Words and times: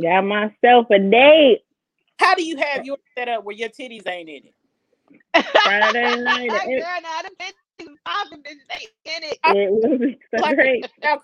Got 0.00 0.22
myself 0.22 0.86
a 0.90 0.98
date. 0.98 1.60
How 2.18 2.34
do 2.34 2.44
you 2.44 2.56
have 2.56 2.84
yours 2.84 2.98
set 3.16 3.28
up 3.28 3.44
where 3.44 3.54
your 3.56 3.68
titties 3.68 4.06
ain't 4.08 4.28
in 4.28 4.42
it? 4.44 4.54
Friday 5.62 6.16
night. 6.16 6.48
Girl, 6.50 6.60
It, 6.66 7.02
now 7.02 7.22
them 7.22 7.32
bitches 7.40 7.94
popping, 8.04 8.42
in 8.44 9.22
it. 9.22 9.38
it 9.44 9.72
was 9.72 10.14
so 10.34 10.38
Like, 10.42 10.56
great. 10.56 10.86
now, 11.02 11.20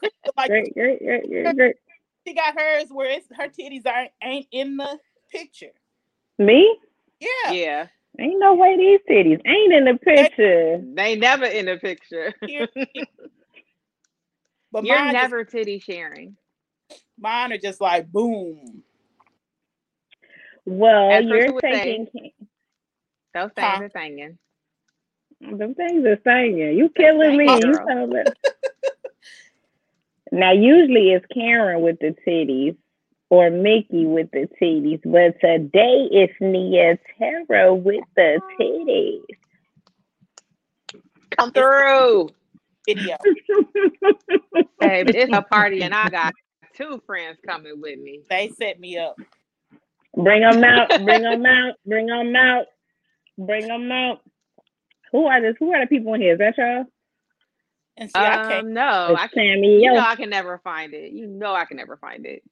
Great, 0.46 0.74
great, 0.74 0.98
great, 1.00 1.28
great, 1.28 1.56
great. 1.56 1.76
she 2.26 2.34
got 2.34 2.54
hers 2.58 2.86
where 2.90 3.10
it's 3.10 3.26
her 3.36 3.48
titties 3.48 3.86
aren't 3.86 4.10
ain't 4.22 4.46
in 4.52 4.76
the 4.76 4.98
picture. 5.32 5.72
Me? 6.38 6.76
Yeah. 7.20 7.52
Yeah, 7.52 7.86
Ain't 8.18 8.40
no 8.40 8.54
way 8.54 8.76
these 8.76 9.00
titties 9.08 9.40
ain't 9.46 9.72
in 9.72 9.84
the 9.84 9.98
picture. 9.98 10.80
they 10.94 11.16
never 11.16 11.44
in 11.44 11.66
the 11.66 11.76
picture. 11.76 12.32
But 14.72 14.84
You're 14.84 14.96
mine, 14.98 15.12
never 15.12 15.44
titty 15.44 15.80
sharing. 15.80 16.36
Just, 16.90 17.04
mine 17.18 17.52
are 17.52 17.58
just 17.58 17.80
like 17.80 18.10
boom. 18.10 18.82
Well, 20.66 21.10
As 21.12 21.24
you're 21.24 21.30
Crystal 21.30 21.54
would 21.54 21.64
say. 21.70 21.82
taking 21.82 22.32
Those 23.34 23.50
things 23.54 23.66
Huh. 23.66 23.82
are 23.82 23.90
singing. 23.94 24.38
them 25.40 25.74
things 25.74 26.04
are 26.06 26.20
singing. 26.24 26.76
You 26.76 26.90
killing 26.90 27.36
me. 27.36 27.60
You 27.60 27.72
girl. 27.72 27.86
talking 27.86 28.32
now, 30.32 30.52
usually 30.52 31.12
it's 31.12 31.26
Karen 31.32 31.80
with 31.82 31.98
the 32.00 32.14
titties 32.26 32.76
or 33.30 33.50
Mickey 33.50 34.06
with 34.06 34.30
the 34.32 34.48
titties, 34.60 35.00
but 35.04 35.40
today 35.40 36.08
it's 36.10 36.34
Nia 36.40 36.98
Terra 37.18 37.74
with 37.74 38.04
the 38.16 38.40
titties. 38.60 39.22
Come 41.36 41.52
through. 41.52 42.28
Video. 42.86 43.16
Baby, 44.80 45.16
it's 45.16 45.32
a 45.32 45.42
party 45.42 45.82
and 45.82 45.94
I 45.94 46.10
got 46.10 46.34
two 46.76 47.02
friends 47.06 47.38
coming 47.46 47.80
with 47.80 47.98
me. 48.00 48.22
They 48.30 48.50
set 48.50 48.80
me 48.80 48.98
up. 48.98 49.18
Bring 50.16 50.42
them 50.42 50.64
out. 50.64 50.90
Bring 51.04 51.22
them 51.22 51.46
out. 51.46 51.74
Bring 51.86 52.06
them 52.06 52.36
out. 52.36 52.66
Bring 53.38 53.68
them 53.68 53.92
out. 53.92 54.20
Who 55.12 55.26
are 55.26 55.40
this? 55.42 55.56
Who 55.60 55.72
are 55.72 55.80
the 55.82 55.88
people 55.88 56.14
in 56.14 56.22
here? 56.22 56.34
Is 56.34 56.38
that 56.40 56.58
y'all? 56.58 56.84
And 57.96 58.10
see, 58.10 58.26
I 58.26 58.38
can't. 58.38 58.66
Um, 58.66 58.74
no, 58.74 59.14
It's 59.14 59.22
I 59.22 59.28
can't. 59.28 59.36
Sammy 59.36 59.78
You 59.78 59.90
know 59.92 60.02
I 60.02 60.16
can 60.16 60.30
never 60.30 60.58
find 60.58 60.94
it. 60.94 61.12
You 61.12 61.26
know 61.26 61.54
I 61.54 61.64
can 61.66 61.76
never 61.78 61.96
find 61.98 62.26
it. 62.26 62.42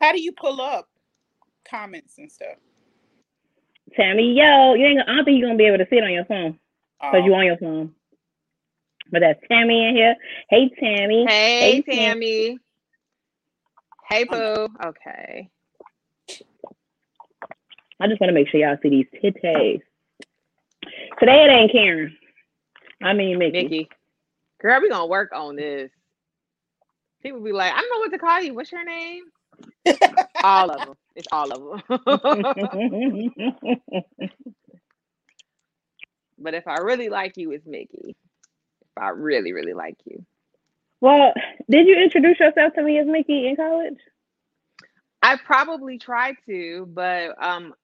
How 0.00 0.12
do 0.12 0.20
you 0.22 0.32
pull 0.32 0.60
up 0.60 0.88
comments 1.68 2.18
and 2.18 2.30
stuff? 2.32 2.56
Tammy 3.96 4.34
Yo. 4.34 4.74
You 4.74 4.86
ain't. 4.86 4.98
gonna- 5.00 5.12
I 5.12 5.16
don't 5.16 5.24
think 5.24 5.38
you're 5.38 5.48
gonna 5.48 5.58
be 5.58 5.66
able 5.66 5.78
to 5.78 5.88
see 5.90 5.98
it 5.98 6.04
on 6.04 6.12
your 6.12 6.26
phone 6.26 6.58
because 7.10 7.24
Um, 7.24 7.26
you 7.26 7.34
on 7.34 7.46
your 7.46 7.58
phone. 7.58 7.94
But 9.10 9.20
that's 9.20 9.40
Tammy 9.48 9.88
in 9.88 9.96
here. 9.96 10.16
Hey 10.50 10.70
Tammy. 10.80 11.32
Hey, 11.60 11.60
Hey, 11.60 11.82
Tam. 11.82 12.16
Tammy. 12.22 12.58
Hey, 14.08 14.24
um, 14.24 14.28
Boo. 14.30 14.68
Okay. 14.86 15.50
I 18.00 18.06
just 18.06 18.20
want 18.20 18.28
to 18.28 18.32
make 18.32 18.48
sure 18.48 18.60
y'all 18.60 18.78
see 18.82 18.88
these 18.88 19.06
titties. 19.22 19.82
Today 21.18 21.44
it 21.44 21.50
ain't 21.50 21.72
Karen. 21.72 22.16
I 23.02 23.12
mean 23.12 23.38
Mickey. 23.38 23.64
Mickey. 23.64 23.90
Girl, 24.60 24.80
we 24.80 24.88
gonna 24.88 25.06
work 25.06 25.32
on 25.34 25.56
this. 25.56 25.90
People 27.22 27.40
be 27.40 27.52
like, 27.52 27.72
I 27.72 27.80
don't 27.80 27.90
know 27.90 27.98
what 27.98 28.12
to 28.12 28.18
call 28.18 28.40
you. 28.40 28.54
What's 28.54 28.72
your 28.72 28.84
name? 28.84 29.24
all 30.42 30.70
of 30.70 30.86
them. 30.86 30.94
It's 31.16 31.28
all 31.32 31.52
of 31.52 31.60
them. 31.60 31.82
but 36.38 36.54
if 36.54 36.68
I 36.68 36.78
really 36.78 37.08
like 37.08 37.36
you, 37.36 37.50
it's 37.50 37.66
Mickey. 37.66 38.14
If 38.80 38.88
I 38.96 39.08
really, 39.10 39.52
really 39.52 39.74
like 39.74 39.98
you. 40.04 40.24
Well, 41.00 41.32
did 41.70 41.86
you 41.86 41.96
introduce 41.96 42.40
yourself 42.40 42.74
to 42.74 42.82
me 42.82 42.98
as 42.98 43.06
Mickey 43.06 43.48
in 43.48 43.56
college? 43.56 43.98
I 45.22 45.36
probably 45.36 45.98
tried 45.98 46.36
to, 46.48 46.86
but 46.92 47.42
um, 47.42 47.74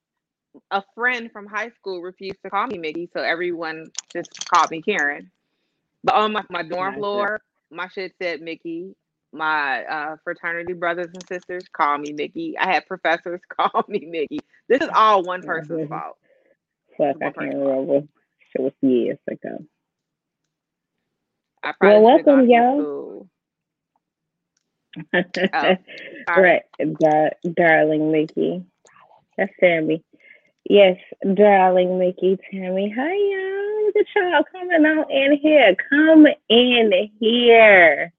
a 0.70 0.82
friend 0.94 1.30
from 1.32 1.46
high 1.46 1.70
school 1.70 2.02
refused 2.02 2.38
to 2.44 2.50
call 2.50 2.66
me 2.66 2.78
Mickey, 2.78 3.10
so 3.14 3.22
everyone 3.22 3.86
just 4.14 4.30
called 4.48 4.70
me 4.70 4.82
Karen. 4.82 5.30
But 6.04 6.16
on 6.16 6.32
my, 6.32 6.44
my 6.50 6.62
dorm 6.62 6.96
floor, 6.96 7.40
my 7.70 7.88
shit 7.88 8.14
said 8.22 8.40
Mickey. 8.42 8.94
My 9.32 9.84
uh, 9.84 10.16
fraternity 10.24 10.74
brothers 10.74 11.08
and 11.12 11.24
sisters 11.28 11.64
call 11.72 11.98
me 11.98 12.12
Mickey. 12.12 12.56
I 12.58 12.72
had 12.72 12.86
professors 12.86 13.40
call 13.60 13.84
me 13.88 14.06
Mickey. 14.10 14.40
This 14.68 14.80
is 14.82 14.88
all 14.94 15.24
one 15.24 15.42
person's 15.42 15.82
fault. 15.88 16.18
Fuck, 16.98 17.16
I 17.22 17.26
One 17.26 17.32
can't 17.32 17.58
person. 17.58 17.58
remember. 17.58 18.06
Shit 18.52 18.62
was 18.62 18.72
years 18.82 19.18
ago. 19.30 19.64
I 21.64 21.72
probably 21.80 22.02
Well, 22.02 22.22
welcome, 22.24 22.50
y'all. 22.50 22.80
school. 22.80 23.28
right, 26.36 26.62
dar- 27.00 27.32
darling 27.54 28.12
Mickey. 28.12 28.62
That's 29.38 29.52
Tammy. 29.58 30.04
Yes, 30.68 30.98
darling 31.32 31.98
Mickey, 31.98 32.38
Tammy. 32.50 32.94
Hi, 32.94 33.14
y'all. 33.14 33.86
Look 33.86 33.96
at 33.96 34.06
y'all 34.14 34.44
coming 34.52 34.84
out 34.84 35.10
in 35.10 35.38
here. 35.38 35.74
Come 35.88 36.26
in 36.50 37.10
here. 37.18 38.12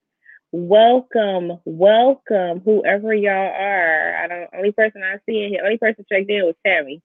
Welcome, 0.51 1.59
welcome, 1.65 2.61
whoever 2.61 3.13
y'all 3.13 3.31
are. 3.31 4.15
I 4.23 4.27
don't. 4.27 4.49
Only 4.55 4.71
person 4.71 5.03
I 5.03 5.17
see 5.27 5.43
in 5.43 5.49
here, 5.49 5.61
only 5.63 5.77
person 5.77 6.03
checked 6.11 6.31
in 6.31 6.45
was 6.45 6.55
Tammy. 6.65 7.01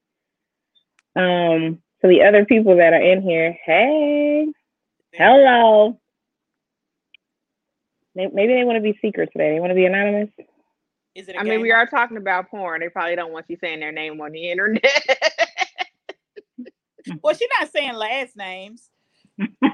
Um, 1.16 1.82
so 2.00 2.08
the 2.08 2.22
other 2.22 2.46
people 2.46 2.76
that 2.76 2.94
are 2.94 3.02
in 3.02 3.20
here, 3.20 3.58
hey, 3.66 4.46
hello. 5.12 6.00
May- 8.14 8.30
Maybe 8.32 8.54
they 8.54 8.64
want 8.64 8.76
to 8.76 8.82
be 8.82 8.98
secret 9.02 9.30
today. 9.32 9.54
They 9.54 9.60
want 9.60 9.70
to 9.70 9.74
be 9.74 9.84
anonymous. 9.86 10.30
Is 11.14 11.28
it? 11.28 11.36
I 11.36 11.40
I 11.40 11.42
mean, 11.42 11.60
we 11.60 11.72
are 11.72 11.86
talking 11.86 12.16
about 12.16 12.50
porn. 12.50 12.80
They 12.80 12.88
probably 12.88 13.16
don't 13.16 13.32
want 13.32 13.46
you 13.48 13.56
saying 13.60 13.80
their 13.80 13.92
name 13.92 14.20
on 14.20 14.32
the 14.32 14.50
internet. 14.50 14.84
Well, 17.22 17.34
she's 17.34 17.48
not 17.58 17.72
saying 17.72 17.94
last 17.94 18.36
names. 18.36 18.88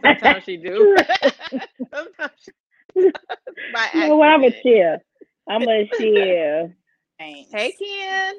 Sometimes 0.03 0.45
she 0.45 0.57
do. 0.57 0.97
Sometimes 1.93 2.33
she, 2.39 2.53
by 3.75 3.91
You 3.95 4.07
know 4.09 4.17
what? 4.17 4.29
I'm 4.29 4.45
a 4.45 4.47
accident. 4.47 4.63
chill. 4.63 4.99
I'm 5.49 5.63
a 5.69 5.89
chill. 5.99 6.73
Names. 7.21 7.49
Hey, 7.53 7.73
Ken. 7.73 8.35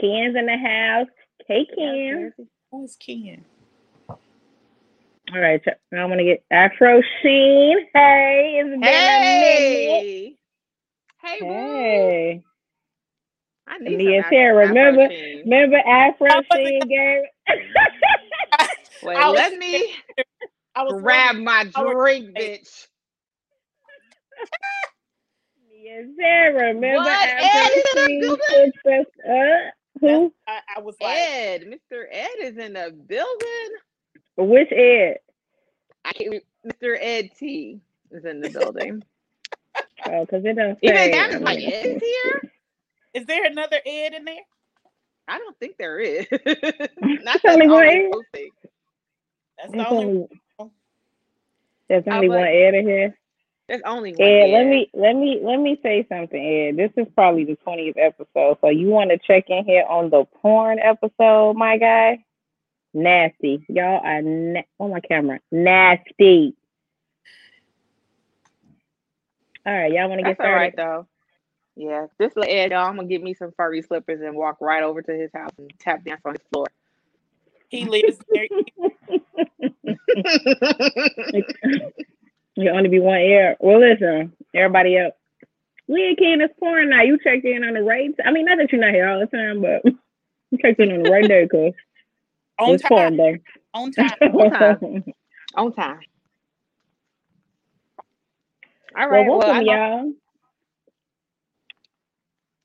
Ken's 0.00 0.36
in 0.36 0.46
the 0.46 0.56
house. 0.58 1.06
Hey, 1.46 1.64
Ken. 1.74 2.32
Who's 2.72 2.96
Ken? 2.96 3.44
All 5.32 5.40
right. 5.40 5.60
so 5.64 5.70
Now 5.92 6.02
I'm 6.04 6.08
going 6.10 6.18
to 6.18 6.24
get 6.24 6.44
Afro 6.50 7.00
Sheen. 7.22 7.78
Hey, 7.94 8.56
it's 8.60 8.70
been 8.70 8.82
Hey. 8.82 10.36
Hey, 11.22 11.38
minute. 11.40 11.40
boo. 11.40 11.46
Hey. 11.46 12.42
I 13.68 13.78
need 13.78 13.96
Nia 13.98 14.22
some 14.22 14.30
Tara, 14.30 14.64
Afro 14.64 14.68
remember- 14.74 15.08
Sheen. 15.10 15.38
Remember 15.44 15.76
Afro 15.78 16.28
Sheen 16.52 16.80
game? 16.80 17.22
Wait, 19.02 19.16
I 19.16 19.28
was- 19.30 19.52
me 19.58 19.94
I 20.74 20.82
was 20.84 21.00
grab 21.02 21.36
my 21.36 21.70
I 21.74 21.82
was- 21.82 21.92
drink, 21.94 22.36
bitch. 22.36 22.86
Nia 25.70 26.06
Tara, 26.18 26.74
remember 26.74 26.98
What? 26.98 27.28
Afro 27.28 27.48
Ed 27.48 27.70
is 27.76 27.84
in 27.84 27.94
the 27.94 28.06
Sheen 28.06 28.20
building? 28.20 28.72
puts 28.74 28.86
us 28.86 29.06
up? 29.30 29.74
Who? 30.00 30.34
I, 30.48 30.60
I 30.76 30.80
was 30.80 30.96
like, 31.00 31.16
Ed, 31.16 31.62
Mr. 31.66 32.04
Ed 32.10 32.28
is 32.40 32.56
in 32.58 32.72
the 32.72 32.90
building. 33.06 33.70
Which 34.36 34.72
Ed? 34.72 35.18
I 36.04 36.12
can't. 36.12 36.42
Mr. 36.66 36.96
Ed 37.00 37.30
T 37.38 37.80
is 38.10 38.24
in 38.24 38.40
the 38.40 38.50
building. 38.50 39.02
Oh, 40.04 40.24
because 40.24 40.44
it 40.44 40.56
doesn't. 40.56 40.78
Even 40.82 40.96
say. 40.96 41.18
I 41.18 41.28
is 41.28 41.40
like, 41.42 41.58
Ed's 41.62 42.02
here. 42.02 42.42
is 43.14 43.24
there 43.26 43.44
another 43.46 43.76
Ed 43.86 44.14
in 44.14 44.24
there? 44.24 44.34
I 45.28 45.38
don't 45.38 45.56
think 45.60 45.76
there 45.78 46.00
is. 46.00 46.26
Not 47.00 47.40
that's 47.42 47.44
only 47.46 47.66
on 47.66 47.70
one 47.70 47.86
Ed. 47.86 48.10
posting. 48.12 48.50
That's 49.58 49.70
the 49.70 49.76
There's 49.78 49.86
only. 49.90 50.28
only, 50.58 50.72
there's 51.88 52.04
I 52.08 52.14
only 52.16 52.28
one 52.28 52.40
like, 52.40 52.48
Ed 52.48 52.74
in 52.74 52.86
here. 52.88 53.18
There's 53.68 53.82
only 53.86 54.12
one. 54.12 54.28
Ed, 54.28 54.50
let 54.50 54.66
me 54.66 54.90
let 54.92 55.14
me 55.14 55.40
let 55.42 55.58
me 55.60 55.78
say 55.84 56.04
something, 56.08 56.44
Ed. 56.44 56.76
This 56.76 56.90
is 56.96 57.06
probably 57.14 57.44
the 57.44 57.56
twentieth 57.56 57.96
episode, 57.96 58.58
so 58.60 58.70
you 58.70 58.88
want 58.88 59.10
to 59.10 59.18
check 59.18 59.44
in 59.50 59.64
here 59.64 59.84
on 59.88 60.10
the 60.10 60.24
porn 60.42 60.80
episode, 60.80 61.54
my 61.54 61.78
guy? 61.78 62.24
Nasty, 62.94 63.64
y'all 63.68 64.00
are 64.04 64.22
na- 64.22 64.62
on 64.78 64.90
my 64.90 65.00
camera. 65.00 65.40
Nasty. 65.50 66.54
All 69.64 69.72
right, 69.72 69.92
y'all 69.92 70.08
want 70.08 70.18
to 70.18 70.24
get 70.24 70.38
That's 70.38 70.40
all 70.40 70.52
right 70.52 70.72
started? 70.72 70.76
though. 70.76 71.06
Yeah, 71.76 72.06
just 72.20 72.36
let 72.36 72.50
Ed 72.50 72.70
know 72.70 72.76
I'm 72.76 72.96
gonna 72.96 73.08
get 73.08 73.22
me 73.22 73.34
some 73.34 73.52
furry 73.56 73.82
slippers 73.82 74.20
and 74.20 74.36
walk 74.36 74.58
right 74.60 74.82
over 74.82 75.00
to 75.02 75.12
his 75.12 75.30
house 75.34 75.52
and 75.58 75.70
tap 75.78 76.04
dance 76.04 76.20
on 76.24 76.34
his 76.34 76.42
floor. 76.52 76.66
He 77.68 77.86
lives 77.86 78.18
there. 78.34 78.48
you 82.56 82.70
only 82.70 82.88
be 82.88 82.98
one 83.00 83.18
air. 83.18 83.56
Well, 83.60 83.80
listen, 83.80 84.32
everybody 84.54 84.96
else. 84.98 85.14
We 85.88 86.02
ain't 86.02 86.18
keen 86.18 86.38
this 86.38 86.50
porn 86.60 86.90
now. 86.90 87.02
You 87.02 87.18
checked 87.22 87.44
in 87.44 87.64
on 87.64 87.74
the 87.74 87.82
right. 87.82 88.10
I 88.24 88.30
mean, 88.32 88.46
not 88.46 88.58
that 88.58 88.70
you're 88.72 88.80
not 88.80 88.94
here 88.94 89.08
all 89.08 89.20
the 89.20 89.26
time, 89.26 89.60
but 89.62 89.82
you 90.50 90.58
checked 90.58 90.80
in 90.80 90.92
on 90.92 91.02
the 91.02 91.10
right 91.10 91.26
day, 91.26 91.46
cause 91.48 91.72
on 92.58 92.78
time. 92.78 93.12
On 93.74 93.92
time. 93.98 94.18
On 94.32 94.48
time. 94.48 94.78
on 95.56 95.72
time. 95.74 96.00
All 98.98 99.08
well, 99.08 99.24
welcome, 99.24 99.62
Well, 99.62 99.62
y'all. 99.62 100.12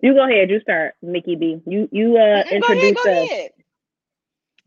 You 0.02 0.14
go 0.14 0.26
ahead. 0.30 0.50
You 0.52 0.60
start, 0.62 0.96
Mickey 1.02 1.36
B. 1.36 1.62
You 1.68 1.90
you 1.92 2.18
uh 2.18 2.44
Mm, 2.46 2.60
Go 2.60 2.68
ahead, 2.74 2.94
introduce 2.94 2.96
go 2.96 3.02
us. 3.06 3.30
ahead. 3.32 3.52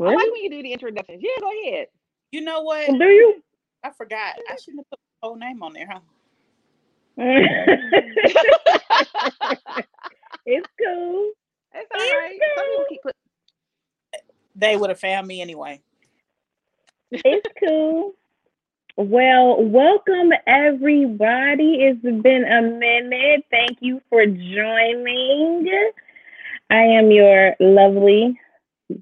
I 0.06 0.10
Really? 0.10 0.16
like 0.16 0.30
when 0.32 0.42
you 0.42 0.50
do 0.50 0.62
the 0.62 0.72
introductions. 0.72 1.22
Yeah, 1.22 1.40
go 1.40 1.50
ahead. 1.52 1.88
You 2.32 2.42
know 2.42 2.62
what? 2.62 2.94
Do 2.98 3.04
you? 3.06 3.42
I 3.84 3.90
forgot. 3.92 4.36
I 4.48 4.56
shouldn't 4.56 4.80
have 4.80 4.90
put 4.90 5.00
the 5.00 5.28
whole 5.28 5.36
name 5.36 5.62
on 5.62 5.74
there, 5.74 5.88
huh? 5.90 6.00
it's 10.46 10.68
cool. 10.80 11.32
It's 11.74 11.90
all 11.94 12.08
right. 12.08 12.42
Some 12.56 12.66
people 12.68 12.84
keep 12.86 13.02
put, 13.02 13.14
They 14.60 14.76
would 14.76 14.90
have 14.90 15.00
found 15.00 15.26
me 15.26 15.40
anyway. 15.40 15.80
It's 17.10 17.46
cool. 17.58 18.12
Well, 18.96 19.64
welcome 19.64 20.32
everybody. 20.46 21.78
It's 21.80 22.02
been 22.02 22.44
a 22.44 22.60
minute. 22.60 23.46
Thank 23.50 23.78
you 23.80 24.02
for 24.10 24.26
joining. 24.26 25.90
I 26.68 26.76
am 26.76 27.10
your 27.10 27.56
lovely 27.58 28.38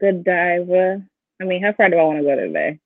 Godiva. 0.00 1.02
I 1.40 1.44
mean, 1.44 1.62
how 1.62 1.72
far 1.72 1.90
do 1.90 1.96
I 1.96 2.04
want 2.04 2.18
to 2.18 2.24
go 2.24 2.36
today? 2.36 2.78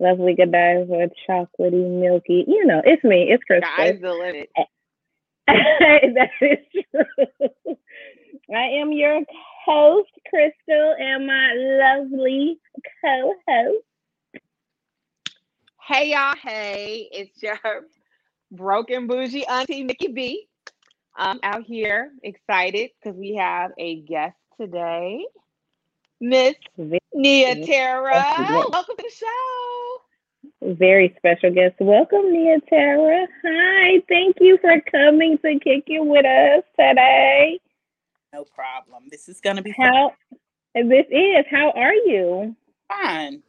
Lovely 0.00 0.34
Godiva, 0.34 1.10
chocolatey, 1.28 2.00
milky. 2.00 2.46
You 2.48 2.64
know, 2.64 2.80
it's 2.84 3.04
me. 3.04 3.28
It's 3.30 3.44
Crystal. 3.44 3.70
sky's 3.74 4.00
the 4.00 4.12
limit. 4.12 4.50
that 5.46 6.30
is 6.40 6.58
true. 6.72 7.76
I 8.54 8.80
am 8.80 8.92
your 8.92 9.20
host, 9.66 10.10
Crystal, 10.30 10.94
and 10.98 11.26
my 11.26 11.52
lovely 11.54 12.58
co-host. 13.04 13.84
Hey 15.86 16.10
y'all, 16.12 16.34
hey, 16.42 17.08
it's 17.12 17.42
your 17.42 17.58
broken 18.52 19.06
bougie 19.06 19.46
auntie 19.46 19.82
Nikki 19.82 20.08
B. 20.08 20.48
I'm 21.16 21.40
out 21.42 21.64
here 21.64 22.12
excited 22.22 22.90
because 23.02 23.18
we 23.18 23.34
have 23.34 23.72
a 23.78 24.02
guest 24.02 24.36
today, 24.60 25.24
Miss 26.20 26.54
Nia 27.14 27.56
Tara. 27.66 28.24
Welcome 28.72 28.96
to 28.98 29.02
the 29.02 29.10
show. 29.10 30.74
Very 30.74 31.14
special 31.16 31.50
guest. 31.52 31.74
Welcome, 31.80 32.32
Nia 32.32 32.60
Tara. 32.68 33.26
Hi, 33.44 34.02
thank 34.08 34.36
you 34.40 34.58
for 34.58 34.80
coming 34.90 35.38
to 35.38 35.58
kick 35.58 35.84
it 35.86 36.04
with 36.04 36.24
us 36.24 36.64
today. 36.78 37.60
No 38.32 38.44
problem. 38.44 39.04
This 39.10 39.28
is 39.28 39.40
gonna 39.40 39.62
be 39.62 39.72
fun. 39.72 39.86
How 39.86 40.12
this 40.74 41.06
is, 41.10 41.44
how 41.50 41.70
are 41.72 41.94
you? 41.94 42.54
fine. 42.88 43.42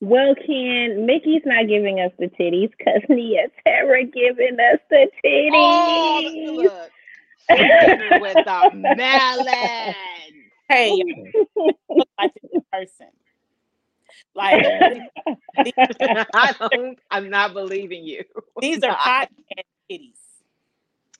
Well, 0.00 0.34
Ken, 0.34 1.04
Mickey's 1.04 1.42
not 1.44 1.68
giving 1.68 2.00
us 2.00 2.10
the 2.18 2.28
titties 2.28 2.70
because 2.76 3.02
Nia 3.08 3.48
Tara 3.66 4.04
giving 4.04 4.56
us 4.58 4.80
the 4.88 5.08
titties. 5.24 5.50
Oh, 5.52 6.52
look. 6.54 6.90
She 7.50 7.56
came 7.56 8.20
with 8.20 8.34
the 8.34 8.70
melon. 8.96 9.94
Hey, 10.68 10.94
y'all, 10.94 11.74
look 11.88 12.08
like 12.18 12.32
this 12.34 12.50
in 12.52 12.62
person. 12.72 13.08
Like 14.34 14.64
I 16.34 16.54
don't, 16.70 16.98
I'm 17.10 17.28
not 17.30 17.52
believing 17.52 18.04
you. 18.04 18.22
these 18.60 18.82
are 18.84 18.92
hot 18.92 19.28
and 19.56 19.64
titties. 19.90 20.12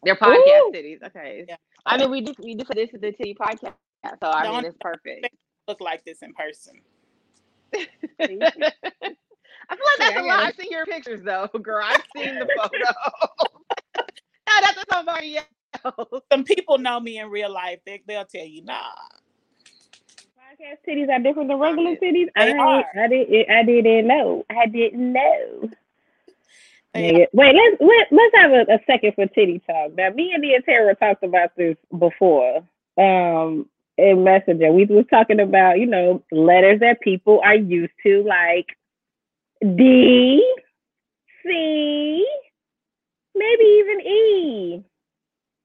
They're 0.05 0.15
podcast 0.15 0.69
Ooh. 0.69 0.71
cities. 0.73 1.01
Okay. 1.05 1.45
Yeah. 1.49 1.57
I 1.87 1.97
mean, 1.99 2.11
we 2.11 2.21
do 2.21 2.35
we 2.43 2.55
do 2.55 2.65
this 2.75 2.91
is 2.93 3.01
the 3.01 3.13
Titty 3.13 3.35
podcast, 3.35 3.75
so 4.05 4.31
I 4.31 4.43
mean 4.45 4.53
Don't- 4.53 4.65
it's 4.67 4.77
perfect. 4.81 5.29
Look 5.69 5.81
like 5.81 6.05
this 6.05 6.19
in 6.23 6.33
person. 6.35 6.81
I 7.75 7.87
feel 8.27 8.39
like 8.39 8.55
that's 9.99 10.17
I 10.17 10.21
a 10.21 10.23
lot. 10.23 10.27
gotta- 10.29 10.47
I've 10.47 10.55
seen 10.57 10.71
your 10.71 10.87
pictures 10.87 11.23
though, 11.23 11.47
girl. 11.63 11.85
I've 11.85 12.03
seen 12.17 12.35
the 12.39 12.49
photo. 12.57 13.49
no, 13.99 14.55
that's 14.61 14.85
somebody 14.93 15.39
else. 15.39 16.23
Some 16.33 16.45
people 16.45 16.79
know 16.79 16.99
me 17.01 17.19
in 17.19 17.29
real 17.31 17.53
life. 17.53 17.79
They, 17.87 18.03
they'll 18.07 18.25
tell 18.25 18.45
you, 18.45 18.65
nah. 18.65 18.81
Podcast 20.37 20.79
titties 20.89 21.09
are 21.09 21.21
different 21.23 21.49
than 21.49 21.59
regular 21.59 21.97
They 22.01 22.11
titties. 22.11 22.29
I, 22.37 22.53
are. 22.53 22.85
I 23.01 23.07
didn't. 23.09 23.51
I 23.51 23.63
didn't 23.63 24.07
know. 24.09 24.45
I 24.51 24.67
didn't 24.67 25.13
know. 25.13 25.71
Nigga. 26.97 27.27
Wait, 27.33 27.55
let's 27.55 27.77
let, 27.81 28.07
let's 28.11 28.37
have 28.37 28.51
a, 28.53 28.75
a 28.75 28.79
second 28.87 29.15
for 29.15 29.27
titty 29.27 29.61
talk. 29.67 29.95
Now, 29.97 30.11
me 30.11 30.33
and 30.35 30.43
the 30.43 30.61
Tara 30.65 30.95
talked 30.97 31.23
about 31.23 31.51
this 31.57 31.77
before. 31.97 32.59
Um, 32.99 33.67
in 33.97 34.25
Messenger, 34.25 34.73
we 34.73 34.87
was 34.87 35.05
talking 35.11 35.41
about 35.41 35.79
you 35.79 35.87
know 35.87 36.23
letters 36.33 36.81
that 36.81 37.01
people 37.01 37.41
are 37.45 37.55
used 37.57 37.93
to, 38.05 38.25
like 38.25 38.67
D, 39.63 40.43
C, 41.45 42.27
maybe 43.35 43.65
even 43.65 44.01
E, 44.01 44.85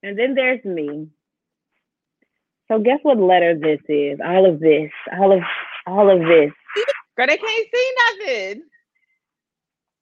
and 0.04 0.20
then 0.20 0.36
there's 0.36 0.64
me. 0.64 1.08
So 2.68 2.80
guess 2.80 3.00
what 3.04 3.18
letter 3.18 3.58
this 3.58 3.80
is? 3.88 4.20
All 4.24 4.46
of 4.46 4.60
this, 4.60 4.92
all 5.18 5.32
of 5.32 5.42
all 5.88 6.10
of 6.10 6.20
this, 6.20 6.52
Girl, 7.16 7.28
they 7.28 7.38
can't 7.38 7.68
see 7.74 7.94
nothing. 7.98 8.64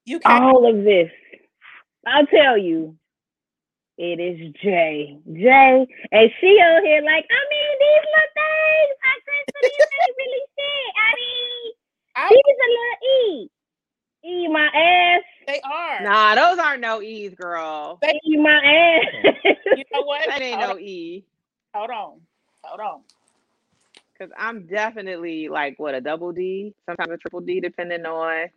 You 0.05 0.19
can't. 0.19 0.43
all 0.43 0.69
of 0.69 0.83
this. 0.83 1.09
I'll 2.05 2.25
tell 2.27 2.57
you. 2.57 2.97
It 3.97 4.19
is 4.19 4.53
J. 4.63 5.19
J. 5.31 5.87
And 6.11 6.31
she 6.41 6.47
on 6.47 6.83
here 6.83 7.03
like, 7.03 7.25
I 7.29 7.41
mean, 7.51 7.73
these 7.79 8.05
little 8.09 8.31
things. 8.33 8.97
I 9.05 9.15
said, 9.23 9.43
so 9.53 9.57
these 9.61 9.87
ain't 10.01 10.17
really 10.17 10.43
shit. 10.57 10.89
I 10.97 11.11
mean, 11.15 11.73
I, 12.15 12.29
these 12.29 12.57
a 12.57 12.69
little 12.73 12.97
E. 13.21 13.49
E 14.25 14.47
my 14.47 14.65
ass. 14.65 15.21
they 15.45 15.61
are. 15.61 16.01
Nah, 16.01 16.35
those 16.35 16.57
aren't 16.57 16.81
no 16.81 17.01
E's, 17.01 17.35
girl. 17.35 17.99
They 18.01 18.19
E 18.25 18.37
my 18.37 18.55
ass. 18.55 19.53
You 19.75 19.83
know 19.93 20.01
what? 20.03 20.25
That 20.27 20.41
ain't 20.41 20.59
hold, 20.59 20.77
no 20.77 20.79
E. 20.79 21.23
hold 21.75 21.89
on. 21.91 22.21
Hold 22.63 22.79
on. 22.79 23.01
Cause 24.17 24.29
I'm 24.37 24.65
definitely 24.67 25.49
like 25.49 25.77
what 25.77 25.95
a 25.95 26.01
double 26.01 26.31
D, 26.31 26.73
sometimes 26.85 27.11
a 27.11 27.17
triple 27.17 27.41
D, 27.41 27.59
depending 27.59 28.05
on 28.05 28.47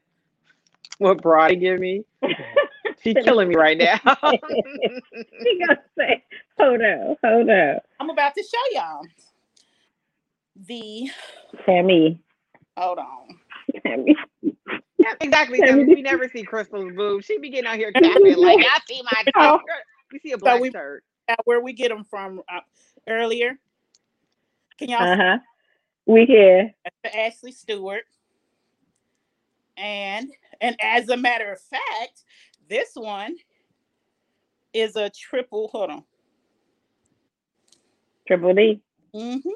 what 0.99 1.23
bra 1.23 1.49
they 1.49 1.57
give 1.57 1.81
me. 1.81 2.05
She's 3.03 3.17
killing 3.25 3.49
me 3.49 3.55
right 3.57 3.77
now. 3.79 3.99
she 4.33 5.59
gonna 5.61 5.81
say, 5.99 6.25
hold 6.59 6.81
on, 6.83 7.17
hold 7.23 7.51
on. 7.51 7.79
I'm 8.01 8.11
about 8.11 8.35
to 8.35 8.43
show 8.43 8.59
y'all 8.79 9.03
the. 10.67 11.11
Tammy. 11.65 12.21
Hold 12.77 12.99
on. 12.99 13.39
Tammy. 13.85 14.17
Yeah, 14.99 15.13
exactly. 15.21 15.59
Tell 15.61 15.77
So 15.77 15.85
we 15.85 16.03
never 16.03 16.29
see 16.29 16.43
Crystal's 16.43 16.93
boob. 16.97 17.23
She 17.23 17.39
be 17.39 17.51
getting 17.51 17.67
out 17.67 17.77
here 17.77 17.93
capping 17.93 18.37
like 18.39 18.59
I 18.61 18.81
see 18.89 19.03
my 19.03 19.23
Oh. 19.37 19.59
shirt. 19.59 19.85
We 20.13 20.19
see 20.21 20.33
a 20.33 20.39
black 20.39 20.61
we- 20.61 20.71
shirt. 20.71 21.05
Where 21.45 21.61
we 21.61 21.73
get 21.73 21.89
them 21.89 22.05
from 22.05 22.41
uh, 22.49 22.61
earlier. 23.09 23.59
Can 24.79 24.91
y'all 24.91 25.03
Uh 25.03 25.17
huh. 25.17 25.39
We 26.07 26.25
here. 26.25 26.73
Ashley 27.15 27.51
Stewart? 27.51 28.05
And 29.77 30.31
and 30.61 30.77
as 30.81 31.09
a 31.09 31.17
matter 31.17 31.53
of 31.53 31.61
fact, 31.61 32.23
this 32.69 32.91
one 32.95 33.37
is 34.73 34.97
a 34.97 35.11
triple. 35.11 35.69
Hold 35.69 35.91
on. 35.91 36.05
Triple 38.27 38.55
D. 38.55 38.81
Mm-hmm. 39.15 39.49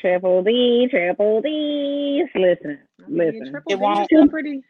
Triple 0.00 0.42
D. 0.42 0.88
Triple 0.90 1.42
D. 1.42 2.24
Listen. 2.34 2.78
I 3.04 3.08
mean, 3.08 3.18
Listen. 3.18 3.50
triple 3.50 3.72
It 3.72 3.76
D 3.76 3.82
won't- 3.82 4.00
is 4.00 4.04
still 4.06 4.28
pretty, 4.28 4.62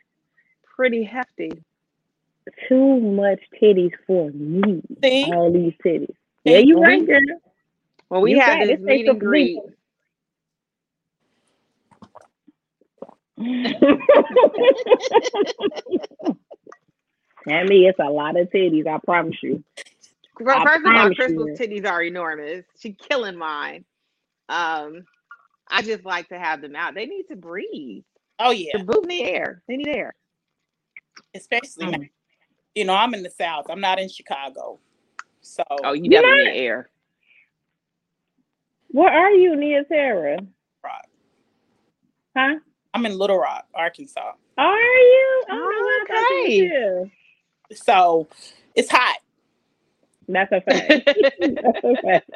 pretty 0.77 1.05
hefty. 1.05 1.53
Too 2.69 2.99
much 3.01 3.39
titties 3.63 3.93
for 4.07 4.31
me. 4.31 4.83
See? 5.05 5.33
All 5.33 5.53
these 5.53 5.75
titties. 5.85 6.15
Yeah, 6.45 6.59
you 6.59 6.77
we- 6.77 6.83
right, 6.83 7.07
girl. 7.07 7.21
Well, 8.09 8.23
we 8.23 8.33
You 8.33 8.41
had 8.41 8.59
right, 8.59 8.67
this 8.67 8.75
it 8.75 8.81
meet 8.83 8.97
takes 9.05 9.09
and 9.11 9.17
a 9.17 9.21
greet, 13.41 13.77
Tammy, 17.49 17.87
it's 17.87 17.99
a 17.99 18.11
lot 18.11 18.39
of 18.39 18.49
titties. 18.51 18.87
I 18.87 18.99
promise 18.99 19.37
you. 19.43 19.65
Fir- 20.39 20.51
I 20.51 20.65
First 20.65 20.81
of 20.81 20.87
all, 20.87 20.93
promise 20.93 21.17
Crystal's 21.17 21.59
titties 21.59 21.87
are 21.87 22.03
enormous. 22.03 22.65
She 22.79 22.93
killing 22.93 23.37
mine. 23.37 23.85
Um, 24.49 25.05
I 25.69 25.83
just 25.83 26.05
like 26.05 26.29
to 26.29 26.39
have 26.39 26.61
them 26.61 26.75
out. 26.77 26.95
They 26.95 27.07
need 27.07 27.25
to 27.29 27.37
breathe. 27.37 28.03
Oh 28.39 28.51
yeah. 28.51 28.77
The 28.79 28.85
boob 28.85 29.05
need 29.07 29.25
air. 29.27 29.63
They 29.69 29.77
need 29.77 29.89
air. 29.89 30.15
Especially. 31.35 31.87
Mm. 31.87 32.09
You 32.75 32.85
know, 32.85 32.95
I'm 32.95 33.15
in 33.15 33.23
the 33.23 33.31
South. 33.31 33.67
I'm 33.69 33.81
not 33.81 33.99
in 33.99 34.09
Chicago. 34.09 34.79
So 35.41 35.63
Oh, 35.71 35.93
you 35.93 36.05
You 36.05 36.11
definitely 36.11 36.45
not- 36.45 36.53
need 36.55 36.59
air. 36.61 36.91
Where 38.93 39.09
are 39.13 39.31
you, 39.31 39.55
Nia 39.57 39.85
Sarah? 39.89 40.39
Rock. 40.83 41.07
Huh? 42.37 42.57
I'm 42.95 43.07
in 43.07 43.17
Little 43.19 43.39
Rock, 43.39 43.67
Arkansas. 43.75 44.33
Are 44.59 44.79
you? 44.79 45.45
Oh, 45.51 45.55
no, 46.09 46.15
I 46.15 46.21
thought 46.21 46.51
you 46.51 46.65
Okay. 47.73 47.77
So 47.77 48.27
it's 48.75 48.91
hot. 48.91 49.19
That's 50.29 50.53
a 50.53 50.61
fact. 50.61 50.89
That's 51.41 51.85
a 51.85 52.03
fact. 52.03 52.31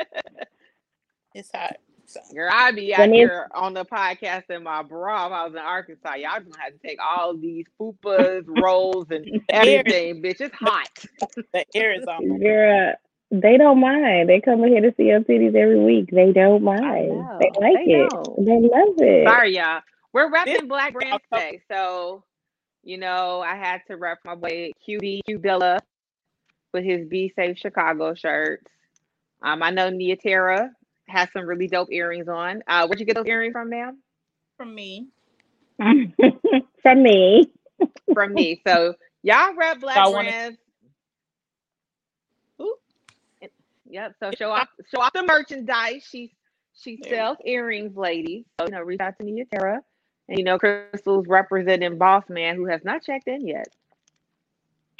It's 1.34 1.50
hot. 1.52 1.76
So 2.06 2.20
Girl, 2.34 2.50
I'd 2.52 2.76
be 2.76 2.94
out 2.94 3.00
it's- 3.08 3.14
here 3.16 3.48
on 3.54 3.74
the 3.74 3.84
podcast 3.84 4.48
in 4.50 4.62
my 4.62 4.82
bra 4.82 5.26
if 5.26 5.32
I 5.32 5.44
was 5.44 5.52
in 5.54 5.58
Arkansas. 5.58 6.14
Y'all 6.14 6.38
just 6.38 6.50
gonna 6.50 6.62
have 6.62 6.72
to 6.72 6.78
take 6.86 6.98
all 7.02 7.36
these 7.36 7.66
fupas, 7.80 8.44
rolls, 8.62 9.06
and 9.10 9.42
everything, 9.48 10.22
bitch. 10.22 10.40
It's 10.40 10.54
hot. 10.54 10.88
the 11.52 11.64
air 11.74 11.92
is 11.94 12.04
on. 12.06 12.38
Girl, 12.38 12.94
They 13.32 13.56
don't 13.56 13.80
mind. 13.80 14.28
They 14.28 14.40
come 14.40 14.62
here 14.64 14.80
to 14.82 14.94
see 14.96 15.04
your 15.04 15.20
titties 15.20 15.56
every 15.56 15.80
week. 15.80 16.10
They 16.12 16.32
don't 16.32 16.62
mind. 16.62 17.10
They 17.40 17.50
like 17.58 17.74
They 17.86 17.92
it. 17.92 18.10
don't. 18.10 18.44
They 18.44 18.60
love 18.60 18.94
it. 18.98 19.26
Sorry, 19.26 19.56
y'all. 19.56 19.80
We're 20.14 20.30
This- 20.30 20.60
repping 20.62 20.68
Black 20.68 20.92
Brands 20.94 21.24
today, 21.30 21.60
so 21.68 22.22
you 22.84 22.98
know 22.98 23.40
I 23.40 23.56
had 23.56 23.80
to 23.88 23.96
rep 23.96 24.18
my 24.24 24.36
boy 24.36 24.70
QB 24.88 25.22
Q 25.26 25.38
Dilla 25.40 25.80
with 26.72 26.84
his 26.84 27.08
Be 27.08 27.32
Safe 27.34 27.58
Chicago 27.58 28.14
shirts. 28.14 28.64
Um, 29.42 29.60
I 29.62 29.70
know 29.70 29.90
Nia 29.90 30.16
Terra 30.16 30.70
has 31.08 31.28
some 31.32 31.44
really 31.46 31.66
dope 31.66 31.90
earrings 31.90 32.28
on. 32.28 32.62
Uh, 32.68 32.86
where'd 32.86 33.00
you 33.00 33.06
get 33.06 33.16
those 33.16 33.26
earrings 33.26 33.52
from, 33.52 33.68
ma'am? 33.70 33.98
From 34.56 34.72
me. 34.74 35.08
From 35.78 37.02
me. 37.02 37.50
From 38.12 38.34
me. 38.34 38.62
So 38.66 38.94
y'all 39.22 39.54
rep 39.56 39.80
Black 39.80 39.96
I 39.96 40.08
wanna- 40.08 40.52
Ooh. 42.62 42.76
Yep. 43.86 44.14
So 44.20 44.30
show 44.38 44.50
off 44.52 44.68
show 44.94 45.00
off 45.00 45.12
the 45.12 45.24
merchandise. 45.24 46.06
She 46.08 46.32
she 46.76 47.00
sells 47.08 47.38
earrings, 47.44 47.96
ladies. 47.96 48.44
So 48.60 48.66
you 48.66 48.70
know, 48.72 48.80
reach 48.82 49.00
out 49.00 49.14
to 49.18 49.24
Nia 49.24 49.44
Terra. 49.46 49.80
And 50.28 50.38
you 50.38 50.44
know, 50.44 50.58
Crystal's 50.58 51.26
representing 51.26 51.98
Boss 51.98 52.24
Man 52.28 52.56
who 52.56 52.66
has 52.66 52.82
not 52.84 53.02
checked 53.02 53.28
in 53.28 53.46
yet. 53.46 53.68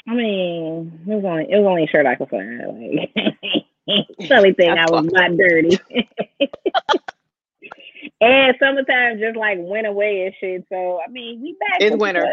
I 0.07 0.13
mean, 0.13 0.99
it 1.07 1.15
was 1.15 1.25
only 1.25 1.47
it 1.49 1.57
was 1.57 1.65
only 1.65 1.85
a 1.85 1.87
shirt 1.87 2.05
I 2.05 2.15
could 2.15 2.29
find. 2.29 2.59
Like 2.59 3.11
it's 3.87 4.29
the 4.29 4.35
only 4.35 4.53
thing 4.53 4.69
I 4.77 4.85
was 4.89 5.05
not 5.05 5.35
dirty. 5.35 5.79
and 8.21 8.55
summertime 8.59 9.19
just 9.19 9.35
like 9.35 9.57
went 9.61 9.87
away 9.87 10.25
and 10.25 10.35
shit. 10.39 10.65
So 10.69 11.01
I 11.05 11.09
mean, 11.09 11.41
we 11.41 11.53
back. 11.53 11.81
It's 11.81 11.95
winter. 11.97 12.23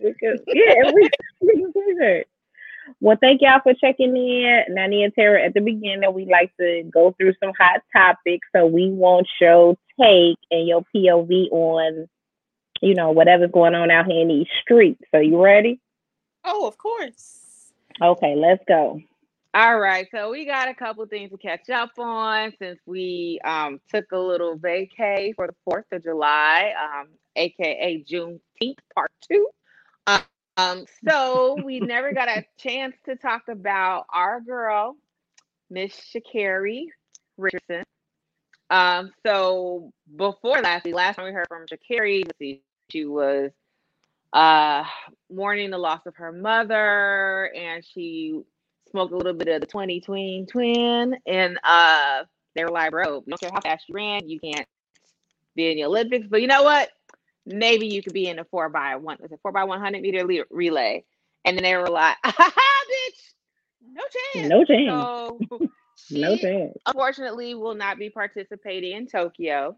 because 0.00 0.40
yeah, 0.46 0.90
we 0.92 1.08
we. 1.40 2.24
Well, 2.98 3.16
thank 3.20 3.40
y'all 3.40 3.60
for 3.62 3.74
checking 3.74 4.16
in. 4.16 4.64
Nani 4.70 5.04
and 5.04 5.14
Tara, 5.14 5.44
at 5.44 5.54
the 5.54 5.60
beginning, 5.60 6.12
we 6.12 6.26
like 6.26 6.54
to 6.58 6.82
go 6.92 7.12
through 7.12 7.34
some 7.42 7.52
hot 7.58 7.82
topics. 7.92 8.48
So 8.54 8.66
we 8.66 8.90
won't 8.90 9.28
show 9.40 9.78
take 10.00 10.38
and 10.50 10.66
your 10.66 10.84
POV 10.94 11.52
on, 11.52 12.08
you 12.80 12.94
know, 12.94 13.10
whatever's 13.10 13.50
going 13.52 13.74
on 13.74 13.90
out 13.90 14.06
here 14.06 14.22
in 14.22 14.28
these 14.28 14.46
streets. 14.62 15.02
So 15.12 15.20
you 15.20 15.42
ready? 15.42 15.80
Oh, 16.44 16.66
of 16.66 16.78
course. 16.78 17.72
Okay, 18.02 18.34
let's 18.36 18.62
go. 18.66 19.00
All 19.52 19.80
right, 19.80 20.06
so 20.12 20.30
we 20.30 20.46
got 20.46 20.68
a 20.68 20.74
couple 20.74 21.04
things 21.06 21.32
to 21.32 21.36
catch 21.36 21.68
up 21.70 21.90
on 21.98 22.52
since 22.60 22.78
we 22.86 23.40
um, 23.44 23.80
took 23.92 24.12
a 24.12 24.18
little 24.18 24.56
vacay 24.56 25.34
for 25.34 25.48
the 25.48 25.54
Fourth 25.64 25.86
of 25.90 26.04
July, 26.04 26.72
um, 26.80 27.08
aka 27.34 28.04
Juneteenth 28.08 28.78
Part 28.94 29.10
Two. 29.28 29.48
Um, 30.56 30.84
so 31.08 31.58
we 31.64 31.80
never 31.80 32.12
got 32.12 32.28
a 32.28 32.44
chance 32.58 32.94
to 33.06 33.16
talk 33.16 33.48
about 33.48 34.06
our 34.12 34.40
girl, 34.40 34.96
Miss 35.68 35.92
Sha'Carri 36.14 36.86
Richardson. 37.36 37.84
Um, 38.70 39.10
so 39.26 39.92
before 40.16 40.60
last 40.60 40.84
week, 40.84 40.94
last 40.94 41.16
time 41.16 41.24
we 41.24 41.32
heard 41.32 41.48
from 41.48 41.66
Sha'Carri, 41.66 42.24
let's 42.24 42.38
see, 42.38 42.62
she 42.90 43.04
was 43.04 43.50
uh 44.32 44.84
mourning 45.30 45.70
the 45.70 45.78
loss 45.78 46.06
of 46.06 46.16
her 46.16 46.32
mother, 46.32 47.52
and 47.54 47.84
she 47.84 48.40
smoked 48.90 49.12
a 49.12 49.16
little 49.16 49.32
bit 49.34 49.48
of 49.48 49.60
the 49.60 49.66
20 49.66 50.00
twin 50.00 50.46
twin 50.46 51.16
and 51.26 51.58
uh 51.62 52.24
they 52.56 52.64
were 52.64 52.70
like 52.70 52.90
bro 52.90 53.20
we 53.20 53.30
don't 53.30 53.40
care 53.40 53.50
how 53.52 53.60
fast 53.60 53.84
you 53.88 53.94
ran 53.94 54.28
you 54.28 54.40
can't 54.40 54.66
be 55.54 55.70
in 55.70 55.76
the 55.76 55.84
olympics. 55.84 56.26
But 56.28 56.40
you 56.40 56.48
know 56.48 56.62
what? 56.62 56.90
Maybe 57.46 57.86
you 57.86 58.02
could 58.02 58.12
be 58.12 58.28
in 58.28 58.38
a 58.38 58.44
four 58.44 58.68
by 58.68 58.96
one 58.96 59.18
was 59.20 59.32
it 59.32 59.38
four 59.42 59.52
by 59.52 59.64
100 59.64 60.00
meter 60.02 60.24
le- 60.24 60.44
relay. 60.50 61.04
And 61.44 61.56
then 61.56 61.64
they 61.64 61.76
were 61.76 61.88
like 61.88 62.16
ah, 62.24 62.52
bitch 62.90 63.32
no 63.92 64.02
chance. 64.34 64.48
No 64.48 64.64
chance. 64.64 65.08
so 65.50 65.50
No 66.10 66.36
she 66.36 66.40
chance. 66.42 66.76
unfortunately 66.86 67.54
will 67.54 67.74
not 67.74 67.98
be 67.98 68.10
participating 68.10 68.96
in 68.96 69.06
tokyo 69.06 69.76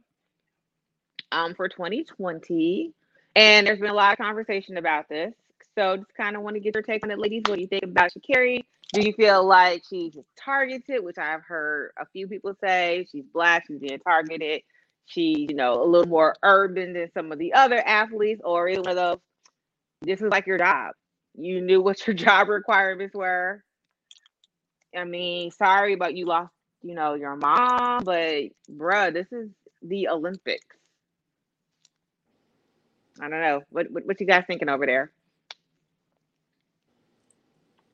um 1.31 1.55
for 1.55 1.69
2020 1.69 2.93
and 3.35 3.67
there's 3.67 3.81
been 3.81 3.91
a 3.91 3.95
lot 3.95 4.13
of 4.13 4.19
conversation 4.19 4.77
about 4.77 5.09
this 5.09 5.33
so 5.75 5.97
just 5.97 6.15
kind 6.15 6.37
of 6.37 6.43
want 6.43 6.55
to 6.55 6.61
get 6.61 6.75
your 6.75 6.83
take 6.83 7.05
on 7.05 7.11
it 7.11 7.19
ladies 7.19 7.43
what 7.47 7.57
do 7.57 7.61
you 7.61 7.67
think 7.67 7.85
about 7.85 8.11
sha'carri 8.13 8.65
do 8.93 9.01
you 9.01 9.15
feel 9.15 9.43
like 9.45 9.85
she's 9.89 10.19
targeted, 10.39 11.03
which 11.03 11.17
I've 11.17 11.43
heard 11.43 11.93
a 11.99 12.05
few 12.05 12.29
people 12.29 12.55
say 12.63 13.07
she's 13.11 13.25
black, 13.33 13.65
she's 13.67 13.81
being 13.81 13.99
targeted, 14.01 14.63
she's 15.07 15.49
you 15.49 15.55
know 15.55 15.83
a 15.83 15.87
little 15.87 16.09
more 16.09 16.37
urban 16.43 16.93
than 16.93 17.11
some 17.15 17.33
of 17.33 17.39
the 17.39 17.55
other 17.55 17.79
athletes, 17.79 18.43
or 18.45 18.69
is 18.69 18.79
one 18.79 18.89
of 18.89 18.97
those 18.97 19.19
this 20.03 20.21
is 20.21 20.31
like 20.31 20.47
your 20.47 20.59
job. 20.59 20.95
You 21.35 21.63
knew 21.63 21.81
what 21.81 22.07
your 22.07 22.15
job 22.15 22.49
requirements 22.49 23.15
were. 23.15 23.65
I 24.95 25.05
mean, 25.05 25.51
sorry, 25.53 25.97
but 25.97 26.15
you 26.15 26.27
lost, 26.27 26.53
you 26.83 26.95
know, 26.95 27.15
your 27.15 27.37
mom, 27.37 28.05
but 28.05 28.43
bruh, 28.71 29.15
this 29.15 29.33
is 29.33 29.49
the 29.81 30.09
Olympics. 30.09 30.77
I 33.23 33.29
don't 33.29 33.41
know. 33.41 33.63
What 33.71 33.91
what, 33.91 34.05
what 34.05 34.21
you 34.21 34.27
guys 34.27 34.43
thinking 34.49 34.69
over 34.69 34.85
there? 34.85 35.13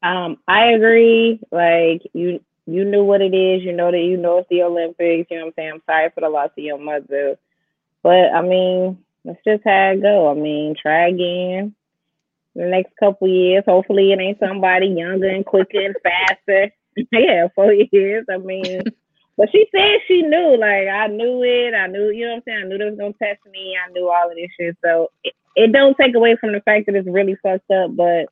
Um, 0.02 0.38
I 0.48 0.68
agree. 0.68 1.38
Like 1.52 2.02
you, 2.14 2.40
you 2.66 2.84
knew 2.86 3.04
what 3.04 3.20
it 3.20 3.34
is. 3.34 3.62
You 3.62 3.72
know 3.72 3.90
that 3.90 3.98
you 3.98 4.16
know 4.16 4.38
it's 4.38 4.48
the 4.48 4.62
Olympics. 4.62 5.30
You 5.30 5.38
know 5.38 5.44
what 5.44 5.48
I'm 5.48 5.54
saying. 5.56 5.70
I'm 5.74 5.82
sorry 5.86 6.10
for 6.14 6.22
the 6.22 6.30
loss 6.30 6.50
of 6.56 6.64
your 6.64 6.78
mother, 6.78 7.36
but 8.02 8.32
I 8.32 8.40
mean, 8.40 8.98
let's 9.24 9.40
just 9.46 9.64
how 9.64 9.90
it 9.90 10.00
go. 10.00 10.30
I 10.30 10.34
mean, 10.34 10.74
try 10.80 11.08
again. 11.08 11.74
The 12.54 12.64
next 12.64 12.96
couple 12.98 13.28
years, 13.28 13.64
hopefully, 13.66 14.12
it 14.12 14.20
ain't 14.20 14.38
somebody 14.38 14.86
younger 14.86 15.28
and 15.28 15.44
quicker 15.44 15.80
and 15.80 15.94
faster. 16.02 16.72
yeah, 17.12 17.48
four 17.54 17.72
years. 17.72 18.24
I 18.32 18.38
mean, 18.38 18.82
but 19.38 19.48
she 19.50 19.66
said 19.74 20.00
she 20.06 20.20
knew. 20.20 20.58
Like 20.58 20.88
I 20.88 21.06
knew 21.06 21.42
it. 21.42 21.74
I 21.74 21.86
knew. 21.86 22.10
You 22.10 22.26
know 22.26 22.32
what 22.32 22.36
I'm 22.36 22.42
saying. 22.46 22.60
I 22.64 22.68
knew 22.68 22.78
they 22.78 22.90
was 22.90 22.98
gonna 22.98 23.14
test 23.22 23.40
me. 23.50 23.74
I 23.76 23.90
knew 23.92 24.10
all 24.10 24.30
of 24.30 24.36
this 24.36 24.50
shit. 24.60 24.76
So 24.84 25.10
it, 25.24 25.32
it 25.56 25.72
don't 25.72 25.96
take 25.96 26.14
away 26.14 26.36
from 26.36 26.52
the 26.52 26.60
fact 26.60 26.86
that 26.86 26.94
it's 26.94 27.08
really 27.08 27.36
fucked 27.42 27.70
up, 27.70 27.96
but. 27.96 28.26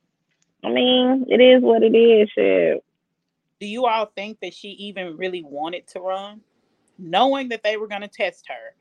I 0.63 0.69
mean, 0.71 1.27
it 1.29 1.39
is 1.39 1.61
what 1.61 1.83
it 1.83 1.95
is. 1.95 2.29
Shit. 2.31 2.83
Do 3.59 3.67
you 3.67 3.85
all 3.85 4.07
think 4.15 4.39
that 4.41 4.53
she 4.53 4.69
even 4.69 5.17
really 5.17 5.43
wanted 5.43 5.87
to 5.89 5.99
run? 5.99 6.41
Knowing 6.99 7.49
that 7.49 7.63
they 7.63 7.77
were 7.77 7.87
going 7.87 8.01
to 8.01 8.07
test 8.07 8.47
her, 8.47 8.75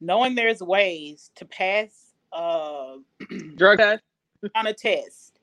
knowing 0.00 0.34
there's 0.34 0.60
ways 0.60 1.30
to 1.36 1.44
pass 1.44 2.12
uh, 2.32 2.96
Drug 3.56 3.78
test. 3.78 4.02
on 4.54 4.66
a 4.66 4.72
test, 4.72 5.38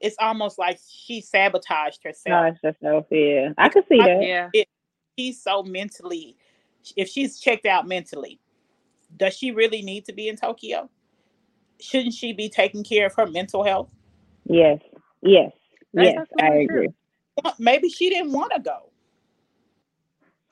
it's 0.00 0.16
almost 0.18 0.58
like 0.58 0.78
she 0.86 1.20
sabotaged 1.20 2.02
herself. 2.04 2.54
Gosh, 2.62 2.74
herself. 2.74 3.06
Yeah, 3.10 3.50
I 3.56 3.68
could 3.68 3.84
see 3.88 3.98
that. 3.98 4.22
Yeah. 4.22 4.64
She's 5.18 5.40
so 5.40 5.62
mentally, 5.62 6.36
if 6.96 7.08
she's 7.08 7.38
checked 7.38 7.66
out 7.66 7.86
mentally, 7.86 8.40
does 9.16 9.34
she 9.36 9.52
really 9.52 9.82
need 9.82 10.04
to 10.06 10.12
be 10.12 10.28
in 10.28 10.36
Tokyo? 10.36 10.90
Shouldn't 11.80 12.14
she 12.14 12.32
be 12.32 12.48
taking 12.48 12.82
care 12.82 13.06
of 13.06 13.14
her 13.14 13.26
mental 13.26 13.62
health? 13.62 13.90
Yes, 14.44 14.80
yes, 15.22 15.52
That's 15.92 16.06
yes. 16.06 16.26
I 16.40 16.44
absolutely 16.44 16.66
true. 16.66 16.76
agree. 16.76 17.52
Maybe 17.58 17.88
she 17.88 18.10
didn't 18.10 18.32
want 18.32 18.52
to 18.54 18.60
go. 18.60 18.90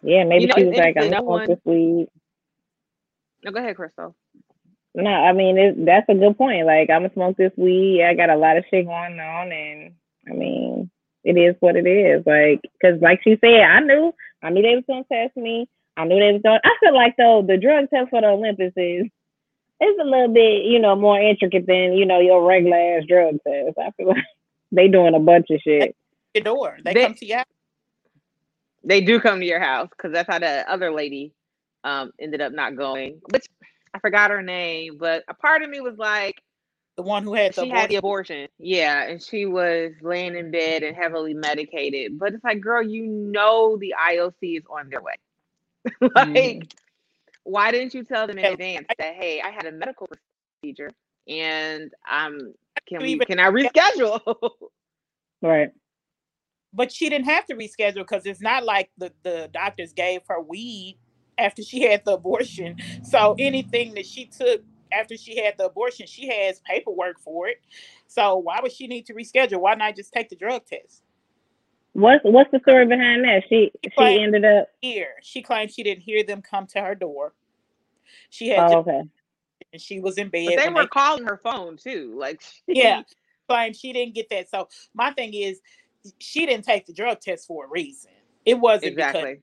Yeah, 0.02 0.24
maybe 0.24 0.42
You 0.42 0.48
know, 0.48 0.54
she 0.56 0.64
was 0.64 0.76
like, 0.76 0.96
"I'm 0.96 1.04
interesting, 1.04 1.10
gonna 1.10 1.10
no 1.10 1.26
smoke 1.26 1.28
one- 1.28 1.48
this 1.48 1.58
weed." 1.64 2.08
No, 3.44 3.50
go 3.52 3.58
ahead, 3.60 3.76
Crystal. 3.76 4.16
No, 4.94 5.10
I 5.10 5.32
mean 5.32 5.58
it, 5.58 5.84
that's 5.86 6.08
a 6.08 6.14
good 6.14 6.36
point. 6.36 6.66
Like 6.66 6.90
I'm 6.90 7.02
gonna 7.02 7.12
smoke 7.14 7.36
this 7.36 7.52
weed. 7.56 8.02
I 8.04 8.14
got 8.14 8.30
a 8.30 8.36
lot 8.36 8.56
of 8.56 8.64
shit 8.68 8.84
going 8.86 9.18
on, 9.20 9.52
and 9.52 9.94
I 10.28 10.32
mean 10.32 10.90
it 11.24 11.36
is 11.38 11.54
what 11.60 11.76
it 11.76 11.86
is. 11.86 12.26
Like, 12.26 12.60
cause 12.82 13.00
like 13.00 13.20
she 13.22 13.38
said, 13.40 13.60
I 13.62 13.78
knew, 13.80 14.12
I 14.42 14.50
knew 14.50 14.62
they 14.62 14.74
was 14.76 14.84
gonna 14.88 15.04
test 15.10 15.36
me. 15.36 15.68
I 15.96 16.04
knew 16.04 16.18
they 16.18 16.32
was 16.32 16.42
going. 16.42 16.60
I 16.64 16.70
feel 16.80 16.94
like 16.94 17.14
though 17.16 17.42
the 17.46 17.56
drug 17.58 17.88
test 17.90 18.10
for 18.10 18.20
the 18.20 18.28
Olympics 18.28 18.74
is 18.76 19.06
it's 19.80 20.00
a 20.00 20.04
little 20.04 20.32
bit, 20.32 20.64
you 20.64 20.78
know, 20.78 20.94
more 20.96 21.20
intricate 21.20 21.66
than 21.66 21.92
you 21.94 22.06
know 22.06 22.20
your 22.20 22.44
regular 22.46 22.76
ass 22.76 23.04
drug 23.08 23.36
test. 23.46 23.76
I 23.78 23.90
feel 23.96 24.08
like 24.08 24.24
they 24.72 24.88
doing 24.88 25.14
a 25.14 25.20
bunch 25.20 25.46
of 25.50 25.60
shit. 25.60 25.94
Your 26.34 26.44
door. 26.44 26.78
They, 26.84 26.94
They- 26.94 27.02
come 27.04 27.14
to 27.14 27.26
you. 27.26 27.42
They 28.84 29.00
do 29.00 29.20
come 29.20 29.38
to 29.40 29.46
your 29.46 29.60
house 29.60 29.88
because 29.90 30.12
that's 30.12 30.28
how 30.28 30.38
the 30.40 30.68
other 30.70 30.92
lady 30.92 31.32
um 31.84 32.10
ended 32.20 32.40
up 32.40 32.52
not 32.52 32.76
going. 32.76 33.20
Which 33.30 33.46
I 33.94 33.98
forgot 34.00 34.30
her 34.30 34.42
name, 34.42 34.96
but 34.98 35.22
a 35.28 35.34
part 35.34 35.62
of 35.62 35.70
me 35.70 35.80
was 35.80 35.94
like, 35.98 36.34
The 36.96 37.02
one 37.02 37.24
who 37.24 37.34
had 37.34 37.54
the 37.54 37.62
she 37.64 37.70
had 37.70 37.90
the 37.90 37.96
abortion. 37.96 38.36
abortion. 38.36 38.48
Yeah, 38.58 39.04
and 39.04 39.22
she 39.22 39.46
was 39.46 39.92
laying 40.02 40.36
in 40.36 40.50
bed 40.50 40.82
and 40.82 40.94
heavily 40.94 41.34
medicated. 41.34 42.18
But 42.18 42.34
it's 42.34 42.44
like, 42.44 42.60
girl, 42.60 42.82
you 42.82 43.06
know 43.06 43.78
the 43.78 43.94
IOC 43.98 44.58
is 44.58 44.64
on 44.70 44.90
their 44.90 45.00
way. 45.00 45.14
like, 46.14 46.74
why 47.44 47.70
didn't 47.70 47.94
you 47.94 48.04
tell 48.04 48.26
them 48.26 48.38
in 48.38 48.44
advance 48.44 48.86
that 48.98 49.14
hey, 49.14 49.40
I 49.40 49.50
had 49.50 49.66
a 49.66 49.72
medical 49.72 50.06
procedure 50.62 50.90
and 51.28 51.92
um 52.10 52.52
can 52.88 53.00
You 53.00 53.18
we 53.18 53.24
can 53.24 53.38
I 53.38 53.48
reschedule? 53.50 54.20
Right. 55.40 55.70
but 56.72 56.92
she 56.92 57.08
didn't 57.08 57.24
have 57.24 57.46
to 57.46 57.56
reschedule 57.56 57.94
because 57.96 58.26
it's 58.26 58.40
not 58.40 58.64
like 58.64 58.90
the, 58.96 59.12
the 59.24 59.50
doctors 59.52 59.92
gave 59.92 60.20
her 60.28 60.40
weed 60.40 60.98
after 61.36 61.64
she 61.64 61.82
had 61.82 62.04
the 62.04 62.12
abortion. 62.12 62.76
So 63.02 63.34
anything 63.40 63.94
that 63.94 64.06
she 64.06 64.26
took 64.26 64.62
after 64.92 65.16
she 65.16 65.42
had 65.42 65.54
the 65.58 65.66
abortion, 65.66 66.06
she 66.06 66.28
has 66.28 66.60
paperwork 66.60 67.18
for 67.20 67.48
it. 67.48 67.60
So 68.06 68.36
why 68.36 68.60
would 68.62 68.72
she 68.72 68.86
need 68.86 69.06
to 69.06 69.14
reschedule? 69.14 69.60
Why 69.60 69.74
not 69.74 69.96
just 69.96 70.12
take 70.12 70.28
the 70.28 70.36
drug 70.36 70.64
test? 70.66 71.02
What's 71.94 72.24
what's 72.24 72.50
the 72.50 72.60
story 72.60 72.86
behind 72.86 73.24
that? 73.24 73.42
She 73.48 73.70
she 73.84 73.90
claimed- 73.90 74.22
ended 74.22 74.44
up. 74.44 74.68
Here, 74.80 75.14
she 75.22 75.42
claimed 75.42 75.72
she 75.72 75.82
didn't 75.82 76.02
hear 76.02 76.24
them 76.24 76.40
come 76.42 76.66
to 76.68 76.80
her 76.80 76.94
door. 76.94 77.34
She 78.30 78.48
had 78.48 78.60
Oh, 78.60 78.68
just, 78.68 78.88
okay. 78.88 79.02
and 79.72 79.82
she 79.82 80.00
was 80.00 80.16
in 80.18 80.28
bed. 80.28 80.46
But 80.46 80.56
they 80.56 80.68
when 80.68 80.74
were 80.74 80.86
calling 80.86 81.24
her 81.24 81.38
phone 81.42 81.76
too. 81.76 82.14
Like 82.16 82.40
yeah, 82.66 83.02
claimed 83.48 83.76
she 83.76 83.92
didn't 83.92 84.14
get 84.14 84.30
that. 84.30 84.48
So 84.50 84.68
my 84.94 85.10
thing 85.12 85.34
is, 85.34 85.60
she 86.18 86.46
didn't 86.46 86.64
take 86.64 86.86
the 86.86 86.92
drug 86.94 87.20
test 87.20 87.46
for 87.46 87.66
a 87.66 87.68
reason. 87.68 88.10
It 88.46 88.58
wasn't 88.58 88.96
because 88.96 89.14
exactly. 89.14 89.40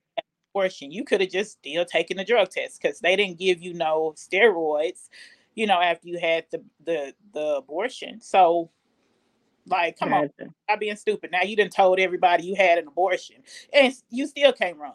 abortion. 0.51 0.91
You 0.91 1.03
could 1.05 1.21
have 1.21 1.29
just 1.29 1.51
still 1.53 1.85
taken 1.85 2.17
the 2.17 2.25
drug 2.25 2.49
test 2.49 2.81
because 2.81 2.99
they 2.99 3.15
didn't 3.15 3.37
give 3.37 3.61
you 3.61 3.73
no 3.75 4.13
steroids, 4.17 5.07
you 5.55 5.67
know, 5.67 5.79
after 5.79 6.07
you 6.07 6.19
had 6.19 6.45
the 6.51 6.63
the 6.85 7.13
the 7.33 7.55
abortion. 7.57 8.21
So, 8.21 8.69
like, 9.67 9.97
come 9.97 10.13
on, 10.13 10.27
Gotcha. 10.37 10.51
stop 10.63 10.79
being 10.79 10.95
stupid. 10.95 11.31
Now 11.31 11.43
you 11.43 11.55
didn't 11.55 11.73
told 11.73 11.99
everybody 11.99 12.45
you 12.45 12.55
had 12.55 12.77
an 12.77 12.87
abortion, 12.87 13.37
and 13.73 13.93
you 14.09 14.27
still 14.27 14.53
can't 14.53 14.77
run. 14.77 14.93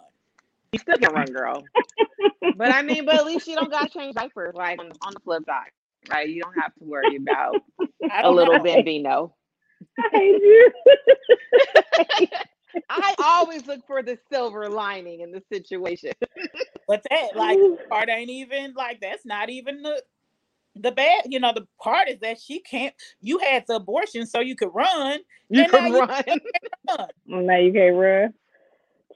You 0.72 0.78
still 0.78 0.96
can 0.98 1.12
run, 1.12 1.26
girl. 1.26 1.64
but 2.56 2.70
I 2.70 2.82
mean, 2.82 3.04
but 3.04 3.16
at 3.16 3.26
least 3.26 3.46
you 3.46 3.56
don't 3.56 3.70
got 3.70 3.92
to 3.92 3.98
change 3.98 4.14
diapers. 4.14 4.54
Like 4.54 4.80
on, 4.80 4.90
on 5.02 5.14
the 5.14 5.20
flip 5.20 5.44
side, 5.46 5.70
right? 6.10 6.28
You 6.28 6.42
don't 6.42 6.54
have 6.54 6.74
to 6.74 6.84
worry 6.84 7.16
about 7.16 7.62
a 8.22 8.30
little 8.30 8.58
know. 8.58 8.62
bambino. 8.62 9.34
I 9.98 10.08
hate 10.12 10.42
you. 10.42 10.72
I 12.90 13.14
always 13.22 13.66
look 13.66 13.86
for 13.86 14.02
the 14.02 14.18
silver 14.30 14.68
lining 14.68 15.20
in 15.20 15.30
the 15.30 15.42
situation. 15.52 16.12
But 16.86 17.02
that 17.10 17.36
like 17.36 17.58
part 17.88 18.08
ain't 18.08 18.30
even 18.30 18.74
like 18.74 19.00
that's 19.00 19.24
not 19.24 19.50
even 19.50 19.82
the 19.82 20.02
the 20.76 20.92
bad. 20.92 21.24
You 21.28 21.40
know, 21.40 21.52
the 21.54 21.66
part 21.82 22.08
is 22.08 22.18
that 22.20 22.40
she 22.40 22.60
can't. 22.60 22.94
You 23.20 23.38
had 23.38 23.64
the 23.68 23.76
abortion 23.76 24.26
so 24.26 24.40
you 24.40 24.56
could 24.56 24.70
run. 24.74 25.20
You 25.48 25.62
And 25.62 25.72
can 25.72 25.92
you- 25.92 26.00
run. 26.00 26.08
run. 26.88 27.08
now 27.46 27.58
you 27.58 27.72
can't 27.72 27.96
run. 27.96 28.34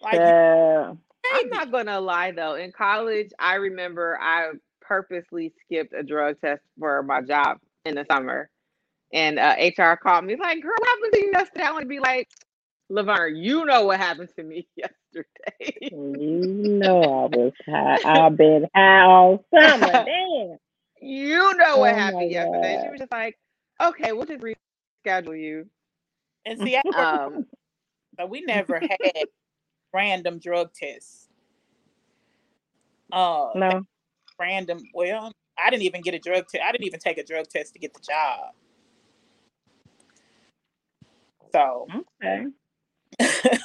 Like 0.03 0.15
you 0.15 0.21
Yeah. 0.21 0.93
I'm 1.35 1.49
not 1.51 1.71
gonna 1.73 2.01
lie 2.01 2.31
though. 2.33 2.55
In 2.55 2.73
college, 2.73 3.31
I 3.39 3.55
remember 3.57 4.19
I 4.21 4.53
purposely 4.81 5.53
skipped 5.65 5.93
a 5.93 6.03
drug 6.03 6.41
test 6.41 6.63
for 6.79 7.03
my 7.03 7.21
job 7.21 7.59
in 7.85 7.97
the 7.97 8.07
summer, 8.11 8.49
and 9.13 9.39
uh, 9.39 9.55
HR 9.59 9.97
called 9.97 10.25
me 10.25 10.37
like, 10.37 10.63
"Girl, 10.63 10.73
what 10.79 10.89
happened 10.89 11.13
to 11.15 11.19
you 11.21 11.33
yesterday?" 11.33 11.65
I 11.65 11.73
want 11.73 11.83
to 11.83 11.89
be 11.89 11.99
like, 12.01 12.29
"Laverne, 12.89 13.37
you 13.37 13.65
know 13.67 13.85
what 13.85 13.99
happened 13.99 14.31
to 14.37 14.43
me 14.43 14.67
yesterday." 14.77 15.89
You 15.91 16.79
know 16.81 17.03
I 17.03 17.37
was 17.37 17.53
high. 17.67 17.99
I've 18.05 18.37
been 18.37 18.67
high 18.75 19.01
all 19.03 19.45
summer. 19.55 19.87
Damn. 20.07 20.57
You 21.01 21.57
know 21.57 21.79
what 21.79 21.95
Oh 21.95 21.97
happened 21.97 22.31
yesterday. 22.31 22.79
She 22.83 22.89
God. 22.89 22.91
was 22.91 23.01
just 23.01 23.13
like, 23.13 23.39
"Okay, 23.83 24.13
we'll 24.13 24.27
just 24.27 24.45
reschedule 25.07 25.41
you." 25.41 25.67
and 26.47 26.61
see, 26.61 26.77
I 26.77 26.83
Um, 27.27 27.47
So 28.19 28.27
we 28.27 28.43
never 28.43 28.81
had 28.91 28.99
random 29.95 30.39
drug 30.39 30.73
tests. 30.75 31.29
Uh, 33.13 33.51
No. 33.55 33.85
random. 34.39 34.81
Well, 34.95 35.33
I 35.59 35.71
didn't 35.71 35.85
even 35.85 36.03
get 36.03 36.15
a 36.15 36.19
drug 36.19 36.49
test. 36.49 36.65
I 36.65 36.73
didn't 36.73 36.87
even 36.87 37.01
take 37.01 37.19
a 37.19 37.25
drug 37.25 37.49
test 37.49 37.73
to 37.75 37.79
get 37.79 37.95
the 37.95 38.01
job. 38.01 38.53
So 41.53 41.87
Okay. 42.23 42.47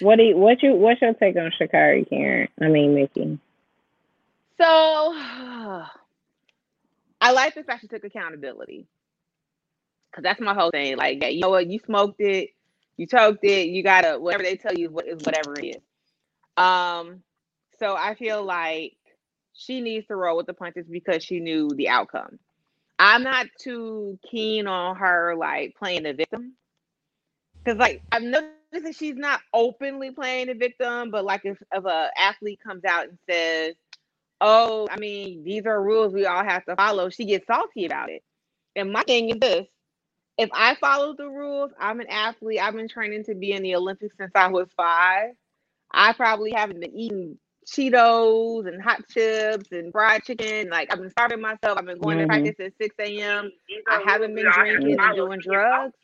What 0.00 0.16
do 0.16 0.24
you, 0.24 0.36
what 0.36 0.62
you 0.62 0.74
what's 0.74 1.00
your 1.00 1.14
take 1.14 1.36
on 1.36 1.52
Sha'Carri 1.60 2.08
Karen? 2.08 2.48
I 2.60 2.68
mean 2.68 2.94
Mickey. 2.94 3.38
So 4.60 5.14
I 7.22 7.30
like 7.30 7.54
the 7.54 7.62
fact 7.62 7.82
she 7.82 7.86
took 7.86 8.04
accountability. 8.04 8.88
Cause 10.12 10.24
that's 10.24 10.40
my 10.40 10.52
whole 10.54 10.72
thing. 10.72 10.96
Like, 10.96 11.22
yeah, 11.22 11.28
you 11.28 11.40
know 11.40 11.50
what, 11.50 11.68
you 11.68 11.78
smoked 11.78 12.20
it, 12.20 12.50
you 12.96 13.06
choked 13.06 13.44
it, 13.44 13.68
you 13.68 13.82
gotta 13.82 14.18
whatever 14.18 14.42
they 14.42 14.56
tell 14.56 14.74
you 14.74 14.90
what 14.90 15.06
is 15.06 15.22
whatever 15.24 15.54
it 15.58 15.76
is. 15.76 15.82
Um, 16.56 17.22
so 17.78 17.96
I 17.96 18.16
feel 18.16 18.44
like 18.44 18.96
she 19.54 19.80
needs 19.80 20.06
to 20.08 20.16
roll 20.16 20.36
with 20.36 20.46
the 20.46 20.52
punches 20.52 20.86
because 20.90 21.24
she 21.24 21.40
knew 21.40 21.70
the 21.70 21.88
outcome. 21.88 22.38
I'm 22.98 23.22
not 23.22 23.46
too 23.58 24.18
keen 24.28 24.66
on 24.66 24.96
her 24.96 25.34
like 25.36 25.76
playing 25.76 26.02
the 26.02 26.12
victim. 26.12 26.54
Cause 27.64 27.76
like 27.76 28.02
I've 28.10 28.22
noticed 28.22 28.50
that 28.72 28.96
she's 28.96 29.16
not 29.16 29.40
openly 29.54 30.10
playing 30.10 30.48
the 30.48 30.54
victim, 30.54 31.10
but 31.12 31.24
like 31.24 31.42
if, 31.44 31.62
if 31.72 31.84
a 31.84 32.10
athlete 32.18 32.58
comes 32.62 32.84
out 32.84 33.04
and 33.08 33.18
says, 33.30 33.76
oh, 34.42 34.88
I 34.90 34.98
mean, 34.98 35.44
these 35.44 35.66
are 35.66 35.82
rules 35.82 36.14
we 36.14 36.26
all 36.26 36.44
have 36.44 36.66
to 36.66 36.76
follow. 36.76 37.10
She 37.10 37.26
gets 37.26 37.46
salty 37.48 37.86
about 37.86 38.10
it. 38.10 38.22
And 38.76 38.92
my 38.92 39.04
thing 39.04 39.30
is 39.30 39.38
this 39.40 39.66
if 40.38 40.50
I 40.54 40.76
follow 40.76 41.14
the 41.16 41.28
rules, 41.28 41.72
I'm 41.80 42.00
an 42.00 42.08
athlete. 42.08 42.60
I've 42.60 42.74
been 42.74 42.88
training 42.88 43.24
to 43.26 43.34
be 43.36 43.52
in 43.52 43.62
the 43.62 43.76
Olympics 43.76 44.16
since 44.18 44.32
I 44.34 44.48
was 44.48 44.68
five. 44.76 45.30
I 45.92 46.12
probably 46.14 46.52
haven't 46.52 46.80
been 46.80 46.96
eating 46.96 47.38
Cheetos 47.66 48.66
and 48.68 48.82
hot 48.82 49.02
chips 49.10 49.72
and 49.72 49.92
fried 49.92 50.24
chicken. 50.24 50.70
Like, 50.70 50.92
I've 50.92 51.00
been 51.00 51.10
starving 51.10 51.40
myself. 51.42 51.78
I've 51.78 51.86
been 51.86 52.00
going 52.00 52.18
to 52.18 52.24
Mhm. 52.24 52.28
practice 52.28 52.56
at 52.60 52.72
6 52.80 52.96
a.m. 52.98 53.52
I 53.88 54.00
haven't 54.04 54.34
been 54.34 54.50
drinking 54.50 54.98
and 55.00 55.16
doing 55.16 55.40
drugs. 55.40 55.94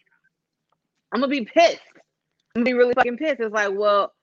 I'm 1.12 1.20
going 1.20 1.30
to 1.32 1.40
be 1.40 1.46
pissed. 1.46 1.80
I'm 2.56 2.64
going 2.64 2.66
to 2.66 2.70
be 2.72 2.74
really 2.74 2.94
fucking 2.94 3.18
pissed. 3.18 3.40
It's 3.40 3.54
like, 3.54 3.72
well, 3.74 4.14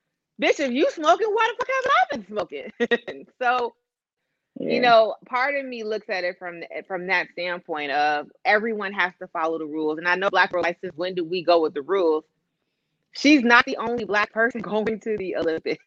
bitch, 0.42 0.60
if 0.60 0.72
you 0.72 0.90
smoking, 0.92 1.28
why 1.30 1.52
the 1.58 1.66
fuck 1.66 1.70
haven't 1.76 1.92
I 1.98 2.18
been 2.18 3.08
smoking? 3.08 3.28
so, 3.42 3.76
Yeah. 4.60 4.70
you 4.74 4.82
know 4.82 5.16
part 5.28 5.56
of 5.56 5.66
me 5.66 5.84
looks 5.84 6.10
at 6.10 6.24
it 6.24 6.38
from 6.40 6.62
eh, 6.72 6.82
from 6.88 7.08
that 7.08 7.28
standpoint 7.32 7.92
of 7.92 8.28
everyone 8.46 8.94
has 8.94 9.14
to 9.20 9.28
follow 9.28 9.58
the 9.60 9.66
rules 9.66 9.98
and 9.98 10.08
i 10.08 10.16
know 10.16 10.30
black 10.30 10.52
girl 10.52 10.64
since 10.64 10.96
when 10.96 11.16
do 11.16 11.24
we 11.24 11.44
go 11.44 11.62
with 11.62 11.74
the 11.74 11.82
rules 11.82 12.24
she's 13.14 13.44
not 13.44 13.66
the 13.66 13.78
only 13.78 14.06
black 14.06 14.32
person 14.34 14.62
going 14.62 15.00
to 15.00 15.18
the 15.18 15.36
olympics 15.38 15.84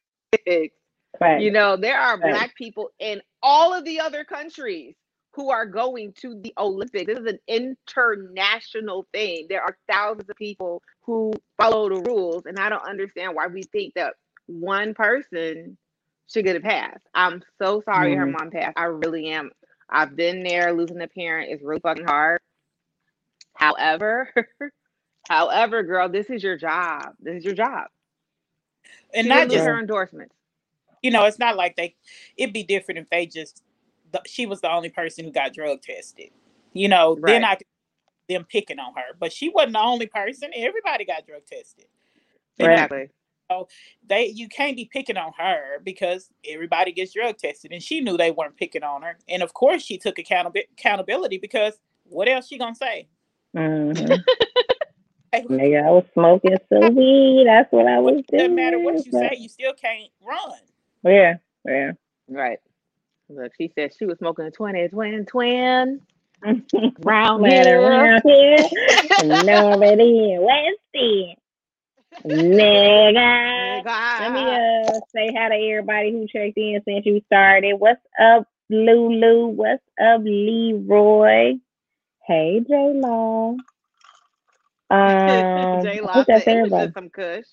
Right. 1.20 1.40
you 1.40 1.50
know 1.50 1.76
there 1.76 1.98
are 2.00 2.20
Right. 2.22 2.30
black 2.30 2.54
people 2.54 2.90
in 2.98 3.20
all 3.42 3.74
of 3.74 3.84
the 3.84 4.00
other 4.00 4.24
countries 4.24 4.94
who 5.34 5.50
are 5.50 5.66
going 5.66 6.12
to 6.20 6.40
the 6.42 6.52
olympics 6.58 7.06
this 7.06 7.18
is 7.18 7.26
an 7.26 7.38
international 7.48 9.06
thing 9.12 9.46
there 9.48 9.62
are 9.62 9.76
thousands 9.90 10.28
of 10.28 10.36
people 10.36 10.82
who 11.02 11.32
follow 11.60 11.88
the 11.88 12.00
rules 12.02 12.44
and 12.46 12.58
i 12.58 12.68
don't 12.68 12.86
understand 12.88 13.34
why 13.34 13.46
we 13.46 13.62
think 13.62 13.94
that 13.94 14.14
one 14.46 14.94
person 14.94 15.76
should 16.32 16.44
get 16.44 16.56
a 16.56 16.60
pass. 16.60 16.98
I'm 17.14 17.42
so 17.62 17.82
sorry 17.82 18.14
her 18.14 18.26
Mhm. 18.26 18.32
mom 18.32 18.50
passed. 18.50 18.78
I 18.78 18.84
really 18.84 19.28
am. 19.28 19.52
I've 19.90 20.16
been 20.16 20.42
there. 20.44 20.72
Losing 20.72 21.00
a 21.02 21.08
parent 21.08 21.52
is 21.52 21.62
really 21.62 21.80
fucking 21.80 22.06
hard. 22.06 22.40
However, 23.54 24.32
however, 25.28 25.82
girl, 25.82 26.08
this 26.08 26.30
is 26.30 26.42
your 26.42 26.56
job. 26.56 27.14
This 27.20 27.38
is 27.38 27.44
your 27.44 27.54
job. 27.54 27.88
and 29.14 29.24
She 29.24 29.28
not 29.28 29.50
just 29.50 29.66
her 29.66 29.78
endorsements. 29.78 30.34
you 31.02 31.10
know, 31.10 31.24
it's 31.26 31.38
not 31.38 31.56
like 31.56 31.76
they. 31.76 31.96
It'd 32.36 32.54
be 32.54 32.64
different 32.64 32.98
if 33.00 33.10
they 33.10 33.26
just. 33.26 33.62
The, 34.12 34.22
she 34.26 34.46
was 34.46 34.60
the 34.62 34.72
only 34.72 34.90
person 34.90 35.24
who 35.24 35.32
got 35.32 35.54
drug 35.54 35.82
tested. 35.82 36.30
You 36.74 36.88
know, 36.88 37.20
then 37.26 37.44
I 37.44 37.56
could 37.56 37.66
them 38.28 38.44
picking 38.48 38.78
on 38.78 38.94
her, 38.94 39.14
but 39.20 39.32
she 39.32 39.50
wasn't 39.50 39.74
the 39.74 39.80
only 39.80 40.06
person. 40.06 40.50
Everybody 40.54 41.04
got 41.04 41.26
drug 41.26 41.46
tested. 41.46 41.86
You 42.58 42.68
know, 43.50 43.68
they 44.06 44.26
you 44.26 44.48
can't 44.48 44.76
be 44.76 44.84
picking 44.84 45.16
on 45.16 45.32
her 45.38 45.80
because 45.84 46.30
everybody 46.48 46.92
gets 46.92 47.12
drug 47.14 47.36
tested 47.38 47.72
and 47.72 47.82
she 47.82 48.00
knew 48.00 48.16
they 48.16 48.30
weren't 48.30 48.56
picking 48.56 48.82
on 48.82 49.02
her 49.02 49.18
and 49.28 49.42
of 49.42 49.54
course 49.54 49.82
she 49.82 49.98
took 49.98 50.16
accountab- 50.16 50.64
accountability 50.72 51.38
because 51.38 51.74
what 52.04 52.28
else 52.28 52.46
she 52.48 52.58
gonna 52.58 52.74
say 52.74 53.08
Mhm. 53.56 54.22
Nigga, 55.34 55.86
I 55.86 55.90
was 55.90 56.04
smoking 56.14 56.56
some 56.72 56.94
weed. 56.96 57.44
That's 57.46 57.70
what 57.70 57.86
I 57.86 57.98
was 57.98 58.14
doing. 58.28 58.38
doesn't 58.38 58.54
matter 58.54 58.78
what 58.78 59.04
you 59.04 59.12
but- 59.12 59.30
say 59.30 59.36
you 59.38 59.48
still 59.48 59.72
can't 59.74 60.10
run 60.26 60.58
Yeah, 61.04 61.34
yeah. 61.66 61.92
Right. 62.28 62.58
Look, 63.30 63.52
she 63.58 63.70
said 63.74 63.92
she 63.98 64.06
was 64.06 64.18
smoking 64.18 64.46
a 64.46 64.50
20 64.50 64.88
twin 64.88 65.26
twin 65.26 66.00
round 67.00 67.42
Land 67.42 67.66
here. 67.66 67.80
around 67.80 68.22
here, 68.24 68.58
nobody 69.44 70.32
in 70.34 70.40
West 70.42 70.78
End. 70.94 71.36
Nigga. 72.24 73.84
Let 74.20 74.32
me 74.32 74.40
uh 74.40 75.00
say 75.14 75.32
hi 75.36 75.48
to 75.48 75.54
everybody 75.54 76.12
who 76.12 76.26
checked 76.26 76.56
in 76.56 76.80
since 76.84 77.06
you 77.06 77.20
started. 77.26 77.74
What's 77.74 78.00
up, 78.20 78.48
Lulu? 78.70 79.46
What's 79.48 79.82
up, 80.02 80.22
Leroy? 80.24 81.54
Hey, 82.26 82.60
J 82.68 82.92
Law. 82.94 83.56
Um, 84.90 85.82
J 85.82 86.00
Law 86.00 86.24
that 86.24 86.28
was 86.28 86.42
everybody? 86.46 86.86
just 86.86 86.94
some 86.94 87.10
kush. 87.10 87.44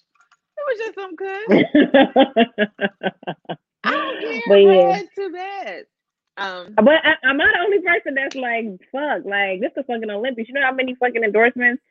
It 0.58 0.64
was 0.66 0.78
just 0.80 0.96
some 0.96 1.18
kush. 1.18 1.50
I 3.84 3.92
don't 3.92 4.22
care. 4.22 4.42
But 4.48 4.56
yeah. 4.56 5.02
Too 5.16 5.30
bad. 5.32 5.86
Um, 6.38 6.74
But 6.76 6.96
I, 7.04 7.16
I'm 7.26 7.36
not 7.36 7.54
the 7.54 7.60
only 7.60 7.82
person 7.82 8.14
that's 8.16 8.36
like, 8.36 8.66
fuck, 8.90 9.26
like 9.26 9.60
this 9.60 9.74
is 9.76 9.84
fucking 9.86 10.10
Olympics. 10.10 10.48
You 10.48 10.54
know 10.56 10.62
how 10.64 10.72
many 10.74 10.96
fucking 10.96 11.24
endorsements 11.24 11.84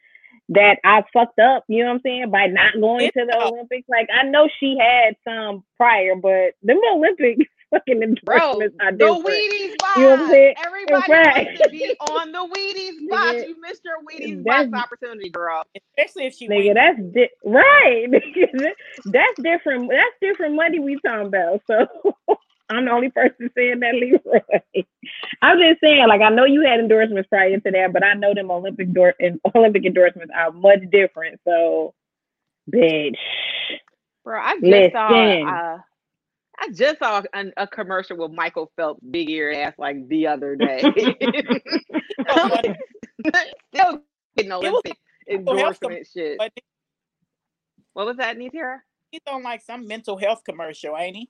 that 0.51 0.79
I 0.85 1.03
fucked 1.13 1.39
up, 1.39 1.65
you 1.69 1.83
know 1.83 1.89
what 1.91 1.95
I'm 1.97 2.01
saying, 2.05 2.31
by 2.31 2.47
not 2.47 2.75
going 2.81 3.11
to 3.11 3.25
the 3.27 3.37
Yeah. 3.39 3.47
Olympics? 3.47 3.89
Like 3.89 4.09
I 4.15 4.25
know 4.25 4.49
she 4.61 4.77
had 4.79 5.17
some 5.27 5.65
prior, 5.77 6.15
but 6.17 6.55
them 6.63 6.81
Olympics, 6.93 7.45
fucking 7.71 8.17
Bro, 8.25 8.37
endorsements 8.37 8.77
are 8.81 8.93
the 8.93 8.99
different. 8.99 9.25
Wheaties 9.27 9.79
box. 9.79 9.97
You 9.97 10.03
know 10.03 10.11
what 10.11 10.21
I'm 10.21 10.29
saying? 10.31 10.55
Everybody 10.65 11.13
Right. 11.13 11.47
wants 11.47 11.61
to 11.63 11.69
be 11.71 11.97
on 12.01 12.33
the 12.33 12.39
Wheaties 12.39 13.09
box. 13.11 13.33
Nigga, 13.37 13.49
You 13.49 13.61
missed 13.61 13.83
your 13.85 13.97
Wheaties 14.05 14.45
that's- 14.45 14.71
box 14.71 14.85
opportunity, 14.85 15.31
girl. 15.31 15.63
Especially 15.99 16.27
if 16.27 16.35
she 16.35 16.49
Nigga, 16.49 16.75
wins. 16.75 16.75
that's 16.75 17.15
di- 17.15 17.31
right. 17.45 18.07
That's 19.07 19.41
different. 19.43 19.91
That's 19.91 20.15
different 20.21 20.55
money 20.55 20.79
we 20.79 20.99
talking 21.05 21.27
about. 21.27 21.61
So 21.67 21.87
I'm 22.69 22.87
the 22.87 22.91
only 22.93 23.11
person 23.11 23.51
saying 23.57 23.81
that, 23.81 23.95
Leroy. 23.95 24.41
I'm 25.43 25.59
just 25.59 25.81
saying, 25.83 26.07
like 26.09 26.23
I 26.23 26.31
know 26.31 26.45
you 26.45 26.63
had 26.63 26.81
endorsements 26.81 27.29
prior 27.29 27.59
to 27.59 27.71
that, 27.71 27.93
but 27.93 28.05
I 28.05 28.15
know 28.15 28.35
them 28.35 28.51
Olympic 28.51 28.93
door 28.93 29.15
and 29.21 29.41
Olympic 29.55 29.85
endorsements 29.85 30.33
are 30.37 30.51
much 30.51 30.81
different. 30.91 31.41
So, 31.47 31.95
bitch, 32.73 33.17
Bro, 34.25 34.41
I 34.41 34.59
just 34.61 34.93
saw 34.93 35.09
uh, 35.09 35.79
I 36.59 36.69
just 36.73 36.99
saw 36.99 37.23
a, 37.35 37.45
a 37.57 37.67
commercial 37.67 38.17
with 38.17 38.33
Michael 38.33 38.71
Phelps 38.77 39.03
big 39.11 39.29
ear 39.31 39.53
ass 39.53 39.75
like 39.79 40.09
the 40.09 40.27
other 40.29 40.57
day. 40.57 40.81
Still 43.75 44.03
getting 44.37 44.53
Olympic 44.53 44.97
endorsement 45.29 46.07
shit. 46.13 46.39
What 47.93 48.07
was 48.07 48.17
that, 48.17 48.39
Nitara? 48.39 48.79
he's 49.15 49.33
on 49.33 49.45
like 49.45 49.63
some 49.63 49.87
mental 49.87 50.17
health 50.17 50.43
commercial, 50.45 50.97
ain't 50.97 51.17
he? 51.17 51.29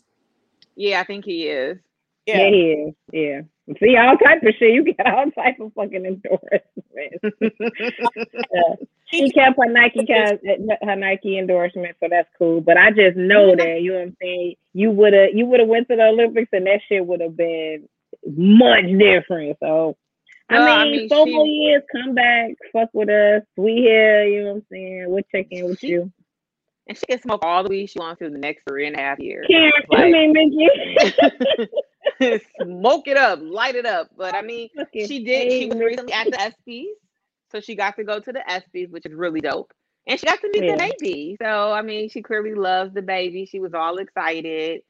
Yeah, 0.77 1.01
I 1.01 1.05
think 1.05 1.25
he 1.25 1.45
is. 1.49 1.79
yeah, 2.27 2.39
Yeah. 2.39 2.49
he 2.51 2.63
is. 2.73 2.95
Yeah, 3.13 3.41
see 3.83 3.97
all 3.97 4.17
type 4.17 4.43
of 4.43 4.55
shit. 4.59 4.73
You 4.75 4.85
get 4.85 5.07
all 5.07 5.31
type 5.31 5.59
of 5.61 5.73
fucking 5.75 6.05
endorsements. 6.05 7.61
Yeah. 8.55 8.75
She 9.07 9.31
kept 9.31 9.57
her 9.59 9.71
Nike 9.71 10.07
kind 10.07 10.39
her 10.83 10.97
Nike 10.97 11.39
endorsement, 11.39 11.97
so 12.01 12.09
that's 12.11 12.29
cool. 12.39 12.61
But 12.61 12.77
I 12.77 12.91
just 12.91 13.17
know 13.17 13.55
that 13.55 13.83
you 13.83 13.93
know 13.93 13.99
what 13.99 14.05
I'm 14.09 14.17
saying. 14.21 14.55
You 14.73 14.91
would 14.91 15.13
have 15.13 15.31
you 15.35 15.47
would 15.47 15.61
have 15.61 15.69
went 15.69 15.89
to 15.89 15.97
the 15.97 16.07
Olympics 16.07 16.49
and 16.53 16.67
that 16.67 16.81
shit 16.89 17.05
would 17.07 17.21
have 17.21 17.37
been 17.37 17.89
much 18.27 18.87
different. 18.99 19.57
So 19.61 19.97
I 20.49 20.59
Well, 20.59 20.67
mean, 20.87 20.95
I 20.95 20.97
mean, 20.99 21.09
four 21.09 21.27
more 21.27 21.47
years, 21.47 21.83
come 21.93 22.15
back, 22.15 22.51
fuck 22.73 22.89
with 22.93 23.09
us. 23.09 23.43
We 23.57 23.75
here, 23.77 24.25
you 24.27 24.41
know 24.45 24.49
what 24.51 24.57
I'm 24.57 24.67
saying. 24.73 25.05
We're 25.09 25.23
checking 25.33 25.65
with 25.67 25.79
She- 25.79 25.89
you. 25.89 26.13
And 26.87 26.99
she 26.99 27.07
can 27.07 27.21
smoke 27.23 27.43
all 27.45 27.63
the 27.63 27.71
weed 27.71 27.87
she 27.87 27.99
wants 27.99 28.19
to 28.19 28.29
the 28.29 28.37
next 28.39 28.63
three 28.69 28.87
and 28.87 28.95
a 28.97 28.99
half 29.01 29.19
years. 29.19 29.47
Karen, 29.51 29.73
I 29.91 29.97
Like- 30.03 30.13
mean, 30.13 30.33
Mickey. 30.33 31.69
Smoke 32.63 33.09
it 33.09 33.17
up, 33.17 33.41
light 33.43 33.75
it 33.75 33.87
up. 33.87 34.09
But 34.17 34.35
I 34.35 34.43
mean, 34.51 34.69
Fucking 34.77 35.09
she 35.09 35.25
did. 35.25 35.51
She 35.53 35.67
was 35.69 35.79
recently 35.79 36.13
at 36.13 36.27
the 36.27 36.33
ESPYS, 36.37 36.85
so 37.51 37.61
she 37.61 37.75
got 37.75 37.97
to 37.97 38.05
go 38.05 38.21
to 38.21 38.33
the 38.33 38.43
ESPYS, 38.49 38.91
which 38.91 39.07
is 39.07 39.13
really 39.15 39.41
dope. 39.41 39.73
And 40.07 40.21
she 40.21 40.27
got 40.27 40.41
to 40.43 40.51
meet 40.53 40.65
Yeah. 40.65 40.77
DaBaby. 40.77 41.37
So 41.43 41.73
I 41.73 41.81
mean, 41.83 42.09
she 42.11 42.21
clearly 42.23 42.55
loves 42.55 42.93
DaBaby. 42.95 43.49
She 43.49 43.59
was 43.61 43.73
all 43.75 43.97
excited. 43.97 44.83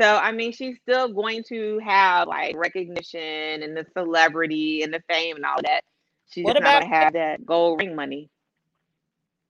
So 0.00 0.16
I 0.16 0.32
mean, 0.32 0.52
she's 0.52 0.76
still 0.82 1.08
going 1.12 1.44
to 1.48 1.78
have 1.78 2.26
like 2.28 2.56
recognition 2.56 3.62
and 3.62 3.76
the 3.76 3.86
celebrity 3.96 4.82
and 4.82 4.92
the 4.92 5.02
fame 5.08 5.36
and 5.36 5.44
all 5.44 5.62
that. 5.62 5.82
She's 6.30 6.44
What 6.44 6.54
just 6.54 6.64
not 6.64 6.82
about- 6.82 6.90
gonna 6.90 6.94
have 7.04 7.12
that 7.14 7.46
gold 7.46 7.80
ring 7.80 7.94
money. 7.94 8.28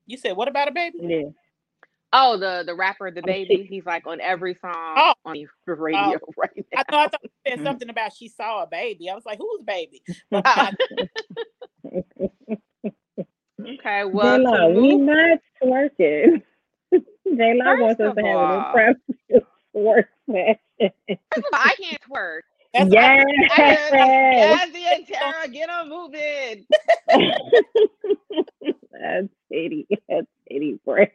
You 0.07 0.19
said 0.19 0.37
what 0.37 0.49
about 0.49 0.69
a 0.69 0.73
baby? 0.73 0.99
Yeah. 1.01 1.23
Oh, 2.13 2.39
the 2.39 2.65
the 2.67 2.75
rapper, 2.75 3.11
the 3.11 3.23
Oh, 3.25 3.27
baby. 3.27 3.67
He's 3.69 3.87
like 3.87 4.07
on 4.07 4.21
every 4.21 4.55
song 4.57 4.75
Oh. 4.97 5.15
on 5.25 5.35
the 5.35 5.47
radio 5.75 6.19
oh. 6.23 6.33
right 6.39 6.51
now. 6.73 6.81
I 6.81 6.85
thought, 6.91 7.07
I 7.07 7.09
thought 7.09 7.21
you 7.25 7.31
said 7.49 7.63
something 7.63 7.91
about 7.91 8.15
she 8.15 8.29
saw 8.29 8.65
a 8.65 8.67
baby. 8.69 9.11
I 9.11 9.15
was 9.15 9.27
like, 9.27 9.39
whose 9.39 9.63
baby? 9.65 10.03
Uh, 10.33 10.73
okay, 13.61 14.05
well, 14.07 14.39
J-Lo, 14.39 14.73
to 14.75 14.81
we 14.81 14.97
not 14.97 15.39
twerking. 15.63 16.43
J-Lo 16.93 17.77
wants 17.77 18.01
us 18.01 18.15
to 18.17 18.23
have 18.25 18.41
all- 18.41 18.53
an 18.53 18.57
impressive 18.59 19.45
twerk 19.77 20.07
session. 20.31 20.93
First 21.35 21.47
of 21.47 21.55
all, 21.55 21.61
I 21.65 21.75
can't 21.81 22.03
twerk. 22.11 22.41
that's 22.75 22.91
Yes. 22.93 23.25
Yazzie 24.35 24.87
and 24.95 25.07
Tara, 25.07 25.49
get 25.49 25.69
them 25.69 25.89
moving. 25.89 26.67
That's 28.93 29.29
titty. 29.53 29.87
Titty 30.49 30.81
break. 30.85 31.11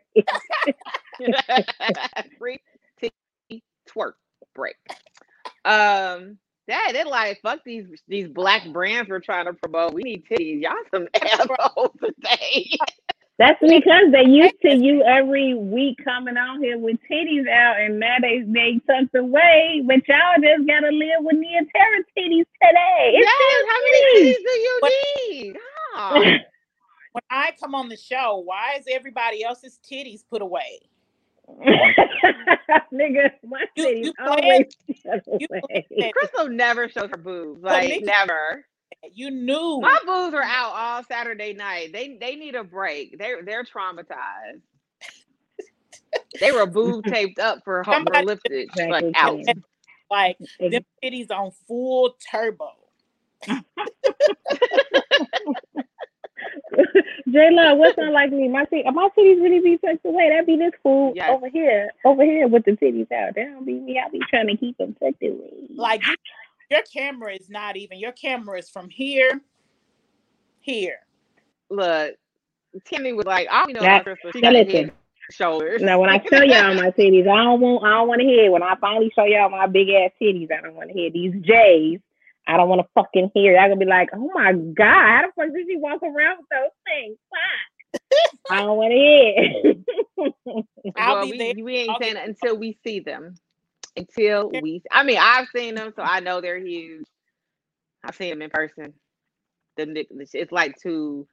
Free 2.39 2.59
titty 2.99 3.63
twerk 3.89 4.13
break. 4.55 4.75
Um, 5.65 6.37
yeah, 6.67 6.91
they're 6.93 7.05
like, 7.05 7.41
fuck 7.41 7.59
these 7.65 7.87
these 8.07 8.27
black 8.27 8.67
brands 8.71 9.09
we're 9.09 9.19
trying 9.19 9.45
to 9.45 9.53
promote. 9.53 9.93
We 9.93 10.03
need 10.03 10.25
titties. 10.31 10.61
Y'all 10.61 10.73
some 10.93 11.07
assholes 11.21 11.91
today. 12.03 12.69
That's 13.39 13.59
because 13.61 14.11
they 14.13 14.29
used 14.29 14.61
to 14.61 14.75
you 14.75 15.03
every 15.03 15.55
week 15.55 15.97
coming 16.03 16.37
out 16.37 16.59
here 16.59 16.77
with 16.77 16.97
titties 17.11 17.49
out, 17.49 17.79
and 17.79 17.99
now 17.99 18.17
they 18.21 18.43
they 18.47 18.79
tucked 18.87 19.15
away. 19.15 19.83
But 19.85 20.07
y'all 20.07 20.41
just 20.41 20.67
gotta 20.67 20.91
live 20.91 21.19
with 21.21 21.37
Nia 21.37 21.61
Terra 21.75 21.99
titties 22.17 22.45
today. 22.61 23.13
It's 23.15 23.27
yes, 23.27 23.65
how 23.69 23.79
many 23.83 24.01
titties 24.13 24.43
do 24.45 24.59
you 24.59 24.81
need? 25.29 25.57
Oh. 25.95 26.23
when 27.13 27.21
I 27.29 27.51
come 27.59 27.73
on 27.75 27.89
the 27.89 27.97
show, 27.97 28.41
why 28.45 28.75
is 28.79 28.85
everybody 28.91 29.43
else's 29.43 29.79
titties 29.89 30.23
put 30.29 30.41
away? 30.41 30.81
Nigga, 32.93 33.31
my 33.45 33.65
You- 33.75 33.85
titties 33.85 34.05
you 34.05 34.13
always 34.19 34.65
shut 35.03 35.23
you 35.39 35.47
away. 35.51 36.11
Crystal 36.13 36.49
never 36.49 36.89
shows 36.89 37.09
her 37.09 37.17
boobs. 37.17 37.61
Like 37.63 37.87
Nikki- 37.89 38.05
never. 38.05 38.65
You 39.11 39.31
knew. 39.31 39.79
My 39.81 39.97
boobs 40.05 40.33
are 40.33 40.43
out 40.43 40.71
all 40.73 41.03
Saturday 41.03 41.53
night. 41.53 41.91
They 41.91 42.17
they 42.19 42.35
need 42.35 42.55
a 42.55 42.63
break. 42.63 43.17
They're 43.17 43.43
they're 43.43 43.63
traumatized. 43.65 44.61
they 46.39 46.51
were 46.53 46.65
boob 46.65 47.03
taped 47.13 47.39
up 47.39 47.63
for, 47.65 47.83
for 47.83 47.93
Somebody- 47.93 48.25
lipstick, 48.25 48.69
Exactly, 48.69 48.91
like 48.91 49.05
out. 49.15 49.39
Like 50.09 50.37
them 50.59 50.85
titties 51.03 51.31
on 51.31 51.51
full 51.67 52.15
turbo. 52.31 52.69
J 57.29 57.49
Lo, 57.51 57.75
what's 57.75 57.97
not 57.97 58.13
like 58.13 58.31
me? 58.31 58.47
My 58.49 58.65
tit- 58.65 58.85
my 58.93 59.09
titties 59.17 59.41
really 59.41 59.59
be 59.61 59.77
tucked 59.77 60.05
away. 60.05 60.29
That 60.29 60.45
be 60.45 60.57
this 60.57 60.71
fool 60.81 61.13
Yes. 61.15 61.29
over 61.31 61.49
here, 61.49 61.91
over 62.05 62.23
here 62.23 62.47
with 62.47 62.65
the 62.65 62.71
titties 62.71 63.11
out. 63.11 63.35
That 63.35 63.45
don't 63.51 63.65
be 63.65 63.73
me. 63.79 64.01
I 64.03 64.09
be 64.09 64.19
trying 64.29 64.47
to 64.47 64.57
keep 64.57 64.77
them 64.77 64.95
tucked 65.01 65.21
away. 65.23 65.67
Like 65.75 66.05
you, 66.05 66.15
your 66.71 66.81
camera 66.91 67.33
is 67.33 67.49
not 67.49 67.77
even. 67.77 67.99
Your 67.99 68.11
camera 68.13 68.57
is 68.59 68.69
from 68.69 68.89
here, 68.89 69.41
here. 70.59 70.99
Look, 71.69 72.15
Timmy 72.85 73.13
was 73.13 73.25
like, 73.25 73.47
I 73.51 73.63
don't 73.63 73.73
know 73.73 73.81
Now- 73.81 73.95
about 74.01 74.03
Crystal. 74.05 74.31
She 74.31 74.41
now 74.41 74.51
got 74.51 74.55
a 74.61 74.63
listen. 74.65 74.91
shoulders. 75.31 75.81
now, 75.81 75.99
when 75.99 76.09
I 76.09 76.17
show 76.29 76.43
y'all 76.43 76.73
my 76.75 76.91
titties, 76.91 77.27
I 77.27 77.43
don't 77.43 77.61
want. 77.61 77.83
I 77.85 77.89
don't 77.91 78.07
want 78.07 78.21
to 78.21 78.27
hear. 78.27 78.51
When 78.51 78.63
I 78.63 78.75
finally 78.81 79.11
show 79.15 79.25
y'all 79.25 79.49
my 79.49 79.67
big 79.67 79.89
ass 79.89 80.11
titties, 80.21 80.51
I 80.51 80.61
don't 80.61 80.75
want 80.75 80.89
to 80.89 80.93
hear 80.93 81.09
these 81.11 81.33
J's. 81.41 81.99
I 82.47 82.57
don't 82.57 82.69
want 82.69 82.81
to 82.81 82.87
fucking 82.93 83.31
hear. 83.33 83.53
Y'all 83.53 83.69
gonna 83.69 83.77
be 83.77 83.85
like, 83.85 84.09
oh 84.13 84.29
my 84.33 84.53
god, 84.53 84.85
how 84.85 85.21
the 85.21 85.31
fuck 85.35 85.53
did 85.53 85.65
she 85.67 85.77
walk 85.77 86.01
around 86.03 86.39
with 86.39 86.49
those 86.51 86.71
things? 86.85 87.17
Fuck. 87.29 88.01
I 88.49 88.61
don't 88.61 88.77
want 88.77 88.91
to 88.91 88.97
hear. 88.97 90.63
I'll 90.95 91.15
well, 91.15 91.25
be 91.25 91.31
we, 91.31 91.37
there. 91.37 91.63
we 91.63 91.77
ain't 91.77 91.89
I'll 91.91 92.01
saying 92.01 92.17
it 92.17 92.27
until 92.27 92.57
we 92.57 92.77
see 92.85 92.99
them. 92.99 93.35
Until 93.95 94.49
we, 94.61 94.81
I 94.91 95.03
mean, 95.03 95.19
I've 95.21 95.47
seen 95.55 95.75
them, 95.75 95.93
so 95.95 96.01
I 96.01 96.19
know 96.19 96.41
they're 96.41 96.57
huge. 96.57 97.05
I've 98.03 98.15
seen 98.15 98.31
them 98.31 98.41
in 98.41 98.49
person. 98.49 98.93
The 99.77 99.85
nick- 99.85 100.07
it's 100.11 100.51
like 100.51 100.75
two 100.81 101.27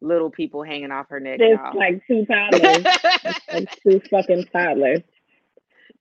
little 0.00 0.30
people 0.30 0.62
hanging 0.62 0.90
off 0.90 1.08
her 1.08 1.20
neck. 1.20 1.38
It's 1.40 1.58
y'all. 1.58 1.76
like 1.76 2.02
two 2.06 2.26
toddlers. 2.30 2.84
like 3.52 3.82
two 3.82 4.00
fucking 4.10 4.44
toddlers. 4.52 5.00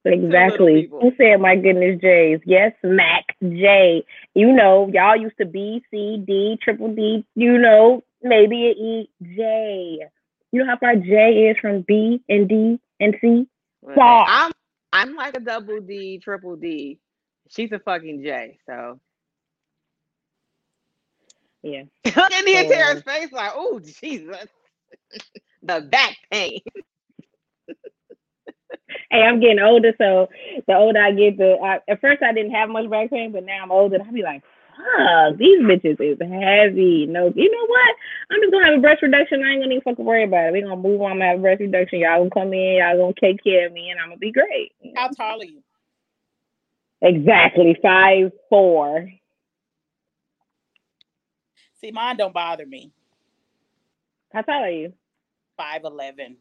Exactly. 0.04 0.84
people. 0.84 1.02
Who 1.02 1.14
said 1.18 1.40
my 1.40 1.56
goodness 1.56 2.00
J's? 2.02 2.40
Yes, 2.46 2.74
Mac 2.84 3.25
J. 3.52 4.04
You 4.34 4.54
know, 4.54 4.90
y'all 4.94 5.16
used 5.16 5.38
to 5.38 5.46
B, 5.46 5.84
C, 5.92 6.24
D, 6.26 6.58
triple 6.62 6.94
D, 6.94 7.26
you 7.36 7.58
know, 7.58 8.04
maybe 8.22 8.68
a 8.68 8.72
E, 8.72 9.10
J. 9.22 10.00
You 10.52 10.60
know 10.64 10.68
how 10.68 10.78
far 10.78 10.96
J 10.96 11.50
is 11.50 11.58
from 11.60 11.82
B 11.82 12.22
and 12.30 12.48
D 12.48 12.80
and 13.00 13.16
C? 13.22 13.48
Far. 13.94 14.26
I'm 14.28 14.52
I'm 14.94 15.16
like 15.16 15.36
a 15.38 15.40
double 15.40 15.82
D, 15.82 16.20
triple 16.24 16.56
D. 16.56 17.00
She's 17.50 17.72
a 17.72 17.80
fucking 17.80 18.24
J. 18.24 18.58
So 18.66 19.00
Yeah. 21.66 21.84
look 22.06 22.32
at 22.32 22.46
the 22.46 22.60
entire 22.60 22.96
face, 22.98 23.32
like, 23.32 23.52
oh 23.56 23.80
Jesus, 23.80 24.48
the 25.64 25.82
back 25.82 26.16
pain. 26.32 26.60
Hey, 29.12 29.22
I'm 29.22 29.40
getting 29.40 29.60
older, 29.60 29.94
so 29.98 30.30
the 30.68 30.76
older 30.76 31.00
I 31.02 31.12
get, 31.12 31.38
the 31.38 31.58
I, 31.64 31.80
at 31.92 32.02
first 32.02 32.24
I 32.24 32.34
didn't 32.34 32.54
have 32.54 32.70
much 32.70 32.90
back 32.90 33.10
pain, 33.10 33.32
but 33.32 33.46
now 33.46 33.64
I'm 33.64 33.72
older. 33.72 33.98
I 34.06 34.12
be 34.12 34.24
like, 34.24 34.44
fuck, 34.78 35.38
these 35.38 35.60
bitches 35.62 36.00
is 36.02 36.20
heavy. 36.20 37.06
No, 37.08 37.32
you 37.36 37.52
know 37.52 37.66
what? 37.68 37.96
I'm 38.32 38.42
just 38.42 38.52
gonna 38.52 38.66
have 38.66 38.80
a 38.80 38.82
breast 38.82 39.02
reduction. 39.04 39.44
I 39.44 39.52
ain't 39.54 39.62
gonna 39.64 39.74
even 39.76 39.84
fucking 39.84 40.06
worry 40.06 40.24
about 40.26 40.48
it. 40.48 40.54
We 40.54 40.62
gonna 40.62 40.78
move 40.78 41.02
on. 41.02 41.14
I'm 41.14 41.18
gonna 41.20 41.32
have 41.32 41.40
a 41.40 41.42
breast 41.42 41.62
reduction. 41.62 42.00
Y'all 42.00 42.20
gonna 42.20 42.30
come 42.30 42.54
in. 42.54 42.78
Y'all 42.78 42.98
gonna 42.98 43.14
take 43.20 43.44
care 43.44 43.68
of 43.68 43.74
me, 43.74 43.90
and 43.92 44.00
I'm 44.00 44.10
gonna 44.10 44.20
be 44.20 44.32
great. 44.32 44.74
How 44.96 45.10
tall 45.10 45.42
are 45.42 45.46
you? 45.46 45.62
Exactly 47.02 47.78
five 47.82 48.32
four. 48.50 49.10
See, 51.82 51.92
mine 51.92 52.18
don't 52.18 52.34
bother 52.34 52.66
me. 52.66 52.92
How 54.34 54.42
tall 54.42 54.64
are 54.64 54.70
you, 54.70 54.94
Five 55.58 55.84
eleven. 55.86 56.38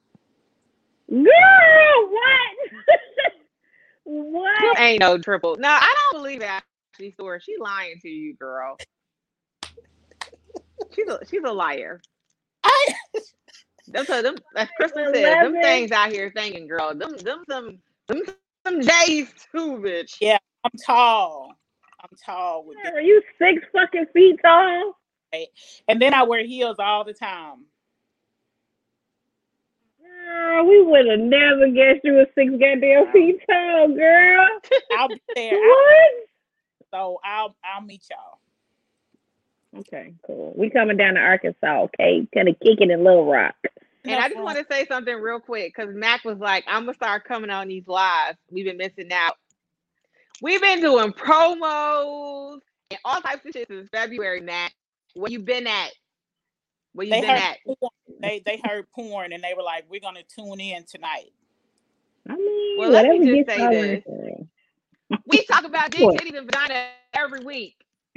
Girl? 1.10 2.10
What? 2.10 2.72
what? 4.04 4.78
ain't 4.80 5.00
no 5.00 5.18
triple. 5.18 5.56
No, 5.58 5.68
I 5.68 5.94
don't 6.12 6.22
believe 6.22 6.42
Ashley 6.42 7.12
Stewart. 7.12 7.42
She 7.42 7.56
lying 7.58 7.98
to 8.02 8.08
you, 8.08 8.34
girl. 8.36 8.76
She's 10.94 11.08
a 11.08 11.18
she's 11.28 11.42
a 11.44 11.52
liar. 11.52 12.00
I 12.62 12.86
Them, 13.88 14.04
so 14.06 14.22
them 14.22 14.36
as 14.56 14.68
Kristen 14.76 15.12
said, 15.12 15.44
them 15.44 15.52
things 15.60 15.92
out 15.92 16.10
here 16.10 16.32
thinking, 16.34 16.66
girl. 16.66 16.94
Them 16.94 17.16
them 17.18 17.44
some 17.48 17.78
them 18.08 18.22
some 18.66 18.80
days 18.80 19.32
too, 19.52 19.78
bitch. 19.84 20.16
Yeah. 20.20 20.38
I'm 20.64 20.70
tall. 20.84 21.54
I'm 22.00 22.10
tall 22.24 22.64
with 22.64 22.78
Are 22.92 23.00
you 23.00 23.22
six 23.38 23.62
fucking 23.72 24.06
feet 24.12 24.40
tall? 24.42 24.96
Right. 25.32 25.48
and 25.88 26.00
then 26.00 26.14
I 26.14 26.22
wear 26.22 26.46
heels 26.46 26.76
all 26.78 27.04
the 27.04 27.12
time. 27.12 27.64
Girl, 30.24 30.66
we 30.66 30.82
would 30.82 31.06
have 31.06 31.20
never 31.20 31.68
guessed 31.68 32.00
you 32.04 32.14
were 32.14 32.26
six 32.34 32.50
goddamn 32.50 33.12
feet 33.12 33.40
tall, 33.48 33.94
girl. 33.94 34.48
I'll 34.98 35.08
be 35.08 35.20
there. 35.34 35.52
What? 35.60 36.28
So 36.92 37.18
I'll 37.24 37.56
I'll 37.64 37.82
meet 37.82 38.04
y'all. 38.10 38.38
Okay, 39.80 40.14
cool. 40.24 40.54
We 40.56 40.70
coming 40.70 40.96
down 40.96 41.14
to 41.14 41.20
Arkansas, 41.20 41.82
okay? 41.84 42.26
Kind 42.32 42.48
of 42.48 42.56
kicking 42.60 42.92
in 42.92 43.02
Little 43.02 43.28
Rock. 43.28 43.56
And 44.04 44.14
I 44.14 44.28
just 44.28 44.40
want 44.40 44.58
to 44.58 44.66
say 44.70 44.86
something 44.86 45.14
real 45.16 45.40
quick 45.40 45.74
because 45.74 45.92
Mac 45.94 46.24
was 46.24 46.38
like, 46.38 46.64
I'm 46.68 46.82
gonna 46.84 46.94
start 46.94 47.24
coming 47.24 47.50
on 47.50 47.68
these 47.68 47.88
lives. 47.88 48.38
We've 48.50 48.66
been 48.66 48.76
missing 48.76 49.10
out. 49.12 49.36
We've 50.40 50.60
been 50.60 50.80
doing 50.80 51.12
promos 51.12 52.60
and 52.90 53.00
all 53.04 53.20
types 53.20 53.44
of 53.46 53.52
shit 53.52 53.68
since 53.68 53.88
February, 53.90 54.40
Mac. 54.40 54.72
Where 55.14 55.30
you 55.30 55.40
been 55.40 55.66
at? 55.66 55.90
Where 56.94 57.06
you 57.06 57.16
they 57.16 57.20
been 57.20 57.30
heard 57.30 57.36
at? 57.36 57.58
porn. 57.66 57.90
they 58.22 58.40
they 58.44 58.60
heard 58.64 58.86
porn 58.90 59.32
and 59.32 59.42
they 59.42 59.54
were 59.56 59.62
like, 59.62 59.84
"We're 59.90 60.00
gonna 60.00 60.22
tune 60.24 60.60
in 60.60 60.84
tonight." 60.84 61.32
I 62.28 62.36
mean, 62.36 62.88
Well, 62.88 62.90
let 62.90 63.06
me 63.06 63.20
just 63.24 63.46
say 63.46 63.66
this. 63.68 64.02
attention. 64.04 64.50
We 65.26 65.42
talk 65.44 65.64
about 65.64 65.92
dick, 65.92 66.10
What? 66.10 66.14
titties, 66.14 66.36
and 66.36 66.46
vagina 66.46 66.88
every 67.14 67.40
week. 67.40 67.76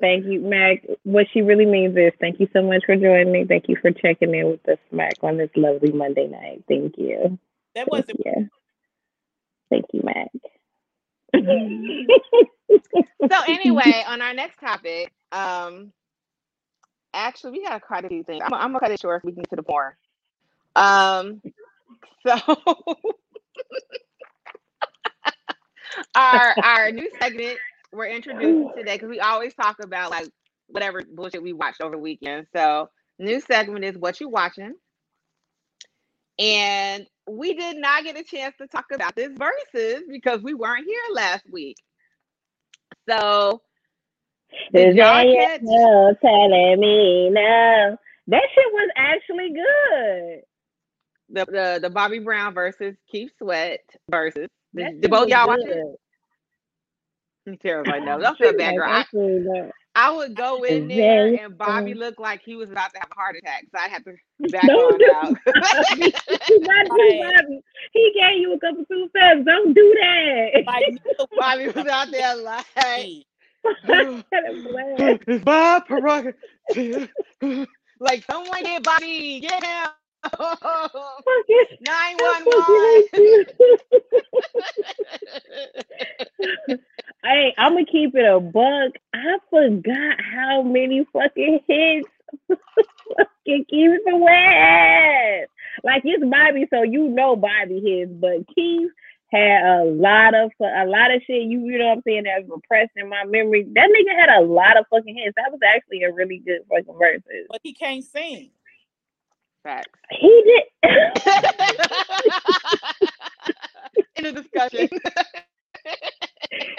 thank 0.00 0.26
you, 0.26 0.40
Mac. 0.40 0.84
What 1.02 1.26
she 1.32 1.42
really 1.42 1.66
means 1.66 1.96
is 1.96 2.12
thank 2.20 2.38
you 2.38 2.48
so 2.52 2.62
much 2.62 2.84
for 2.86 2.94
joining 2.96 3.32
me. 3.32 3.44
Thank 3.44 3.68
you 3.68 3.76
for 3.80 3.90
checking 3.90 4.34
in 4.34 4.50
with 4.50 4.68
us, 4.68 4.78
Mac, 4.92 5.14
on 5.22 5.36
this 5.36 5.50
lovely 5.56 5.92
Monday 5.92 6.28
night. 6.28 6.64
Thank 6.68 6.96
you. 6.96 7.38
That 7.74 7.88
Thank 7.88 7.90
wasn't 7.90 8.20
you. 8.24 8.48
Thank 9.70 9.86
you, 9.92 10.02
Mac. 10.04 10.28
So 13.30 13.36
anyway, 13.46 14.04
on 14.08 14.22
our 14.22 14.34
next 14.34 14.58
topic, 14.60 15.12
um, 15.32 15.92
actually 17.12 17.52
we 17.52 17.64
got 17.64 17.82
quite 17.82 18.04
a 18.04 18.08
few 18.08 18.22
things. 18.22 18.42
I'm, 18.44 18.54
I'm 18.54 18.68
gonna 18.68 18.80
cut 18.80 18.90
it 18.90 19.00
short 19.00 19.22
so 19.22 19.26
we 19.26 19.32
can 19.32 19.42
get 19.42 19.50
to 19.50 19.56
the 19.56 19.62
porn. 19.62 19.92
Um, 20.76 21.42
so 22.26 22.38
our 26.14 26.54
our 26.62 26.92
new 26.92 27.10
segment 27.20 27.58
we're 27.92 28.06
introducing 28.08 28.70
today 28.76 28.94
because 28.94 29.08
we 29.08 29.20
always 29.20 29.54
talk 29.54 29.76
about 29.82 30.10
like 30.10 30.28
whatever 30.66 31.02
bullshit 31.02 31.42
we 31.42 31.52
watched 31.52 31.80
over 31.80 31.92
the 31.96 31.98
weekend. 32.02 32.46
So 32.54 32.90
new 33.18 33.40
segment 33.40 33.84
is 33.84 33.96
what 33.96 34.20
you 34.20 34.28
watching, 34.28 34.74
and 36.38 37.06
we 37.28 37.54
did 37.54 37.76
not 37.76 38.04
get 38.04 38.18
a 38.18 38.22
chance 38.22 38.54
to 38.58 38.66
talk 38.66 38.86
about 38.92 39.16
this 39.16 39.30
Verzuz 39.30 40.00
because 40.10 40.42
we 40.42 40.54
weren't 40.54 40.86
here 40.86 41.14
last 41.14 41.44
week. 41.50 41.76
So 43.08 43.62
did 44.72 44.96
y'all 44.96 45.24
catch? 45.34 45.60
no 45.62 46.14
telling 46.22 46.80
me 46.80 47.30
no. 47.30 47.96
That 48.30 48.42
shit 48.54 48.72
was 48.72 48.90
actually 48.96 49.52
good. 49.54 50.42
the 51.30 51.44
the, 51.50 51.78
the 51.82 51.90
Bobby 51.90 52.18
Brown 52.18 52.54
versus 52.54 52.94
Keith 53.10 53.30
Sweat 53.38 53.80
versus 54.10 54.48
did, 54.74 55.00
did 55.00 55.10
both 55.10 55.28
y'all 55.28 55.46
watch 55.46 55.60
it? 55.62 55.98
Tara's 57.56 57.86
like, 57.86 58.02
no, 58.04 58.18
don't 58.18 58.36
feel 58.36 58.52
bad, 58.56 58.74
girl. 58.76 58.88
I. 58.88 59.04
I 59.94 60.10
would 60.12 60.36
go 60.36 60.62
in 60.62 60.86
there 60.86 61.26
and 61.34 61.58
Bobby 61.58 61.92
looked 61.94 62.20
like 62.20 62.40
he 62.44 62.54
was 62.54 62.70
about 62.70 62.92
to 62.92 63.00
have 63.00 63.08
a 63.10 63.14
heart 63.16 63.36
attack, 63.36 63.64
so 63.74 63.80
I'd 63.82 63.90
have 63.90 64.04
to 64.04 64.14
back 64.50 64.62
Don't 64.66 64.98
do 64.98 65.10
out. 65.12 65.34
Bobby. 65.44 66.14
Do 66.46 66.58
not 66.60 66.86
do 66.86 66.96
Right. 66.96 67.34
Bobby. 67.36 67.60
He 67.92 68.12
gave 68.14 68.40
you 68.40 68.52
a 68.54 68.60
couple 68.60 68.84
two 68.84 69.08
steps. 69.08 69.40
Don't 69.44 69.74
do 69.74 69.94
that. 70.00 70.62
like 70.66 70.84
neither 70.88 71.26
one 71.30 71.38
Bobby 71.38 71.66
was 71.66 71.86
out 71.86 72.10
there 72.12 72.36
like, 72.36 72.66
me. 72.76 73.26
it's 75.26 75.44
my 75.44 75.82
prerogative. 75.86 77.08
like 78.00 78.24
someone 78.30 78.62
get 78.62 78.82
Bobby, 78.84 79.40
get 79.40 79.64
him. 79.64 79.88
Oh, 80.24 81.12
nine 81.80 82.16
one 82.18 82.44
one. 82.44 83.04
Hey, 87.24 87.52
I'm 87.58 87.72
gonna 87.72 87.84
keep 87.84 88.14
it 88.14 88.24
a 88.24 88.38
buck. 88.38 88.92
I 89.12 89.38
forgot 89.50 90.18
how 90.20 90.62
many 90.62 91.04
fucking 91.12 91.60
hits 91.66 92.08
fucking 92.48 93.64
Keith 93.68 94.00
Sweat. 94.08 95.48
Like 95.82 96.02
it's 96.04 96.24
Bobby, 96.24 96.66
so 96.70 96.82
you 96.82 97.08
know 97.08 97.34
Bobby 97.36 97.80
hits, 97.84 98.12
but 98.14 98.46
Keith 98.54 98.90
had 99.32 99.62
a 99.62 99.84
lot 99.84 100.34
of 100.34 100.52
a 100.60 100.86
lot 100.86 101.10
of 101.12 101.22
shit. 101.26 101.42
You 101.42 101.60
you 101.66 101.78
know 101.78 101.88
what 101.88 101.96
I'm 101.98 102.02
saying? 102.06 102.22
That's 102.24 102.48
repressed 102.48 102.92
in 102.96 103.08
my 103.08 103.24
memory. 103.24 103.64
That 103.74 103.90
nigga 103.90 104.18
had 104.18 104.40
a 104.40 104.46
lot 104.46 104.78
of 104.78 104.86
fucking 104.88 105.16
hits. 105.16 105.34
That 105.36 105.50
was 105.50 105.60
actually 105.66 106.04
a 106.04 106.12
really 106.12 106.38
good 106.38 106.60
fucking 106.70 106.94
Verzuz. 106.94 107.46
but 107.50 107.60
he 107.62 107.74
can't 107.74 108.04
sing. 108.04 108.50
Facts. 109.64 110.00
He 110.10 110.44
did. 110.46 110.64
In 114.16 114.26
a 114.26 114.32
discussion. 114.32 114.88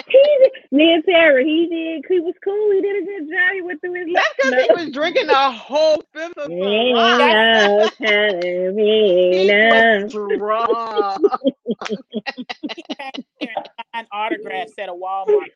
he 0.08 0.38
did. 0.40 0.52
Me 0.72 0.94
and 0.94 1.04
Sarah, 1.06 1.44
he 1.44 1.68
did. 1.70 2.06
He 2.10 2.20
was 2.22 2.34
cool. 2.44 2.72
He 2.74 2.82
did 2.82 3.04
a 3.04 3.06
good 3.06 3.30
job. 3.32 3.52
He 3.56 3.62
went 3.62 3.82
through 3.82 3.94
his 3.96 4.08
That's 4.14 4.30
because 4.38 4.56
he 4.56 4.70
was 4.72 4.90
drinking 4.92 5.30
a 5.30 5.52
whole 5.52 6.04
fifth 6.14 6.38
of 6.38 6.52
Ciroc. 6.62 7.32
Yeah, 7.32 7.88
telling 8.02 8.76
me 8.76 9.32
He 9.32 9.46
no. 9.46 9.70
was 9.70 10.14
drunk. 10.38 10.80
He 12.76 12.84
came 13.00 13.12
here 13.40 13.52
and 13.52 13.60
signed 13.96 14.08
autographs 14.12 14.74
at 14.80 14.90
a 14.90 14.94
Walmart. 14.94 15.50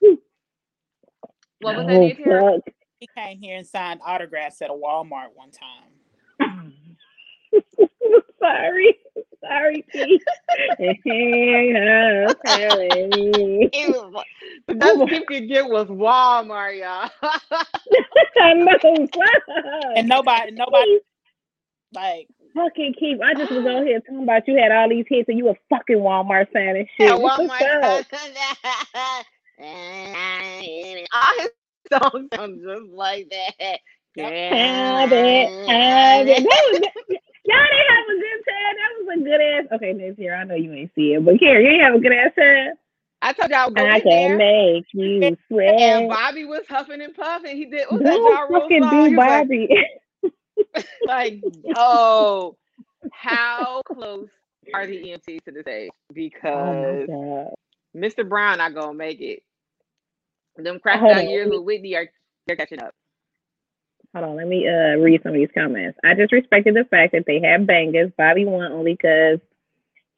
What 1.59 1.77
was 1.77 1.87
that, 1.87 1.99
Oh, 1.99 2.03
Nick? 2.03 2.19
Fuck. 2.23 2.61
He 2.99 3.09
came 3.17 3.39
here 3.39 3.57
and 3.57 3.67
signed 3.67 4.01
autographs 4.05 4.61
at 4.61 4.71
a 4.71 4.73
Walmart 4.73 5.29
one 5.35 5.51
time. 5.51 5.91
Sorry. 8.39 8.97
Sorry, 9.41 9.85
Keith. 9.91 10.21
Yeah, 10.79 12.33
telling 12.45 13.09
me. 13.09 13.69
He 13.73 13.87
was 13.87 14.13
like, 14.13 14.25
the 14.67 14.75
best 14.75 14.99
gift 14.99 15.11
you 15.11 15.25
could 15.25 15.47
get 15.49 15.67
was 15.67 15.87
Walmart, 15.87 16.79
y'all. 16.79 17.09
I 18.41 18.53
know. 18.53 18.77
Fuck. 18.81 19.43
And 19.95 20.07
nobody, 20.07 20.51
nobody, 20.51 20.99
like, 21.93 22.27
Fucking 22.55 22.93
Keith. 22.99 23.19
I 23.23 23.33
just 23.33 23.51
was 23.51 23.65
on 23.65 23.85
here 23.85 23.99
talking 23.99 24.23
about 24.23 24.47
you 24.47 24.57
had 24.57 24.71
all 24.71 24.89
these 24.89 25.05
hits 25.09 25.27
and 25.27 25.37
you 25.37 25.45
were 25.45 25.57
fucking 25.69 25.97
Walmart 25.97 26.51
fan 26.51 26.75
and 26.75 26.87
shit. 26.97 27.07
Yeah, 27.07 27.15
What's 27.15 27.41
Walmart. 27.41 27.83
up? 27.83 28.05
All 29.59 31.33
his 31.39 31.49
songs 31.91 32.29
sound 32.35 32.61
just 32.63 32.91
like 32.91 33.29
that. 33.29 33.79
Have 34.17 35.11
it, 35.11 35.69
have 35.69 36.27
it. 36.27 36.43
That 36.43 36.63
was, 36.71 37.17
y'all 37.45 37.57
didn't 37.71 37.95
have 37.95 38.05
a 38.09 38.19
good 38.19 38.41
time. 38.47 38.75
That 38.77 38.91
was 38.97 39.17
a 39.17 39.23
good 39.23 39.41
ass. 39.41 39.65
Okay, 39.75 39.93
next 39.93 40.19
year 40.19 40.35
I 40.35 40.43
know 40.43 40.55
you 40.55 40.73
ain't 40.73 40.91
see 40.95 41.13
it, 41.13 41.25
but 41.25 41.39
Carrie, 41.39 41.65
you 41.65 41.71
ain't 41.71 41.83
have 41.83 41.95
a 41.95 41.99
good 41.99 42.11
ass 42.13 42.31
time. 42.37 42.73
I 43.21 43.33
told 43.33 43.51
y'all 43.51 43.71
go 43.71 43.85
I 43.85 43.99
can 44.01 44.37
there. 44.37 44.37
make 44.37 44.85
you 44.93 45.21
And 45.23 45.37
sweat. 45.47 46.09
Bobby 46.09 46.45
was 46.45 46.63
huffing 46.67 47.01
and 47.01 47.15
puffing. 47.15 47.55
He 47.55 47.65
did. 47.65 47.87
What 47.89 48.03
was 48.03 48.03
that 48.03 48.19
Ja 48.21 48.47
fucking 48.59 48.81
song? 48.81 49.05
Do 49.05 49.17
was 49.17 49.25
like, 49.27 49.47
Bobby. 49.47 49.69
like, 51.07 51.43
oh, 51.75 52.57
how 53.11 53.81
close 53.85 54.27
are 54.73 54.85
the 54.85 54.97
EMTs 55.03 55.43
to 55.45 55.51
the 55.51 55.61
stage? 55.61 55.91
oh 55.91 56.13
Because 56.13 57.07
god. 57.07 57.53
Mr. 57.95 58.27
Brown 58.27 58.57
not 58.57 58.73
gonna 58.73 58.93
make 58.93 59.21
it. 59.21 59.43
Them 60.57 60.79
cracked 60.79 61.09
out 61.09 61.27
years 61.29 61.49
with 61.49 61.63
Whitney 61.63 61.95
are 61.95 62.07
they're 62.45 62.55
catching 62.57 62.81
up. 62.81 62.93
Hold 64.15 64.25
on, 64.25 64.35
let 64.37 64.47
me 64.47 64.67
uh 64.67 64.97
read 64.99 65.21
some 65.23 65.31
of 65.33 65.37
these 65.37 65.49
comments. 65.53 65.97
I 66.03 66.13
just 66.15 66.31
respected 66.33 66.75
the 66.75 66.85
fact 66.85 67.11
that 67.13 67.25
they 67.27 67.39
had 67.41 67.65
bangers. 67.67 68.11
Bobby 68.17 68.45
won 68.45 68.71
only 68.71 68.93
because 68.93 69.39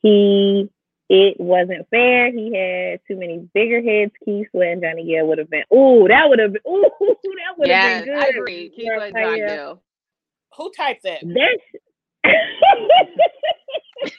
he 0.02 0.70
it 1.10 1.40
wasn't 1.40 1.88
fair. 1.90 2.32
He 2.32 2.54
had 2.56 3.00
too 3.08 3.18
many 3.20 3.48
bigger 3.54 3.82
heads. 3.82 4.12
Keith 4.26 4.48
Sweat 4.52 4.70
and 4.74 4.82
Johnny 4.84 5.06
Gill 5.06 5.28
would 5.28 5.38
have 5.40 5.50
been. 5.50 5.64
Ooh, 5.74 6.08
that 6.10 6.28
would 6.30 6.40
have 6.40 6.54
been. 6.54 6.62
Ooh, 6.68 6.90
that 7.02 7.58
would 7.58 7.70
have 7.70 7.72
Yes, 7.72 7.82
been 7.82 8.04
good. 8.04 8.16
I 8.16 8.28
agree. 8.30 8.70
Keep 8.76 8.92
it 8.96 9.14
John 9.20 9.40
Raphael. 9.40 9.46
Gill. 9.46 9.82
who 10.58 10.72
typed 10.72 11.04
that? 11.04 11.22
That's 11.22 11.62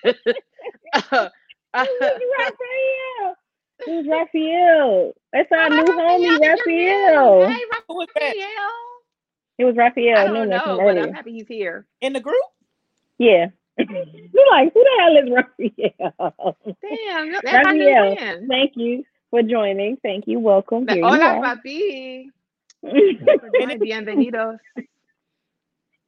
Uh, 1.74 1.86
Raphael. 2.38 3.36
It 3.86 3.92
was 3.92 4.06
Raphael. 4.10 5.12
That's 5.32 5.50
our 5.52 5.66
Oh, 5.70 5.72
new 5.76 5.92
homie, 5.94 6.38
I 6.42 6.44
Raphael. 6.48 7.48
Hey, 7.48 7.64
Who? 7.88 8.06
Raphael. 8.06 8.70
It 9.58 9.64
was 9.64 9.74
I 9.78 9.82
Raphael 9.82 10.24
don't 10.26 10.34
Nunez 10.34 10.62
know, 10.66 10.76
but 10.76 10.82
I'm 10.98 10.98
earlier. 10.98 11.12
happy 11.12 11.32
he's 11.32 11.46
here. 11.48 11.86
In 12.00 12.12
the 12.12 12.20
group? 12.20 12.36
Yeah. 13.18 13.46
You're 13.78 14.50
like, 14.50 14.72
who 14.74 14.84
the 14.84 14.96
hell 15.00 15.16
is 15.16 15.30
Raphael? 15.30 16.56
Damn, 16.82 17.32
that's 17.32 17.44
my 17.64 17.72
new 17.72 17.86
Raphael, 17.90 18.46
thank 18.48 18.72
you 18.76 19.04
for 19.30 19.42
joining. 19.42 19.96
Thank 20.02 20.26
you. 20.26 20.40
Welcome. 20.40 20.86
Here 20.88 21.02
Hola, 21.04 21.18
are. 21.24 21.56
papi. 21.56 22.26
Bienvenidos. 22.84 24.58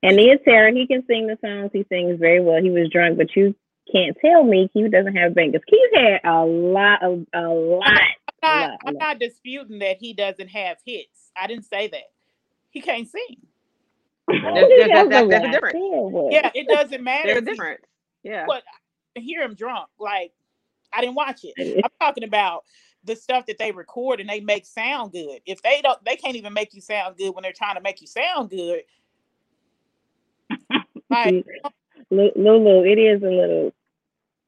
and 0.02 0.16
Nia 0.16 0.36
Sarah, 0.44 0.72
he 0.72 0.86
can 0.86 1.04
sing 1.06 1.26
the 1.26 1.36
songs. 1.44 1.70
He 1.72 1.84
sings 1.90 2.18
very 2.20 2.40
well. 2.40 2.62
He 2.62 2.70
was 2.70 2.88
drunk, 2.90 3.18
but 3.18 3.34
you 3.34 3.54
can't 3.92 4.16
tell 4.24 4.44
me 4.44 4.68
Keith 4.72 4.90
doesn't 4.92 5.16
have 5.16 5.34
bangers. 5.34 5.62
Keith 5.68 5.90
had 5.94 6.20
a 6.24 6.44
lot 6.44 7.02
of 7.02 7.26
a 7.34 7.40
lot. 7.48 7.82
I'm 7.86 8.60
not, 8.60 8.70
Lot, 8.70 8.78
I'm 8.86 8.94
lot. 8.94 9.00
not 9.00 9.18
disputing 9.18 9.80
that 9.80 9.96
he 9.98 10.12
doesn't 10.14 10.48
have 10.48 10.76
hits. 10.86 11.32
I 11.36 11.46
didn't 11.48 11.64
say 11.64 11.88
that. 11.88 12.10
He 12.78 12.82
can't 12.82 13.08
sing. 13.08 13.36
I 14.30 14.32
There's- 14.32 14.54
think 14.54 14.68
there's- 14.68 14.88
that's 14.92 15.08
that's- 15.08 15.22
what 15.22 15.30
that's 15.30 15.52
difference. 15.52 16.32
Yeah, 16.32 16.50
it 16.54 16.68
doesn't 16.68 17.02
matter. 17.02 17.26
There's 17.26 17.36
a 17.38 17.38
if 17.38 17.44
difference. 17.46 17.84
Yeah. 18.22 18.44
But 18.46 18.62
I 19.16 19.20
hear 19.20 19.42
him 19.42 19.54
drunk. 19.54 19.88
Like 19.98 20.32
I 20.92 21.00
didn't 21.00 21.16
watch 21.16 21.40
it. 21.42 21.82
I'm 21.84 21.90
talking 22.00 22.22
about 22.22 22.64
the 23.02 23.16
stuff 23.16 23.46
that 23.46 23.58
they 23.58 23.72
record 23.72 24.20
and 24.20 24.28
they 24.30 24.38
make 24.38 24.64
sound 24.64 25.10
good. 25.10 25.40
If 25.44 25.60
they 25.62 25.80
don't, 25.82 25.98
they 26.04 26.14
can't 26.14 26.36
even 26.36 26.52
make 26.52 26.72
you 26.72 26.80
sound 26.80 27.16
good 27.16 27.34
when 27.34 27.42
they're 27.42 27.52
trying 27.52 27.74
to 27.74 27.80
make 27.80 28.00
you 28.00 28.06
sound 28.06 28.50
good. 28.50 28.82
Like 31.10 31.44
Lu- 32.10 32.32
Lulu, 32.36 32.84
it 32.84 32.98
is 32.98 33.22
a 33.22 33.26
little 33.30 33.72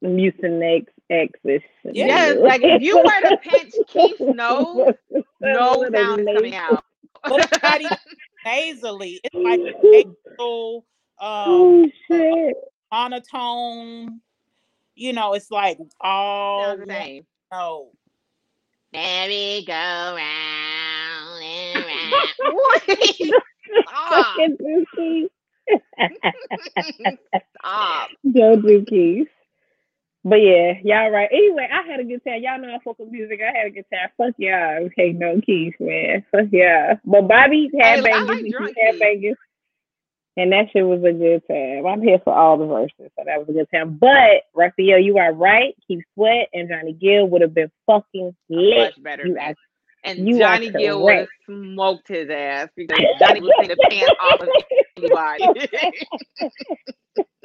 mucinex 0.04 0.86
X-ish. 1.08 1.62
Yeah. 1.84 2.06
Yes, 2.06 2.36
like 2.38 2.60
if 2.62 2.82
you 2.82 2.98
were 2.98 3.28
to 3.30 3.36
pinch 3.38 3.72
Keith's 3.88 4.20
nose, 4.20 4.92
no 5.40 5.88
sound 5.94 6.24
lace. 6.24 6.36
coming 6.36 6.54
out. 6.54 6.84
But 7.26 7.40
it's 7.40 7.62
not 7.62 7.80
even 7.80 7.96
nasally. 8.44 9.20
It's 9.24 9.34
like 9.44 9.60
nasal, 9.92 10.84
um, 11.20 11.90
Oh 12.00 12.52
monotone. 12.92 14.20
You 14.94 15.12
know, 15.12 15.34
it's 15.34 15.50
like 15.50 15.78
all 16.00 16.76
the 16.76 16.86
same. 16.86 17.26
no. 17.52 17.90
Merry 18.92 19.64
go 19.66 19.72
round 19.72 21.42
and 21.42 21.86
round. 21.86 22.54
What? 22.54 22.82
Stop. 23.86 24.26
Fucking 24.36 24.56
Dookie. 24.58 25.28
Stop. 27.58 28.10
But 30.22 30.36
yeah, 30.36 30.74
y'all 30.84 31.10
right. 31.10 31.28
Anyway, 31.32 31.66
I 31.72 31.82
had 31.90 32.00
a 32.00 32.04
good 32.04 32.22
time. 32.24 32.42
Y'all 32.42 32.60
know 32.60 32.74
I 32.74 32.78
fuck 32.84 32.98
with 32.98 33.10
music. 33.10 33.40
I 33.40 33.56
had 33.56 33.66
a 33.68 33.70
good 33.70 33.86
time. 33.92 34.10
Fuck 34.18 34.34
y'all. 34.36 34.88
Hey, 34.94 35.12
no 35.12 35.40
keys, 35.40 35.72
man. 35.80 36.24
Fuck 36.30 36.46
yeah. 36.52 36.94
But 37.04 37.26
Bobby 37.26 37.70
had 37.80 38.00
I 38.00 38.02
bangers. 38.02 38.52
like 38.60 38.74
He 38.76 38.84
had 38.84 38.98
bangers. 38.98 39.36
And 40.36 40.52
that 40.52 40.66
shit 40.72 40.86
was 40.86 41.00
a 41.00 41.12
good 41.12 41.42
time. 41.48 41.86
I'm 41.86 42.02
here 42.02 42.20
for 42.22 42.32
all 42.32 42.56
the 42.56 42.66
verses, 42.66 43.10
so 43.16 43.24
that 43.26 43.38
was 43.38 43.48
a 43.48 43.52
good 43.52 43.68
time. 43.74 43.98
But 43.98 44.44
Raphael, 44.54 44.98
you 44.98 45.18
are 45.18 45.32
right. 45.32 45.74
Keith 45.86 46.04
Sweat 46.14 46.48
and 46.54 46.68
Johnny 46.68 46.92
Gill 46.92 47.26
would 47.28 47.40
have 47.40 47.52
been 47.52 47.70
fucking 47.86 48.34
lit. 48.48 48.78
Much 48.78 49.02
better. 49.02 49.26
You 49.26 49.38
are 49.38 49.54
And 50.04 50.28
you 50.28 50.38
Johnny 50.38 50.70
Gill 50.70 51.02
would 51.02 51.14
have 51.14 51.28
smoked 51.46 52.08
his 52.08 52.30
ass 52.30 52.68
because 52.76 52.98
Johnny 53.18 53.40
would 53.40 53.52
take 53.60 53.70
the 53.70 53.88
pants 53.90 54.12
off 54.20 54.40
of 54.40 54.48
anybody. 54.96 55.70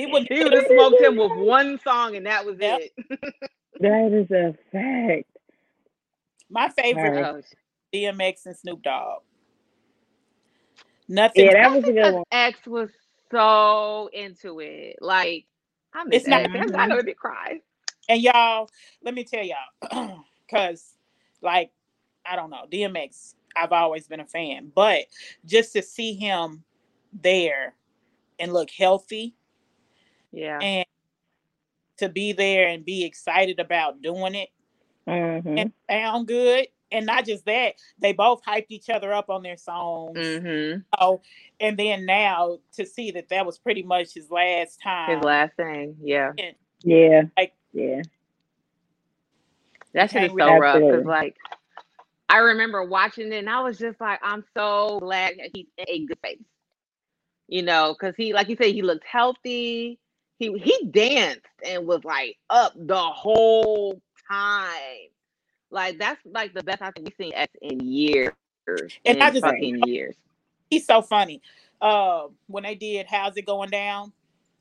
He 0.00 0.06
would 0.06 0.26
he 0.30 0.42
would 0.42 0.52
have 0.52 0.66
smoked 0.66 1.00
him 1.00 1.16
with 1.16 1.32
one 1.32 1.78
song 1.84 2.16
and 2.16 2.26
that 2.26 2.44
was 2.46 2.56
Yep. 2.58 2.80
it. 2.80 2.92
that 3.80 4.12
is 4.12 4.30
a 4.30 4.54
fact. 4.72 5.28
my 6.48 6.68
favorite 6.70 7.20
Right. 7.20 7.44
DMX 7.92 8.46
and 8.46 8.56
Snoop 8.56 8.82
Dogg. 8.82 9.22
Nothing. 11.08 11.46
Yeah, 11.46 11.52
that 11.54 11.70
was 11.74 11.84
a 11.84 11.86
good 11.88 11.94
because 11.96 12.14
one. 12.14 12.24
X 12.32 12.66
was 12.66 12.90
so 13.30 14.08
into 14.12 14.60
it. 14.60 14.96
Like, 15.00 15.46
I 15.92 16.04
miss 16.04 16.18
It's 16.22 16.28
not- 16.28 16.42
X. 16.54 16.72
I 16.74 16.86
know 16.86 16.94
it'd 16.94 17.06
be 17.06 17.14
cry. 17.14 17.60
And 18.08 18.22
y'all, 18.22 18.68
let 19.02 19.14
me 19.14 19.24
tell 19.24 19.44
y'all, 19.44 20.24
because 20.46 20.94
like 21.42 21.70
I 22.26 22.36
don't 22.36 22.50
know, 22.50 22.64
DMX, 22.70 23.34
I've 23.56 23.72
always 23.72 24.06
been 24.06 24.20
a 24.20 24.26
fan, 24.26 24.70
but 24.74 25.04
just 25.46 25.72
to 25.74 25.82
see 25.82 26.14
him 26.14 26.62
there 27.12 27.74
and 28.38 28.52
look 28.52 28.70
healthy 28.70 29.34
Yeah. 30.32 30.58
and 30.60 30.86
to 31.98 32.08
be 32.08 32.32
there 32.32 32.68
and 32.68 32.84
be 32.84 33.04
excited 33.04 33.60
about 33.60 34.00
doing 34.00 34.34
it 34.34 34.48
hmm 35.06 35.58
and 35.58 35.72
sound 35.90 36.28
good. 36.28 36.66
And 36.92 37.06
not 37.06 37.24
just 37.24 37.44
that, 37.44 37.74
they 38.00 38.12
both 38.12 38.42
hyped 38.42 38.66
each 38.70 38.90
other 38.90 39.12
up 39.12 39.30
on 39.30 39.44
their 39.44 39.56
songs. 39.56 40.18
Mm-hmm. 40.18 40.80
So, 40.98 41.22
and 41.60 41.78
then 41.78 42.04
now 42.04 42.58
to 42.72 42.84
see 42.84 43.12
that 43.12 43.28
that 43.28 43.46
was 43.46 43.58
pretty 43.58 43.84
much 43.84 44.14
his 44.14 44.28
last 44.28 44.80
time. 44.82 45.16
His 45.16 45.24
last 45.24 45.54
thing. 45.56 45.96
Yeah. 46.02 46.32
Yeah. 46.82 47.22
Like- 47.36 47.54
yeah. 47.72 48.02
That 49.94 50.10
shit 50.10 50.22
is 50.24 50.32
Can't 50.32 50.40
so 50.40 50.58
rough 50.58 50.80
because, 50.80 51.04
like, 51.04 51.36
I 52.28 52.38
remember 52.38 52.84
watching 52.84 53.32
it 53.32 53.38
and 53.38 53.50
I 53.50 53.60
was 53.60 53.78
just 53.78 54.00
like, 54.00 54.20
I'm 54.22 54.44
so 54.56 54.98
glad 55.00 55.34
that 55.38 55.50
he's 55.52 55.66
in 55.78 55.84
a 55.88 56.06
good 56.06 56.18
space. 56.18 56.38
You 57.48 57.62
know, 57.62 57.94
because 57.98 58.14
he, 58.16 58.32
like 58.32 58.48
you 58.48 58.56
said, 58.56 58.72
he 58.72 58.82
looked 58.82 59.04
healthy. 59.04 59.98
He 60.40 60.58
he 60.58 60.86
danced 60.90 61.42
and 61.64 61.86
was 61.86 62.02
like 62.02 62.38
up 62.48 62.72
the 62.74 62.96
whole 62.98 64.00
time. 64.28 65.10
Like 65.70 65.98
that's 65.98 66.18
like 66.24 66.54
the 66.54 66.62
best 66.62 66.80
I 66.82 66.90
think 66.92 67.06
we've 67.08 67.14
seen 67.26 67.32
X 67.34 67.52
in 67.60 67.78
years. 67.80 68.32
And 68.66 69.18
in 69.18 69.22
I 69.22 69.30
just- 69.30 69.44
fucking 69.44 69.82
years. 69.86 70.16
he's 70.70 70.86
so 70.86 71.02
funny. 71.02 71.42
Uh, 71.80 72.28
when 72.46 72.62
they 72.64 72.74
did 72.74 73.06
"How's 73.06 73.36
It 73.36 73.44
Going 73.46 73.68
Down," 73.70 74.12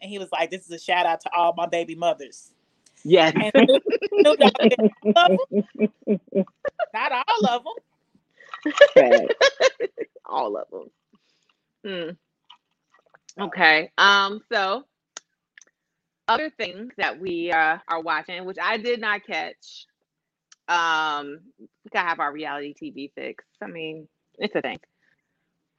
and 0.01 0.09
he 0.11 0.19
was 0.19 0.29
like, 0.33 0.51
"This 0.51 0.65
is 0.65 0.71
a 0.71 0.79
shout 0.79 1.05
out 1.05 1.21
to 1.21 1.31
all 1.33 1.53
my 1.55 1.65
baby 1.65 1.95
mothers." 1.95 2.51
Yes. 3.05 3.33
And 3.35 3.53
Snoop 4.21 4.39
Dogg 4.39 4.51
said, 4.61 4.91
"All 5.15 5.33
of 5.33 5.39
'em? 5.53 6.35
not 6.93 7.11
all 7.13 7.45
of 7.47 7.63
them. 8.95 9.27
All 10.25 10.57
of 10.57 10.67
them. 11.83 12.17
Hmm. 13.37 13.43
Okay. 13.43 13.91
Um. 13.97 14.41
So, 14.51 14.83
other 16.29 16.49
things 16.49 16.91
that 16.97 17.19
we 17.19 17.51
uh, 17.51 17.77
are 17.87 18.01
watching, 18.01 18.45
which 18.45 18.57
I 18.61 18.77
did 18.77 19.01
not 19.01 19.25
catch. 19.25 19.85
Um, 20.67 21.39
we 21.59 21.67
gotta 21.91 22.07
have 22.07 22.19
our 22.19 22.31
reality 22.31 22.73
TV 22.73 23.11
fix. 23.15 23.43
I 23.61 23.67
mean, 23.67 24.07
it's 24.37 24.55
a 24.55 24.61
thing. 24.61 24.79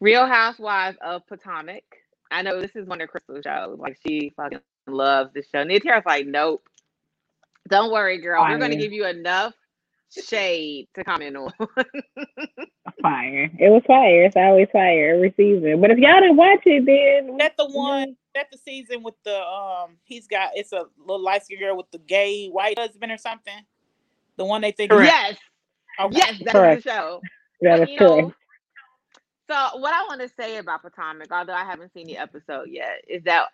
Real 0.00 0.26
Housewives 0.26 0.98
of 1.00 1.26
Potomac. 1.26 1.84
I 2.30 2.42
know 2.42 2.60
this 2.60 2.74
is 2.74 2.86
one 2.86 3.00
of 3.00 3.08
Crystal's 3.08 3.44
shows. 3.44 3.78
Like 3.78 3.98
she 4.06 4.32
fucking 4.36 4.60
loves 4.86 5.32
this 5.32 5.48
show. 5.50 5.64
Nitara's 5.64 6.06
like, 6.06 6.26
nope. 6.26 6.62
Don't 7.68 7.92
worry, 7.92 8.20
girl. 8.20 8.42
We're 8.42 8.58
gonna 8.58 8.76
give 8.76 8.92
you 8.92 9.06
enough 9.06 9.54
shade 10.10 10.88
to 10.94 11.04
comment 11.04 11.36
on. 11.36 11.52
Fire. 13.02 13.50
It 13.58 13.70
was 13.70 13.82
fire. 13.86 14.24
It's 14.24 14.36
always 14.36 14.68
fire 14.72 15.14
every 15.14 15.32
season. 15.36 15.80
But 15.80 15.90
if 15.90 15.98
y'all 15.98 16.20
didn't 16.20 16.36
watch 16.36 16.60
it, 16.66 16.84
then 16.84 17.32
Is 17.34 17.38
that 17.38 17.56
the 17.56 17.66
one? 17.66 18.16
That 18.35 18.47
the 18.53 18.59
season 18.59 19.03
with 19.03 19.14
the 19.25 19.40
um? 19.43 19.97
He's 20.05 20.27
got 20.29 20.51
it's 20.55 20.73
a 20.73 20.87
little 20.99 21.21
light 21.23 21.45
skinned 21.45 21.61
girl 21.61 21.77
with 21.77 21.90
the 21.90 21.99
gay 21.99 22.49
white 22.49 22.79
husband 22.79 23.11
or 23.11 23.19
something. 23.19 23.64
The 24.37 24.45
one 24.45 24.61
they 24.61 24.73
think. 24.73 24.93
is- 24.93 25.01
yes, 25.05 25.37
Okay. 26.01 26.16
yes, 26.16 26.35
that's 26.45 26.53
Correct. 26.53 26.85
the 26.85 26.90
show. 26.90 27.21
that 27.62 27.81
But, 27.81 27.88
is 27.88 27.88
you 27.88 28.01
know, 28.01 28.16
correct. 28.16 28.37
So 29.51 29.79
what 29.81 29.93
I 29.93 30.03
want 30.09 30.21
to 30.21 30.29
say 30.29 30.59
about 30.59 30.83
Potomac, 30.83 31.31
although 31.33 31.53
I 31.55 31.64
haven't 31.64 31.93
seen 31.93 32.07
the 32.07 32.16
episode 32.19 32.69
yet, 32.71 33.03
is 33.09 33.23
that 33.25 33.47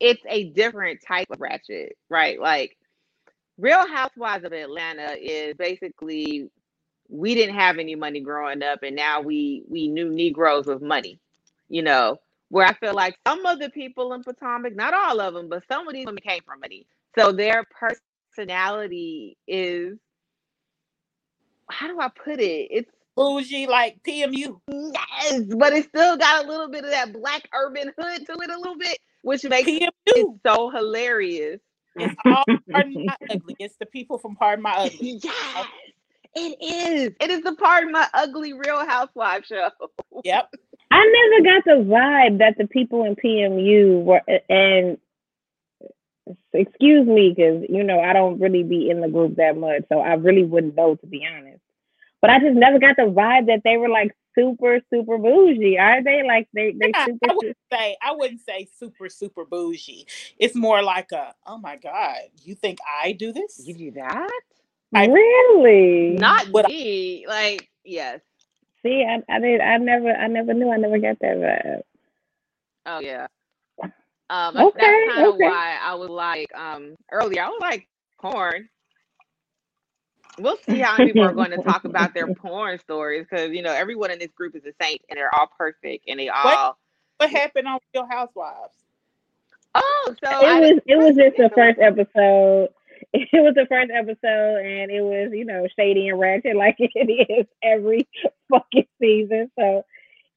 it's 0.00 0.22
a 0.28 0.50
different 0.50 1.00
type 1.06 1.30
of 1.30 1.40
ratchet, 1.40 1.96
right? 2.10 2.40
Like 2.40 2.76
Real 3.56 3.86
Housewives 3.86 4.44
of 4.44 4.52
Atlanta 4.52 5.14
is 5.18 5.54
basically 5.56 6.50
we 7.08 7.34
didn't 7.34 7.54
have 7.54 7.78
any 7.78 7.94
money 7.94 8.20
growing 8.20 8.62
up 8.62 8.82
and 8.82 8.96
now 8.96 9.20
we 9.20 9.62
we 9.68 9.86
knew 9.86 10.10
Negroes 10.10 10.66
with 10.66 10.82
money, 10.82 11.20
you 11.68 11.82
know, 11.82 12.18
where 12.48 12.66
I 12.66 12.74
feel 12.74 12.94
like 12.94 13.16
some 13.26 13.44
of 13.46 13.58
the 13.58 13.70
people 13.70 14.12
in 14.12 14.22
Potomac, 14.22 14.74
not 14.76 14.94
all 14.94 15.20
of 15.20 15.34
them, 15.34 15.48
but 15.48 15.64
some 15.70 15.86
of 15.88 15.94
these 15.94 16.06
women 16.06 16.22
came 16.26 16.40
from 16.44 16.60
money. 16.60 16.86
So 17.18 17.32
their 17.32 17.64
personality 18.34 19.36
is 19.46 19.98
how 21.70 21.88
do 21.88 22.00
I 22.00 22.08
put 22.08 22.40
it? 22.40 22.68
It's 22.70 22.90
bougie 23.16 23.66
like 23.66 23.98
PMU. 24.06 24.60
Yes, 24.70 25.42
but 25.58 25.72
it 25.72 25.88
still 25.88 26.16
got 26.16 26.44
a 26.44 26.48
little 26.48 26.68
bit 26.68 26.84
of 26.84 26.90
that 26.90 27.12
black 27.12 27.48
urban 27.54 27.92
hood 27.98 28.26
to 28.26 28.32
it 28.32 28.50
a 28.50 28.58
little 28.58 28.78
bit, 28.78 28.98
which 29.22 29.44
makes 29.44 29.68
it 29.68 29.92
so 30.46 30.70
hilarious. 30.70 31.60
It's 31.98 32.14
all 32.30 32.44
pardon 32.72 33.04
my 33.06 33.16
ugly. 33.30 33.56
It's 33.58 33.76
the 33.80 33.86
people 33.86 34.18
from 34.18 34.36
Pardon 34.36 34.62
My 34.62 34.74
Ugly. 34.76 35.20
Yes, 35.24 35.66
it 36.34 36.58
is. 36.60 37.14
It 37.20 37.30
is 37.30 37.42
the 37.42 37.54
Pardon 37.54 37.92
My 37.92 38.06
Ugly 38.12 38.52
Real 38.52 38.86
Housewives 38.86 39.46
show. 39.46 39.70
Yep. 40.24 40.50
I 40.96 41.30
never 41.32 41.44
got 41.44 41.64
the 41.66 41.84
vibe 41.84 42.38
that 42.38 42.56
the 42.58 42.68
people 42.68 43.04
in 43.04 43.16
PMU 43.16 44.02
were, 44.04 44.22
and 44.48 44.98
excuse 46.54 47.06
me, 47.06 47.34
because 47.36 47.64
you 47.68 47.84
know 47.84 48.00
I 48.00 48.12
don't 48.14 48.40
really 48.40 48.62
be 48.62 48.90
in 48.90 49.00
the 49.00 49.08
group 49.08 49.36
that 49.36 49.56
much, 49.56 49.84
so 49.92 50.00
I 50.00 50.14
really 50.14 50.44
wouldn't 50.44 50.76
know 50.76 50.96
to 50.96 51.06
be 51.06 51.26
honest. 51.26 51.60
But 52.22 52.30
I 52.30 52.40
just 52.40 52.56
never 52.56 52.78
got 52.78 52.96
the 52.96 53.04
vibe 53.04 53.46
that 53.48 53.62
they 53.64 53.76
were 53.76 53.88
like 53.90 54.12
super 54.38 54.80
super 54.90 55.18
bougie. 55.18 55.78
Are 55.78 56.02
they 56.02 56.22
like 56.26 56.48
they 56.54 56.72
they 56.72 56.92
Yeah, 56.94 57.06
super? 57.06 57.30
I 57.30 57.34
wouldn't 57.34 57.56
say 57.72 57.96
I 58.02 58.12
wouldn't 58.14 58.40
say 58.42 58.68
super 58.78 59.08
super 59.08 59.44
bougie. 59.44 60.06
It's 60.38 60.54
more 60.56 60.82
like 60.82 61.12
a 61.12 61.34
oh 61.46 61.58
my 61.58 61.76
god, 61.76 62.18
you 62.44 62.54
think 62.54 62.78
I 63.02 63.12
do 63.12 63.32
this? 63.32 63.62
You 63.66 63.74
do 63.74 63.90
that? 63.92 64.30
I- 64.94 65.06
really? 65.06 66.16
Not 66.16 66.48
What 66.50 66.66
I- 66.66 66.68
me. 66.68 67.26
Like, 67.28 67.68
yes. 67.84 68.20
See, 68.86 69.04
I, 69.04 69.20
I 69.34 69.40
did. 69.40 69.60
I 69.60 69.78
never. 69.78 70.10
I 70.12 70.28
never 70.28 70.54
knew. 70.54 70.70
I 70.70 70.76
never 70.76 70.98
got 70.98 71.18
that 71.18 71.36
vibe. 71.38 71.80
Oh 72.86 73.00
yeah. 73.00 73.26
Um, 74.30 74.56
Okay, 74.56 74.80
that's 74.80 75.14
kind 75.14 75.26
of 75.26 75.34
okay. 75.34 75.44
why 75.44 75.78
I 75.82 75.94
was 75.94 76.08
like, 76.08 76.54
um, 76.54 76.94
earlier 77.10 77.42
I 77.42 77.48
was 77.48 77.60
like 77.60 77.88
porn. 78.20 78.68
We'll 80.38 80.58
see 80.68 80.78
how 80.80 80.96
many 80.98 81.12
people 81.12 81.24
are 81.24 81.32
going 81.34 81.50
to 81.50 81.62
talk 81.62 81.84
about 81.84 82.14
their 82.14 82.32
porn 82.34 82.78
stories 82.78 83.26
because 83.28 83.50
you 83.50 83.62
know 83.62 83.72
everyone 83.72 84.12
in 84.12 84.20
this 84.20 84.30
group 84.36 84.54
is 84.54 84.64
a 84.64 84.72
saint 84.80 85.00
and 85.10 85.16
they're 85.18 85.34
all 85.34 85.50
perfect 85.58 86.04
and 86.08 86.20
they 86.20 86.28
all. 86.28 86.78
What 87.18 87.30
happened 87.30 87.66
on 87.66 87.80
Real 87.94 88.06
Housewives? 88.06 88.74
Oh, 89.74 90.14
so 90.22 90.30
It 90.30 90.44
I 90.46 90.60
was. 90.60 90.80
It 90.86 90.96
was 90.96 91.16
just 91.16 91.36
the 91.38 91.50
first 91.56 91.80
episode. 91.80 92.68
It 93.32 93.42
was 93.42 93.54
the 93.54 93.66
first 93.68 93.90
episode, 93.90 94.64
and 94.64 94.90
it 94.90 95.02
was 95.02 95.30
you 95.32 95.44
know 95.44 95.66
shady 95.78 96.08
and 96.08 96.18
ratchet 96.18 96.56
like 96.64 96.76
it 96.78 97.26
is 97.28 97.46
every 97.62 98.08
fucking 98.50 98.86
season. 99.00 99.50
So 99.58 99.84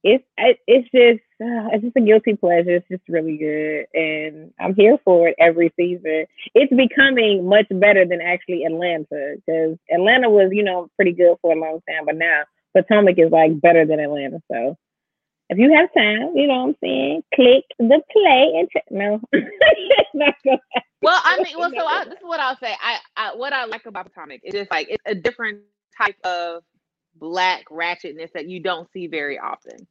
it's 0.02 0.24
it's 0.38 0.88
just 0.94 1.22
uh, 1.42 1.68
it's 1.72 1.84
just 1.84 1.96
a 1.96 2.00
guilty 2.00 2.34
pleasure. 2.34 2.76
It's 2.76 2.88
just 2.88 3.02
really 3.08 3.36
good, 3.36 3.86
and 3.94 4.52
I'm 4.58 4.74
here 4.74 4.98
for 5.04 5.28
it 5.28 5.34
every 5.38 5.72
season. 5.76 6.26
It's 6.54 6.72
becoming 6.74 7.48
much 7.48 7.66
better 7.70 8.06
than 8.06 8.20
actually 8.20 8.64
Atlanta 8.64 9.36
because 9.36 9.76
Atlanta 9.92 10.30
was 10.30 10.50
you 10.52 10.62
know 10.62 10.88
pretty 10.96 11.12
good 11.12 11.36
for 11.42 11.52
a 11.52 11.60
long 11.60 11.80
time, 11.88 12.06
but 12.06 12.16
now 12.16 12.42
Potomac 12.74 13.18
is 13.18 13.30
like 13.30 13.60
better 13.60 13.84
than 13.84 14.00
Atlanta. 14.00 14.40
So 14.50 14.76
if 15.50 15.58
you 15.58 15.74
have 15.74 15.92
time, 15.92 16.34
you 16.34 16.46
know 16.46 16.64
what 16.64 16.68
I'm 16.68 16.76
saying, 16.82 17.22
click 17.34 17.64
the 17.78 18.00
play 18.12 18.52
and 18.56 18.68
check. 18.70 18.84
No, 18.90 19.20
not 20.14 20.34
gonna 20.44 20.58
Well, 21.02 21.20
I 21.24 21.42
mean, 21.42 21.58
well, 21.58 21.70
so 21.76 21.86
I, 21.86 22.04
this 22.04 22.14
is 22.14 22.20
what 22.22 22.40
I'll 22.40 22.56
say. 22.58 22.74
I, 22.82 22.98
I 23.16 23.34
what 23.36 23.52
I 23.52 23.64
like 23.66 23.86
about 23.86 24.06
Potomac 24.12 24.40
is 24.44 24.52
just 24.54 24.70
like 24.70 24.88
it's 24.90 25.02
a 25.06 25.14
different 25.14 25.60
type 25.96 26.16
of 26.24 26.62
black 27.16 27.66
ratchetness 27.70 28.32
that 28.34 28.48
you 28.48 28.60
don't 28.60 28.90
see 28.92 29.06
very 29.06 29.38
often. 29.38 29.86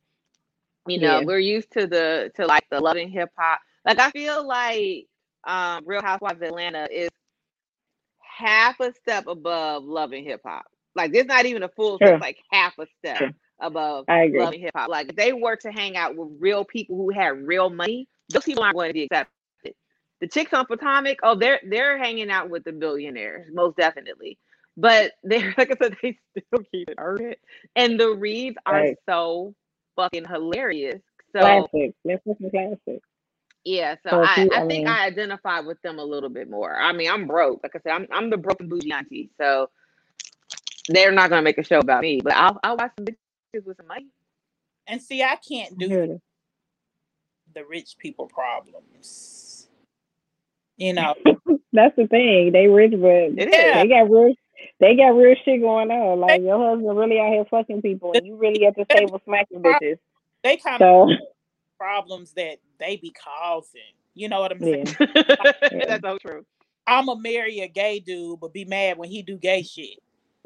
You 0.87 0.99
know, 0.99 1.19
Yeah. 1.19 1.25
we're 1.25 1.39
used 1.39 1.71
to 1.73 1.87
the 1.87 2.31
to 2.35 2.45
like 2.47 2.65
the 2.71 2.79
Love 2.79 2.97
& 2.97 2.97
Hip 2.97 3.29
Hop. 3.37 3.59
Like 3.85 3.99
I 3.99 4.11
feel 4.11 4.45
like 4.47 5.07
um 5.47 5.83
Real 5.85 6.01
Housewives 6.01 6.41
of 6.41 6.47
Atlanta 6.47 6.87
is 6.91 7.09
half 8.21 8.79
a 8.79 8.93
step 8.93 9.27
above 9.27 9.83
Love 9.83 10.11
& 10.11 10.13
Hip 10.13 10.41
Hop. 10.45 10.65
Like 10.95 11.11
there's 11.13 11.25
not 11.27 11.45
even 11.45 11.63
a 11.63 11.69
full 11.69 11.99
Sure. 11.99 12.07
step, 12.09 12.21
like 12.21 12.37
half 12.51 12.77
a 12.79 12.87
step 12.99 13.17
Sure. 13.17 13.31
above 13.59 14.05
Love 14.33 14.53
& 14.53 14.55
Hip 14.55 14.71
Hop. 14.75 14.89
Like 14.89 15.09
if 15.09 15.15
they 15.15 15.33
were 15.33 15.55
to 15.57 15.71
hang 15.71 15.97
out 15.97 16.15
with 16.15 16.29
real 16.39 16.65
people 16.65 16.97
who 16.97 17.09
had 17.11 17.45
real 17.47 17.69
money, 17.69 18.07
those 18.29 18.43
people 18.43 18.63
aren't 18.63 18.75
going 18.75 18.89
to 18.89 18.93
be 18.93 19.03
accepted. 19.03 19.31
The 20.21 20.27
chicks 20.27 20.53
on 20.53 20.65
Potomac, 20.65 21.19
oh, 21.23 21.35
they're 21.35 21.61
they're 21.69 21.97
hanging 21.97 22.29
out 22.29 22.49
with 22.49 22.63
the 22.65 22.71
billionaires, 22.73 23.47
most 23.53 23.77
definitely. 23.77 24.37
But 24.77 25.13
they're 25.23 25.53
like 25.57 25.71
I 25.71 25.75
said, 25.81 25.95
they 26.01 26.17
still 26.31 26.63
keep 26.71 26.89
it 26.89 26.95
urgent. 26.97 27.37
And 27.75 27.99
the 27.99 28.09
reads 28.09 28.57
are 28.65 28.73
Right. 28.75 28.97
so 29.07 29.53
fucking 29.95 30.25
hilarious. 30.25 31.01
So 31.33 31.39
Classic. 31.41 31.93
That's 32.05 32.21
fucking 32.27 32.49
classic. 32.49 33.01
yeah, 33.63 33.95
so 34.03 34.09
So 34.09 34.21
I, 34.23 34.43
you- 34.43 34.49
I 34.53 34.57
I 34.63 34.67
think 34.67 34.85
mean- 34.85 34.87
I 34.87 35.05
identify 35.05 35.59
with 35.61 35.81
them 35.83 35.99
a 35.99 36.03
little 36.03 36.29
bit 36.29 36.49
more. 36.49 36.75
I 36.75 36.91
mean, 36.91 37.09
I'm 37.09 37.27
broke. 37.27 37.61
Like 37.63 37.75
I 37.75 37.79
said, 37.83 37.91
I'm 37.93 38.07
I'm 38.11 38.29
the 38.29 38.37
broken 38.37 38.67
bougie 38.67 38.91
auntie. 38.91 39.29
So 39.39 39.69
they're 40.89 41.11
not 41.11 41.29
gonna 41.29 41.43
make 41.43 41.57
a 41.59 41.63
show 41.63 41.79
about 41.79 42.01
me, 42.01 42.19
but 42.23 42.33
I'll 42.33 42.59
I'll 42.63 42.75
watch 42.77 42.91
some 42.97 43.05
bitches 43.05 43.65
with 43.65 43.77
some 43.77 43.87
money. 43.87 44.07
And 44.87 45.01
see, 45.01 45.21
I 45.23 45.35
can't 45.37 45.77
do 45.77 45.87
hear 45.87 46.03
it. 46.03 46.21
the 47.53 47.63
rich 47.65 47.95
people 47.99 48.27
problems. 48.27 49.45
You 50.79 50.93
know, 50.93 51.15
That's 51.73 51.95
the 51.95 52.07
thing. 52.07 52.51
They 52.53 52.67
rich, 52.67 52.93
but 52.93 53.35
Yeah. 53.37 53.83
they 53.83 53.87
got 53.89 54.09
real. 54.09 54.33
They 54.79 54.95
got 54.95 55.09
real 55.09 55.35
shit 55.45 55.61
going 55.61 55.91
on. 55.91 56.19
Like 56.19 56.41
your 56.41 56.57
husband 56.57 56.97
really 56.97 57.19
out 57.19 57.31
here 57.31 57.45
fucking 57.51 57.81
people, 57.81 58.13
and 58.13 58.25
you 58.25 58.37
really 58.37 58.65
at 58.65 58.75
the 58.75 58.85
table 58.85 59.21
smacking 59.25 59.61
bitches. 59.61 59.99
they 60.43 60.57
kind 60.57 60.81
of 60.81 61.07
So 61.09 61.09
problems 61.77 62.33
that 62.33 62.57
they 62.79 62.95
be 62.97 63.11
causing. 63.11 63.81
You 64.15 64.29
know 64.29 64.41
what 64.41 64.51
I'm 64.51 64.59
saying? 64.61 64.95
yeah, 64.99 65.53
saying? 65.69 65.83
That's 65.87 66.01
so 66.03 66.17
true. 66.17 66.45
I'ma 66.87 67.15
marry 67.15 67.59
a 67.59 67.67
gay 67.67 67.99
dude, 67.99 68.39
but 68.39 68.53
be 68.53 68.65
mad 68.65 68.97
when 68.97 69.09
he 69.09 69.21
do 69.21 69.37
gay 69.37 69.63
shit. 69.63 69.99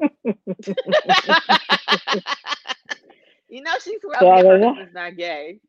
you 3.48 3.62
know 3.62 3.72
she's 3.82 4.00
swear 4.00 4.16
So 4.20 4.28
I 4.28 4.42
her 4.42 4.44
was 4.44 4.60
like, 4.60 4.62
husband's 4.62 4.94
not 4.94 5.16
gay. 5.16 5.60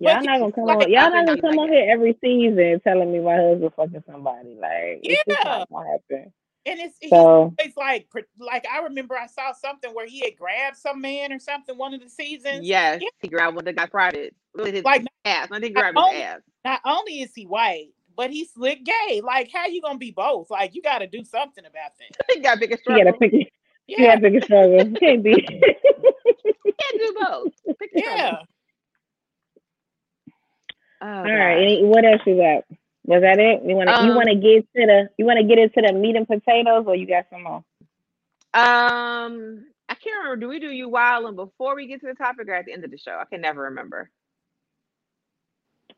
Y'all 0.00 0.14
But 0.16 0.24
not 0.24 0.40
gonna 0.40 0.52
come 0.52 0.64
like, 0.64 0.76
on. 0.78 0.90
Y'all 0.90 1.10
not 1.10 1.26
gonna 1.26 1.40
come 1.40 1.58
on 1.58 1.68
here 1.72 1.86
every 1.90 2.16
season 2.20 2.80
telling 2.82 3.12
me 3.12 3.20
my 3.20 3.36
husband 3.36 3.72
fucking 3.76 4.02
somebody. 4.10 4.56
Like 4.60 5.00
it's 5.02 5.22
Yeah. 5.26 5.34
not 5.44 5.68
gonna 5.70 5.90
happen. 5.90 6.32
And 6.66 6.78
it's 6.80 6.96
So 7.08 7.16
always 7.16 7.76
like 7.76 8.08
like 8.38 8.66
I 8.70 8.80
remember 8.82 9.16
I 9.16 9.26
saw 9.26 9.52
something 9.52 9.92
where 9.94 10.06
he 10.06 10.20
had 10.20 10.36
grabbed 10.36 10.76
some 10.76 11.00
man 11.00 11.32
or 11.32 11.38
something 11.38 11.76
one 11.78 11.94
of 11.94 12.00
the 12.00 12.08
seasons. 12.08 12.66
Yes, 12.66 13.00
Yeah. 13.02 13.08
he 13.20 13.28
grabbed 13.28 13.56
one 13.56 13.64
that 13.66 13.76
got 13.76 13.90
private. 13.90 14.34
With 14.54 14.74
his 14.74 14.84
Like 14.84 15.04
ass. 15.24 15.48
I 15.50 15.60
think 15.60 15.74
not 15.74 15.80
grabbed 15.92 15.96
his 15.98 16.04
only- 16.06 16.22
ass. 16.22 16.40
not 16.64 16.80
only 16.84 17.20
is 17.22 17.32
he 17.34 17.44
white, 17.46 17.90
but 18.16 18.30
he's 18.30 18.52
slick 18.52 18.84
gay. 18.84 19.20
Like 19.22 19.50
how 19.52 19.66
you 19.66 19.80
gonna 19.80 19.98
be 19.98 20.10
both? 20.10 20.50
Like 20.50 20.74
you 20.74 20.82
got 20.82 20.98
to 20.98 21.06
do 21.06 21.24
something 21.24 21.64
about 21.64 21.92
that. 21.98 22.26
He 22.34 22.40
got 22.40 22.58
big 22.60 22.70
you 22.72 22.76
struggle. 22.76 23.04
gotta 23.04 23.16
pick. 23.18 23.32
it- 23.32 23.52
You 23.86 23.96
Yeah, 24.04 24.18
pick 24.18 24.34
a 24.34 24.42
struggle. 24.44 24.76
You 24.86 24.92
can't 24.94 25.22
be. 25.22 25.30
He 25.32 26.72
can't 26.72 26.98
do 26.98 27.14
both. 27.20 27.52
Pick 27.78 27.90
a 27.96 27.98
struggle. 28.00 28.38
Oh, 31.00 31.06
All 31.06 31.22
right. 31.22 31.62
Any, 31.62 31.84
what 31.84 32.04
else 32.04 32.20
you 32.26 32.36
got? 32.36 32.64
Was 33.06 33.22
that 33.22 33.38
it? 33.38 33.62
You 33.64 33.74
want 33.74 33.88
to 33.88 34.04
you 34.04 34.10
Um, 34.10 34.16
want 34.16 34.28
to 34.28 34.34
get 34.34 34.66
to 34.76 34.86
the 34.86 35.08
you 35.16 35.24
want 35.24 35.38
to 35.38 35.44
get 35.46 35.58
into 35.58 35.80
the 35.80 35.92
meat 35.92 36.16
and 36.16 36.28
potatoes, 36.28 36.84
or 36.86 36.94
you 36.94 37.06
got 37.06 37.26
some 37.30 37.42
more? 37.42 37.64
Um, 38.52 39.66
I 39.88 39.94
can't 39.94 40.16
remember. 40.22 40.36
Do 40.36 40.48
we 40.48 40.58
do 40.60 40.70
you 40.70 40.88
wild 40.88 41.24
and 41.26 41.36
before 41.36 41.74
we 41.74 41.86
get 41.86 42.00
to 42.02 42.06
the 42.06 42.14
topic 42.14 42.48
or 42.48 42.54
at 42.54 42.66
the 42.66 42.72
end 42.72 42.84
of 42.84 42.90
the 42.90 42.98
show? 42.98 43.18
I 43.18 43.24
can 43.24 43.40
never 43.40 43.62
remember. 43.62 44.10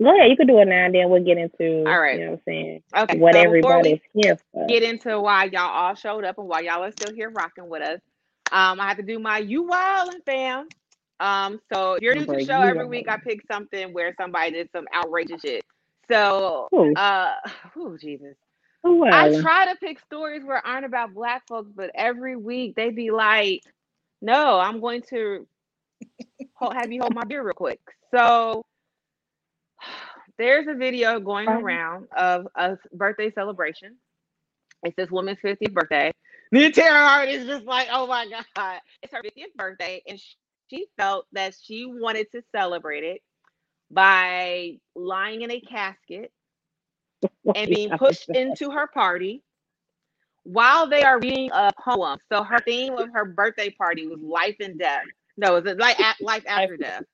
Go 0.03 0.15
ahead. 0.17 0.31
You 0.31 0.37
could 0.37 0.49
do 0.49 0.59
it 0.59 0.67
now. 0.67 0.87
and 0.87 0.95
Then 0.95 1.11
we'll 1.11 1.25
get 1.25 1.39
into. 1.39 1.85
All 1.89 2.01
right. 2.01 2.19
You 2.19 2.25
know 2.25 2.31
what 2.33 2.39
I'm 2.39 2.43
saying? 2.47 2.83
Okay. 2.97 3.19
What 3.19 3.35
so 3.35 3.41
everybody's 3.41 4.01
here 4.15 4.39
for. 4.53 4.67
get 4.67 4.83
into 4.83 5.21
why 5.21 5.45
y'all 5.45 5.71
all 5.71 5.95
showed 5.95 6.25
up 6.25 6.39
and 6.39 6.49
why 6.49 6.61
y'all 6.61 6.83
are 6.83 6.93
still 6.93 7.15
here 7.15 7.31
rocking 7.31 7.69
with 7.69 7.83
us, 7.83 8.01
um, 8.51 8.81
I 8.81 8.89
have 8.89 8.97
to 8.97 9.03
do 9.03 9.19
my 9.19 9.39
you 9.39 9.65
wild 9.65 10.15
and 10.15 10.25
fam. 10.25 10.69
Um, 11.23 11.61
so 11.73 11.95
if 11.95 12.03
you're 12.03 12.14
new 12.16 12.27
to 12.27 12.33
the 12.33 12.41
show, 12.41 12.62
every 12.62 12.87
week 12.87 13.07
I 13.09 13.16
pick 13.16 13.41
something 13.51 13.95
where 13.95 14.12
somebody 14.20 14.51
did 14.53 14.70
some 14.75 14.87
outrageous 14.93 15.41
shit. 15.43 15.64
So, 16.11 16.68
uh, 16.97 17.35
oh 17.77 17.97
Jesus. 17.97 18.35
oh, 18.85 19.05
I 19.12 19.29
try 19.41 19.66
to 19.73 19.77
pick 19.77 20.01
stories 20.01 20.43
where 20.45 20.64
aren't 20.66 20.85
about 20.87 21.14
black 21.14 21.45
folks, 21.49 21.70
but 21.77 21.93
every 21.95 22.37
week 22.37 22.75
they 22.75 22.91
be 22.91 23.12
like, 23.12 23.62
"No, 24.20 24.59
I'm 24.59 24.81
going 24.81 25.03
to 25.11 25.47
hold, 26.55 26.75
have 26.75 26.91
you 26.91 27.03
hold 27.03 27.14
my 27.14 27.25
beer 27.25 27.45
real 27.45 27.55
quick." 27.55 27.81
So 28.12 28.64
there's 30.39 30.66
a 30.68 30.75
video 30.75 31.20
going 31.20 31.53
around 31.53 32.09
of 32.16 32.49
a 32.57 32.79
birthday 32.93 33.31
celebration. 33.33 33.97
It's 34.83 34.97
this 34.97 35.11
woman's 35.12 35.39
50th 35.45 35.73
birthday. 35.73 36.12
The 36.51 36.73
tarot 36.73 36.97
art 37.01 37.29
is 37.29 37.47
just 37.47 37.64
like, 37.64 37.89
"Oh 37.93 38.09
my 38.09 38.27
god!" 38.29 38.81
It's 39.03 39.12
her 39.12 39.23
50th 39.23 39.55
birthday, 39.57 40.03
and 40.09 40.18
sh- 40.18 40.35
she 40.73 40.87
felt 40.97 41.27
that 41.33 41.55
she 41.61 41.87
wanted 41.87 42.31
to 42.33 42.43
celebrate 42.55 43.05
it 43.05 43.23
by 43.91 44.79
lying 44.95 45.43
in 45.43 45.51
a 45.51 45.61
casket 45.61 46.33
and 47.55 47.70
being 47.70 47.93
pushed 47.93 48.31
into 48.33 48.70
her 48.70 48.87
party 48.87 49.43
while 50.45 50.89
they 50.89 51.03
are 51.03 51.20
reading 51.20 51.51
a 51.53 51.73
poem. 51.85 52.18
So 52.33 52.43
her 52.43 52.61
theme 52.61 52.97
of 52.99 53.11
her 53.12 53.25
birthday 53.25 53.70
party 53.70 54.07
was 54.07 54.20
life 54.20 54.57
and 54.61 54.79
death. 54.79 55.07
No, 55.37 55.57
it 55.57 55.64
was 55.64 55.77
like 55.77 55.99
life 56.20 56.45
after 56.49 56.77
death. 56.77 57.05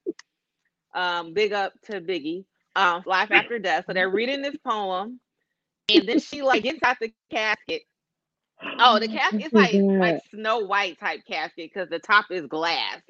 Um, 0.94 1.34
big 1.34 1.52
up 1.52 1.72
to 1.84 2.00
Biggie. 2.00 2.44
Um, 2.76 3.02
life 3.06 3.30
after 3.32 3.58
death. 3.58 3.84
So 3.86 3.94
they're 3.94 4.10
reading 4.10 4.42
this 4.42 4.56
poem, 4.66 5.20
and 5.88 6.08
then 6.08 6.20
she 6.20 6.42
like 6.42 6.62
gets 6.62 6.82
out 6.82 6.98
the 7.00 7.12
casket. 7.30 7.82
Oh, 8.78 8.98
the 8.98 9.08
casket 9.08 9.46
is 9.46 9.52
like 9.54 9.84
like 9.98 10.18
Snow 10.30 10.60
White 10.60 10.98
type 11.00 11.20
casket 11.26 11.70
because 11.72 11.88
the 11.88 11.98
top 11.98 12.26
is 12.30 12.46
glass. 12.46 13.00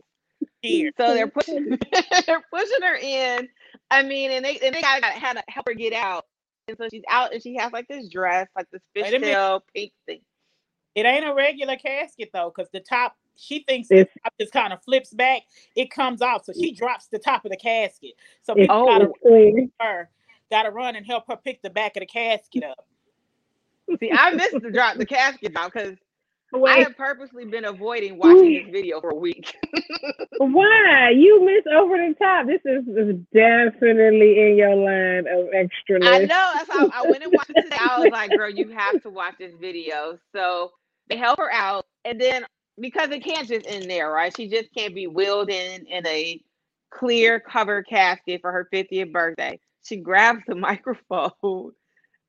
Here. 0.62 0.90
So 0.98 1.14
they're 1.14 1.28
pushing 1.28 1.78
they're 2.26 2.42
pushing 2.52 2.82
her 2.82 2.96
in. 2.96 3.48
I 3.90 4.02
mean, 4.02 4.30
and 4.32 4.44
they 4.44 4.58
and 4.58 4.74
they 4.74 4.80
gotta, 4.82 5.00
gotta 5.00 5.18
had 5.18 5.36
to 5.36 5.42
help 5.48 5.66
her 5.68 5.74
get 5.74 5.92
out. 5.92 6.26
And 6.66 6.76
so 6.76 6.88
she's 6.90 7.04
out 7.08 7.32
and 7.32 7.42
she 7.42 7.56
has 7.56 7.72
like 7.72 7.88
this 7.88 8.08
dress, 8.08 8.48
like 8.56 8.66
this 8.72 8.82
Wait 8.94 9.14
a 9.14 9.18
minute. 9.18 9.36
fishtail 9.36 9.60
pink 9.74 9.92
thing. 10.06 10.20
It 10.94 11.06
ain't 11.06 11.26
a 11.26 11.32
regular 11.34 11.76
casket 11.76 12.30
though, 12.32 12.52
because 12.54 12.68
the 12.72 12.80
top 12.80 13.14
she 13.36 13.62
thinks 13.68 13.88
the 13.88 14.04
top 14.24 14.34
just 14.40 14.52
kind 14.52 14.72
of 14.72 14.82
flips 14.82 15.10
back. 15.14 15.42
It 15.76 15.90
comes 15.92 16.20
off, 16.22 16.44
so 16.44 16.52
she 16.52 16.72
drops 16.72 17.06
the 17.06 17.20
top 17.20 17.44
of 17.44 17.52
the 17.52 17.56
casket. 17.56 18.14
So 18.42 18.54
people 18.56 18.76
Oh. 18.76 18.86
gotta 18.86 19.04
it's 19.04 19.18
clear. 19.22 19.68
her 19.80 20.10
gotta 20.50 20.70
run 20.72 20.96
and 20.96 21.06
help 21.06 21.24
her 21.28 21.36
pick 21.36 21.62
the 21.62 21.70
back 21.70 21.96
of 21.96 22.00
the 22.00 22.06
casket 22.06 22.64
up. 22.64 22.84
See, 24.00 24.10
I 24.12 24.32
missed 24.34 24.60
the 24.60 24.70
drop 24.72 24.96
the 24.96 25.06
casket 25.06 25.56
out 25.56 25.72
because 25.72 25.96
I 26.54 26.78
have 26.78 26.96
purposely 26.96 27.44
been 27.44 27.64
avoiding 27.64 28.18
watching 28.18 28.54
this 28.54 28.72
video 28.72 29.00
for 29.00 29.10
a 29.10 29.14
week. 29.14 29.54
why? 30.38 31.10
You 31.10 31.44
miss 31.44 31.64
over 31.72 31.96
the 31.96 32.14
top. 32.18 32.46
This 32.46 32.60
is, 32.64 32.86
is 32.88 33.16
definitely 33.34 34.40
in 34.40 34.56
your 34.56 34.74
line 34.74 35.26
of 35.28 35.48
extra 35.54 36.04
I 36.04 36.20
know. 36.20 36.52
That's 36.54 36.70
how 36.70 36.90
I 36.92 37.02
went 37.08 37.22
and 37.22 37.32
watched 37.32 37.50
it. 37.50 37.72
I 37.72 38.00
was 38.00 38.10
like, 38.10 38.30
girl, 38.30 38.50
you 38.50 38.68
have 38.70 39.02
to 39.02 39.10
watch 39.10 39.34
this 39.38 39.52
video. 39.60 40.18
So 40.34 40.72
they 41.08 41.16
help 41.16 41.38
her 41.38 41.52
out. 41.52 41.86
And 42.04 42.20
then 42.20 42.46
because 42.80 43.10
it 43.10 43.24
can't 43.24 43.48
just 43.48 43.66
end 43.66 43.90
there, 43.90 44.10
right? 44.10 44.34
She 44.34 44.48
just 44.48 44.72
can't 44.74 44.94
be 44.94 45.06
wheeled 45.06 45.50
in 45.50 45.86
in 45.86 46.06
a 46.06 46.40
clear 46.90 47.40
cover 47.40 47.82
casket 47.82 48.40
for 48.40 48.52
her 48.52 48.68
50th 48.72 49.12
birthday. 49.12 49.58
She 49.82 49.96
grabs 49.96 50.40
the 50.46 50.54
microphone 50.54 51.72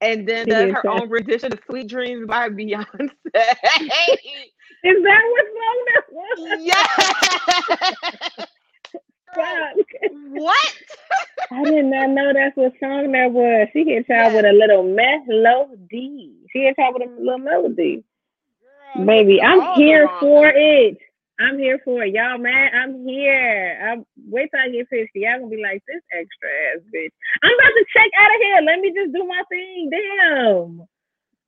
and 0.01 0.27
then 0.27 0.49
her 0.71 0.87
own 0.87 1.09
rendition 1.09 1.53
of 1.53 1.59
Sweet 1.65 1.87
Dreams 1.87 2.27
by 2.27 2.49
Beyonce. 2.49 3.09
Is 4.81 5.03
that 5.03 5.21
what 5.31 5.45
song 5.55 5.85
that 5.87 6.03
was? 6.11 6.59
yeah. 6.61 8.45
What? 10.31 10.73
I 11.51 11.63
did 11.63 11.85
not 11.85 12.09
know 12.09 12.33
that's 12.33 12.55
what 12.57 12.73
song 12.79 13.11
that 13.11 13.31
was. 13.31 13.67
She 13.73 13.83
hit 13.85 14.05
y'all 14.09 14.33
with 14.33 14.45
a 14.45 14.51
little 14.51 14.83
melody. 14.83 16.33
She 16.51 16.59
hit 16.59 16.75
y'all 16.77 16.93
with 16.93 17.07
a 17.07 17.21
little 17.21 17.37
melody. 17.37 18.03
Girl, 18.95 19.05
Baby, 19.05 19.41
I'm 19.41 19.75
here 19.75 20.09
for 20.19 20.47
it. 20.47 20.97
I'm 21.39 21.57
here 21.59 21.79
for 21.85 22.03
it. 22.03 22.13
Y'all 22.13 22.37
man, 22.37 22.71
I'm 22.75 23.07
here. 23.07 23.79
I'm 23.83 24.05
wait 24.29 24.49
till 24.51 24.61
I 24.61 24.69
get 24.69 24.87
50. 24.89 25.09
Y'all 25.15 25.39
gonna 25.39 25.49
be 25.49 25.61
like 25.61 25.81
this 25.87 26.01
extra 26.13 26.49
ass 26.75 26.81
bitch. 26.93 27.11
I'm 27.43 27.53
about 27.53 27.75
to 27.77 27.85
check 27.95 28.11
out 28.19 28.35
of 28.35 28.41
here. 28.41 28.61
Let 28.65 28.79
me 28.81 28.93
just 28.95 29.13
do 29.13 29.25
my 29.25 29.43
thing. 29.49 29.89
Damn. 29.91 30.87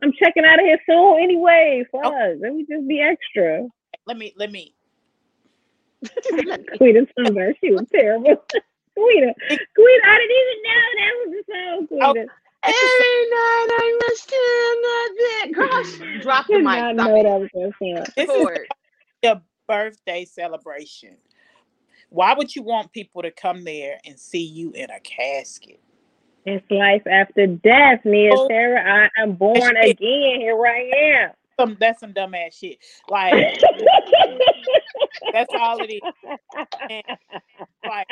I'm 0.04 0.14
checking 0.14 0.46
out 0.46 0.60
of 0.60 0.66
here 0.66 0.80
soon 0.90 1.22
anyway. 1.24 1.86
Fuck. 1.92 2.02
Oh. 2.06 2.38
Let 2.42 2.54
me 2.56 2.66
just 2.70 2.88
be 2.88 3.02
extra. 3.02 3.68
Let 4.08 4.18
me 4.18 4.34
let 4.38 4.52
me 4.52 4.74
Quita 6.78 7.08
somebody. 7.18 7.54
She 7.64 7.72
was 7.72 7.86
terrible. 7.94 8.36
Quita. 8.98 9.34
Quita, 9.50 10.08
I 10.08 10.18
didn't 10.18 10.38
even 10.42 10.64
know 10.64 10.82
that 10.98 11.14
was 11.20 11.32
the 11.32 11.44
song, 11.54 11.88
Quita. 11.88 12.06
Oh. 12.06 12.14
Every 12.64 13.30
night 13.32 13.68
I 13.72 14.00
must 14.04 14.32
in 14.34 14.82
that 15.18 15.52
Girl, 15.54 15.84
drop 16.22 16.46
the 16.52 16.54
did 16.54 16.64
mic. 16.64 16.66
not 16.66 16.96
Stop 16.96 17.08
know 17.10 17.16
it. 17.16 17.24
that 17.24 17.40
was 17.40 17.50
that 17.54 17.74
song. 17.80 18.06
this 18.16 18.30
is 18.30 18.50
Record. 19.24 19.42
Your 19.72 19.86
birthday 19.86 20.26
celebration. 20.26 21.18
Why 22.10 22.34
would 22.34 22.56
you 22.56 22.62
want 22.64 22.92
people 22.92 23.22
to 23.22 23.32
come 23.32 23.64
there 23.64 24.00
and 24.06 24.20
see 24.20 24.44
you 24.44 24.72
in 24.72 24.90
a 24.90 25.00
casket? 25.00 25.80
It's 26.46 26.66
life 26.72 27.06
after 27.08 27.48
death, 27.48 28.02
Nia 28.04 28.32
Oh. 28.34 28.48
Sarah. 28.48 29.10
I 29.18 29.22
am 29.22 29.34
born 29.34 29.76
shit. 29.82 29.98
again. 29.98 30.42
Here 30.42 30.66
I 30.66 30.92
am. 30.96 31.32
Some 31.60 31.78
that's 31.80 32.00
some 32.00 32.14
dumbass 32.14 32.54
shit. 32.60 32.80
Like 33.08 33.34
that's 35.32 35.54
all 35.54 35.80
it 35.82 35.92
is. 35.94 36.02
And, 36.90 37.04
like 37.86 38.08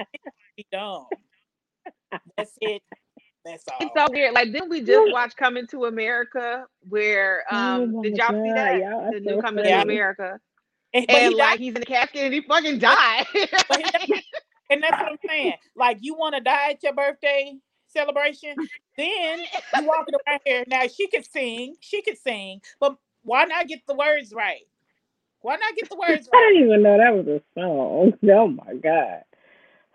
be 0.55 0.65
dumb. 0.71 1.07
That's 2.37 2.57
it. 2.61 2.83
That's 3.43 3.63
all. 3.67 3.77
It's 3.81 3.91
so 3.97 4.07
weird. 4.11 4.33
Like, 4.33 4.51
didn't 4.51 4.69
we 4.69 4.81
just 4.81 5.11
watch 5.11 5.35
Coming 5.35 5.65
to 5.67 5.85
America? 5.85 6.65
Where 6.87 7.43
um, 7.51 7.95
Oh 7.95 8.03
did 8.03 8.17
y'all 8.17 8.43
see 8.43 8.51
that? 8.53 8.77
y'all 8.79 9.05
are 9.05 9.11
The 9.11 9.19
new 9.21 9.35
so 9.37 9.41
Coming 9.41 9.63
to. 9.63 9.81
America, 9.81 10.39
and, 10.93 11.05
and 11.09 11.29
he 11.29 11.35
like 11.35 11.51
died, 11.51 11.59
he's 11.59 11.73
in 11.75 11.79
the 11.81 11.85
casket 11.85 12.21
and 12.21 12.33
he 12.33 12.41
fucking 12.41 12.79
died. 12.79 13.25
but 13.67 13.77
he 13.77 13.83
died. 13.83 14.23
and 14.69 14.83
that's 14.83 14.99
what 14.99 15.11
I'm 15.11 15.17
saying. 15.27 15.53
Like 15.75 15.97
you 16.01 16.15
want 16.15 16.35
to 16.35 16.41
die 16.41 16.71
at 16.71 16.83
your 16.83 16.93
birthday 16.93 17.55
celebration, 17.87 18.55
then 18.97 19.39
you 19.75 19.85
walk 19.85 19.99
walking 19.99 20.15
around 20.27 20.39
here. 20.45 20.63
Now 20.67 20.87
she 20.87 21.07
could 21.07 21.25
sing, 21.25 21.75
she 21.79 22.01
could 22.01 22.17
sing, 22.17 22.61
but 22.79 22.97
why 23.23 23.45
not 23.45 23.67
get 23.67 23.81
the 23.87 23.95
words 23.95 24.33
right? 24.35 24.61
Why 25.41 25.55
not 25.55 25.75
get 25.75 25.89
the 25.89 25.95
words 26.09 26.29
right? 26.31 26.39
I 26.39 26.41
right? 26.41 26.53
didn't 26.53 26.67
even 26.67 26.83
know 26.83 26.97
that 26.97 27.15
was 27.15 27.27
a 27.27 27.41
song. 27.59 28.13
Oh 28.31 28.47
my 28.47 28.73
god. 28.75 29.23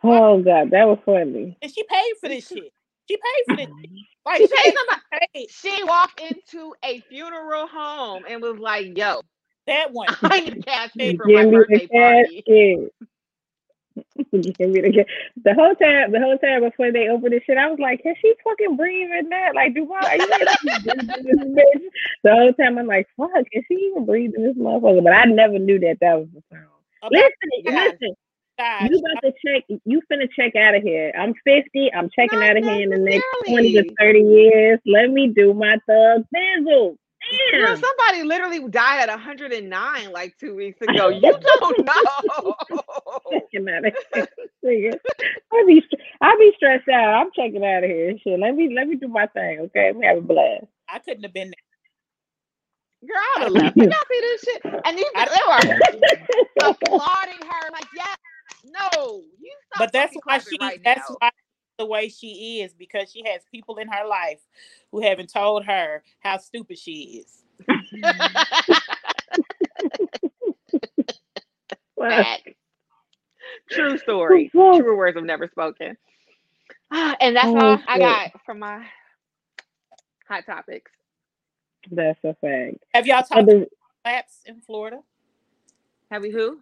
Oh 0.03 0.43
god, 0.43 0.71
that 0.71 0.87
was 0.87 0.99
funny. 1.05 1.57
And 1.63 1.73
she 1.73 1.83
paid 1.85 2.13
for 2.21 2.29
this 2.29 2.47
shit. 2.47 2.73
She 3.09 3.17
paid 3.17 3.45
for 3.49 3.57
this. 3.57 3.67
Shit. 3.81 3.91
Like 4.25 4.39
She 4.39 4.47
she 4.47 4.55
paid 4.55 4.75
paid, 5.13 5.21
paid 5.35 5.51
she 5.51 5.85
walked 5.85 6.21
into 6.21 6.75
a 6.85 7.01
funeral 7.09 7.67
home 7.67 8.25
and 8.29 8.43
was 8.43 8.59
like, 8.59 8.97
"Yo, 8.97 9.21
that 9.67 9.93
one. 9.93 10.09
I 10.23 10.41
need 10.41 10.59
a 10.59 10.63
casket 10.63 11.17
for 11.17 11.27
my 11.29 11.45
the 11.45 11.51
birthday 11.51 11.87
party." 11.87 12.43
Give 14.33 14.71
me 14.71 14.81
the 14.81 14.93
ca- 14.93 15.13
the 15.45 15.55
whole 15.55 15.75
time. 15.77 16.11
The 16.13 16.21
whole 16.21 16.37
time 16.39 16.63
before 16.63 16.91
they 16.93 17.09
opened 17.09 17.33
this 17.33 17.43
shit, 17.45 17.57
I 17.57 17.69
was 17.69 17.79
like, 17.79 18.03
"Can 18.03 18.15
she 18.21 18.35
fucking 18.43 18.77
breathe 18.77 19.11
in 19.19 19.29
that? 19.29 19.55
Like, 19.55 19.75
do 19.75 19.91
I? 19.93 20.01
Are 20.01 20.17
you 20.17 20.29
really 20.29 21.23
this 21.23 21.37
bitch?" 21.37 21.83
The 22.25 22.35
whole 22.35 22.53
time 22.55 22.79
I'm 22.79 22.87
like, 22.87 23.07
"Fuck, 23.17 23.47
is 23.53 23.65
she 23.69 23.75
even 23.75 24.05
breathing 24.05 24.43
this 24.43 24.57
motherfucker?" 24.57 25.05
But 25.05 25.13
I 25.15 25.25
never 25.25 25.59
knew 25.59 25.79
that 25.81 25.99
that 26.01 26.19
was 26.19 26.29
the 26.35 26.43
sound. 26.51 26.67
About 27.03 27.13
Listen, 27.13 27.51
Yes. 27.65 27.93
listen. 28.01 28.15
died. 28.59 28.91
You 28.91 28.99
about 28.99 29.23
to 29.23 29.33
check? 29.47 29.65
You 29.85 30.01
finna 30.11 30.29
check 30.35 30.57
out 30.57 30.75
of 30.75 30.83
here. 30.83 31.13
I'm 31.19 31.35
50. 31.45 31.93
I'm 31.93 32.11
checking 32.11 32.41
Not 32.41 32.51
out 32.51 32.57
of 32.57 32.65
here 32.65 32.83
in 32.83 32.91
the 32.91 32.99
next 32.99 33.25
20 33.49 33.73
to 33.75 33.95
30 34.01 34.21
years. 34.21 34.79
Let 34.87 35.11
me 35.11 35.29
do 35.29 35.55
my 35.55 35.77
thug 35.87 36.25
bizzle. 36.35 36.97
Girl, 37.57 37.77
Damn. 37.77 37.81
somebody 37.81 38.25
literally 38.25 38.69
died 38.69 39.03
at 39.03 39.11
109 39.11 40.13
like 40.13 40.37
two 40.39 40.55
weeks 40.57 40.81
ago. 40.83 41.09
You 41.11 41.39
don't 41.63 41.85
know. 41.85 42.55
Checking 43.33 43.69
out 43.69 43.87
of 43.87 43.95
here. 44.15 44.27
Nigga. 44.65 44.99
I 45.53 45.65
be 45.67 45.83
str- 45.87 46.03
I 46.23 46.37
be 46.39 46.53
stressed 46.57 46.89
out. 46.89 47.15
I'm 47.15 47.31
checking 47.37 47.65
out 47.65 47.85
of 47.85 47.91
here. 47.91 48.15
Shit. 48.25 48.41
Let 48.41 48.55
me 48.57 48.75
let 48.75 48.89
me 48.89 48.97
do 48.97 49.09
my 49.09 49.27
thing. 49.29 49.61
Okay, 49.67 49.93
we 49.95 50.07
have 50.07 50.19
a 50.19 50.23
blast. 50.23 50.67
I 50.89 51.01
couldn't 51.01 51.25
have 51.25 51.35
been 51.35 51.49
there. 52.91 53.09
Girl, 53.09 53.17
I 53.19 53.33
would 53.35 53.45
have 53.45 53.53
left. 53.53 53.79
Y'all 53.91 54.01
see 54.11 54.21
this 54.21 54.43
shit? 54.45 54.63
And 54.85 54.99
these 54.99 55.07
people 55.15 55.33
they 55.33 55.41
were 55.49 56.71
applauding 56.71 57.41
her 57.43 57.71
like, 57.73 57.89
yeah, 57.97 58.15
no, 58.65 59.23
you 59.41 59.53
stop 59.69 59.81
but 59.81 59.93
that's 59.93 60.17
why 60.25 60.39
she 60.39 60.59
right 60.61 60.81
that's 60.85 61.01
now. 61.01 61.17
why 61.19 61.31
the 61.79 61.87
way 61.87 62.09
she 62.09 62.61
is 62.63 62.73
because 62.73 63.11
she 63.11 63.23
has 63.27 63.43
people 63.51 63.77
in 63.79 63.89
her 63.89 64.07
life 64.07 64.41
who 64.93 65.03
haven't 65.03 65.33
told 65.33 65.65
her 65.65 66.03
how 66.21 66.37
stupid 66.39 66.79
she 66.79 67.25
is 67.25 67.43
Fact. 71.99 72.49
True 73.71 73.97
story. 73.99 74.49
True 74.53 74.97
words 74.97 75.17
have 75.17 75.25
never 75.25 75.49
spoken. 75.49 75.97
And 77.21 77.35
that's 77.37 77.49
Oh, 77.49 77.57
all 77.59 77.79
I 77.89 77.99
got 77.99 78.31
from 78.47 78.59
my 78.61 78.85
hot 80.29 80.47
topics. 80.47 80.91
That's 81.91 82.19
a 82.25 82.35
fact. 82.41 82.77
have 82.95 83.07
y'all 83.07 83.25
So 83.25 83.35
talked 83.37 83.47
the- 83.47 83.69
laps 84.05 84.41
in 84.47 84.61
florida 84.61 85.01
Have 86.11 86.23
we 86.23 86.31
who? 86.31 86.61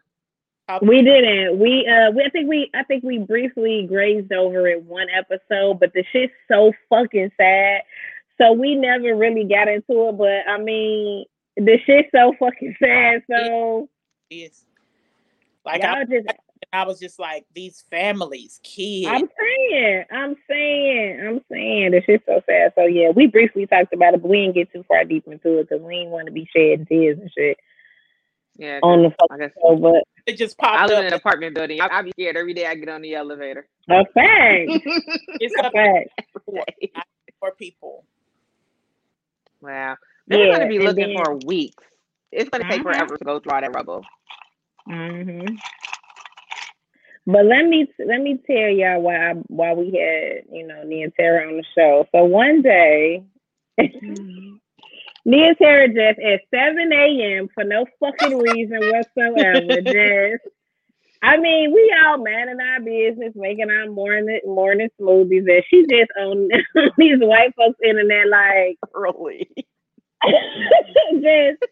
We 0.80 1.02
didn't. 1.02 1.58
We 1.58 1.86
uh 1.86 2.10
we 2.10 2.24
I 2.24 2.30
think 2.30 2.48
we 2.48 2.70
I 2.74 2.84
think 2.84 3.04
we 3.04 3.18
briefly 3.18 3.86
grazed 3.86 4.32
over 4.32 4.66
it 4.66 4.82
one 4.82 5.08
episode, 5.10 5.80
but 5.80 5.92
the 5.92 6.04
shit's 6.12 6.32
so 6.48 6.72
fucking 6.88 7.30
sad. 7.36 7.82
So 8.40 8.52
we 8.52 8.74
never 8.74 9.14
really 9.14 9.44
got 9.44 9.68
into 9.68 10.08
it, 10.08 10.18
but 10.18 10.48
I 10.48 10.58
mean 10.58 11.26
the 11.56 11.78
shit's 11.84 12.08
so 12.14 12.34
fucking 12.38 12.76
sad. 12.82 13.22
So 13.30 13.88
is 14.30 14.64
like 15.64 15.84
I, 15.84 16.04
just 16.04 16.26
I 16.72 16.84
was 16.86 16.98
just 16.98 17.18
like 17.18 17.44
these 17.54 17.84
families 17.90 18.60
kids 18.62 19.06
I'm 19.08 19.28
saying, 19.38 20.04
I'm 20.10 20.36
saying, 20.48 21.20
I'm 21.26 21.40
saying 21.50 21.90
the 21.90 22.02
shit's 22.02 22.24
so 22.26 22.40
sad. 22.46 22.72
So 22.76 22.86
yeah, 22.86 23.10
we 23.10 23.26
briefly 23.26 23.66
talked 23.66 23.92
about 23.92 24.14
it, 24.14 24.22
but 24.22 24.30
we 24.30 24.42
didn't 24.42 24.54
get 24.54 24.72
too 24.72 24.84
far 24.88 25.04
deep 25.04 25.26
into 25.26 25.58
it 25.58 25.68
because 25.68 25.84
we 25.84 25.96
didn't 25.96 26.10
want 26.10 26.26
to 26.26 26.32
be 26.32 26.48
shedding 26.54 26.86
tears 26.86 27.18
and 27.18 27.30
shit 27.36 27.58
Yeah, 28.56 28.80
on 28.82 29.02
the 29.02 29.08
I 29.08 29.14
fucking 29.20 29.38
guess 29.38 29.50
show. 29.60 29.76
But 29.76 30.04
it 30.26 30.36
just 30.36 30.58
popped. 30.58 30.76
I 30.76 30.78
popped 30.80 30.90
live 30.90 30.98
up 30.98 31.04
in 31.04 31.06
an 31.08 31.14
apartment 31.14 31.54
building. 31.54 31.80
I, 31.80 31.88
I 31.90 32.02
be 32.02 32.10
scared 32.12 32.36
every 32.36 32.54
day 32.54 32.66
I 32.66 32.74
get 32.74 32.88
on 32.88 33.02
the 33.02 33.14
elevator. 33.14 33.66
a 33.88 34.04
fact, 34.04 34.70
it's 35.40 35.54
a 35.58 35.66
up 35.66 35.72
fact. 35.72 36.10
for 37.40 37.52
people 37.52 38.04
wow. 39.60 39.96
They're 40.26 40.46
Yeah, 40.46 40.52
gonna 40.52 40.68
be 40.68 40.78
looking 40.78 41.14
then- 41.14 41.24
for 41.24 41.34
weeks. 41.46 41.84
It's 42.30 42.48
gonna 42.50 42.64
take 42.64 42.80
Mhm. 42.80 42.84
forever 42.84 43.16
to 43.16 43.24
go 43.24 43.40
through 43.40 43.52
all 43.52 43.60
that 43.60 43.74
rubble. 43.74 44.04
hmm 44.86 45.44
But 47.26 47.44
let 47.46 47.66
me 47.66 47.86
let 47.98 48.20
me 48.20 48.38
tell 48.46 48.68
y'all 48.68 49.00
why 49.02 49.30
I, 49.30 49.34
why 49.48 49.72
we 49.74 49.86
had 49.86 50.44
you 50.54 50.66
know 50.66 50.82
Nia 50.84 51.10
Tara 51.10 51.48
on 51.48 51.56
the 51.56 51.64
show. 51.76 52.06
So 52.12 52.24
one 52.24 52.62
day, 52.62 53.22
Nia 55.24 55.48
and 55.48 55.58
Tara 55.58 55.88
just 55.88 56.20
at 56.20 56.40
seven 56.54 56.92
a.m. 56.92 57.48
for 57.54 57.64
no 57.64 57.86
fucking 58.00 58.36
reason 58.36 58.78
whatsoever. 58.88 59.80
just, 59.82 60.44
I 61.22 61.38
mean, 61.38 61.72
we 61.72 61.94
all 62.04 62.18
man 62.18 62.48
in 62.48 62.60
our 62.60 62.80
business, 62.80 63.32
making 63.36 63.70
our 63.70 63.88
morning 63.90 64.40
morning 64.46 64.90
smoothies, 65.00 65.48
and 65.50 65.64
she 65.70 65.86
just 65.88 66.10
on 66.20 66.48
these 66.98 67.18
white 67.20 67.54
folks 67.56 67.78
internet 67.84 68.28
like 68.28 68.78
Early. 68.94 69.48
just. 71.22 71.62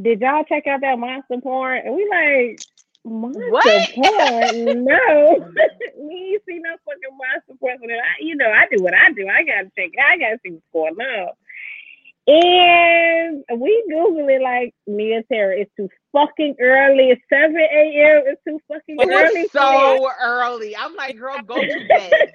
Did 0.00 0.20
y'all 0.20 0.44
check 0.44 0.66
out 0.66 0.80
that 0.82 0.98
monster 0.98 1.36
porn? 1.42 1.82
And 1.84 1.94
we 1.94 2.08
like, 2.10 2.62
Monster 3.04 3.50
What? 3.50 3.90
porn? 3.94 4.84
No, 4.84 5.40
we 5.98 6.14
ain't 6.34 6.42
see 6.46 6.58
no 6.58 6.76
fucking 6.84 7.16
monster 7.18 7.54
porn. 7.60 7.78
I, 7.90 8.22
you 8.22 8.36
know, 8.36 8.50
I 8.50 8.66
do 8.70 8.82
what 8.82 8.94
I 8.94 9.12
do. 9.12 9.26
I 9.28 9.42
gotta 9.44 9.70
check. 9.78 9.90
I 9.98 10.18
gotta 10.18 10.38
see 10.44 10.52
what's 10.52 10.64
going 10.72 10.94
on. 10.96 11.30
And 12.30 13.44
we 13.60 13.84
Google 13.88 14.28
it 14.28 14.40
like 14.42 14.74
me 14.86 15.14
and 15.14 15.24
Terror. 15.30 15.52
It's 15.52 15.70
too 15.76 15.88
fucking 16.12 16.56
early. 16.60 17.10
It's 17.10 17.22
seven 17.28 17.56
a.m. 17.56 18.22
It's 18.26 18.40
too 18.46 18.60
fucking 18.68 18.96
It 19.00 19.08
early. 19.08 19.42
was 19.42 19.50
for 19.52 19.58
that. 19.58 19.98
so 19.98 20.10
early. 20.22 20.76
I'm 20.76 20.94
like, 20.94 21.18
girl, 21.18 21.40
go 21.42 21.60
to 21.60 21.84
bed. 21.88 22.32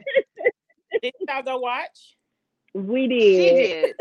Did 1.02 1.14
y'all 1.28 1.44
go 1.44 1.58
watch? 1.60 2.16
we 2.74 3.08
did. 3.08 3.20
She 3.20 3.56
did. 3.56 3.84
did. 3.86 3.96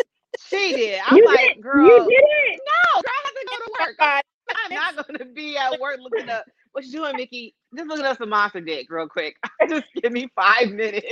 She 0.48 0.72
did. 0.76 1.00
I'm 1.06 1.16
You 1.16 1.26
like, 1.26 1.54
did. 1.54 1.62
girl, 1.62 1.86
You 1.86 1.98
did 2.00 2.54
it. 2.54 2.60
no, 2.66 3.02
girl, 3.02 3.12
I 3.14 3.22
have 3.24 3.34
to 3.34 3.46
go 3.46 3.56
to 3.64 3.72
work. 3.80 4.22
I'm 4.68 4.74
not 4.74 5.06
going 5.06 5.18
to 5.18 5.24
be 5.26 5.56
at 5.56 5.78
work 5.80 5.98
looking 6.00 6.28
up. 6.28 6.44
What 6.72 6.84
you 6.84 6.92
doing, 6.92 7.16
Mickey? 7.16 7.54
Just 7.76 7.88
looking 7.88 8.04
up 8.04 8.18
some 8.18 8.30
monster 8.30 8.60
dick 8.60 8.88
real 8.90 9.08
quick. 9.08 9.36
Just 9.68 9.84
give 10.02 10.10
me 10.12 10.28
five 10.34 10.70
minutes. 10.72 11.06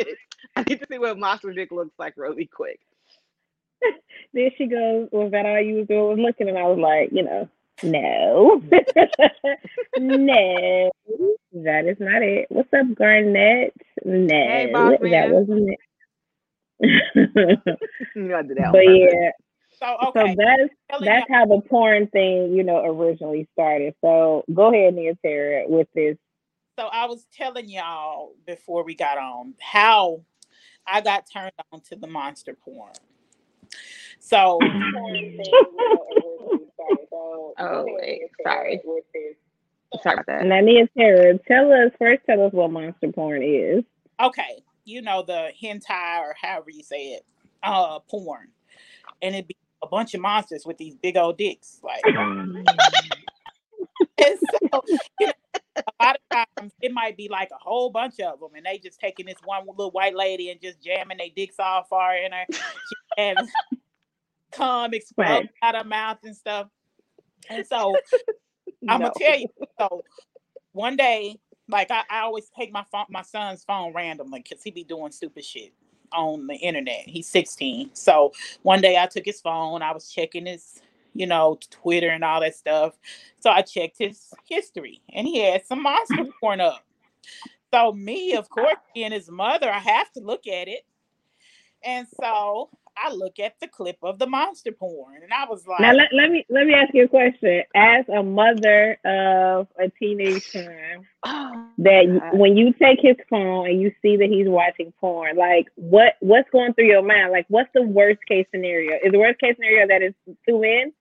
I 0.57 0.65
need 0.65 0.81
to 0.81 0.87
see 0.91 0.99
what 0.99 1.19
monster 1.19 1.53
dick 1.53 1.71
looks 1.71 1.95
like 1.99 2.15
really 2.17 2.47
quick. 2.53 2.81
Then 4.35 4.51
she 4.57 4.67
goes, 4.67 5.09
"Was 5.13 5.31
that 5.33 5.45
all 5.45 5.61
you 5.61 5.75
was 5.77 5.87
doing? 5.89 6.09
Was 6.09 6.19
looking?" 6.19 6.49
And 6.49 6.57
I 6.57 6.63
was 6.63 6.79
like, 6.79 7.11
"You 7.13 7.23
know, 7.23 7.49
no, 7.83 8.63
no, 9.99 10.91
that 11.53 11.87
is 11.87 11.99
not 12.01 12.23
it. 12.23 12.47
What's 12.49 12.73
up, 12.73 12.95
Garnett? 12.95 13.75
No, 14.05 14.73
boss 14.73 14.99
that 15.03 15.31
wasn't 15.31 15.71
it." 15.71 15.79
You 18.17 18.29
gotta 18.29 18.49
do 18.49 18.55
that 18.55 18.73
but 18.73 18.81
yeah, 18.81 19.31
so 19.79 19.97
so 20.01 20.09
okay. 20.09 20.35
that's 20.37 20.73
telling 20.91 21.05
that's 21.05 21.31
uh, 21.31 21.35
how 21.35 21.47
the 21.47 21.61
porn 21.69 22.07
thing, 22.09 22.55
you 22.55 22.65
know, 22.65 22.85
originally 22.85 23.49
started. 23.53 23.95
So 24.01 24.45
go 24.53 24.73
ahead, 24.73 24.95
Nia 24.95 25.15
Tara, 25.25 25.65
with 25.69 25.89
this. 25.95 26.17
so 26.79 26.87
I 26.87 27.07
was 27.07 27.27
telling 27.33 27.69
y'all 27.69 28.33
before 28.47 28.85
we 28.85 28.95
got 28.95 29.19
on 29.19 29.55
how 29.61 30.23
I 30.87 31.01
got 31.01 31.27
turned 31.31 31.53
on 31.73 31.81
to 31.83 31.97
the 31.97 32.07
monster 32.07 32.55
porn. 32.55 32.93
So 34.19 34.59
Oh, 37.59 37.85
wait, 37.87 38.23
sorry. 38.43 38.81
Sorry 40.03 40.15
about 40.15 40.27
that. 40.27 40.47
Now, 40.47 40.61
Nia 40.61 40.89
Tara, 40.97 41.39
tell 41.47 41.71
us 41.73 41.93
first. 41.99 42.23
Tell 42.27 42.45
us 42.45 42.53
what 42.53 42.71
monster 42.73 43.13
porn 43.13 43.43
is. 43.43 43.85
okay, 44.21 44.63
you 44.85 45.03
know 45.03 45.23
the 45.23 45.51
hentai 45.63 46.19
or 46.21 46.35
however 46.41 46.71
you 46.71 46.83
say 46.83 47.13
it, 47.13 47.25
uh, 47.63 47.99
porn, 48.01 48.49
and 49.21 49.35
it'd 49.35 49.49
be 49.49 49.57
a 49.83 49.87
bunch 49.87 50.15
of 50.15 50.21
monsters 50.21 50.65
with 50.65 50.79
these 50.79 50.95
big 50.97 51.17
old 51.17 51.37
dicks, 51.39 51.81
like. 51.83 52.03
and 54.19 54.39
so, 54.41 54.83
you 55.21 55.27
know, 55.27 55.33
a 55.77 56.05
lot 56.05 56.17
of 56.17 56.47
times 56.59 56.73
it 56.81 56.93
might 56.93 57.17
be 57.17 57.29
like 57.29 57.51
a 57.51 57.63
whole 57.63 57.91
bunch 57.91 58.21
of 58.21 58.41
them, 58.41 58.51
and 58.57 58.67
they 58.67 58.79
just 58.79 59.01
taking 59.01 59.27
this 59.27 59.39
one 59.45 59.67
little 59.67 59.91
white 59.91 60.15
lady 60.17 60.51
and 60.51 60.61
just 60.61 60.83
jamming 60.83 61.19
their 61.19 61.29
dicks 61.35 61.57
all 61.59 61.85
far 61.85 62.17
in 62.17 62.33
her, 62.33 62.45
and 63.17 63.39
cum 64.53 64.95
explode 64.95 65.27
Right. 65.27 65.51
out 65.63 65.75
of 65.75 65.87
mouth 65.87 66.19
and 66.25 66.37
stuff. 66.37 66.69
And 67.49 67.67
so 67.67 67.97
I'm 68.89 69.01
gonna 69.03 69.13
tell 69.17 69.39
you. 69.39 69.47
So 69.81 70.05
one 70.73 70.97
day, 70.97 71.39
like 71.69 71.91
I, 71.91 72.03
I 72.11 72.21
always 72.21 72.51
take 72.57 72.73
my 72.73 72.85
phone, 72.91 73.07
my 73.11 73.23
son's 73.23 73.65
phone 73.65 73.93
randomly 73.93 74.41
because 74.43 74.63
he 74.63 74.71
be 74.71 74.85
doing 74.85 75.13
stupid 75.13 75.45
shit 75.45 75.73
on 76.13 76.47
the 76.47 76.55
internet. 76.55 77.03
He's 77.07 77.27
16. 77.29 77.91
So 77.95 78.33
one 78.63 78.81
day 78.81 78.99
I 78.99 79.07
took 79.07 79.25
his 79.25 79.41
phone. 79.41 79.83
I 79.83 79.93
was 79.93 80.11
checking 80.11 80.47
his, 80.47 80.81
you 81.15 81.27
know, 81.27 81.59
Twitter 81.71 82.09
and 82.09 82.25
all 82.25 82.41
that 82.41 82.55
stuff. 82.55 82.95
So 83.41 83.51
I 83.51 83.63
checked 83.63 83.99
his 83.99 84.33
history, 84.49 85.01
and 85.13 85.27
he 85.27 85.41
had 85.41 85.67
some 85.67 85.83
monster 85.83 86.25
porn 86.41 86.59
mm-hmm. 86.59 86.77
up. 86.77 86.85
So 87.73 87.93
me, 87.93 88.35
of 88.35 88.51
course, 88.51 88.77
being 88.95 89.13
his 89.13 89.31
mother, 89.31 89.71
I 89.71 89.79
have 89.79 90.13
to 90.13 90.21
look 90.21 90.47
at 90.47 90.69
it. 90.69 90.85
And 91.85 92.07
so 92.21 92.69
I 92.97 93.13
look 93.13 93.39
at 93.39 93.59
the 93.61 93.69
clip 93.69 93.97
of 94.03 94.19
the 94.19 94.27
monster 94.27 94.73
porn, 94.73 95.23
and 95.23 95.33
I 95.33 95.47
was 95.47 95.67
like, 95.67 95.81
Now 95.81 95.93
let, 95.93 96.09
let 96.13 96.31
me 96.31 96.45
let 96.49 96.67
me 96.67 96.75
ask 96.75 96.93
you 96.95 97.05
a 97.05 97.09
question. 97.09 97.63
As 97.75 98.05
a 98.09 98.23
mother 98.23 98.99
of 99.05 99.69
a 99.79 99.89
teenage 99.99 100.51
son, 100.51 101.07
Oh, 101.25 101.67
that 101.79 102.21
God. 102.21 102.39
when 102.39 102.57
you 102.57 102.73
take 102.75 103.01
his 103.01 103.17
phone 103.31 103.69
and 103.69 103.81
you 103.81 103.93
see 104.03 104.17
that 104.17 104.29
he's 104.29 104.49
watching 104.49 104.93
porn, 105.01 105.37
like 105.37 105.69
what 105.77 106.15
what's 106.21 106.51
going 106.51 106.75
through 106.75 106.87
your 106.87 107.03
mind? 107.03 107.33
Like 107.33 107.47
what's 107.49 107.71
the 107.75 107.83
worst 107.83 108.21
case 108.27 108.47
scenario? 108.51 108.99
Is 109.03 109.13
the 109.13 109.19
worst 109.19 109.41
case 109.41 109.57
scenario 109.57 109.89
that 109.89 110.03
it's 110.03 110.17
two 110.49 110.61
men? 110.61 110.93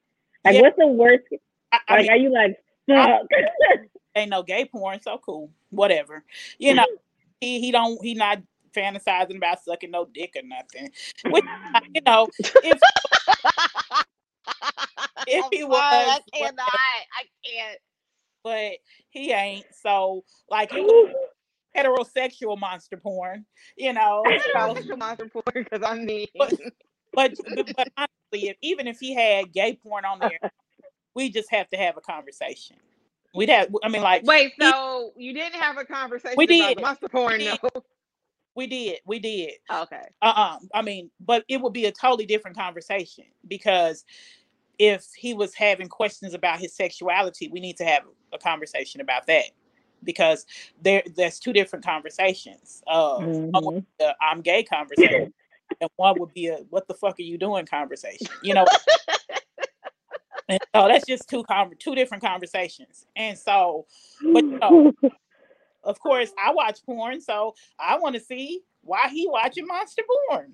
Like 0.46 0.56
Yeah. 0.56 0.62
what's 0.62 0.78
the 0.78 0.88
worst? 0.88 1.24
I, 1.72 1.80
I 1.88 1.94
Like 1.96 2.02
mean, 2.04 2.12
are 2.12 2.18
you 2.18 2.32
like 2.34 2.58
fuck? 2.88 3.28
ain't 4.16 4.30
no 4.30 4.44
gay 4.44 4.66
porn, 4.66 5.00
so 5.02 5.18
cool, 5.24 5.52
whatever. 5.70 6.24
You 6.58 6.74
know, 6.76 6.86
he 7.40 7.60
he 7.62 7.72
don't 7.72 8.04
he 8.04 8.14
not 8.14 8.40
fantasizing 8.76 9.38
about 9.38 9.64
sucking 9.64 9.92
no 9.92 10.06
dick 10.06 10.34
or 10.36 10.44
nothing. 10.44 10.90
Which 11.30 11.46
you 11.94 12.02
know, 12.06 12.28
if 12.40 12.80
If 15.28 15.46
he 15.52 15.64
was, 15.64 15.78
I 15.80 16.20
but- 16.32 16.34
cannot. 16.40 16.70
I 16.70 17.24
can't. 17.46 17.80
but 18.44 18.72
he 19.12 19.32
ain't. 19.32 19.66
So 19.82 20.24
like 20.50 20.72
heterosexual 21.78 22.60
monster 22.60 22.98
porn, 22.98 23.46
you 23.78 23.94
know. 23.94 24.24
So, 24.26 24.32
Heterosexual 24.32 24.98
monster 24.98 25.28
porn 25.30 25.44
because 25.54 25.82
I 25.86 25.96
mean, 25.96 26.28
But- 26.38 26.54
but 27.14 27.34
but 27.76 27.88
honestly, 27.98 28.08
if, 28.40 28.58
even 28.62 28.88
if 28.88 29.00
he 29.00 29.14
had 29.14 29.52
gay 29.52 29.74
porn 29.82 30.06
on 30.06 30.20
there, 30.20 30.40
we 31.16 31.30
just 31.30 31.52
have 31.52 31.70
to 31.70 31.78
have 31.78 31.98
a 31.98 32.02
conversation. 32.02 32.78
We'd 33.34 33.50
have. 33.50 33.70
I 33.84 33.88
mean, 33.90 34.02
like 34.02 34.24
wait. 34.24 34.54
So 34.60 35.14
you 35.16 35.34
didn't 35.34 35.60
have 35.60 35.78
a 35.78 35.86
conversation 35.86 36.36
We 36.38 36.46
about 36.46 36.78
did. 36.78 37.00
the 37.02 37.10
porn, 37.10 37.34
We 37.34 37.38
did. 37.46 37.60
no? 37.64 37.82
we 38.56 38.68
did, 38.68 39.00
we 39.06 39.20
did. 39.20 39.52
Okay. 39.72 40.04
uh-uh 40.22 40.58
i 40.74 40.82
mean 40.82 41.10
but 41.22 41.46
it 41.48 41.62
would 41.62 41.72
be 41.74 41.86
a 41.86 41.92
totally 41.92 42.26
different 42.26 42.58
conversation 42.58 43.24
because 43.48 44.04
if 44.78 45.06
he 45.16 45.34
was 45.34 45.54
having 45.54 45.88
questions 45.88 46.34
about 46.34 46.60
his 46.60 46.76
sexuality 46.76 47.48
we 47.48 47.62
need 47.62 47.78
to 47.78 47.86
have 47.86 48.04
a 48.34 48.38
conversation 48.38 49.00
about 49.00 49.26
that 49.28 49.46
because 50.04 50.46
there 50.82 51.02
there's 51.16 51.40
two 51.40 51.54
different 51.54 51.86
conversations 51.86 52.84
uh 52.88 53.20
one 53.20 53.64
would 53.66 53.76
Mhm. 53.76 53.86
the 54.00 54.16
i'm 54.22 54.42
gay 54.42 54.64
conversation 54.64 55.34
and 55.82 55.90
one 55.98 56.18
would 56.20 56.34
be 56.34 56.48
a 56.48 56.58
what 56.70 56.88
the 56.88 56.94
fuck 56.94 57.20
are 57.20 57.24
you 57.24 57.38
doing 57.38 57.66
conversation 57.66 58.28
you 58.42 58.54
know 58.54 58.66
and 60.48 60.60
so 60.76 60.88
that's 60.88 61.06
just 61.06 61.28
two 61.30 61.44
con- 61.44 61.72
two 61.80 61.96
different 61.96 62.24
conversations 62.24 63.06
and 63.16 63.38
so 63.38 63.86
but 64.32 64.44
you 64.44 64.58
know, 64.60 64.94
of 65.84 66.00
course 66.00 66.32
i 66.42 66.52
watch 66.52 66.80
porn 66.86 67.20
so 67.20 67.54
i 67.80 67.98
want 67.98 68.16
to 68.16 68.22
see 68.22 68.62
why 68.84 69.10
he 69.10 69.28
watching 69.28 69.66
monster 69.68 70.04
porn 70.08 70.54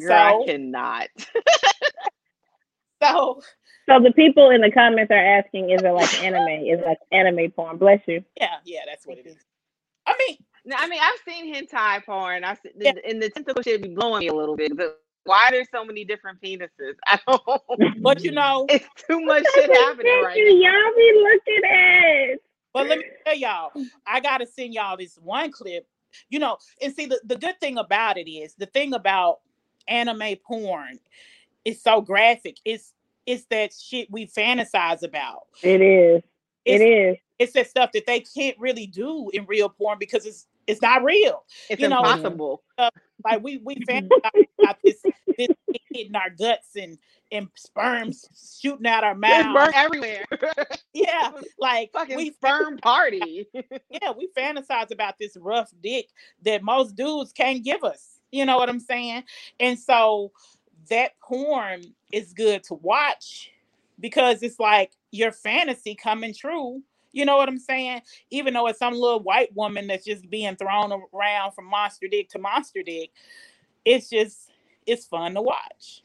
Girl, 0.00 0.12
I 0.12 0.30
So- 0.32 0.44
cannot. 0.44 1.08
so 3.02 3.40
So 3.88 4.00
the 4.00 4.12
people 4.12 4.50
in 4.50 4.60
the 4.60 4.70
comments 4.72 5.10
are 5.12 5.14
asking, 5.38 5.70
is 5.70 5.82
it 5.82 5.88
like 5.88 6.22
anime? 6.22 6.64
Is 6.66 6.80
it 6.80 6.86
like 6.86 6.98
anime 7.12 7.50
porn? 7.52 7.76
Bless 7.78 8.00
you. 8.08 8.24
Yeah, 8.36 8.56
yeah, 8.64 8.80
that's 8.86 9.06
what 9.06 9.18
it 9.18 9.26
is. 9.26 9.36
I 10.06 10.14
mean, 10.18 10.38
No, 10.64 10.76
I 10.78 10.86
mean, 10.88 11.00
I've 11.02 11.18
seen 11.28 11.52
hentai 11.54 12.04
porn. 12.04 12.44
I 12.44 12.54
see, 12.54 12.70
Yeah. 12.78 12.92
and 13.08 13.20
the 13.22 13.30
tentacle 13.30 13.62
shit 13.62 13.82
be 13.82 13.88
blowing 13.94 14.20
me 14.20 14.28
a 14.28 14.34
little 14.34 14.56
bit. 14.56 14.76
But 14.76 15.00
why 15.24 15.48
there's 15.50 15.68
so 15.72 15.84
many 15.84 16.04
different 16.04 16.40
penises? 16.40 16.94
I 17.06 17.18
don't. 17.26 17.46
Know. 17.46 17.90
But 18.00 18.22
you 18.24 18.30
know, 18.32 18.66
It's 18.70 18.86
too 19.08 19.20
much 19.20 19.44
shit 19.54 19.70
happening 19.74 20.12
right 20.22 20.36
you. 20.36 20.60
now. 20.62 20.70
Y'all 20.70 20.94
be 20.96 21.12
looking 21.22 21.70
at. 21.70 22.38
but 22.72 22.86
let 22.88 22.98
me 22.98 23.04
tell 23.24 23.36
y'all, 23.36 23.70
I 24.06 24.20
gotta 24.20 24.46
send 24.46 24.74
y'all 24.74 24.96
this 24.96 25.16
one 25.16 25.50
clip. 25.52 25.86
You 26.28 26.38
know, 26.40 26.58
and 26.82 26.94
see 26.94 27.06
the, 27.06 27.20
the 27.24 27.36
good 27.36 27.58
thing 27.58 27.78
about 27.78 28.18
it 28.18 28.30
is 28.30 28.54
the 28.54 28.66
thing 28.66 28.92
about 28.92 29.40
anime 29.88 30.36
porn 30.46 30.98
is 31.64 31.82
so 31.82 32.00
graphic. 32.02 32.56
It's 32.64 32.92
it's 33.26 33.44
that 33.46 33.72
shit 33.72 34.10
we 34.10 34.26
fantasize 34.26 35.02
about. 35.02 35.46
It 35.62 35.80
is. 35.80 36.22
It's 36.64 36.82
it 36.82 36.84
is. 36.84 37.16
it's 37.38 37.52
that 37.54 37.68
stuff 37.70 37.92
that 37.92 38.06
they 38.06 38.20
can't 38.20 38.58
really 38.58 38.86
do 38.86 39.30
in 39.32 39.46
real 39.46 39.68
porn 39.70 39.98
because 39.98 40.26
it's 40.26 40.46
it's 40.66 40.82
not 40.82 41.02
real. 41.04 41.44
It's 41.68 41.80
You 41.80 41.88
know- 41.88 41.98
impossible. 41.98 42.62
Uh, 42.78 42.90
like 43.24 43.42
we 43.42 43.58
we 43.58 43.76
fantasize 43.88 44.46
about 44.60 44.76
this 44.84 45.00
this 45.38 45.48
hitting 45.92 46.14
our 46.16 46.30
guts 46.30 46.76
and 46.76 46.98
and 47.30 47.48
sperms 47.54 48.26
shooting 48.60 48.86
out 48.86 49.04
our 49.04 49.18
There's 49.18 49.44
mouths. 49.46 49.72
burn 49.72 49.72
everywhere. 49.74 50.24
Yeah, 50.94 51.30
like 51.58 51.90
Fucking 51.94 52.16
we 52.16 52.30
sperm 52.32 52.76
party. 52.78 53.46
yeah, 53.54 54.12
we 54.16 54.28
fantasize 54.36 54.90
about 54.90 55.14
this 55.18 55.36
rough 55.40 55.72
dick 55.82 56.08
that 56.44 56.62
most 56.62 56.96
dudes 56.96 57.32
can't 57.32 57.64
give 57.64 57.82
us. 57.82 58.18
You 58.30 58.44
know 58.44 58.58
what 58.58 58.68
I'm 58.68 58.78
saying? 58.80 59.24
And 59.58 59.78
so 59.78 60.32
that 60.90 61.12
porn 61.20 61.82
is 62.12 62.34
good 62.34 62.62
to 62.64 62.74
watch 62.74 63.50
because 64.00 64.42
it's 64.42 64.58
like 64.60 64.92
your 65.12 65.32
fantasy 65.32 65.94
coming 65.94 66.34
true. 66.34 66.82
You 67.12 67.24
know 67.24 67.36
what 67.36 67.48
I'm 67.48 67.58
saying? 67.58 68.02
Even 68.30 68.54
though 68.54 68.66
it's 68.68 68.78
some 68.78 68.94
little 68.94 69.20
white 69.20 69.54
woman 69.54 69.86
that's 69.86 70.04
just 70.04 70.28
being 70.30 70.56
thrown 70.56 70.92
around 71.14 71.52
from 71.52 71.66
monster 71.66 72.08
dick 72.08 72.28
to 72.30 72.38
monster 72.38 72.82
dick, 72.82 73.10
it's 73.84 74.08
just 74.10 74.50
it's 74.86 75.06
fun 75.06 75.34
to 75.34 75.42
watch. 75.42 76.02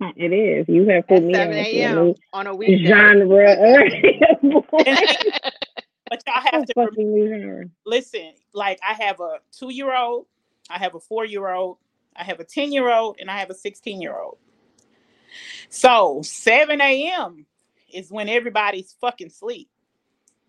It 0.16 0.32
is. 0.32 0.66
You 0.68 0.88
have 0.88 1.06
put 1.08 1.18
At 1.18 1.24
me 1.24 1.34
on 1.36 1.50
7 1.50 1.56
to 1.56 1.58
a 1.58 1.64
a.m. 1.80 1.94
new 1.96 2.14
on 2.32 2.46
a 2.46 2.54
weekday. 2.54 2.88
genre. 2.88 3.56
Uh, 4.86 4.94
but 6.10 6.22
y'all 6.26 6.42
have 6.42 6.64
to 6.66 6.74
So 6.76 6.86
rem- 6.96 7.72
listen. 7.86 8.32
Like 8.52 8.78
I 8.88 8.94
have 8.94 9.20
a 9.20 9.38
two 9.52 9.72
year 9.72 9.94
old, 9.96 10.26
I 10.70 10.78
have 10.78 10.94
a 10.94 11.00
four 11.00 11.24
year 11.24 11.48
old, 11.48 11.78
I 12.16 12.24
have 12.24 12.40
a 12.40 12.44
ten 12.44 12.72
year 12.72 12.92
old, 12.92 13.16
and 13.20 13.30
I 13.30 13.38
have 13.38 13.50
a 13.50 13.54
sixteen 13.54 14.00
year 14.00 14.18
old. 14.18 14.38
So 15.68 16.20
seven 16.22 16.80
a.m. 16.80 17.46
is 17.92 18.10
when 18.10 18.28
everybody's 18.28 18.94
fucking 19.00 19.30
sleep. 19.30 19.68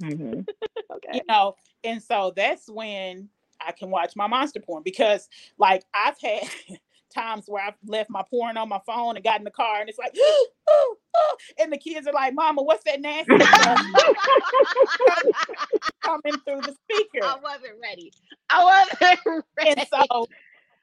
Hmm 0.01 0.41
Okay. 0.91 1.09
you 1.13 1.21
know 1.27 1.55
and 1.83 2.01
so 2.01 2.31
that's 2.35 2.69
when 2.69 3.29
i 3.65 3.71
can 3.71 3.89
watch 3.89 4.15
my 4.15 4.27
monster 4.27 4.59
porn 4.59 4.83
because 4.83 5.27
like 5.57 5.83
i've 5.93 6.19
had 6.21 6.41
times 7.13 7.45
where 7.47 7.63
i've 7.63 7.73
left 7.85 8.09
my 8.09 8.23
porn 8.29 8.57
on 8.57 8.69
my 8.69 8.79
phone 8.85 9.15
and 9.15 9.23
got 9.23 9.39
in 9.39 9.43
the 9.43 9.51
car 9.51 9.79
and 9.81 9.89
it's 9.89 9.97
like 9.97 10.15
and 11.59 11.71
the 11.71 11.77
kids 11.77 12.07
are 12.07 12.13
like 12.13 12.33
mama 12.33 12.61
what's 12.61 12.83
that 12.83 13.01
nasty 13.01 13.35
coming 16.01 16.33
through 16.45 16.61
the 16.61 16.75
speaker 16.83 17.25
I 17.25 17.37
wasn't 17.41 17.73
ready. 17.81 18.11
I 18.49 18.63
wasn't 18.63 19.43
ready. 19.57 19.81
and 19.81 19.87
so 19.89 20.27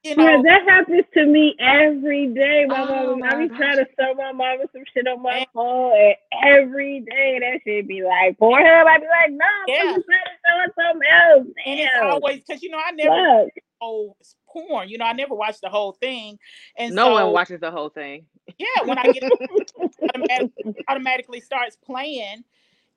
you 0.04 0.16
Yeah, 0.16 0.42
that 0.44 0.62
happens 0.68 1.04
to 1.14 1.26
me 1.26 1.54
every 1.60 2.28
day. 2.28 2.66
My 2.68 2.84
Oh 2.84 2.86
mama, 2.86 3.16
I 3.24 3.34
my 3.34 3.36
be 3.36 3.50
trying 3.50 3.78
to 3.78 3.86
sell 3.98 4.14
my 4.14 4.32
mama 4.32 4.64
some 4.72 4.82
shit 4.92 5.06
on 5.08 5.22
my 5.22 5.46
phone, 5.54 5.92
and 5.96 6.14
every 6.44 7.00
day 7.00 7.38
that 7.40 7.60
shit 7.64 7.86
be 7.88 8.02
like 8.02 8.38
Pornhub. 8.38 8.86
I 8.86 8.98
be 8.98 9.06
like, 9.06 9.30
no, 9.32 9.46
I'm 9.46 9.68
Yeah. 9.68 9.92
trying 10.04 10.24
to 10.24 10.36
sell 10.46 10.58
her 10.58 10.74
something 10.76 11.08
else. 11.10 11.46
and 11.66 11.80
it's 11.80 11.94
always 12.00 12.40
because 12.40 12.62
you 12.62 12.70
know 12.70 12.80
i 12.84 12.90
never 12.92 13.14
Fuck. 13.44 13.52
oh 13.80 14.16
porn 14.48 14.88
you 14.88 14.98
know 14.98 15.04
i 15.04 15.12
never 15.12 15.34
watched 15.34 15.60
the 15.62 15.68
whole 15.68 15.92
thing 15.92 16.38
and 16.76 16.94
no 16.94 17.06
so 17.06 17.12
one 17.12 17.32
watches 17.32 17.60
the 17.60 17.70
whole 17.70 17.88
thing. 17.90 18.26
yeah 18.58 18.86
when 18.86 18.98
i 18.98 19.08
get 19.08 19.24
automatic, 20.14 20.48
automatically 20.88 21.40
starts 21.40 21.76
playing 21.76 22.44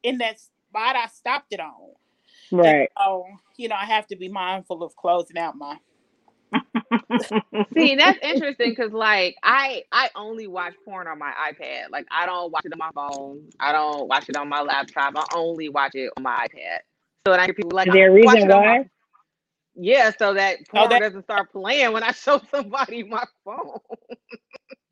in 0.03 0.17
that 0.19 0.39
spot 0.39 0.95
I 0.95 1.07
stopped 1.07 1.53
it 1.53 1.59
on. 1.59 1.73
And 2.63 2.75
Right. 2.75 2.89
so, 2.97 3.25
you 3.57 3.69
know, 3.69 3.75
I 3.75 3.85
have 3.85 4.07
to 4.07 4.15
be 4.15 4.29
mindful 4.29 4.83
of 4.83 4.95
closing 4.95 5.37
out 5.37 5.55
my. 5.57 5.77
See, 7.75 7.95
that's 7.99 8.19
interesting 8.21 8.69
because 8.71 8.91
like 8.91 9.35
I 9.43 9.83
I 9.91 10.09
only 10.15 10.47
watch 10.47 10.73
porn 10.85 11.07
on 11.07 11.19
my 11.19 11.31
iPad. 11.51 11.89
Like 11.91 12.05
I 12.11 12.25
don't 12.25 12.51
watch 12.51 12.65
it 12.65 12.73
on 12.73 12.79
my 12.79 12.91
phone. 12.93 13.41
I 13.59 13.71
don't 13.71 14.07
watch 14.07 14.29
it 14.29 14.35
on 14.35 14.49
my 14.49 14.61
laptop. 14.61 15.13
I 15.17 15.25
only 15.35 15.69
watch 15.69 15.95
it 15.95 16.11
on 16.17 16.23
my 16.23 16.47
iPad. 16.47 16.79
So 17.25 17.31
then 17.31 17.39
I 17.39 17.45
hear 17.45 17.53
people 17.53 17.71
like 17.73 17.87
Is 17.87 17.93
there 17.93 18.09
a 18.09 18.13
reason 18.13 18.37
it 18.37 18.51
on 18.51 18.65
my-" 18.65 18.79
why? 18.79 18.89
Yeah, 19.75 20.11
so 20.17 20.33
that 20.35 20.59
porn 20.69 20.89
that- 20.89 20.99
doesn't 21.01 21.23
start 21.23 21.51
playing 21.51 21.91
when 21.91 22.03
I 22.03 22.11
show 22.13 22.41
somebody 22.51 23.03
my 23.03 23.23
phone. 23.43 23.79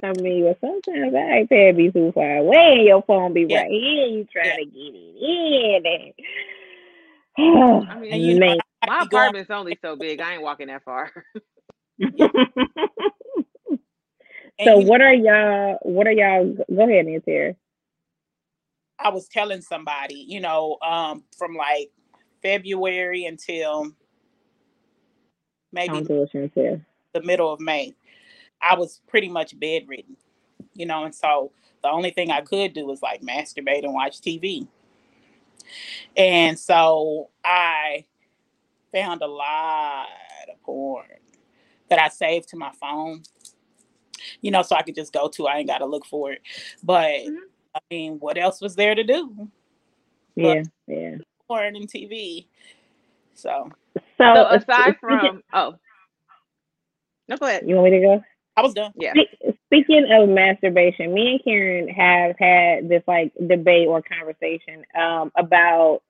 I 0.03 0.11
mean, 0.19 0.43
well, 0.43 0.57
sometimes 0.59 1.13
the 1.13 1.17
iPad 1.49 1.77
be 1.77 1.89
too 1.89 2.11
far 2.13 2.37
away 2.37 2.73
and 2.79 2.83
your 2.83 3.01
phone 3.03 3.33
be 3.33 3.45
Yeah. 3.47 3.61
right 3.61 3.71
here. 3.71 4.07
You 4.07 4.25
trying 4.31 4.45
Yeah. 4.47 4.55
to 4.57 4.65
get 4.65 4.93
it 5.85 5.85
in. 5.85 6.13
And... 7.37 7.87
I 7.89 7.99
mean, 7.99 8.13
you 8.21 8.39
know, 8.39 8.57
My 8.85 9.03
apartment's 9.03 9.49
only 9.49 9.77
so 9.81 9.95
big. 9.95 10.19
I 10.19 10.33
ain't 10.33 10.41
walking 10.41 10.67
that 10.67 10.83
far. 10.83 11.09
and 11.99 13.79
so 14.63 14.65
know, 14.65 14.79
what 14.79 15.01
are 15.01 15.13
y'all? 15.13 15.77
What 15.81 16.07
are 16.07 16.11
y'all? 16.11 16.55
Go 16.73 16.89
ahead, 16.89 17.05
Nancy. 17.05 17.55
I 18.99 19.09
was 19.09 19.27
telling 19.27 19.61
somebody, 19.61 20.25
you 20.27 20.39
know, 20.39 20.77
um, 20.81 21.23
from 21.37 21.55
like 21.55 21.91
February 22.41 23.25
until 23.25 23.91
maybe 25.71 25.93
Don't 25.93 26.07
do 26.07 26.13
what 26.21 26.33
you 26.33 26.49
say. 26.55 26.81
the 27.13 27.21
middle 27.21 27.51
of 27.51 27.59
May, 27.59 27.93
I 28.61 28.75
was 28.75 29.01
pretty 29.07 29.29
much 29.29 29.59
bedridden, 29.59 30.15
you 30.73 30.85
know, 30.85 31.03
and 31.03 31.13
so 31.13 31.51
the 31.81 31.89
only 31.89 32.11
thing 32.11 32.31
I 32.31 32.41
could 32.41 32.73
do 32.73 32.85
was 32.85 33.01
like 33.01 33.21
masturbate 33.21 33.83
and 33.83 33.93
watch 33.93 34.21
TV. 34.21 34.67
And 36.15 36.57
so 36.57 37.29
I 37.43 38.05
found 38.91 39.21
a 39.21 39.27
lot 39.27 40.07
of 40.51 40.61
porn 40.61 41.05
that 41.93 42.01
I 42.03 42.09
saved 42.09 42.49
to 42.49 42.57
my 42.57 42.71
phone, 42.81 43.21
you 44.41 44.49
know, 44.49 44.63
so 44.63 44.75
I 44.75 44.81
could 44.81 44.95
just 44.95 45.13
go 45.13 45.27
to. 45.29 45.47
I 45.47 45.57
ain't 45.59 45.67
got 45.67 45.77
to 45.79 45.85
look 45.85 46.05
for 46.07 46.31
it. 46.31 46.41
But 46.83 47.11
Mhm. 47.21 47.37
I 47.75 47.79
mean, 47.91 48.19
what 48.19 48.37
else 48.37 48.61
was 48.61 48.75
there 48.75 48.95
to 48.95 49.03
do? 49.03 49.47
Yeah, 50.35 50.63
yeah. 50.87 51.17
Porn 51.47 51.75
and 51.75 51.87
TV. 51.87 52.47
So 53.35 53.69
So, 53.95 54.01
So 54.17 54.47
aside 54.47 54.95
speaking- 54.97 54.99
from 54.99 55.43
oh, 55.53 55.75
no, 57.27 57.37
go 57.37 57.45
ahead. 57.45 57.63
you 57.67 57.75
want 57.75 57.91
me 57.91 57.99
to 57.99 58.05
go? 58.05 58.23
I 58.57 58.61
was 58.61 58.73
done. 58.73 58.91
Yeah. 58.95 59.13
Speaking 59.65 60.11
of 60.11 60.29
masturbation, 60.29 61.13
me 61.13 61.31
and 61.33 61.43
Karen 61.43 61.87
have 61.89 62.35
had 62.39 62.89
this 62.89 63.03
like 63.07 63.31
debate 63.47 63.87
or 63.87 64.01
conversation 64.01 64.83
um, 64.95 65.31
about 65.35 66.01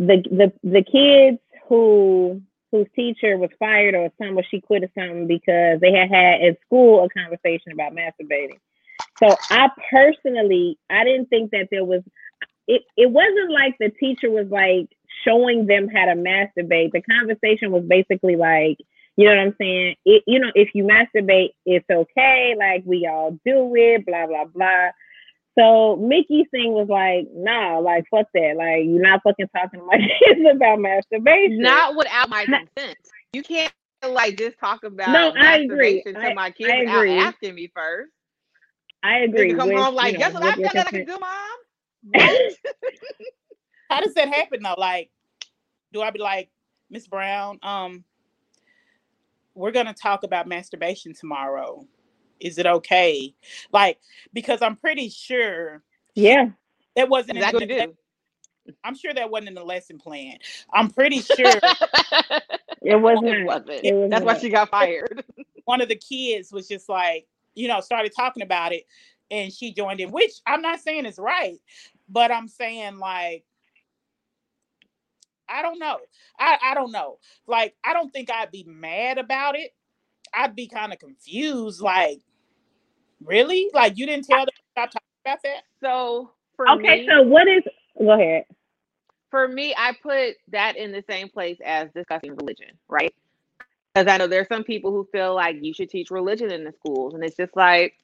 the 0.00 0.16
the 0.30 0.52
the 0.64 0.82
kids 0.82 1.38
who 1.68 2.42
whose 2.72 2.86
teacher 2.94 3.36
was 3.36 3.50
fired 3.58 3.94
or 3.94 4.10
something, 4.18 4.44
she 4.50 4.60
quit 4.60 4.84
or 4.84 4.90
something 4.94 5.26
because 5.26 5.80
they 5.80 5.92
had 5.92 6.10
had 6.10 6.42
at 6.42 6.60
school 6.66 7.04
a 7.04 7.08
conversation 7.08 7.72
about 7.72 7.94
masturbating. 7.94 8.58
So 9.22 9.34
I 9.50 9.68
personally, 9.90 10.78
I 10.88 11.04
didn't 11.04 11.26
think 11.26 11.50
that 11.50 11.68
there 11.70 11.84
was. 11.84 12.02
It 12.66 12.82
it 12.96 13.10
wasn't 13.10 13.50
like 13.50 13.76
the 13.78 13.90
teacher 13.90 14.30
was 14.30 14.46
like 14.48 14.88
showing 15.24 15.66
them 15.66 15.88
how 15.88 16.06
to 16.06 16.14
masturbate. 16.14 16.92
The 16.92 17.02
conversation 17.02 17.72
was 17.72 17.84
basically 17.84 18.36
like, 18.36 18.78
you 19.16 19.24
know 19.26 19.34
what 19.34 19.40
I'm 19.40 19.56
saying? 19.58 19.96
It, 20.04 20.22
you 20.26 20.38
know, 20.38 20.50
if 20.54 20.70
you 20.74 20.84
masturbate, 20.84 21.50
it's 21.66 21.88
okay. 21.90 22.54
Like 22.56 22.82
we 22.86 23.06
all 23.10 23.32
do 23.44 23.74
it, 23.74 24.06
blah 24.06 24.26
blah 24.26 24.44
blah. 24.44 24.90
So 25.58 25.96
Mickey's 25.96 26.46
thing 26.50 26.72
was 26.72 26.88
like, 26.88 27.26
nah, 27.34 27.78
like 27.78 28.04
fuck 28.10 28.26
that. 28.34 28.54
Like 28.56 28.84
you're 28.86 29.02
not 29.02 29.20
fucking 29.22 29.48
talking 29.54 29.80
to 29.80 29.86
my 29.86 29.98
kids 30.24 30.40
about 30.50 30.78
masturbation. 30.80 31.60
Not 31.60 31.96
without 31.96 32.28
my 32.28 32.44
consent. 32.44 32.96
You 33.32 33.42
can't 33.42 33.72
like 34.06 34.36
just 34.38 34.58
talk 34.58 34.84
about 34.84 35.12
No, 35.12 35.32
I 35.40 35.58
agree. 35.58 36.02
masturbation 36.02 36.16
I- 36.16 36.28
to 36.28 36.34
my 36.34 36.50
kids 36.50 36.70
I 36.72 36.80
without 36.80 36.98
agree. 37.00 37.18
asking 37.18 37.54
me 37.54 37.70
first. 37.74 38.10
I 39.02 39.18
agree. 39.20 39.48
can 39.48 39.56
come 39.58 39.68
with, 39.70 39.78
home 39.78 39.94
like, 39.94 40.12
you 40.12 40.18
guess 40.18 40.34
what 40.34 40.42
I 40.42 40.48
with 40.50 40.58
your 40.58 40.68
found 40.68 40.78
out 40.78 40.86
I 40.88 40.90
can 40.90 41.06
do, 41.06 41.18
mom? 41.18 42.12
How 43.90 44.00
does 44.00 44.14
that 44.14 44.28
happen 44.28 44.62
though? 44.62 44.74
Like, 44.76 45.10
do 45.92 46.02
I 46.02 46.10
be 46.10 46.18
like, 46.20 46.50
Miss 46.90 47.06
Brown, 47.08 47.58
um, 47.62 48.04
we're 49.54 49.70
gonna 49.70 49.94
talk 49.94 50.22
about 50.22 50.46
masturbation 50.46 51.12
tomorrow. 51.14 51.86
Is 52.40 52.58
it 52.58 52.66
okay? 52.66 53.34
Like, 53.72 53.98
because 54.32 54.62
I'm 54.62 54.76
pretty 54.76 55.08
sure 55.08 55.82
Yeah. 56.14 56.50
that 56.96 57.08
wasn't 57.08 57.36
Exactly 57.38 57.66
the, 57.66 57.74
what 57.74 57.88
you. 57.88 57.96
I'm 58.84 58.94
sure 58.94 59.12
that 59.14 59.30
wasn't 59.30 59.48
in 59.48 59.54
the 59.54 59.64
lesson 59.64 59.98
plan. 59.98 60.38
I'm 60.72 60.90
pretty 60.90 61.20
sure 61.20 61.60
It 62.82 62.96
was 63.00 63.18
it 63.22 63.44
not. 63.44 63.46
wasn't. 63.46 63.84
It 63.84 63.94
was 63.94 64.10
That's 64.10 64.24
why 64.24 64.38
she 64.38 64.48
got 64.48 64.70
fired. 64.70 65.24
one 65.64 65.80
of 65.80 65.88
the 65.88 65.96
kids 65.96 66.52
was 66.52 66.66
just 66.68 66.88
like, 66.88 67.26
you 67.54 67.68
know, 67.68 67.80
started 67.80 68.12
talking 68.16 68.42
about 68.42 68.72
it 68.72 68.84
and 69.30 69.52
she 69.52 69.72
joined 69.72 70.00
in, 70.00 70.10
which 70.10 70.32
I'm 70.46 70.62
not 70.62 70.80
saying 70.80 71.06
is 71.06 71.18
right, 71.18 71.58
but 72.08 72.30
I'm 72.32 72.48
saying 72.48 72.98
like 72.98 73.44
I 75.48 75.62
don't 75.62 75.78
know. 75.80 75.98
I, 76.38 76.58
I 76.62 76.74
don't 76.74 76.92
know. 76.92 77.18
Like, 77.46 77.74
I 77.84 77.92
don't 77.92 78.12
think 78.12 78.30
I'd 78.30 78.52
be 78.52 78.64
mad 78.64 79.18
about 79.18 79.56
it. 79.56 79.74
I'd 80.32 80.54
be 80.54 80.68
kind 80.68 80.92
of 80.92 81.00
confused. 81.00 81.80
Like, 81.80 82.20
really? 83.24 83.70
Like, 83.74 83.98
you 83.98 84.06
didn't 84.06 84.26
tell 84.26 84.40
them 84.40 84.48
to 84.48 84.62
stop 84.72 84.90
talking 84.90 85.08
about 85.24 85.38
that? 85.44 85.62
So 85.82 86.30
for 86.56 86.70
Okay, 86.70 87.02
me, 87.02 87.08
so 87.08 87.22
what 87.22 87.48
is 87.48 87.62
go 87.98 88.12
ahead. 88.12 88.44
for 89.30 89.48
me, 89.48 89.74
I 89.76 89.94
put 90.02 90.36
that 90.48 90.76
in 90.76 90.92
the 90.92 91.04
same 91.08 91.28
place 91.28 91.58
as 91.64 91.88
discussing 91.94 92.34
religion, 92.36 92.68
right? 92.88 93.14
Because 93.94 94.12
I 94.12 94.18
know 94.18 94.26
there's 94.26 94.48
some 94.48 94.64
people 94.64 94.90
who 94.92 95.08
feel 95.12 95.34
like 95.34 95.56
you 95.62 95.74
should 95.74 95.90
teach 95.90 96.10
religion 96.10 96.50
in 96.50 96.64
the 96.64 96.72
schools, 96.72 97.14
and 97.14 97.24
it's 97.24 97.36
just 97.36 97.56
like, 97.56 97.94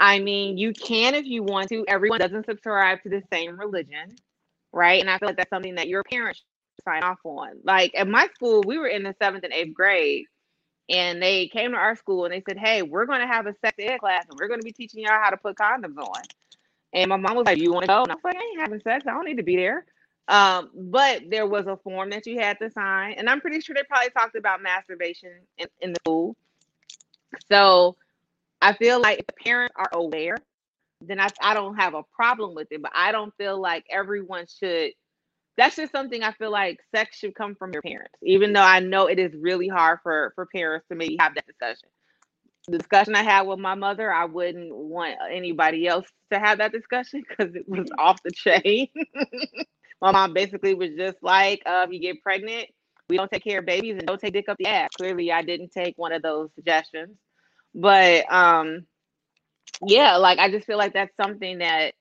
I 0.00 0.18
mean, 0.20 0.58
you 0.58 0.72
can 0.72 1.14
if 1.14 1.26
you 1.26 1.42
want 1.42 1.68
to. 1.70 1.84
Everyone 1.88 2.20
doesn't 2.20 2.46
subscribe 2.46 3.02
to 3.02 3.08
the 3.08 3.22
same 3.32 3.58
religion, 3.58 4.16
right? 4.72 5.00
And 5.00 5.10
I 5.10 5.18
feel 5.18 5.28
like 5.28 5.36
that's 5.36 5.50
something 5.50 5.76
that 5.76 5.88
your 5.88 6.02
parents 6.04 6.42
sign 6.84 7.02
off 7.02 7.18
on. 7.24 7.60
Like 7.64 7.92
at 7.96 8.08
my 8.08 8.28
school, 8.34 8.62
we 8.66 8.78
were 8.78 8.88
in 8.88 9.02
the 9.02 9.14
seventh 9.22 9.44
and 9.44 9.52
eighth 9.52 9.74
grade, 9.74 10.26
and 10.88 11.20
they 11.22 11.48
came 11.48 11.72
to 11.72 11.76
our 11.76 11.96
school 11.96 12.24
and 12.24 12.34
they 12.34 12.42
said, 12.48 12.58
"Hey, 12.58 12.82
we're 12.82 13.06
going 13.06 13.20
to 13.20 13.26
have 13.26 13.46
a 13.46 13.54
sex 13.64 13.76
ed 13.78 13.98
class, 13.98 14.24
and 14.28 14.38
we're 14.38 14.48
going 14.48 14.60
to 14.60 14.64
be 14.64 14.72
teaching 14.72 15.02
y'all 15.02 15.20
how 15.22 15.30
to 15.30 15.36
put 15.36 15.56
condoms 15.56 15.98
on." 15.98 16.22
And 16.92 17.08
my 17.08 17.16
mom 17.16 17.36
was 17.36 17.46
like, 17.46 17.58
"You 17.58 17.72
want 17.72 17.84
to 17.84 17.88
go?" 17.88 18.02
And 18.02 18.12
I 18.12 18.14
was 18.14 18.24
like, 18.24 18.36
"I 18.36 18.40
ain't 18.40 18.60
having 18.60 18.80
sex. 18.80 19.04
I 19.06 19.12
don't 19.12 19.24
need 19.24 19.38
to 19.38 19.42
be 19.42 19.56
there." 19.56 19.84
Um, 20.28 20.70
but 20.74 21.22
there 21.30 21.46
was 21.46 21.66
a 21.66 21.76
form 21.76 22.10
that 22.10 22.26
you 22.26 22.38
had 22.40 22.58
to 22.60 22.70
sign, 22.70 23.14
and 23.14 23.28
I'm 23.28 23.40
pretty 23.40 23.60
sure 23.60 23.74
they 23.74 23.84
probably 23.84 24.10
talked 24.10 24.36
about 24.36 24.62
masturbation 24.62 25.30
in, 25.58 25.68
in 25.80 25.92
the 25.92 26.00
school. 26.04 26.36
So 27.50 27.96
I 28.60 28.72
feel 28.72 29.00
like 29.00 29.20
if 29.20 29.44
parents 29.44 29.74
are 29.76 29.90
aware, 29.92 30.36
then 31.00 31.20
I, 31.20 31.28
I 31.40 31.54
don't 31.54 31.76
have 31.76 31.94
a 31.94 32.02
problem 32.14 32.54
with 32.54 32.68
it. 32.70 32.82
But 32.82 32.92
I 32.94 33.12
don't 33.12 33.32
feel 33.36 33.60
like 33.60 33.84
everyone 33.90 34.46
should. 34.46 34.92
That's 35.56 35.76
just 35.76 35.92
something 35.92 36.22
I 36.22 36.32
feel 36.32 36.50
like 36.50 36.78
sex 36.94 37.16
should 37.18 37.34
come 37.34 37.54
from 37.54 37.72
your 37.72 37.82
parents, 37.82 38.14
even 38.22 38.52
though 38.52 38.62
I 38.62 38.80
know 38.80 39.06
it 39.06 39.18
is 39.18 39.32
really 39.34 39.68
hard 39.68 40.00
for 40.02 40.32
for 40.34 40.46
parents 40.46 40.86
to 40.90 40.96
maybe 40.96 41.16
have 41.18 41.34
that 41.34 41.46
discussion. 41.46 41.88
The 42.68 42.78
discussion 42.78 43.14
I 43.14 43.22
had 43.22 43.42
with 43.42 43.58
my 43.58 43.74
mother, 43.74 44.12
I 44.12 44.24
wouldn't 44.24 44.74
want 44.74 45.16
anybody 45.30 45.86
else 45.86 46.06
to 46.32 46.38
have 46.38 46.58
that 46.58 46.72
discussion 46.72 47.22
because 47.28 47.54
it 47.54 47.68
was 47.68 47.88
off 47.98 48.22
the 48.22 48.32
chain. 48.32 48.88
My 50.02 50.12
mom 50.12 50.34
basically 50.34 50.74
was 50.74 50.90
just 50.96 51.16
like, 51.22 51.62
uh, 51.64 51.86
if 51.86 51.92
you 51.92 52.00
get 52.00 52.22
pregnant, 52.22 52.66
we 53.08 53.16
don't 53.16 53.30
take 53.30 53.44
care 53.44 53.60
of 53.60 53.66
babies 53.66 53.96
and 53.96 54.06
don't 54.06 54.20
take 54.20 54.34
dick 54.34 54.48
up 54.48 54.58
the 54.58 54.66
ass. 54.66 54.90
Clearly, 54.98 55.32
I 55.32 55.42
didn't 55.42 55.70
take 55.72 55.94
one 55.96 56.12
of 56.12 56.22
those 56.22 56.50
suggestions. 56.54 57.16
But 57.74 58.30
um, 58.32 58.86
yeah, 59.86 60.16
like 60.16 60.38
I 60.38 60.50
just 60.50 60.66
feel 60.66 60.78
like 60.78 60.92
that's 60.94 61.14
something 61.16 61.58
that 61.58 61.94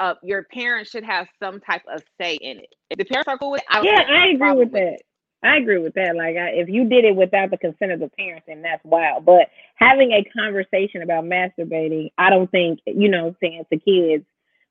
uh, 0.00 0.14
your 0.22 0.44
parents 0.44 0.90
should 0.90 1.04
have 1.04 1.26
some 1.42 1.60
type 1.60 1.82
of 1.92 2.02
say 2.20 2.34
in 2.34 2.58
it. 2.58 2.74
If 2.90 2.98
the 2.98 3.04
parents 3.04 3.28
are 3.28 3.38
cool 3.38 3.52
with 3.52 3.60
it, 3.60 3.66
I 3.70 3.82
yeah, 3.82 4.02
I 4.08 4.26
agree 4.28 4.52
with 4.52 4.72
that. 4.72 4.98
I 5.44 5.56
agree 5.56 5.78
with 5.78 5.94
that. 5.94 6.14
Like, 6.14 6.36
I, 6.36 6.50
if 6.50 6.68
you 6.68 6.88
did 6.88 7.04
it 7.04 7.16
without 7.16 7.50
the 7.50 7.58
consent 7.58 7.90
of 7.90 7.98
the 7.98 8.10
parents, 8.16 8.44
then 8.46 8.62
that's 8.62 8.84
wild. 8.84 9.24
But 9.24 9.48
having 9.74 10.12
a 10.12 10.24
conversation 10.38 11.02
about 11.02 11.24
masturbating, 11.24 12.12
I 12.16 12.30
don't 12.30 12.50
think, 12.50 12.78
you 12.86 13.08
know, 13.08 13.34
saying 13.40 13.64
to 13.72 13.78
kids 13.78 14.24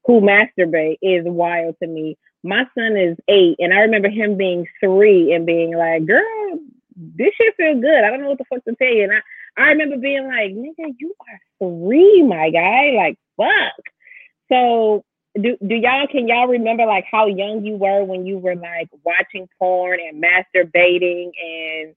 who 0.06 0.22
masturbate 0.22 0.98
is 1.02 1.26
wild 1.26 1.76
to 1.82 1.88
me. 1.88 2.18
My 2.44 2.64
son 2.76 2.98
is 2.98 3.18
eight, 3.28 3.58
and 3.60 3.74
I 3.74 3.82
remember 3.82 4.10
him 4.10 4.38
being 4.38 4.66
three 4.84 5.34
and 5.34 5.46
being 5.46 5.76
like, 5.76 6.06
"Girl, 6.08 6.60
this 6.96 7.34
shit 7.38 7.56
feel 7.56 7.80
good. 7.80 8.04
I 8.04 8.10
don't 8.10 8.22
know 8.22 8.30
what 8.30 8.40
the 8.40 8.46
fuck 8.46 8.64
to 8.64 8.76
tell 8.76 8.88
you." 8.88 9.04
And 9.04 9.14
I, 9.14 9.64
I 9.64 9.68
remember 9.68 9.98
being 9.98 10.26
like, 10.28 10.52
"Nigga, 10.52 10.96
you 10.98 11.14
are 11.30 11.40
three, 11.60 12.24
my 12.24 12.50
guy. 12.50 12.94
Like, 12.96 13.20
fuck." 13.38 13.94
So 14.50 15.04
do 15.40 15.58
do 15.66 15.76
y'all 15.76 16.08
can 16.08 16.28
y'all 16.28 16.48
remember 16.48 16.86
like 16.86 17.06
how 17.10 17.26
young 17.26 17.64
you 17.64 17.76
were 17.76 18.04
when 18.04 18.26
you 18.26 18.38
were 18.38 18.56
like 18.56 18.90
watching 19.04 19.48
porn 19.58 20.00
and 20.00 20.22
masturbating 20.22 21.32
and 21.42 21.96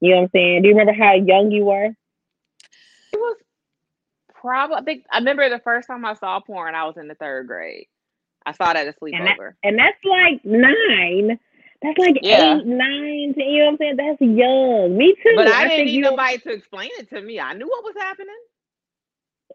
you 0.00 0.10
know 0.10 0.16
what 0.16 0.22
I'm 0.24 0.30
saying? 0.32 0.62
Do 0.62 0.68
you 0.68 0.74
remember 0.76 0.92
how 0.92 1.14
young 1.14 1.50
you 1.50 1.64
were? 1.64 1.86
It 1.86 1.96
was 3.14 3.36
probably 4.34 4.76
I 4.76 4.82
think 4.82 5.04
I 5.10 5.18
remember 5.18 5.48
the 5.48 5.58
first 5.58 5.88
time 5.88 6.04
I 6.04 6.14
saw 6.14 6.38
porn, 6.40 6.74
I 6.74 6.84
was 6.84 6.96
in 6.96 7.08
the 7.08 7.14
third 7.14 7.46
grade. 7.48 7.86
I 8.44 8.52
saw 8.52 8.72
that 8.72 8.86
at 8.86 8.88
a 8.88 8.92
sleepover. 9.00 9.14
And, 9.14 9.26
that, 9.26 9.54
and 9.64 9.78
that's 9.78 10.04
like 10.04 10.44
nine. 10.44 11.40
That's 11.82 11.98
like 11.98 12.18
yeah. 12.22 12.58
eight, 12.58 12.66
nine, 12.66 13.34
ten, 13.34 13.48
you 13.48 13.58
know 13.58 13.64
what 13.64 13.72
I'm 13.72 13.78
saying? 13.78 13.96
That's 13.96 14.20
young. 14.20 14.96
Me 14.96 15.14
too. 15.22 15.32
But 15.34 15.48
I, 15.48 15.64
I 15.64 15.68
didn't 15.68 15.86
need 15.86 16.00
nobody 16.00 16.38
to 16.38 16.52
explain 16.52 16.90
it 16.98 17.10
to 17.10 17.20
me. 17.20 17.40
I 17.40 17.52
knew 17.54 17.66
what 17.66 17.84
was 17.84 17.94
happening. 17.98 18.34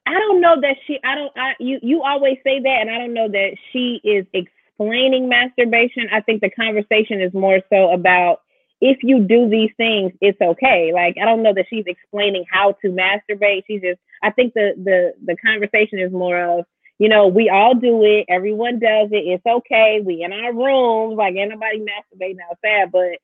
I 0.05 0.13
don't 0.13 0.41
know 0.41 0.59
that 0.61 0.77
she. 0.87 0.99
I 1.03 1.15
don't. 1.15 1.31
I 1.37 1.53
you 1.59 1.79
you 1.81 2.03
always 2.03 2.37
say 2.43 2.59
that, 2.59 2.77
and 2.81 2.89
I 2.89 2.97
don't 2.97 3.13
know 3.13 3.27
that 3.29 3.55
she 3.71 4.01
is 4.03 4.25
explaining 4.33 5.29
masturbation. 5.29 6.07
I 6.11 6.21
think 6.21 6.41
the 6.41 6.49
conversation 6.49 7.21
is 7.21 7.33
more 7.33 7.59
so 7.69 7.91
about 7.91 8.41
if 8.81 8.97
you 9.03 9.19
do 9.19 9.49
these 9.49 9.71
things, 9.77 10.11
it's 10.21 10.41
okay. 10.41 10.91
Like 10.93 11.17
I 11.21 11.25
don't 11.25 11.43
know 11.43 11.53
that 11.53 11.65
she's 11.69 11.85
explaining 11.87 12.45
how 12.51 12.73
to 12.81 12.89
masturbate. 12.89 13.63
She's 13.67 13.81
just. 13.81 13.99
I 14.23 14.31
think 14.31 14.53
the 14.53 14.73
the 14.83 15.13
the 15.25 15.37
conversation 15.37 15.99
is 15.99 16.11
more 16.11 16.39
of 16.41 16.65
you 16.97 17.09
know 17.09 17.27
we 17.27 17.49
all 17.49 17.75
do 17.75 18.03
it. 18.03 18.25
Everyone 18.29 18.79
does 18.79 19.09
it. 19.11 19.27
It's 19.27 19.45
okay. 19.45 20.01
We 20.03 20.23
in 20.23 20.33
our 20.33 20.53
rooms. 20.53 21.17
Like 21.17 21.35
ain't 21.35 21.51
nobody 21.51 21.79
masturbating 21.79 22.37
outside, 22.49 22.91
but 22.91 23.19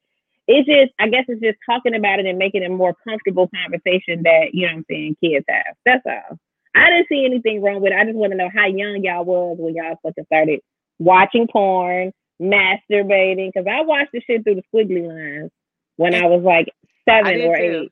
it's 0.48 0.68
just 0.68 0.94
I 1.00 1.10
guess 1.10 1.26
it's 1.28 1.42
just 1.42 1.58
talking 1.66 1.96
about 1.96 2.20
it 2.20 2.26
and 2.26 2.38
making 2.38 2.64
it 2.64 2.72
a 2.72 2.74
more 2.74 2.96
comfortable 3.08 3.50
conversation 3.50 4.24
that 4.24 4.50
you 4.54 4.68
know 4.68 4.74
what 4.74 4.78
I'm 4.78 4.86
saying 4.90 5.18
kids 5.24 5.46
have. 5.50 5.76
That's 5.86 6.06
all. 6.06 6.38
I 6.78 6.90
didn't 6.90 7.08
see 7.10 7.26
anything 7.26 7.62
wrong 7.62 7.82
with 7.82 7.92
it. 7.92 7.98
I 7.98 8.06
just 8.06 8.18
want 8.18 8.32
to 8.32 8.38
know 8.38 8.50
how 8.54 8.68
young 8.68 9.04
y'all 9.04 9.26
was 9.26 9.58
when 9.60 9.76
y'all 9.76 10.00
fucking 10.04 10.26
started 10.26 10.62
watching 11.00 11.48
porn, 11.48 12.12
masturbating. 12.42 13.52
Because 13.54 13.68
I 13.70 13.82
watched 13.82 14.12
the 14.14 14.22
shit 14.22 14.44
through 14.44 14.56
the 14.56 14.64
squiggly 14.74 15.08
lines 15.08 15.52
when 15.96 16.16
I 16.16 16.26
was 16.26 16.44
like 16.44 16.68
seven 17.08 17.42
or 17.42 17.58
too. 17.58 17.64
eight. 17.64 17.92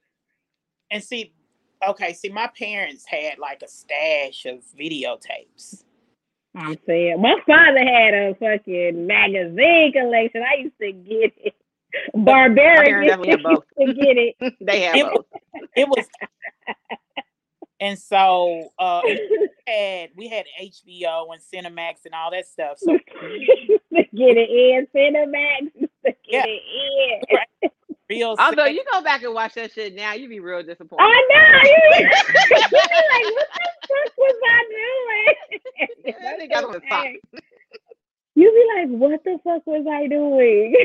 And 0.91 1.03
see, 1.03 1.33
okay, 1.88 2.13
see, 2.13 2.29
my 2.29 2.49
parents 2.57 3.05
had 3.07 3.39
like 3.39 3.61
a 3.63 3.67
stash 3.67 4.45
of 4.45 4.59
videotapes. 4.79 5.83
I'm 6.55 6.77
saying 6.86 7.21
my 7.21 7.36
father 7.45 7.79
had 7.79 8.13
a 8.13 8.36
fucking 8.39 9.05
magazine 9.05 9.91
collection. 9.91 10.41
I 10.41 10.61
used 10.61 10.79
to 10.79 10.91
get 10.93 11.33
it. 11.38 11.53
Barbaric 12.13 13.05
used 13.07 13.63
to 13.79 13.93
get 13.93 14.17
it. 14.17 14.36
they 14.61 14.81
have 14.81 14.95
it, 14.95 15.05
both. 15.05 15.25
it 15.75 15.88
was 15.88 16.07
and 17.86 17.99
so 17.99 18.71
uh, 18.79 19.01
we 19.03 19.49
had 19.67 20.09
we 20.15 20.27
had 20.27 20.45
HBO 20.59 21.27
and 21.31 21.39
Cinemax 21.39 22.05
and 22.05 22.15
all 22.15 22.31
that 22.31 22.47
stuff. 22.47 22.79
So 22.79 22.93
get 23.91 24.38
it 24.38 24.49
in 24.49 24.88
Cinemax. 24.93 25.89
Get 26.05 26.17
yeah. 26.27 26.43
it 26.47 26.61
in. 27.31 27.38
Right. 27.38 27.71
Real 28.09 28.36
Although 28.38 28.65
you 28.65 28.83
go 28.91 29.01
back 29.01 29.23
and 29.23 29.33
watch 29.33 29.55
that 29.55 29.73
shit 29.73 29.95
now, 29.95 30.13
you 30.13 30.23
would 30.23 30.29
be 30.29 30.39
real 30.39 30.61
disappointed. 30.61 31.03
I 31.03 31.27
know. 31.31 31.69
You'd 31.69 32.69
be 32.69 32.77
like, 32.77 33.33
what 33.33 33.47
the 33.51 33.88
fuck 33.88 34.17
was 34.17 34.36
I 34.47 34.63
doing? 34.69 36.15
I 36.15 36.38
think 36.38 36.53
I 36.53 36.65
was 36.65 36.81
You 38.36 38.51
be 38.51 38.81
like, 38.81 38.99
what 38.99 39.23
the 39.23 39.39
fuck 39.43 39.65
was 39.65 39.86
I 39.91 40.07
doing? 40.07 40.75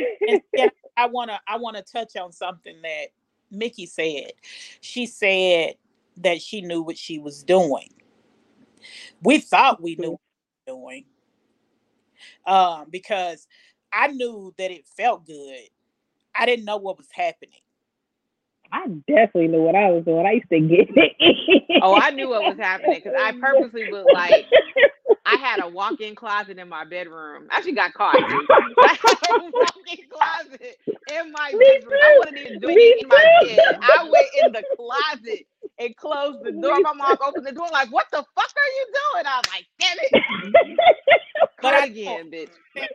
and, 0.58 0.70
I 0.96 1.06
wanna 1.06 1.40
I 1.46 1.56
wanna 1.58 1.82
touch 1.82 2.16
on 2.16 2.32
something 2.32 2.80
that 2.82 3.08
Mickey 3.50 3.86
said. 3.86 4.32
She 4.80 5.06
said 5.06 5.74
that 6.22 6.42
she 6.42 6.60
knew 6.60 6.82
what 6.82 6.98
she 6.98 7.18
was 7.18 7.42
doing. 7.42 7.88
We 9.22 9.38
thought 9.38 9.82
we 9.82 9.96
knew 9.96 10.12
what 10.12 10.20
we 10.66 10.72
were 10.72 10.78
doing 10.78 11.04
um, 12.46 12.86
because 12.90 13.46
I 13.92 14.08
knew 14.08 14.54
that 14.58 14.70
it 14.70 14.84
felt 14.96 15.26
good. 15.26 15.68
I 16.34 16.46
didn't 16.46 16.64
know 16.64 16.76
what 16.76 16.96
was 16.96 17.08
happening. 17.12 17.60
I 18.72 18.86
definitely 19.08 19.48
knew 19.48 19.62
what 19.62 19.74
I 19.74 19.90
was 19.90 20.04
doing. 20.04 20.24
I 20.24 20.32
used 20.32 20.48
to 20.50 20.60
get 20.60 20.88
it. 20.96 21.80
oh, 21.82 21.96
I 21.96 22.10
knew 22.10 22.28
what 22.28 22.44
was 22.44 22.56
happening 22.56 23.00
because 23.02 23.14
I 23.18 23.32
purposely 23.32 23.90
was 23.90 24.06
like, 24.14 24.46
I 25.26 25.36
had 25.36 25.60
a 25.60 25.68
walk-in 25.68 26.14
closet 26.14 26.58
in 26.58 26.68
my 26.68 26.84
bedroom. 26.84 27.48
I 27.50 27.56
actually 27.56 27.72
got 27.72 27.94
caught. 27.94 28.14
I 28.18 28.96
had 29.02 29.40
a 29.40 29.50
walk-in 29.52 30.06
closet 30.08 30.78
in 31.12 31.32
my 31.32 31.52
Me 31.52 31.58
bedroom. 31.58 31.90
Too. 31.90 31.98
I 32.00 32.16
wasn't 32.18 32.38
even 32.38 32.58
doing 32.60 32.76
it 32.78 33.02
in 33.02 33.08
my 33.08 33.38
bed. 33.42 33.78
I 33.82 34.02
went 34.04 34.26
in 34.44 34.52
the 34.52 34.62
closet 34.76 35.46
and 35.80 35.96
closed 35.96 36.44
the 36.44 36.52
door. 36.52 36.80
My 36.82 36.92
mom 36.92 37.16
opened 37.26 37.46
the 37.46 37.52
door 37.52 37.68
like, 37.72 37.90
"What 37.90 38.06
the 38.12 38.24
fuck 38.34 38.50
are 38.56 38.72
you 38.76 38.86
doing?" 38.92 39.26
I 39.26 39.36
was 39.38 39.46
like, 39.52 39.66
"Damn 39.80 39.96
it!" 40.00 40.78
but 41.62 41.74
I, 41.74 41.86
again, 41.86 42.30
bitch. 42.30 42.50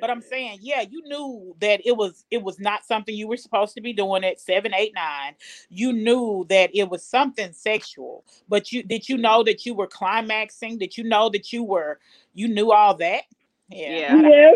But 0.00 0.10
I'm 0.10 0.22
saying, 0.22 0.60
yeah, 0.62 0.82
you 0.82 1.02
knew 1.06 1.56
that 1.60 1.80
it 1.84 1.96
was 1.96 2.24
it 2.30 2.40
was 2.40 2.60
not 2.60 2.84
something 2.84 3.12
you 3.12 3.26
were 3.26 3.36
supposed 3.36 3.74
to 3.74 3.80
be 3.80 3.92
doing 3.92 4.22
at 4.22 4.38
seven, 4.38 4.72
eight, 4.72 4.94
nine. 4.94 5.34
You 5.70 5.92
knew 5.92 6.46
that 6.48 6.70
it 6.72 6.88
was 6.88 7.02
something 7.02 7.52
sexual, 7.52 8.24
but 8.48 8.70
you 8.70 8.84
did 8.84 9.08
you 9.08 9.18
know 9.18 9.42
that 9.42 9.66
you 9.66 9.74
were 9.74 9.88
climaxing? 9.88 10.78
Did 10.78 10.96
you 10.96 11.02
know 11.02 11.28
that 11.30 11.52
you 11.52 11.64
were 11.64 11.98
you 12.32 12.46
knew 12.46 12.70
all 12.70 12.94
that? 12.94 13.24
Yeah. 13.70 14.14
yeah. 14.14 14.52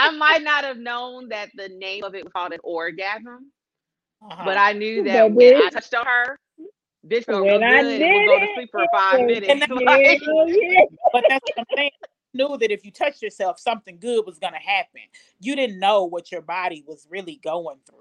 I 0.00 0.10
might 0.12 0.42
not 0.42 0.64
have 0.64 0.78
known 0.78 1.28
that 1.28 1.50
the 1.54 1.68
name 1.68 2.04
of 2.04 2.14
it 2.14 2.24
was 2.24 2.32
called 2.32 2.52
an 2.52 2.60
orgasm, 2.64 3.52
uh-huh. 4.22 4.44
but 4.44 4.56
I 4.56 4.72
knew 4.72 5.04
that 5.04 5.30
when 5.30 5.56
I 5.56 5.68
touched 5.68 5.94
on 5.94 6.06
her, 6.06 6.38
bitch 7.06 7.26
felt 7.26 7.42
real 7.42 7.58
good 7.58 7.62
and 7.62 8.26
we'll 8.26 8.38
go 8.38 8.46
to 8.46 8.52
sleep 8.54 8.70
for 8.72 8.86
five 8.94 9.20
minutes. 9.20 9.46
Like, 9.70 10.88
but 11.12 11.24
that's 11.28 11.44
what 11.44 11.58
I'm 11.58 11.64
saying. 11.76 11.90
Knew 12.32 12.56
that 12.56 12.70
if 12.70 12.84
you 12.84 12.92
touched 12.92 13.22
yourself, 13.22 13.58
something 13.58 13.98
good 13.98 14.24
was 14.24 14.38
gonna 14.38 14.58
happen. 14.58 15.02
You 15.38 15.54
didn't 15.54 15.78
know 15.78 16.04
what 16.04 16.32
your 16.32 16.42
body 16.42 16.82
was 16.86 17.06
really 17.10 17.38
going 17.42 17.78
through. 17.86 17.96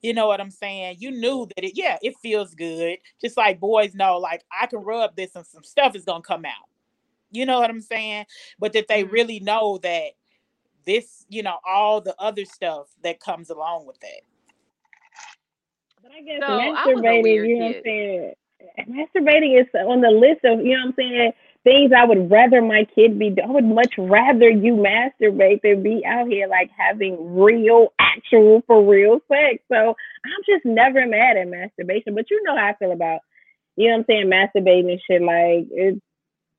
You 0.00 0.14
know 0.14 0.28
what 0.28 0.40
I'm 0.40 0.50
saying? 0.50 0.96
You 1.00 1.10
knew 1.10 1.46
that 1.46 1.64
it, 1.64 1.72
yeah, 1.74 1.98
it 2.00 2.16
feels 2.22 2.54
good. 2.54 2.98
Just 3.20 3.36
like 3.36 3.60
boys 3.60 3.94
know, 3.94 4.16
like 4.16 4.44
I 4.50 4.66
can 4.66 4.78
rub 4.78 5.14
this 5.14 5.34
and 5.34 5.44
some 5.44 5.64
stuff 5.64 5.94
is 5.94 6.04
gonna 6.04 6.22
come 6.22 6.46
out. 6.46 6.68
You 7.30 7.44
know 7.44 7.60
what 7.60 7.68
I'm 7.68 7.82
saying? 7.82 8.24
But 8.58 8.72
that 8.72 8.88
they 8.88 9.02
mm-hmm. 9.02 9.12
really 9.12 9.40
know 9.40 9.78
that 9.82 10.12
this, 10.88 11.26
you 11.28 11.42
know, 11.42 11.58
all 11.68 12.00
the 12.00 12.16
other 12.18 12.46
stuff 12.46 12.86
that 13.04 13.20
comes 13.20 13.50
along 13.50 13.86
with 13.86 14.00
that. 14.00 14.22
But 16.02 16.12
I 16.12 16.22
guess 16.22 16.40
so 16.40 16.48
masturbating, 16.48 17.46
you 17.46 17.58
know 17.58 17.66
what 17.66 17.76
I'm 17.76 17.82
saying? 17.84 18.32
Masturbating 18.88 19.60
is 19.60 19.66
on 19.74 20.00
the 20.00 20.10
list 20.10 20.44
of, 20.44 20.64
you 20.64 20.72
know 20.72 20.80
what 20.80 20.88
I'm 20.88 20.94
saying, 20.96 21.32
things 21.62 21.92
I 21.94 22.06
would 22.06 22.30
rather 22.30 22.62
my 22.62 22.86
kid 22.94 23.18
be 23.18 23.36
I 23.42 23.50
would 23.50 23.66
much 23.66 23.92
rather 23.98 24.48
you 24.48 24.76
masturbate 24.76 25.60
than 25.62 25.82
be 25.82 26.02
out 26.06 26.26
here 26.26 26.48
like 26.48 26.70
having 26.76 27.36
real, 27.36 27.92
actual, 27.98 28.62
for 28.66 28.82
real 28.82 29.20
sex. 29.28 29.62
So 29.70 29.76
I'm 30.24 30.42
just 30.48 30.64
never 30.64 31.06
mad 31.06 31.36
at 31.36 31.48
masturbation. 31.48 32.14
But 32.14 32.30
you 32.30 32.42
know 32.44 32.56
how 32.56 32.68
I 32.68 32.74
feel 32.78 32.92
about, 32.92 33.20
you 33.76 33.88
know 33.88 33.98
what 33.98 34.00
I'm 34.00 34.04
saying, 34.08 34.30
masturbating 34.30 34.92
and 34.92 35.02
shit. 35.06 35.20
Like 35.20 35.68
it's 35.70 36.00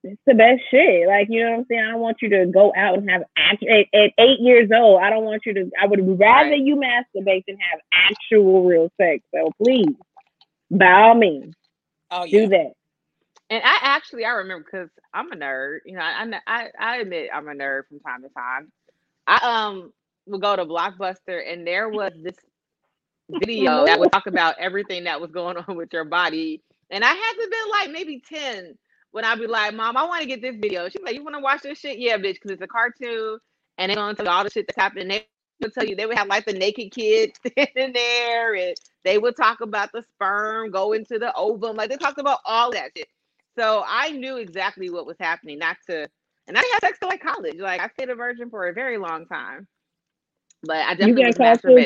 it's 0.04 0.22
the 0.26 0.34
best 0.34 0.62
shit. 0.72 1.08
Like, 1.08 1.28
you 1.30 1.44
know 1.44 1.52
what 1.52 1.60
I'm 1.60 1.66
saying? 1.70 1.84
I 1.84 1.92
don't 1.92 2.00
want 2.00 2.18
you 2.22 2.30
to 2.30 2.46
go 2.46 2.74
out 2.76 2.98
and 2.98 3.10
have 3.10 3.24
act 3.38 3.64
at, 3.64 3.86
at 3.94 4.12
eight 4.18 4.40
years 4.40 4.70
old. 4.74 5.02
I 5.02 5.10
don't 5.10 5.26
want 5.26 5.42
you 5.46 5.54
to. 5.56 5.70
I 5.80 5.88
would 5.88 6.20
rather 6.20 6.52
right. 6.52 6.60
you 6.60 6.76
masturbate 6.76 7.44
than 7.48 7.58
have 7.58 7.80
actual 7.92 8.66
real 8.66 8.90
sex. 9.00 9.24
So 9.34 9.52
please, 9.62 9.96
by 10.72 10.92
all 10.92 11.16
means, 11.16 11.54
oh, 12.12 12.24
yeah. 12.24 12.40
do 12.40 12.48
that. 12.50 12.74
And 13.50 13.64
I 13.64 13.78
actually 13.82 14.26
I 14.26 14.32
remember 14.32 14.66
because 14.72 14.90
I'm 15.14 15.32
a 15.32 15.36
nerd. 15.36 15.80
You 15.86 15.96
know, 15.96 16.02
I, 16.02 16.40
I 16.46 16.68
I 16.80 16.98
admit 16.98 17.30
I'm 17.34 17.48
a 17.48 17.54
nerd 17.54 17.88
from 17.90 18.00
time 18.00 18.22
to 18.22 18.30
time. 18.30 18.72
I 19.28 19.68
um 19.70 19.92
would 20.28 20.42
go 20.42 20.56
to 20.56 20.66
Blockbuster 20.66 21.42
and 21.52 21.66
there 21.66 21.90
was 21.90 22.14
this 22.24 22.36
video 23.30 23.86
that 23.86 24.00
would 24.00 24.12
talk 24.12 24.28
about 24.28 24.56
everything 24.60 25.06
that 25.06 25.20
was 25.20 25.32
going 25.32 25.58
on 25.68 25.76
with 25.76 25.92
your 25.92 26.06
body. 26.06 26.62
And 26.92 27.04
I 27.04 27.12
had 27.12 27.34
to 27.34 27.50
been 27.50 27.70
like 27.72 27.92
maybe 27.92 28.22
10 28.28 28.78
when 29.12 29.26
I 29.26 29.36
be 29.36 29.48
like, 29.48 29.74
Mom, 29.74 29.98
I 29.98 30.06
want 30.06 30.22
to 30.22 30.28
get 30.28 30.42
this 30.42 30.56
video. 30.56 30.90
She's 30.90 31.02
like, 31.04 31.16
You 31.16 31.24
want 31.24 31.36
to 31.36 31.42
watch 31.42 31.62
this 31.62 31.80
shit? 31.80 32.00
Yeah, 32.00 32.18
bitch, 32.18 32.36
because 32.36 32.52
it's 32.52 32.62
a 32.62 32.68
cartoon 32.68 33.40
and 33.78 33.90
they're 33.90 33.96
gonna 33.96 34.14
tell 34.16 34.26
you 34.26 34.32
all 34.32 34.44
the 34.44 34.50
shit 34.50 34.68
that's 34.68 34.82
happening. 34.82 35.08
They 35.08 35.28
will 35.62 35.72
tell 35.72 35.86
you 35.86 35.96
they 35.96 36.06
would 36.06 36.18
have 36.18 36.28
like 36.28 36.46
the 36.46 36.54
naked 36.54 36.92
kid 36.92 37.32
standing 37.48 37.94
there 37.94 38.56
and 38.56 38.76
they 39.04 39.18
would 39.18 39.36
talk 39.36 39.62
about 39.62 39.92
the 39.92 40.04
sperm 40.14 40.72
going 40.72 41.06
to 41.06 41.20
the 41.20 41.34
ovum. 41.34 41.76
Like 41.78 41.90
they 41.90 41.98
talked 41.98 42.20
about 42.20 42.40
all 42.46 42.72
that 42.72 42.92
shit. 42.96 43.08
So 43.58 43.84
I 43.88 44.12
knew 44.12 44.38
exactly 44.38 44.90
what 44.90 45.06
was 45.06 45.18
happening, 45.20 45.60
not 45.60 45.78
to 45.90 46.08
and 46.48 46.58
I 46.58 46.62
had 46.62 46.82
sex 46.82 47.00
till 47.00 47.10
like 47.10 47.22
college. 47.22 47.58
Like 47.58 47.82
I 47.82 47.90
stayed 47.90 48.10
a 48.10 48.16
virgin 48.16 48.50
for 48.50 48.68
a 48.68 48.74
very 48.74 48.98
long 48.98 49.26
time. 49.26 49.68
But 50.64 50.78
I 50.78 50.96
definitely 50.96 51.24
you 51.24 51.34
got 51.34 51.38
caught 51.38 51.62
too. 51.66 51.78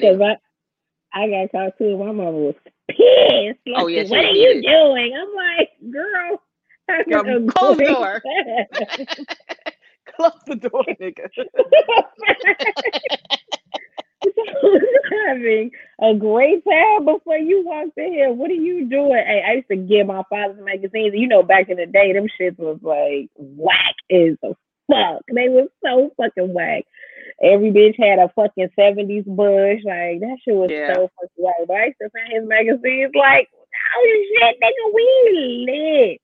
I, 1.14 1.22
I 1.24 1.30
got 1.30 1.52
caught 1.52 1.78
too. 1.78 1.98
My 1.98 2.12
mama 2.12 2.32
was 2.32 2.56
pissed. 2.90 3.60
Oh, 3.68 3.72
like, 3.72 3.84
Oh, 3.84 3.88
yeah, 3.88 4.04
what 4.04 4.20
are 4.20 4.32
you 4.32 4.62
doing? 4.62 5.14
I'm 5.16 5.36
like, 5.36 5.70
girl, 5.92 6.42
Girl, 7.10 7.48
close 7.48 7.78
the 7.78 7.86
door. 7.86 8.22
Close 10.16 10.32
the 10.46 10.56
door, 10.58 10.84
nigga. 11.02 11.28
having 15.28 15.72
a 16.02 16.14
great 16.14 16.64
time 16.66 17.06
before 17.06 17.38
you 17.38 17.64
walked 17.66 17.98
in 17.98 18.14
here. 18.14 18.32
What 18.32 18.52
are 18.52 18.54
you 18.54 18.86
doing? 18.90 19.24
Hey, 19.26 19.44
I 19.48 19.54
used 19.54 19.68
to 19.70 19.76
get 19.76 20.06
my 20.08 20.24
father's 20.30 20.64
magazines. 20.64 21.14
You 21.16 21.28
know, 21.28 21.44
back 21.44 21.70
in 21.70 21.78
the 21.78 21.86
day, 21.86 22.14
them 22.14 22.28
shits 22.40 22.58
was 22.60 22.80
like 22.82 23.30
whack 23.38 23.96
as 24.12 24.36
a 24.44 24.54
fuck. 24.92 25.22
They 25.34 25.50
was 25.50 25.70
so 25.84 26.12
fucking 26.18 26.54
whack. 26.54 26.84
Every 27.42 27.72
bitch 27.72 27.98
had 27.98 28.20
a 28.20 28.30
fucking 28.36 28.70
70s 28.80 29.26
bush. 29.26 29.82
Like, 29.84 30.20
that 30.20 30.38
shit 30.44 30.56
was 30.56 30.70
Yeah. 30.72 30.94
so 30.94 31.10
fucking 31.20 31.30
whack. 31.38 31.56
But 31.68 31.78
I 31.78 31.86
used 31.86 31.98
to 32.02 32.10
find 32.12 32.34
his 32.34 32.48
magazines 32.48 33.12
like, 33.16 33.50
oh 33.98 34.24
shit, 34.40 34.58
nigga, 34.62 34.94
we 34.94 35.66
lit. 35.68 36.22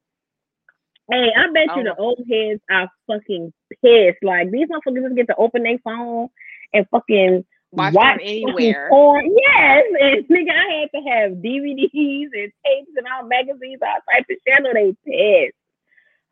Hey, 1.10 1.32
I 1.36 1.52
bet 1.52 1.76
you 1.76 1.84
the 1.84 1.96
old 1.96 2.20
heads 2.30 2.62
are 2.70 2.90
fucking 3.08 3.52
pissed. 3.84 4.24
Like, 4.24 4.52
these 4.52 4.68
motherfuckers 4.68 5.04
just 5.04 5.16
get 5.16 5.28
to 5.28 5.36
open 5.38 5.64
their 5.64 5.80
phone 5.80 6.30
and 6.74 6.88
fucking 6.90 7.46
Watch 7.72 7.94
watch 7.94 8.18
porn 8.18 8.22
anywhere. 8.24 8.88
Porn. 8.90 9.36
Yes, 9.38 9.86
and 10.00 10.28
nigga, 10.30 10.52
I 10.52 10.80
had 10.82 10.90
to 10.96 11.10
have 11.10 11.32
DVDs 11.34 12.30
and 12.34 12.52
tapes 12.66 12.92
and 12.96 13.08
all 13.14 13.28
magazines, 13.28 13.80
all 13.82 14.00
types 14.12 14.28
of 14.30 14.38
shit. 14.48 14.66
I 14.66 14.74
they 14.74 14.96
pissed. 15.06 15.58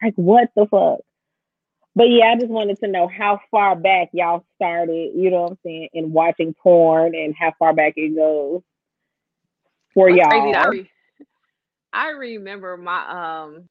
Like, 0.01 0.13
what 0.15 0.49
the 0.55 0.65
fuck? 0.65 0.99
But 1.95 2.09
yeah, 2.09 2.25
I 2.25 2.35
just 2.35 2.49
wanted 2.49 2.79
to 2.79 2.87
know 2.87 3.07
how 3.07 3.39
far 3.49 3.75
back 3.75 4.09
y'all 4.13 4.45
started, 4.55 5.13
you 5.15 5.31
know 5.31 5.43
what 5.43 5.51
I'm 5.53 5.57
saying, 5.63 5.89
in 5.93 6.13
watching 6.13 6.53
porn 6.53 7.15
and 7.15 7.33
how 7.37 7.53
far 7.57 7.73
back 7.73 7.93
it 7.95 8.15
goes 8.15 8.61
for 9.95 10.11
What's 10.11 10.27
crazy, 10.27 10.55
I, 10.55 10.61
y'all. 10.61 10.69
re- 10.69 10.91
I 11.93 12.09
remember 12.09 12.77
my 12.77 13.45
um 13.47 13.69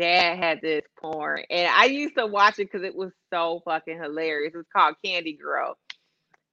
dad 0.00 0.38
had 0.38 0.62
this 0.62 0.82
porn, 1.00 1.44
and 1.50 1.68
I 1.68 1.86
used 1.86 2.16
to 2.16 2.26
watch 2.26 2.58
it 2.60 2.70
because 2.72 2.84
it 2.86 2.96
was 2.96 3.12
so 3.32 3.62
fucking 3.66 4.00
hilarious. 4.02 4.54
It 4.54 4.58
was 4.58 4.66
called 4.76 4.96
Candy 5.04 5.34
Girl, 5.34 5.78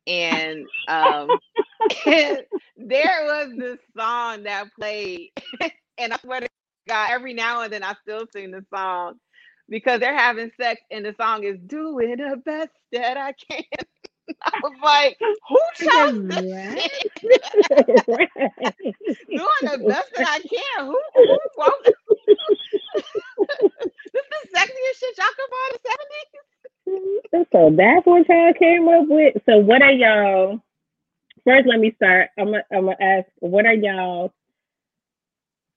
and 0.07 0.67
um, 0.87 1.39
and 2.07 2.39
there 2.77 3.25
was 3.25 3.53
this 3.57 3.79
song 3.97 4.43
that 4.43 4.67
played, 4.79 5.31
and 5.99 6.13
I 6.13 6.17
swear 6.19 6.41
to 6.41 6.49
God, 6.89 7.09
every 7.11 7.33
now 7.33 7.61
and 7.63 7.73
then 7.73 7.83
I 7.83 7.95
still 8.03 8.27
sing 8.33 8.51
the 8.51 8.65
song 8.75 9.15
because 9.69 10.01
they're 10.01 10.17
having 10.17 10.51
sex, 10.61 10.81
and 10.91 11.05
the 11.05 11.15
song 11.19 11.43
is 11.45 11.57
"Doing 11.67 12.17
the 12.17 12.37
best 12.45 12.71
that 12.93 13.17
I 13.17 13.33
can." 13.33 13.63
I 14.41 14.51
was 14.61 14.73
like, 14.84 15.17
"Who 15.49 15.59
chose 15.75 16.28
this 16.28 16.45
shit?" 16.73 17.07
doing 19.38 19.63
the 19.63 19.86
best 19.88 20.09
that 20.15 20.28
I 20.28 20.39
can. 20.39 20.86
Who, 20.86 20.99
who 21.15 21.38
wrote 21.57 21.84
this? 21.86 21.93
this 24.13 24.23
is 24.23 24.30
the 24.32 24.57
sexiest 24.57 24.99
shit 24.99 25.17
y'all 25.17 25.36
could 25.36 25.51
find 25.53 25.71
in 25.71 25.80
the 25.84 25.89
70s? 25.89 27.45
so 27.51 27.71
that's 27.75 28.05
what 28.05 28.28
y'all 28.30 28.53
came 28.53 28.88
up 28.88 29.07
with. 29.07 29.36
So 29.45 29.57
what 29.59 29.82
are 29.82 29.91
y'all? 29.91 30.61
First, 31.45 31.67
let 31.67 31.80
me 31.80 31.93
start. 31.95 32.30
I'm 32.38 32.47
gonna 32.47 32.63
I'm 32.71 32.86
gonna 32.86 32.97
ask, 32.99 33.28
what 33.39 33.65
are 33.65 33.73
y'all 33.73 34.34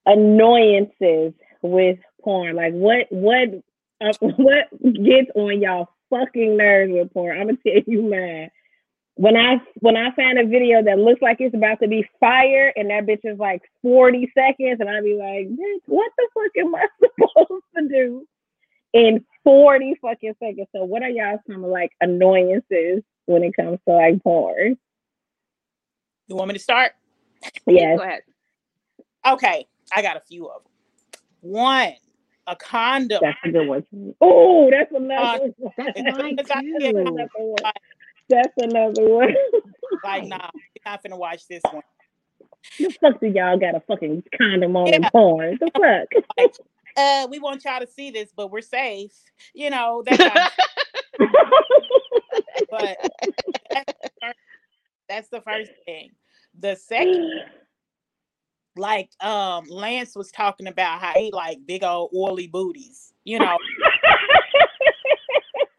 annoyances 0.06 1.32
with 1.62 1.98
porn? 2.22 2.56
Like 2.56 2.72
what 2.72 3.06
what 3.10 3.48
uh, 4.00 4.12
what 4.20 4.70
gets 4.82 5.30
on 5.34 5.60
y'all 5.60 5.88
fucking 6.10 6.56
nerves 6.56 6.92
with 6.92 7.12
porn? 7.12 7.38
I'm 7.38 7.46
gonna 7.46 7.58
tell 7.66 7.82
you 7.86 8.02
man. 8.02 8.50
When 9.14 9.36
I 9.36 9.60
when 9.80 9.96
I 9.96 10.14
find 10.14 10.38
a 10.38 10.46
video 10.46 10.82
that 10.82 10.98
looks 10.98 11.20
like 11.20 11.38
it's 11.40 11.54
about 11.54 11.80
to 11.80 11.88
be 11.88 12.06
fire 12.20 12.72
and 12.76 12.90
that 12.90 13.06
bitch 13.06 13.20
is 13.24 13.38
like 13.38 13.62
40 13.82 14.30
seconds 14.34 14.78
and 14.80 14.88
I 14.88 15.00
be 15.00 15.14
like, 15.14 15.48
bitch, 15.48 15.82
what 15.86 16.10
the 16.16 16.28
fuck 16.34 16.64
am 16.64 16.74
I 16.74 16.86
supposed 17.20 17.64
to 17.76 17.88
do 17.88 18.26
in 18.92 19.24
40 19.44 19.96
fucking 20.00 20.34
seconds? 20.42 20.68
So 20.74 20.84
what 20.84 21.02
are 21.02 21.10
y'all 21.10 21.38
some 21.50 21.64
of 21.64 21.70
like 21.70 21.92
annoyances 22.00 23.02
when 23.26 23.42
it 23.42 23.54
comes 23.54 23.78
to 23.86 23.94
like 23.94 24.22
porn? 24.22 24.78
You 26.28 26.36
want 26.36 26.48
me 26.48 26.54
to 26.54 26.60
start? 26.60 26.92
Yes. 27.66 27.98
Go 27.98 28.04
ahead. 28.04 28.20
Okay, 29.26 29.66
I 29.92 30.02
got 30.02 30.16
a 30.16 30.20
few 30.20 30.46
of 30.46 30.62
them. 30.62 30.72
One, 31.40 31.92
a 32.50 32.56
condom. 32.56 33.20
That's 33.22 33.38
a 33.44 33.50
good 33.50 33.66
one. 33.68 33.84
Oh, 34.20 34.70
that's 34.70 34.92
another 34.92 35.50
one. 35.58 35.72
That's 35.76 36.18
mine 36.18 36.38
as 36.38 36.50
I 36.50 36.60
hear 36.62 36.80
too. 36.80 36.98
Another 36.98 37.28
one. 37.36 37.72
That's 38.28 38.52
another 38.58 39.08
one. 39.08 39.34
Like, 40.02 40.24
nah, 40.26 40.48
we're 40.54 40.90
not 40.90 41.02
finna 41.04 41.18
watch 41.18 41.46
this 41.46 41.62
one. 41.70 41.82
the 42.78 42.90
fuck 43.02 43.20
do 43.20 43.26
y'all 43.26 43.58
got 43.58 43.74
a 43.74 43.80
fucking 43.80 44.22
condom 44.38 44.74
on 44.76 44.94
in 44.94 45.02
Yeah. 45.02 45.10
porn? 45.10 45.58
The 45.60 45.70
fuck? 46.36 46.48
Uh, 46.96 47.26
we 47.30 47.38
want 47.38 47.64
y'all 47.64 47.80
to 47.80 47.86
see 47.86 48.10
this, 48.10 48.32
but 48.34 48.50
we're 48.50 48.62
safe. 48.62 49.12
You 49.52 49.68
know, 49.68 50.02
but 50.06 50.16
that's 53.70 53.92
the, 54.02 54.10
first, 54.22 54.38
that's 55.08 55.28
the 55.28 55.40
first 55.42 55.72
thing. 55.84 56.12
The 56.58 56.76
second, 56.76 57.30
like 58.76 59.10
um 59.20 59.64
Lance 59.68 60.14
was 60.16 60.30
talking 60.30 60.66
about 60.66 61.00
how 61.00 61.12
he 61.14 61.30
like 61.32 61.58
big 61.66 61.82
old 61.84 62.10
oily 62.14 62.46
booties, 62.46 63.12
you 63.24 63.38
know. 63.38 63.56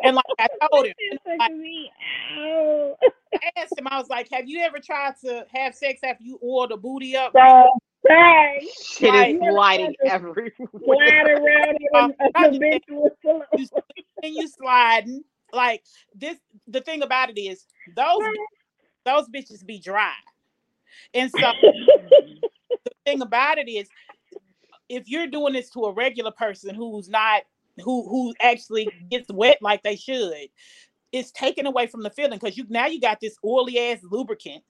And 0.03 0.15
like 0.15 0.25
I 0.39 0.47
told 0.71 0.85
him, 0.87 0.93
like, 1.25 1.37
fucking 1.39 1.61
me 1.61 1.91
out. 2.39 2.95
I 3.35 3.51
asked 3.57 3.77
him, 3.77 3.87
I 3.87 3.97
was 3.99 4.09
like, 4.09 4.29
Have 4.31 4.47
you 4.47 4.59
ever 4.61 4.79
tried 4.79 5.13
to 5.23 5.45
have 5.53 5.75
sex 5.75 6.01
after 6.03 6.23
you 6.23 6.39
oil 6.43 6.67
the 6.67 6.77
booty 6.77 7.15
up? 7.15 7.31
So, 7.33 7.69
sorry. 8.07 8.67
Shit 8.83 9.13
Like- 9.13 9.35
is 9.35 9.41
sliding 9.51 9.95
Slide 10.01 10.11
everywhere. 10.11 10.51
around 11.35 11.77
and 12.19 12.31
I'm 12.35 12.53
the 12.53 12.59
just 12.59 12.61
bitch 12.61 12.81
was 12.89 13.11
full 13.21 13.41
of 13.41 13.47
You 13.59 13.67
and 14.23 14.33
you 14.35 14.47
sliding. 14.47 15.23
Like 15.53 15.83
this 16.15 16.37
the 16.67 16.81
thing 16.81 17.03
about 17.03 17.29
it 17.29 17.39
is 17.39 17.65
those 17.95 18.21
those 19.05 19.27
bitches 19.29 19.65
be 19.65 19.79
dry. 19.79 20.13
And 21.13 21.29
so 21.31 21.39
the 21.61 22.49
thing 23.05 23.21
about 23.21 23.57
it 23.57 23.69
is 23.69 23.87
if 24.89 25.07
you're 25.07 25.27
doing 25.27 25.53
this 25.53 25.69
to 25.71 25.85
a 25.85 25.93
regular 25.93 26.31
person 26.31 26.75
who's 26.75 27.09
not 27.09 27.43
who 27.77 28.07
who 28.07 28.33
actually 28.41 28.89
gets 29.09 29.31
wet 29.31 29.57
like 29.61 29.81
they 29.83 29.95
should 29.95 30.49
it's 31.11 31.31
taken 31.31 31.65
away 31.65 31.87
from 31.87 32.03
the 32.03 32.09
feeling 32.09 32.37
because 32.39 32.57
you 32.57 32.65
now 32.69 32.85
you 32.87 32.99
got 32.99 33.19
this 33.19 33.35
oily 33.43 33.79
ass 33.79 33.99
lubricant 34.03 34.63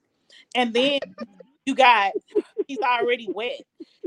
and 0.56 0.74
then 0.74 1.00
you 1.66 1.76
got 1.76 2.12
he's 2.68 2.80
already 2.80 3.28
wet 3.34 3.62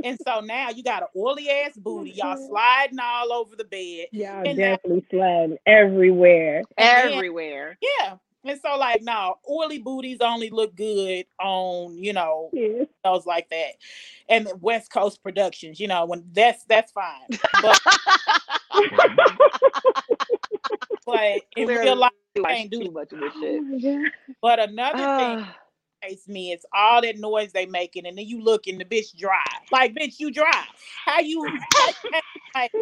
and 0.04 0.18
so 0.26 0.40
now 0.40 0.70
you 0.70 0.82
got 0.82 1.02
an 1.02 1.08
oily 1.16 1.50
ass 1.50 1.76
booty 1.76 2.10
y'all 2.10 2.36
mm-hmm. 2.36 2.46
sliding 2.48 2.98
all 3.00 3.32
over 3.32 3.56
the 3.56 3.64
bed 3.64 4.06
Y'all 4.12 4.46
And 4.46 4.58
now- 4.58 4.76
definitely 4.76 5.06
sliding 5.10 5.58
everywhere. 5.66 6.62
And 6.76 7.08
then- 7.08 7.12
Everywhere. 7.14 7.78
yeah 7.80 8.16
and 8.44 8.60
so 8.60 8.76
like 8.78 9.02
no 9.02 9.36
oily 9.50 9.78
booties 9.78 10.18
only 10.20 10.50
look 10.50 10.74
good 10.76 11.26
on 11.40 11.96
you 12.02 12.12
know 12.12 12.50
Yes. 12.52 12.86
those 13.04 13.26
like 13.26 13.48
that. 13.50 13.72
And 14.28 14.48
west 14.60 14.90
coast 14.92 15.22
productions 15.22 15.80
you 15.80 15.88
know 15.88 16.06
when 16.06 16.24
that's 16.32 16.64
that's 16.64 16.92
fine. 16.92 17.28
But 17.60 17.80
but 21.06 21.42
in 21.56 21.68
real 21.68 21.96
life 21.96 22.12
Watch 22.36 22.46
can't 22.48 22.70
do 22.70 22.90
much 22.90 23.12
of 23.12 23.20
this 23.20 23.32
Oh 23.36 23.40
shit. 23.40 23.62
my 23.62 24.10
but 24.42 24.58
another 24.58 25.06
thing 25.16 25.38
Ah, 25.38 25.56
that 26.02 26.10
makes 26.10 26.28
me 26.28 26.52
is 26.52 26.64
all 26.74 27.02
that 27.02 27.18
noise 27.18 27.52
they 27.52 27.66
making 27.66 28.06
and 28.06 28.16
then 28.18 28.26
you 28.26 28.40
look 28.42 28.66
and 28.66 28.80
the 28.80 28.84
bitch 28.84 29.16
dry. 29.16 29.44
Like 29.72 29.94
bitch 29.94 30.18
you 30.20 30.30
dry. 30.32 30.64
How 31.06 31.20
you 31.20 31.58
like 32.54 32.72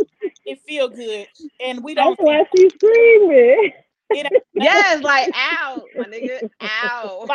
it 0.45 0.61
feel 0.67 0.89
good? 0.89 1.29
And 1.65 1.83
we 1.85 1.95
don't 1.95 2.19
That's 2.19 2.27
why 2.27 2.45
she's 2.55 2.73
screaming. 2.75 3.73
it 4.15 4.27
ain't, 4.27 4.45
yes, 4.55 5.03
like 5.03 5.31
ow, 5.35 5.85
my 5.97 6.07
nigga, 6.07 6.41
ow. 6.61 7.27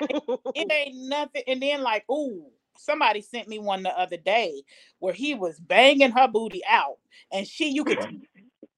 it 0.56 0.72
ain't 0.72 0.96
nothing 1.08 1.44
and 1.48 1.62
then 1.62 1.82
like 1.82 2.04
ooh 2.10 2.46
somebody 2.78 3.22
sent 3.22 3.48
me 3.48 3.60
one 3.60 3.84
the 3.84 4.00
other 4.00 4.18
day 4.18 4.62
where 5.00 5.14
he 5.14 5.34
was 5.34 5.60
banging 5.60 6.12
her 6.12 6.28
booty 6.28 6.62
out 6.70 6.98
and 7.32 7.48
she 7.48 7.70
you 7.70 7.84
could 7.84 7.98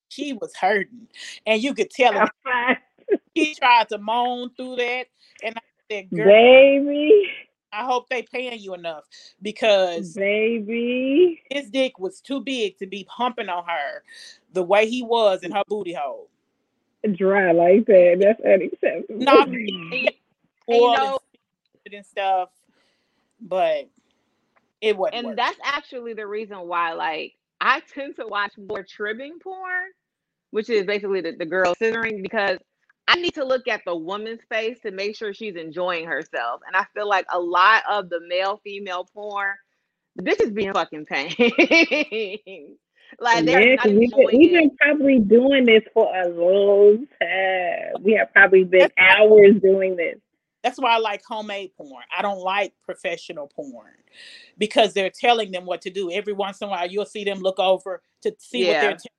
she 0.08 0.34
was 0.34 0.56
hurting 0.56 1.08
and 1.46 1.62
you 1.62 1.74
could 1.74 1.90
tell 1.90 2.16
it 2.16 2.78
he 3.36 3.54
tried 3.56 3.90
to 3.90 3.98
moan 3.98 4.50
through 4.56 4.78
that 4.78 5.08
and 5.44 5.56
I 5.58 5.62
said 5.92 6.10
girl 6.10 6.26
Baby. 6.26 7.30
I 7.72 7.84
hope 7.84 8.10
they 8.10 8.24
paying 8.24 8.60
you 8.60 8.74
enough 8.74 9.04
because 9.42 10.14
baby, 10.14 11.42
his 11.52 11.70
dick 11.70 12.00
was 12.00 12.20
too 12.20 12.42
big 12.42 12.78
to 12.80 12.88
be 12.88 13.06
humping 13.10 13.50
on 13.50 13.64
her 13.66 14.04
the 14.54 14.64
way 14.64 14.90
he 14.90 15.04
was 15.04 15.44
in 15.44 15.52
her 15.52 15.64
booty 15.68 15.94
hole. 15.94 16.30
Dry 17.16 17.52
like 17.52 17.86
that. 17.86 18.18
That's 18.20 18.42
unacceptable. 18.42 19.20
No, 19.24 19.42
And 19.44 19.54
you 20.68 20.96
know- 20.98 21.20
and 21.92 22.06
stuff, 22.06 22.50
but 23.42 23.90
it 24.82 24.96
wasn't. 24.96 25.16
and 25.16 25.26
worth 25.28 25.34
it. 25.34 25.38
that's 25.38 25.60
actually 25.64 26.14
the 26.14 26.28
reason 26.28 26.58
why 26.68 26.94
like 26.94 27.34
i 27.60 27.82
tend 27.94 28.16
to 28.16 28.28
watch 28.28 28.54
more 28.58 28.84
tribbing 28.88 29.40
porn 29.40 29.90
which 30.52 30.70
is 30.70 30.86
basically 30.86 31.20
the, 31.22 31.32
the 31.32 31.46
girl 31.48 31.74
scissoring 31.76 32.22
because 32.22 32.60
i 33.08 33.16
need 33.16 33.34
to 33.34 33.44
look 33.44 33.68
at 33.68 33.82
the 33.88 33.96
woman's 33.96 34.40
face 34.50 34.78
to 34.82 34.92
make 34.92 35.16
sure 35.18 35.34
she's 35.34 35.56
enjoying 35.56 36.06
herself 36.06 36.62
and 36.68 36.76
i 36.78 36.86
feel 36.94 37.10
like 37.10 37.26
a 37.34 37.40
lot 37.40 37.82
of 37.90 38.08
the 38.10 38.20
male 38.28 38.62
female 38.64 39.04
porn 39.14 39.56
the 40.16 40.22
bitch 40.24 40.40
is 40.42 40.52
being 40.52 40.72
fucking 40.72 41.06
pain 41.06 41.34
like 43.20 43.46
they're 43.46 43.60
Yeah, 43.62 43.76
not 43.76 43.84
'cause 43.84 43.94
we've 43.94 44.12
been, 44.12 44.28
we've 44.34 44.52
been 44.52 44.78
probably 44.78 45.20
doing 45.20 45.66
this 45.66 45.84
for 45.94 46.14
a 46.16 46.28
long 46.30 47.08
time. 47.22 48.04
We 48.04 48.14
have 48.14 48.32
probably 48.34 48.64
been 48.64 48.92
hours 48.98 49.62
doing 49.62 49.96
this. 49.96 50.18
That's 50.64 50.78
why 50.80 50.92
I 50.96 50.98
like 50.98 51.24
homemade 51.24 51.72
porn. 51.78 52.04
I 52.16 52.22
don't 52.22 52.40
like 52.40 52.74
professional 52.84 53.48
porn 53.48 53.94
because 54.58 54.94
they're 54.94 55.10
telling 55.10 55.52
them 55.52 55.66
what 55.66 55.82
to 55.84 55.90
do. 55.90 56.12
Every 56.12 56.34
once 56.34 56.60
in 56.62 56.68
a 56.68 56.72
while, 56.72 56.88
you'll 56.90 57.06
see 57.06 57.24
them 57.24 57.40
look 57.40 57.60
over 57.60 58.02
to 58.24 58.36
see 58.40 58.66
what 58.68 58.80
they're 58.82 58.96
t- 58.96 59.10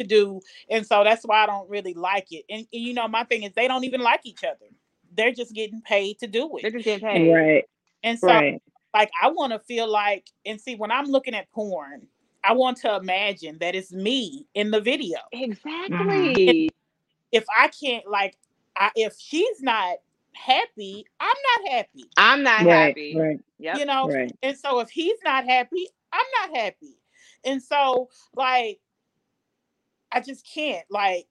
to 0.00 0.06
do, 0.06 0.40
and 0.70 0.86
so 0.86 1.04
that's 1.04 1.22
why 1.24 1.42
I 1.44 1.46
don't 1.46 1.68
really 1.70 1.94
like 1.94 2.32
it. 2.32 2.44
And, 2.50 2.60
and 2.72 2.82
you 2.82 2.94
know, 2.94 3.06
my 3.08 3.24
thing 3.24 3.42
is 3.44 3.52
they 3.54 3.68
don't 3.68 3.84
even 3.84 4.00
like 4.00 4.20
each 4.24 4.42
other. 4.44 4.66
They're 5.14 5.32
just 5.32 5.54
getting 5.54 5.82
paid 5.82 6.18
to 6.20 6.26
do 6.26 6.56
it. 6.56 6.62
they're 6.62 6.70
it. 6.70 6.74
just 6.74 6.84
getting 6.86 7.06
paid 7.08 7.32
Right, 7.32 7.64
And 8.02 8.18
so, 8.18 8.26
right. 8.28 8.62
like, 8.94 9.10
I 9.22 9.28
want 9.28 9.52
to 9.52 9.58
feel 9.60 9.86
like, 9.88 10.28
and 10.46 10.60
see, 10.60 10.74
when 10.76 10.90
I'm 10.90 11.06
looking 11.06 11.34
at 11.34 11.50
porn, 11.52 12.08
I 12.46 12.52
want 12.52 12.76
to 12.78 12.94
imagine 12.96 13.58
that 13.60 13.74
it's 13.74 13.92
me 13.92 14.46
in 14.54 14.70
the 14.70 14.80
video. 14.80 15.18
exactly. 15.32 16.70
If 17.32 17.44
I 17.56 17.68
can't, 17.68 18.06
like, 18.08 18.36
I, 18.76 18.90
if 18.94 19.14
she's 19.18 19.60
not 19.62 19.96
happy, 20.34 21.04
I'm 21.20 21.34
not 21.62 21.72
happy. 21.72 22.04
i'm 22.16 22.42
not 22.42 22.60
Right, 22.64 22.88
happy. 22.88 23.16
right, 23.16 23.40
yep. 23.58 23.78
you 23.78 23.84
know? 23.86 24.08
Right. 24.08 24.32
and 24.42 24.56
so 24.58 24.80
if 24.80 24.90
he's 24.90 25.16
not 25.24 25.44
happy 25.44 25.88
i'm 26.12 26.26
not 26.50 26.58
happy. 26.58 26.98
And 27.44 27.62
so 27.62 28.08
like 28.34 28.80
i 30.12 30.20
just 30.20 30.44
can't. 30.52 30.84
Like 30.90 31.26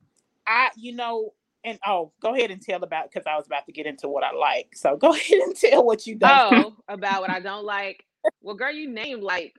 i 0.48 0.70
you 0.78 0.94
know 0.96 1.34
and 1.66 1.78
oh 1.86 2.12
go 2.22 2.34
ahead 2.34 2.50
and 2.52 2.62
tell 2.62 2.82
about 2.84 3.10
because 3.12 3.26
i 3.28 3.36
was 3.36 3.46
about 3.46 3.66
to 3.66 3.72
get 3.74 3.86
into 3.86 4.08
what 4.08 4.24
i 4.24 4.32
like. 4.32 4.70
So 4.74 4.96
go 4.96 5.10
ahead 5.14 5.40
and 5.40 5.56
tell 5.56 5.86
what 5.86 6.08
you 6.08 6.16
don't 6.16 6.54
oh 6.66 6.76
about 6.88 7.22
what 7.22 7.30
i 7.30 7.40
don't 7.42 7.66
like? 7.66 8.06
Well 8.42 8.56
girl 8.56 8.72
you 8.72 8.90
named 8.90 9.22
like 9.24 9.54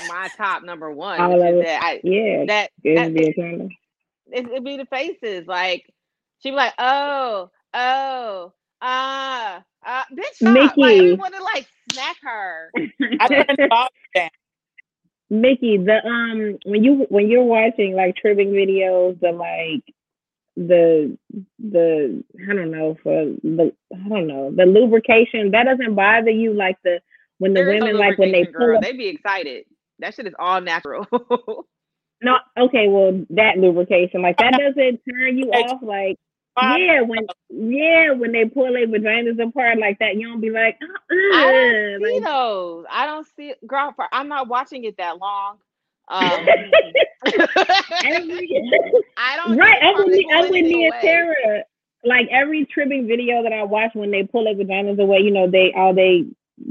my 0.00 0.28
top 0.36 0.62
number 0.64 0.90
one 0.90 1.20
All 1.20 1.38
which 1.38 1.54
of 1.54 1.60
it. 1.60 1.64
that 1.64 1.82
I, 1.82 2.00
Yeah, 2.02 2.44
that 2.46 2.70
good 2.82 2.96
that- 2.96 3.14
be 3.14 3.28
a 3.28 3.34
kind 3.34 3.72
it, 4.32 4.46
it'd 4.48 4.64
be 4.64 4.76
the 4.78 4.86
faces. 4.86 5.46
Like 5.46 5.84
she'd 6.42 6.50
be 6.50 6.56
like, 6.56 6.72
"Oh, 6.78 7.50
oh, 7.74 8.52
ah, 8.80 9.62
uh, 9.86 10.02
bitch, 10.12 10.34
stop!" 10.34 10.76
Like 10.78 11.02
I 11.02 11.04
Mickey. 11.04 11.14
want 11.16 11.34
to 11.34 11.42
like 11.42 11.66
smack 11.92 12.16
her. 12.22 12.72
i 13.20 13.28
turned 13.28 13.46
the 13.58 13.66
volume 13.68 13.88
down 14.14 14.30
Mickey, 15.30 15.78
the 15.78 16.04
um 16.06 16.58
when 16.64 16.84
you 16.84 17.06
when 17.08 17.28
you're 17.28 17.44
watching 17.44 17.94
like 17.94 18.16
tribbing 18.16 18.50
videos, 18.52 19.18
the 19.20 19.32
like 19.32 19.84
the 20.56 21.18
the 21.58 22.24
I 22.50 22.54
don't 22.54 22.70
know 22.70 22.96
for 23.02 23.24
the 23.42 23.72
I 23.94 24.08
don't 24.08 24.26
know 24.26 24.52
the 24.54 24.66
lubrication 24.66 25.50
that 25.52 25.64
doesn't 25.64 25.94
bother 25.94 26.30
you 26.30 26.54
like 26.54 26.76
the 26.84 27.00
when 27.38 27.54
the 27.54 27.60
There 27.60 27.72
is 27.74 27.82
women 27.82 27.98
like 27.98 28.18
when 28.18 28.32
they 28.32 28.44
lubrication, 28.44 28.52
girl. 28.52 28.66
pull 28.68 28.76
up, 28.76 28.82
They 28.82 28.92
be 28.92 29.08
excited. 29.08 29.64
That 29.98 30.14
shit 30.14 30.26
is 30.26 30.34
all 30.38 30.60
natural. 30.60 31.06
no 32.22 32.38
okay 32.58 32.88
well 32.88 33.24
that 33.30 33.58
lubrication 33.58 34.22
like 34.22 34.36
that 34.38 34.52
doesn't 34.58 35.00
turn 35.08 35.36
you 35.36 35.50
off 35.50 35.82
like 35.82 36.16
yeah 36.56 37.00
when 37.00 37.26
yeah 37.50 38.12
when 38.12 38.32
they 38.32 38.44
pull 38.44 38.72
their 38.72 38.86
vaginas 38.86 39.42
apart 39.42 39.78
like 39.78 39.98
that 39.98 40.14
you 40.16 40.28
don't 40.28 40.40
be 40.40 40.50
like 40.50 40.78
oh, 40.82 41.32
I 41.34 41.52
don't 41.52 42.04
see 42.04 42.14
like, 42.14 42.24
those. 42.24 42.84
I 42.90 43.06
don't 43.06 43.26
see 43.36 43.54
girl. 43.66 43.92
For, 43.94 44.06
I'm 44.12 44.28
not 44.28 44.48
watching 44.48 44.84
it 44.84 44.96
that 44.98 45.18
long. 45.18 45.58
Um, 46.06 46.30
every, 48.04 48.70
I 49.16 49.36
don't 49.36 49.56
right 49.56 49.82
how 49.82 49.96
with 49.96 50.08
me 50.08 50.26
I'm 50.32 50.42
with 50.42 50.50
anything 50.50 50.90
and. 50.92 51.02
Sarah 51.02 51.64
like 52.04 52.28
every 52.30 52.66
tribbing 52.66 53.08
video 53.08 53.42
that 53.42 53.52
I 53.52 53.64
watch 53.64 53.90
when 53.94 54.10
they 54.10 54.22
pull 54.22 54.44
their 54.44 54.54
vaginas 54.54 55.00
away 55.00 55.18
you 55.18 55.30
know 55.30 55.50
they 55.50 55.72
all 55.76 55.94
they 55.94 56.26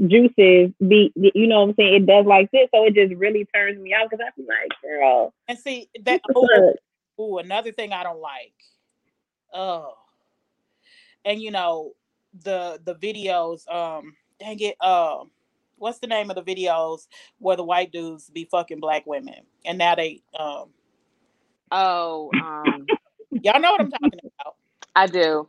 juices 0.06 0.72
be 0.86 1.12
you 1.14 1.46
know 1.46 1.60
what 1.60 1.68
I'm 1.70 1.74
saying 1.74 1.94
it 1.94 2.06
does 2.06 2.24
like 2.24 2.50
this 2.52 2.68
so 2.74 2.86
it 2.86 2.94
just 2.94 3.14
really 3.14 3.46
turns 3.54 3.78
me 3.78 3.92
off 3.92 4.08
because 4.10 4.24
I 4.26 4.30
be 4.34 4.46
like 4.46 4.70
girl 4.82 5.34
and 5.46 5.58
see 5.58 5.88
that 6.04 6.22
oh. 6.34 6.74
Ooh, 7.20 7.38
another 7.38 7.72
thing 7.72 7.92
I 7.92 8.02
don't 8.02 8.20
like. 8.20 8.54
Oh. 9.52 9.94
And 11.24 11.40
you 11.40 11.50
know, 11.50 11.92
the 12.42 12.80
the 12.84 12.94
videos, 12.94 13.68
um, 13.72 14.14
dang 14.40 14.58
it, 14.60 14.76
um, 14.82 15.30
what's 15.76 16.00
the 16.00 16.06
name 16.06 16.30
of 16.30 16.36
the 16.36 16.42
videos 16.42 17.06
where 17.38 17.56
the 17.56 17.64
white 17.64 17.92
dudes 17.92 18.30
be 18.30 18.46
fucking 18.50 18.80
black 18.80 19.06
women? 19.06 19.42
And 19.64 19.78
now 19.78 19.94
they 19.94 20.22
um 20.38 20.70
Oh, 21.70 22.30
um, 22.34 22.86
y'all 23.30 23.60
know 23.60 23.72
what 23.72 23.80
I'm 23.80 23.90
talking 23.90 24.20
about. 24.40 24.56
I 24.94 25.06
do. 25.06 25.48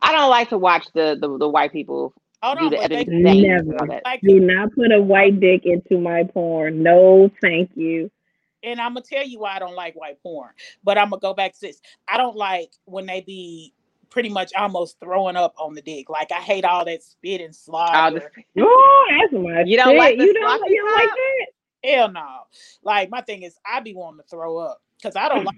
I 0.00 0.12
don't 0.12 0.30
like 0.30 0.50
to 0.50 0.58
watch 0.58 0.86
the 0.94 1.16
the, 1.20 1.38
the 1.38 1.48
white 1.48 1.72
people 1.72 2.14
Hold 2.42 2.58
do 2.58 2.64
on, 2.64 2.70
the 2.70 2.76
but 2.78 2.88
they 2.90 2.94
editing 2.96 3.22
things 3.22 3.44
Never. 3.44 4.00
like 4.04 4.20
do 4.22 4.40
not 4.40 4.72
put 4.74 4.92
a 4.92 5.00
white 5.00 5.40
dick 5.40 5.62
into 5.64 5.98
my 5.98 6.24
porn 6.24 6.82
no 6.82 7.30
thank 7.42 7.70
you 7.74 8.10
and 8.62 8.80
I'm 8.80 8.94
gonna 8.94 9.02
tell 9.02 9.26
you 9.26 9.38
why 9.40 9.56
I 9.56 9.58
don't 9.58 9.74
like 9.74 9.94
white 9.94 10.22
porn. 10.22 10.50
But 10.84 10.98
I'm 10.98 11.10
gonna 11.10 11.20
go 11.20 11.34
back 11.34 11.54
to 11.54 11.60
this. 11.60 11.80
I 12.08 12.16
don't 12.16 12.36
like 12.36 12.70
when 12.84 13.06
they 13.06 13.20
be 13.22 13.72
pretty 14.10 14.28
much 14.28 14.52
almost 14.54 14.98
throwing 15.00 15.36
up 15.36 15.54
on 15.58 15.74
the 15.74 15.82
dick. 15.82 16.10
Like 16.10 16.32
I 16.32 16.40
hate 16.40 16.64
all 16.64 16.84
that 16.84 17.02
spit 17.02 17.40
and 17.40 17.54
All 17.54 17.54
slobber. 17.54 18.32
the- 18.56 18.62
oh 18.62 19.06
that's 19.20 19.32
my 19.32 19.62
You 19.62 19.76
don't 19.76 19.88
shit. 19.90 19.98
like 19.98 20.18
the 20.18 20.24
you 20.26 20.34
don't, 20.34 20.70
you 20.70 20.76
don't 20.82 20.92
like 20.92 21.08
top? 21.08 21.16
that 21.16 21.46
Hell 21.90 22.12
no. 22.12 22.40
Like 22.82 23.10
my 23.10 23.22
thing 23.22 23.42
is 23.42 23.56
I 23.64 23.80
be 23.80 23.94
wanting 23.94 24.18
to 24.20 24.24
throw 24.28 24.58
up 24.58 24.82
because 24.98 25.16
I 25.16 25.28
don't 25.28 25.44
like 25.44 25.56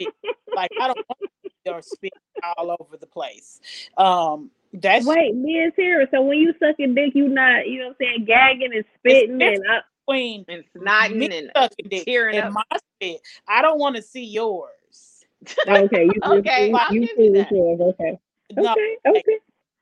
like 0.54 0.70
I 0.78 0.88
don't 0.88 0.98
want 1.08 1.20
your 1.66 1.82
spit 1.82 2.12
all 2.56 2.76
over 2.78 2.96
the 2.96 3.06
place. 3.06 3.60
Um 3.96 4.50
that's 4.72 5.04
Wait, 5.04 5.34
me 5.34 5.58
and 5.62 5.72
Sarah. 5.74 6.06
So 6.12 6.22
when 6.22 6.38
you 6.38 6.52
suck 6.60 6.76
a 6.78 6.86
dick, 6.86 7.12
you 7.14 7.28
not, 7.28 7.66
you 7.68 7.80
know 7.80 7.86
what 7.88 7.96
I'm 8.00 8.06
saying, 8.06 8.24
gagging 8.24 8.70
and 8.72 8.84
spitting 8.98 9.42
and 9.42 9.58
uh, 9.68 9.80
between 10.06 10.44
and 10.48 10.62
snotting 10.76 11.36
and 11.36 11.50
sucking 11.56 11.88
dick 11.88 12.04
tearing 12.04 12.36
and 12.36 12.46
up. 12.46 12.52
my 12.70 12.78
spit. 13.00 13.20
I 13.48 13.62
don't 13.62 13.78
want 13.80 13.96
to 13.96 14.02
see 14.02 14.24
yours. 14.24 15.24
okay, 15.66 16.04
you 16.04 16.12
just- 16.22 16.32
Okay, 16.32 16.68
you, 16.70 16.76
I'll 16.76 16.94
you 16.94 17.00
give 17.06 17.18
you 17.18 17.32
that. 17.32 17.50
yours. 17.50 17.80
Okay, 17.80 18.18
No, 18.56 18.72
okay, 18.72 18.96
okay. 19.08 19.38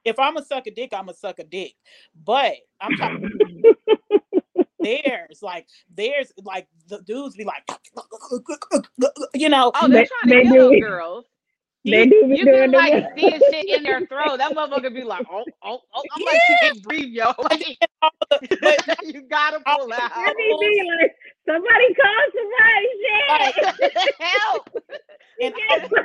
if 0.07 0.19
I'm 0.19 0.35
gonna 0.35 0.47
suck 0.47 0.67
a 0.67 0.71
dick, 0.71 0.95
I'm 0.95 1.05
gonna 1.05 1.15
suck 1.15 1.39
a 1.39 1.45
dick. 1.45 1.75
But 2.25 2.55
I'm 2.81 2.97
talking 2.97 3.31
theirs, 4.81 5.41
like 5.43 5.67
theirs, 5.95 6.33
like 6.45 6.67
the 6.89 7.01
dudes 7.03 7.37
be 7.37 7.45
like, 7.45 7.69
you 9.35 9.49
know, 9.51 9.71
Oh, 9.75 9.89
they're 9.89 10.05
They- 10.05 10.09
trying 10.31 10.45
they 10.45 10.49
to 10.49 10.55
kill 10.55 10.71
do. 10.71 10.81
girls. 10.81 11.27
They 11.85 12.07
do 12.07 12.27
be 12.29 12.39
You 12.39 12.45
doing 12.45 12.71
can 12.71 12.73
like 12.73 13.05
see 13.17 13.31
shit 13.31 13.69
in 13.69 13.83
their 13.83 14.07
throat. 14.07 14.39
That 14.39 14.55
motherfucker 14.55 14.95
be 14.95 15.05
like, 15.05 15.27
oh, 15.31 15.45
oh, 15.63 15.81
oh. 15.95 16.03
I'm 16.17 16.25
like, 16.25 16.41
she 16.47 16.57
can't 16.57 16.83
breathe, 16.83 17.13
yo. 17.13 17.33
Like, 17.39 17.79
you 19.05 19.23
gotta 19.23 19.61
pull 19.61 19.93
out. 19.93 20.11
Let 20.17 20.37
me 20.37 20.57
be 20.61 20.89
like, 21.01 21.15
somebody 21.47 21.95
call 21.95 22.25
somebody. 22.35 23.83
Shit. 23.91 24.15
Help! 24.21 24.69
and. 25.41 25.55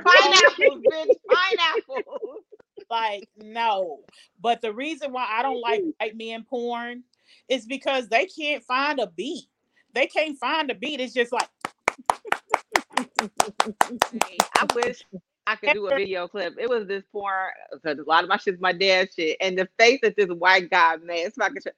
Pineapples, 0.06 0.82
bitch. 0.92 1.16
Pineapples. 1.32 2.44
like 2.90 3.28
no. 3.38 4.00
But 4.42 4.62
the 4.62 4.74
reason 4.74 5.12
why 5.12 5.28
I 5.30 5.42
don't 5.42 5.62
like 5.62 5.84
white 6.00 6.16
men 6.16 6.46
porn 6.48 7.04
is 7.50 7.66
because 7.66 8.08
they 8.10 8.26
can't 8.26 8.64
find 8.64 9.00
a 9.00 9.08
beat. 9.08 9.46
They 9.94 10.08
can't 10.08 10.38
find 10.38 10.72
a 10.72 10.76
beat. 10.76 11.00
It's 11.00 11.14
just 11.14 11.32
like 11.32 11.50
Hey, 13.20 14.38
I 14.58 14.68
wish 14.76 15.04
I 15.46 15.56
could 15.58 15.74
do 15.74 15.88
a 15.88 15.96
video 15.96 16.28
clip. 16.28 16.56
It 16.60 16.70
was 16.70 16.88
this 16.88 17.04
porn 17.12 17.50
because 17.72 18.00
uh, 18.00 18.04
a 18.04 18.08
lot 18.10 18.24
of 18.24 18.30
my 18.30 18.38
shit's 18.38 18.62
my 18.62 18.72
dad's 18.74 19.14
shit, 19.14 19.38
and 19.42 19.58
the 19.58 19.68
face 19.78 20.00
that 20.04 20.16
this 20.16 20.30
white 20.30 20.70
guy 20.70 20.96
made, 20.98 21.24
it's 21.24 21.36
fucking 21.38 21.62
shit. 21.64 21.76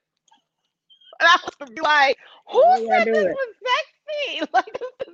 And 1.19 1.29
I 1.29 1.37
would 1.59 1.73
be 1.75 1.81
like, 1.81 2.17
"Who 2.51 2.61
How 2.63 2.77
do 2.77 2.91
I 2.91 2.97
said 3.03 3.07
this 3.13 3.25
it? 3.25 3.35
was 3.35 3.55
sexy?" 3.63 4.49
Like, 4.53 4.65
this 4.79 5.07
is- 5.07 5.13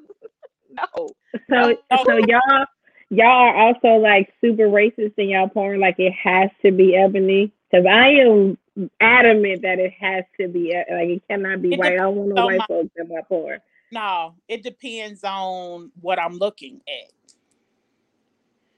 no. 0.71 1.09
So, 1.49 1.77
so 2.05 2.17
y'all, 2.27 2.65
y'all 3.09 3.25
are 3.27 3.55
also 3.55 3.95
like 3.97 4.33
super 4.41 4.67
racist 4.69 5.13
in 5.17 5.29
y'all 5.29 5.49
porn. 5.49 5.79
Like 5.79 5.95
it 5.99 6.13
has 6.13 6.49
to 6.65 6.71
be 6.71 6.95
ebony. 6.95 7.51
Because 7.69 7.85
I 7.85 8.09
am 8.09 8.57
adamant 8.99 9.61
that 9.61 9.79
it 9.79 9.93
has 9.99 10.23
to 10.39 10.47
be 10.49 10.69
e- 10.71 10.75
like 10.93 11.09
it 11.09 11.23
cannot 11.29 11.61
be 11.61 11.73
It 11.73 11.79
white. 11.79 11.93
I 11.93 11.97
don't 11.97 12.15
want 12.15 12.29
no 12.29 12.35
so 12.35 12.45
white 12.47 12.57
much. 12.57 12.67
folks 12.67 12.89
in 12.97 13.07
my 13.09 13.21
porn. 13.27 13.59
no, 13.91 14.35
it 14.47 14.63
depends 14.63 15.23
on 15.23 15.91
what 16.01 16.19
I'm 16.19 16.37
looking 16.37 16.81
at. 16.87 17.11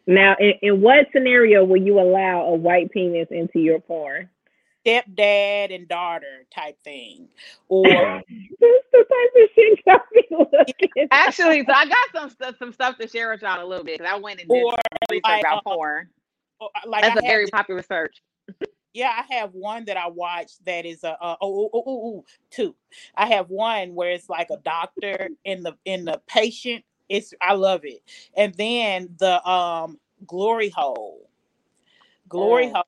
Now, 0.06 0.36
in, 0.40 0.54
in 0.62 0.82
what 0.82 1.08
scenario 1.14 1.64
will 1.64 1.82
you 1.82 2.00
allow 2.00 2.44
a 2.44 2.56
white 2.56 2.92
penis 2.92 3.28
into 3.32 3.60
your 3.60 3.80
porn? 3.80 4.30
stepdad 4.86 5.74
and 5.74 5.88
daughter 5.88 6.46
type 6.54 6.78
thing, 6.84 7.28
or 7.68 7.84
That's 7.90 8.86
the 8.92 9.06
type 9.10 9.44
of 9.44 9.50
shit 9.56 9.80
y'all 9.86 10.00
be 10.14 10.26
looking. 10.32 11.08
Actually, 11.12 11.66
so 11.66 11.74
I 11.74 11.86
got 11.86 12.10
some 12.14 12.30
stuff, 12.30 12.56
some 12.60 12.74
stuff 12.74 12.98
to 12.98 13.08
share 13.08 13.32
with 13.32 13.42
y'all 13.42 13.64
a 13.64 13.68
little 13.68 13.86
bit 13.86 14.00
because 14.00 14.12
I 14.14 14.20
went 14.20 14.42
and 14.42 14.50
did 14.50 14.64
or 14.64 14.72
some 14.72 15.08
research 15.10 15.24
like, 15.24 15.42
about 15.42 15.58
uh, 15.58 15.62
porn. 15.76 16.10
or, 16.60 16.70
uh, 16.76 16.90
like 16.90 17.04
That's 17.04 17.18
I 17.18 17.20
a 17.20 17.30
very 17.30 17.44
have, 17.44 17.52
popular 17.52 17.84
search. 17.84 18.22
yeah, 18.94 19.12
I 19.18 19.34
have 19.36 19.52
one 19.54 19.86
that 19.86 19.98
I 19.98 20.08
watched 20.08 20.64
that 20.66 20.86
is 20.86 21.04
a, 21.04 21.10
a 21.10 21.18
oh, 21.22 21.38
oh, 21.42 21.70
oh, 21.74 21.84
oh, 21.86 22.02
oh, 22.18 22.26
two. 22.50 22.76
I 23.16 23.28
have 23.28 23.50
one 23.50 23.96
where 23.96 24.12
it's 24.12 24.30
like 24.30 24.50
a 24.50 24.58
doctor 24.58 25.30
in 25.46 25.64
the 25.64 25.78
in 25.86 26.06
the 26.06 26.22
patient. 26.28 26.84
It's 27.10 27.34
I 27.42 27.54
love 27.54 27.82
it, 27.84 28.02
and 28.36 28.54
then 28.56 29.10
the 29.20 29.46
um 29.48 30.00
glory 30.26 30.70
hole, 30.70 31.30
glory 32.30 32.68
Oh. 32.68 32.74
hole. 32.74 32.84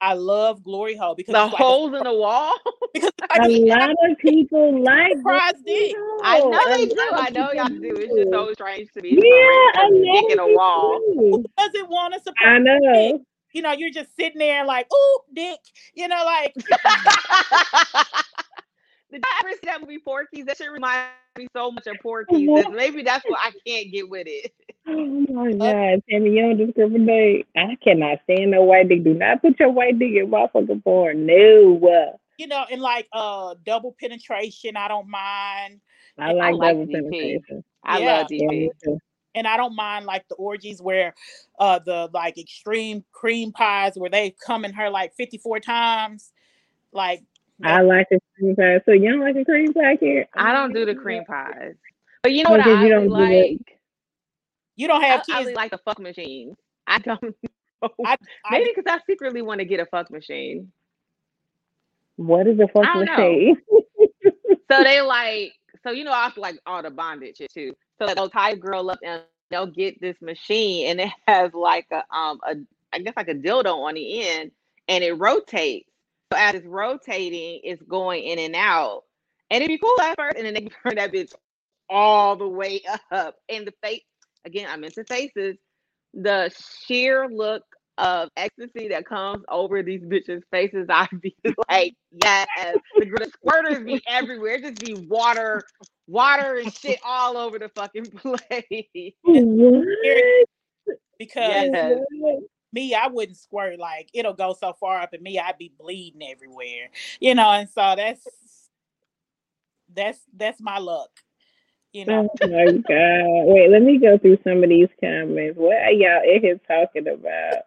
I 0.00 0.12
love 0.12 0.62
glory 0.62 0.94
hole 0.94 1.14
because 1.14 1.32
The 1.34 1.44
it's 1.44 1.52
like 1.54 1.60
a- 1.60 1.64
holes 1.64 1.94
in 1.94 2.02
the 2.04 2.12
wall. 2.12 2.54
because 2.94 3.10
A 3.34 3.38
like 3.38 3.48
a 3.48 3.58
lot 3.66 3.90
of 3.90 4.18
people 4.18 4.82
like 4.82 5.12
surprise 5.16 5.54
this. 5.64 5.88
dick. 5.88 5.96
I 6.22 6.38
know 6.40 6.58
A 6.58 6.76
they 6.76 6.86
do. 6.86 7.10
I 7.14 7.30
know 7.30 7.52
y'all 7.52 7.68
do. 7.68 7.96
It's 7.96 8.14
just 8.14 8.30
so 8.30 8.52
strange 8.52 8.92
to 8.92 9.00
me. 9.02 9.10
Yeah, 9.10 9.20
so 9.22 9.36
I 9.74 9.88
random. 9.88 10.02
know. 10.04 10.12
Dick 10.12 10.30
in 10.32 10.38
a 10.38 10.46
wall. 10.54 11.00
Who 11.14 11.44
doesn't 11.58 11.88
want 11.90 12.14
to 12.14 12.20
surprise? 12.20 12.34
I 12.44 12.58
surprise? 12.58 12.80
know. 12.82 13.24
You 13.52 13.62
know, 13.62 13.72
you're 13.72 13.90
just 13.90 14.14
sitting 14.16 14.38
there 14.38 14.64
like, 14.66 14.86
ooh, 14.92 15.20
dick. 15.34 15.58
You 15.94 16.08
know, 16.08 16.22
like 16.24 16.54
Did 19.12 19.24
I 19.24 19.40
ever 19.44 19.52
see 19.54 19.66
that 19.66 19.80
movie 19.80 19.98
Porky's? 19.98 20.46
That 20.46 20.56
shit 20.56 20.70
reminds 20.70 21.08
me 21.38 21.46
so 21.54 21.70
much 21.70 21.86
of 21.86 21.96
Porky's. 22.02 22.48
That 22.54 22.72
Maybe 22.72 23.02
that's 23.02 23.24
why 23.26 23.38
I 23.40 23.52
can't 23.66 23.92
get 23.92 24.08
with 24.08 24.26
it. 24.28 24.52
Oh 24.88 25.26
my 25.28 25.52
God, 25.52 26.02
Tammy, 26.08 26.30
you 26.30 26.42
don't 26.42 26.56
discriminate. 26.58 27.46
I 27.56 27.76
cannot 27.82 28.20
stand 28.24 28.52
no 28.52 28.62
white 28.62 28.88
dick. 28.88 29.02
Do 29.04 29.14
not 29.14 29.42
put 29.42 29.58
your 29.58 29.70
white 29.70 29.98
dick 29.98 30.12
in 30.14 30.30
my 30.30 30.46
fucking 30.52 30.80
porn. 30.82 31.26
No. 31.26 32.18
you 32.38 32.46
know, 32.46 32.64
and 32.70 32.80
like 32.80 33.08
uh 33.12 33.54
double 33.64 33.96
penetration, 33.98 34.76
I 34.76 34.88
don't 34.88 35.08
mind. 35.08 35.80
I 36.18 36.28
I 36.28 36.32
like 36.32 36.54
like 36.54 36.72
double 36.74 36.86
DP. 36.86 36.92
penetration. 36.92 37.64
I 37.84 37.98
Yeah. 37.98 38.18
love 38.18 38.26
Yeah, 38.30 38.46
DP. 38.48 38.50
me 38.50 38.98
and 39.34 39.46
I 39.46 39.56
don't 39.56 39.76
mind 39.76 40.06
like 40.06 40.26
the 40.28 40.34
orgies 40.36 40.80
where 40.80 41.14
uh 41.58 41.78
the 41.84 42.08
like 42.12 42.38
extreme 42.38 43.04
cream 43.12 43.52
pies 43.52 43.92
where 43.96 44.10
they 44.10 44.34
come 44.44 44.64
in 44.64 44.72
her 44.72 44.88
like 44.90 45.14
54 45.16 45.60
times. 45.60 46.32
Like 46.92 47.22
I 47.62 47.80
like 47.82 48.06
the 48.10 48.20
cream 48.38 48.54
pie. 48.56 48.80
So 48.84 48.92
you 48.92 49.10
don't 49.10 49.20
like 49.20 49.34
the 49.34 49.44
cream 49.44 49.72
pie 49.72 49.96
here? 50.00 50.26
I 50.34 50.52
don't 50.52 50.72
do 50.74 50.84
the 50.84 50.94
cream 50.94 51.24
pies. 51.24 51.74
But 52.22 52.32
you 52.32 52.44
know 52.44 52.50
what 52.50 52.58
what 52.60 52.66
'cause 52.66 52.76
I 52.78 52.82
you 52.84 52.88
don't 52.90 53.08
do 53.08 53.14
it. 53.14 53.50
like? 53.52 53.78
you 54.76 54.88
don't 54.88 55.02
I, 55.02 55.06
have 55.06 55.20
I 55.20 55.24
kids. 55.24 55.38
really 55.40 55.54
like 55.54 55.70
the 55.70 55.78
fuck 55.78 55.98
machine. 55.98 56.54
I 56.86 56.98
don't 56.98 57.22
know. 57.82 57.88
I, 58.04 58.16
I, 58.44 58.58
Maybe 58.58 58.72
because 58.74 58.84
I 58.92 59.00
secretly 59.06 59.42
want 59.42 59.60
to 59.60 59.64
get 59.64 59.80
a 59.80 59.86
fuck 59.86 60.10
machine. 60.10 60.70
What 62.16 62.46
is 62.46 62.58
a 62.58 62.68
fuck 62.68 62.86
I 62.86 62.94
don't 62.94 63.04
know. 63.06 63.28
machine? 63.30 63.56
So 64.68 64.82
they 64.82 65.00
like, 65.00 65.52
so 65.84 65.92
you 65.92 66.02
know, 66.02 66.10
I 66.10 66.24
have 66.24 66.36
like 66.36 66.58
all 66.66 66.82
the 66.82 66.90
bondage 66.90 67.36
shit 67.36 67.52
too. 67.52 67.72
So 68.00 68.12
they'll 68.12 68.28
tie 68.28 68.50
a 68.50 68.56
girl 68.56 68.90
up 68.90 68.98
and 69.04 69.22
they'll 69.48 69.68
get 69.68 70.00
this 70.00 70.16
machine, 70.20 70.88
and 70.90 71.00
it 71.00 71.10
has 71.28 71.52
like 71.54 71.86
a 71.92 72.02
um 72.12 72.40
a 72.44 72.56
I 72.92 72.98
guess 72.98 73.14
like 73.16 73.28
a 73.28 73.34
dildo 73.34 73.72
on 73.86 73.94
the 73.94 74.28
end, 74.28 74.50
and 74.88 75.04
it 75.04 75.12
rotates. 75.12 75.88
So 76.32 76.38
as 76.38 76.56
it's 76.56 76.66
rotating, 76.66 77.60
it's 77.64 77.82
going 77.82 78.24
in 78.24 78.38
and 78.40 78.56
out, 78.56 79.02
and 79.50 79.62
it'd 79.62 79.74
be 79.74 79.78
cool 79.78 80.00
at 80.02 80.16
first, 80.18 80.36
and 80.36 80.46
then 80.46 80.54
they 80.54 80.62
can 80.62 80.70
turn 80.84 80.96
that 80.96 81.12
bitch 81.12 81.32
all 81.88 82.36
the 82.36 82.48
way 82.48 82.82
up, 83.12 83.36
and 83.48 83.66
the 83.66 83.74
face 83.82 84.02
again. 84.44 84.68
I'm 84.70 84.84
into 84.84 85.04
faces. 85.04 85.56
The 86.14 86.52
sheer 86.86 87.28
look 87.28 87.62
of 87.98 88.30
ecstasy 88.36 88.88
that 88.88 89.06
comes 89.06 89.44
over 89.50 89.82
these 89.82 90.02
bitches' 90.02 90.42
faces, 90.50 90.86
I'd 90.90 91.20
be 91.20 91.36
like, 91.70 91.94
yes. 92.12 92.48
The, 92.98 93.06
gr- 93.06 93.18
the 93.18 93.32
squirters 93.46 93.86
be 93.86 94.02
everywhere. 94.08 94.54
It 94.56 94.62
just 94.62 94.78
be 94.80 94.94
water, 94.94 95.66
water 96.08 96.56
and 96.58 96.72
shit 96.72 97.00
all 97.04 97.36
over 97.36 97.58
the 97.58 97.70
fucking 97.70 98.10
place. 98.12 99.14
what? 99.22 100.46
because 101.18 101.72
Yes. 101.74 102.00
Me, 102.76 102.94
I 102.94 103.08
wouldn't 103.08 103.38
squirt 103.38 103.78
like 103.78 104.10
it'll 104.12 104.34
go 104.34 104.54
so 104.58 104.74
far 104.74 105.00
up 105.00 105.14
in 105.14 105.22
me, 105.22 105.38
I'd 105.38 105.58
be 105.58 105.72
bleeding 105.80 106.22
everywhere. 106.30 106.90
You 107.18 107.34
know, 107.34 107.50
and 107.50 107.68
so 107.68 107.94
that's 107.96 108.26
that's 109.94 110.20
that's 110.36 110.60
my 110.60 110.78
luck. 110.78 111.10
You 111.92 112.04
know. 112.04 112.28
Oh 112.42 112.48
my 112.48 112.64
god! 112.66 113.46
Wait, 113.46 113.70
let 113.70 113.80
me 113.80 113.98
go 113.98 114.18
through 114.18 114.38
some 114.44 114.62
of 114.62 114.68
these 114.68 114.88
comments. 115.00 115.56
What 115.56 115.76
are 115.76 115.92
y'all 115.92 116.22
in 116.22 116.42
here 116.42 116.60
talking 116.68 117.08
about? 117.08 117.62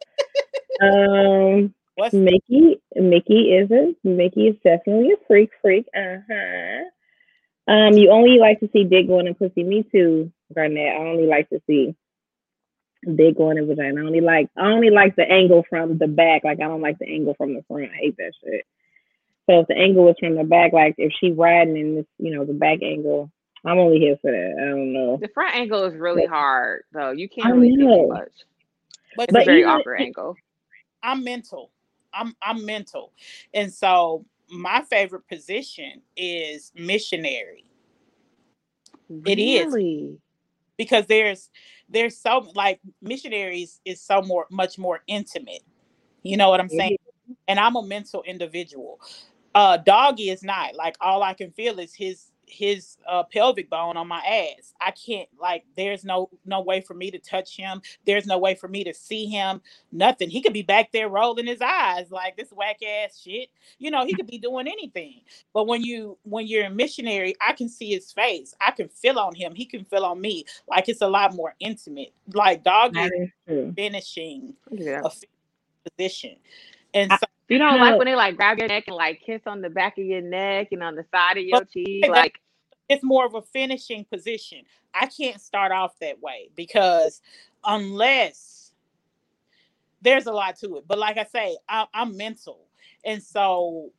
um, 0.83 1.73
What's 1.95 2.13
Mickey, 2.13 2.79
Mickey 2.95 3.55
isn't. 3.55 3.97
Mickey 4.03 4.47
is 4.47 4.55
definitely 4.63 5.13
a 5.13 5.25
freak. 5.27 5.49
Freak. 5.61 5.87
Uh 5.95 6.17
huh. 6.31 6.83
Um, 7.73 7.93
you 7.93 8.11
only 8.11 8.37
like 8.37 8.59
to 8.61 8.69
see 8.71 8.83
dick 8.83 9.07
going 9.07 9.27
in 9.27 9.35
pussy. 9.35 9.63
Me 9.63 9.83
too, 9.91 10.31
Garnett. 10.53 10.95
I 10.95 10.99
only 10.99 11.25
like 11.25 11.49
to 11.49 11.59
see 11.67 11.95
dick 13.15 13.37
going 13.37 13.57
in 13.57 13.67
vagina. 13.67 14.01
I 14.01 14.05
only 14.05 14.21
like. 14.21 14.49
I 14.57 14.67
only 14.67 14.89
like 14.89 15.15
the 15.15 15.23
angle 15.29 15.65
from 15.69 15.97
the 15.97 16.07
back. 16.07 16.43
Like 16.43 16.59
I 16.59 16.63
don't 16.67 16.81
like 16.81 16.99
the 16.99 17.07
angle 17.07 17.33
from 17.35 17.53
the 17.53 17.63
front. 17.67 17.91
I 17.91 17.95
hate 17.95 18.17
that 18.17 18.33
shit. 18.43 18.65
So 19.49 19.61
if 19.61 19.67
the 19.67 19.75
angle 19.77 20.03
was 20.05 20.15
from 20.19 20.35
the 20.35 20.43
back, 20.43 20.73
like 20.73 20.95
if 20.97 21.11
she 21.19 21.31
riding 21.31 21.75
in 21.77 21.95
this, 21.95 22.05
you 22.19 22.35
know, 22.35 22.45
the 22.45 22.53
back 22.53 22.79
angle, 22.83 23.31
I'm 23.65 23.79
only 23.79 23.97
here 23.99 24.15
for 24.21 24.31
that. 24.31 24.55
I 24.61 24.69
don't 24.69 24.93
know. 24.93 25.17
The 25.21 25.29
front 25.33 25.55
angle 25.55 25.85
is 25.85 25.95
really 25.95 26.25
hard, 26.25 26.83
though. 26.93 27.11
You 27.11 27.27
can't 27.27 27.55
really 27.55 27.71
see 27.71 27.77
know. 27.77 28.03
too 28.03 28.07
much. 28.09 28.31
but 29.17 29.23
It's 29.23 29.33
But 29.33 29.41
a 29.41 29.45
very 29.45 29.59
even- 29.61 29.71
awkward 29.71 30.01
angle. 30.01 30.35
I'm 31.01 31.23
mental. 31.23 31.71
I'm 32.13 32.35
I'm 32.41 32.65
mental. 32.65 33.13
And 33.53 33.71
so 33.73 34.25
my 34.51 34.81
favorite 34.89 35.27
position 35.27 36.01
is 36.17 36.71
missionary 36.75 37.63
It 39.25 39.39
is. 39.39 40.17
Because 40.77 41.05
there's 41.07 41.49
there's 41.89 42.17
so 42.17 42.51
like 42.55 42.79
missionaries 43.01 43.81
is 43.85 44.01
so 44.01 44.21
more 44.21 44.47
much 44.51 44.77
more 44.77 45.01
intimate. 45.07 45.63
You 46.23 46.37
know 46.37 46.49
what 46.49 46.59
I'm 46.59 46.69
saying? 46.69 46.97
And 47.47 47.59
I'm 47.59 47.75
a 47.75 47.83
mental 47.83 48.23
individual. 48.23 48.99
Uh 49.55 49.77
doggy 49.77 50.29
is 50.29 50.43
not. 50.43 50.75
Like 50.75 50.95
all 51.01 51.23
I 51.23 51.33
can 51.33 51.51
feel 51.51 51.79
is 51.79 51.93
his 51.93 52.31
his 52.49 52.97
uh 53.07 53.23
pelvic 53.23 53.69
bone 53.69 53.95
on 53.97 54.07
my 54.07 54.19
ass. 54.19 54.73
I 54.81 54.91
can't 54.91 55.29
like 55.39 55.63
there's 55.77 56.03
no 56.03 56.29
no 56.45 56.61
way 56.61 56.81
for 56.81 56.93
me 56.93 57.11
to 57.11 57.19
touch 57.19 57.55
him. 57.55 57.81
There's 58.05 58.25
no 58.25 58.37
way 58.37 58.55
for 58.55 58.67
me 58.67 58.83
to 58.83 58.93
see 58.93 59.25
him. 59.27 59.61
Nothing. 59.91 60.29
He 60.29 60.41
could 60.41 60.53
be 60.53 60.61
back 60.61 60.91
there 60.91 61.09
rolling 61.09 61.45
his 61.47 61.61
eyes 61.61 62.11
like 62.11 62.35
this 62.37 62.51
whack 62.51 62.79
ass 62.83 63.21
shit. 63.23 63.49
You 63.77 63.91
know, 63.91 64.05
he 64.05 64.13
could 64.13 64.27
be 64.27 64.37
doing 64.37 64.67
anything. 64.67 65.21
But 65.53 65.67
when 65.67 65.83
you 65.83 66.17
when 66.23 66.47
you're 66.47 66.65
a 66.65 66.69
missionary, 66.69 67.35
I 67.41 67.53
can 67.53 67.69
see 67.69 67.89
his 67.89 68.11
face. 68.11 68.53
I 68.59 68.71
can 68.71 68.89
feel 68.89 69.19
on 69.19 69.35
him. 69.35 69.53
He 69.55 69.65
can 69.65 69.85
feel 69.85 70.05
on 70.05 70.19
me. 70.19 70.45
Like 70.67 70.89
it's 70.89 71.01
a 71.01 71.07
lot 71.07 71.35
more 71.35 71.55
intimate. 71.59 72.13
Like 72.33 72.63
doggy 72.63 72.95
That 72.99 73.11
is 73.15 73.29
is 73.47 73.73
finishing 73.75 74.55
Yeah. 74.71 75.01
a 75.05 75.11
position. 75.89 76.35
And 76.93 77.11
so 77.11 77.28
You 77.49 77.57
don't 77.57 77.79
No. 77.79 77.81
like 77.81 77.97
when 77.97 78.07
they 78.07 78.15
like 78.15 78.37
grab 78.37 78.59
your 78.59 78.67
neck 78.67 78.85
and 78.87 78.95
like 78.95 79.21
kiss 79.25 79.41
on 79.47 79.61
the 79.61 79.69
back 79.69 79.97
of 79.97 80.05
your 80.05 80.21
neck 80.21 80.69
and 80.71 80.83
on 80.83 80.95
the 80.95 81.05
side 81.11 81.37
of 81.37 81.43
your 81.43 81.65
cheek, 81.65 82.07
like 82.07 82.39
it's 82.89 83.03
more 83.03 83.25
of 83.25 83.35
a 83.35 83.41
finishing 83.41 84.05
position. 84.05 84.59
I 84.93 85.07
can't 85.07 85.41
start 85.41 85.71
off 85.71 85.99
that 85.99 86.21
way 86.21 86.51
because 86.55 87.21
unless 87.65 88.73
there's 90.01 90.27
a 90.27 90.31
lot 90.31 90.57
to 90.59 90.77
it. 90.77 90.85
But 90.87 90.99
like 90.99 91.17
I 91.17 91.25
say, 91.25 91.57
I, 91.67 91.85
I'm 91.93 92.15
mental. 92.17 92.67
And 93.05 93.21
so 93.21 93.91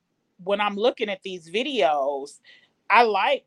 when 0.44 0.60
I'm 0.60 0.76
looking 0.76 1.08
at 1.08 1.22
these 1.22 1.50
videos, 1.50 2.40
I 2.88 3.02
like 3.02 3.46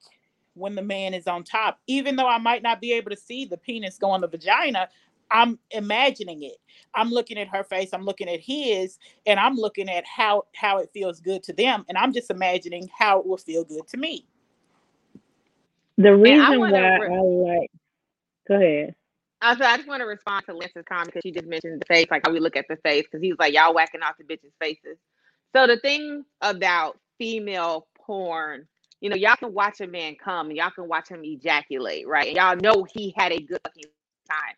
when 0.55 0.75
the 0.75 0.81
man 0.83 1.13
is 1.13 1.27
on 1.27 1.43
top, 1.43 1.79
even 1.87 2.15
though 2.15 2.27
I 2.27 2.37
might 2.37 2.61
not 2.63 2.79
be 2.81 2.93
able 2.93 3.09
to 3.11 3.17
see 3.17 3.45
the 3.45 3.57
penis 3.57 3.97
go 3.97 4.11
on 4.11 4.21
the 4.21 4.27
vagina. 4.27 4.89
I'm 5.33 5.57
imagining 5.71 6.43
it. 6.43 6.57
I'm 6.93 7.09
looking 7.09 7.39
at 7.39 7.47
her 7.47 7.63
face. 7.63 7.89
I'm 7.91 8.05
looking 8.05 8.29
at 8.29 8.39
his, 8.39 8.99
and 9.25 9.39
I'm 9.39 9.55
looking 9.55 9.89
at 9.89 10.05
how 10.05 10.43
how 10.55 10.77
it 10.77 10.91
feels 10.93 11.19
good 11.19 11.41
to 11.43 11.53
them, 11.53 11.83
and 11.89 11.97
I'm 11.97 12.13
just 12.13 12.29
imagining 12.29 12.89
how 12.97 13.19
it 13.19 13.25
will 13.25 13.37
feel 13.37 13.63
good 13.63 13.87
to 13.89 13.97
me. 13.97 14.25
The 15.97 16.15
reason 16.15 16.59
wanna 16.59 16.71
why 16.73 17.07
re- 17.07 17.15
I 17.15 17.19
like. 17.19 17.71
Go 18.47 18.55
ahead. 18.55 18.95
I 19.41 19.57
so 19.57 19.65
I 19.65 19.75
just 19.75 19.89
want 19.89 20.01
to 20.01 20.05
respond 20.05 20.45
to 20.45 20.53
Lance's 20.53 20.85
comment 20.87 21.07
because 21.07 21.21
she 21.23 21.31
just 21.31 21.47
mentioned 21.47 21.81
the 21.81 21.85
face, 21.85 22.07
like 22.09 22.25
how 22.25 22.31
we 22.31 22.39
look 22.39 22.55
at 22.55 22.65
the 22.69 22.77
face, 22.77 23.03
because 23.03 23.21
he 23.21 23.31
was 23.31 23.39
like, 23.39 23.53
y'all 23.53 23.73
whacking 23.73 24.01
off 24.01 24.15
the 24.17 24.23
bitches' 24.23 24.53
faces. 24.59 24.97
So 25.55 25.67
the 25.67 25.77
thing 25.79 26.23
about 26.41 26.99
female 27.17 27.87
porn, 27.95 28.67
you 29.01 29.09
know, 29.09 29.15
y'all 29.15 29.35
can 29.35 29.53
watch 29.53 29.81
a 29.81 29.87
man 29.87 30.15
come 30.15 30.47
and 30.47 30.57
y'all 30.57 30.71
can 30.71 30.87
watch 30.87 31.09
him 31.09 31.23
ejaculate, 31.23 32.07
right? 32.07 32.27
And 32.27 32.37
y'all 32.37 32.55
know 32.55 32.85
he 32.93 33.13
had 33.17 33.31
a 33.31 33.39
good 33.39 33.59
fucking 33.65 33.83
time. 34.29 34.55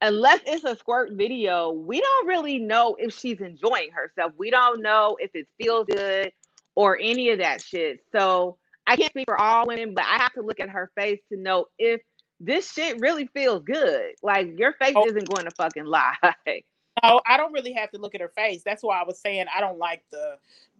Unless 0.00 0.40
it's 0.46 0.64
a 0.64 0.76
squirt 0.76 1.12
video, 1.12 1.72
we 1.72 2.00
don't 2.00 2.26
really 2.26 2.58
know 2.58 2.96
if 2.98 3.18
she's 3.18 3.40
enjoying 3.40 3.90
herself. 3.92 4.32
We 4.36 4.50
don't 4.50 4.82
know 4.82 5.16
if 5.18 5.30
it 5.34 5.46
feels 5.60 5.86
good 5.86 6.32
or 6.74 6.98
any 7.00 7.30
of 7.30 7.38
that 7.38 7.62
shit. 7.62 8.00
So 8.12 8.58
I 8.86 8.96
can't 8.96 9.10
speak 9.10 9.26
for 9.26 9.40
all 9.40 9.66
women, 9.66 9.94
but 9.94 10.04
I 10.04 10.18
have 10.18 10.32
to 10.34 10.42
look 10.42 10.60
at 10.60 10.68
her 10.68 10.90
face 10.96 11.20
to 11.32 11.38
know 11.38 11.66
if 11.78 12.02
this 12.40 12.70
shit 12.70 13.00
really 13.00 13.28
feels 13.28 13.62
good. 13.62 14.12
Like 14.22 14.58
your 14.58 14.74
face 14.74 14.92
Oh. 14.94 15.06
isn't 15.06 15.28
going 15.28 15.44
to 15.44 15.50
fucking 15.52 15.86
lie. 15.86 16.16
know, 17.04 17.20
I 17.26 17.36
don't 17.36 17.52
really 17.52 17.72
have 17.74 17.90
to 17.92 17.98
look 17.98 18.14
at 18.14 18.20
her 18.20 18.32
face. 18.36 18.62
That's 18.64 18.82
why 18.82 19.00
I 19.00 19.04
was 19.04 19.20
saying 19.20 19.46
I 19.54 19.60
don't 19.60 19.78
like 19.78 20.04
the 20.10 20.36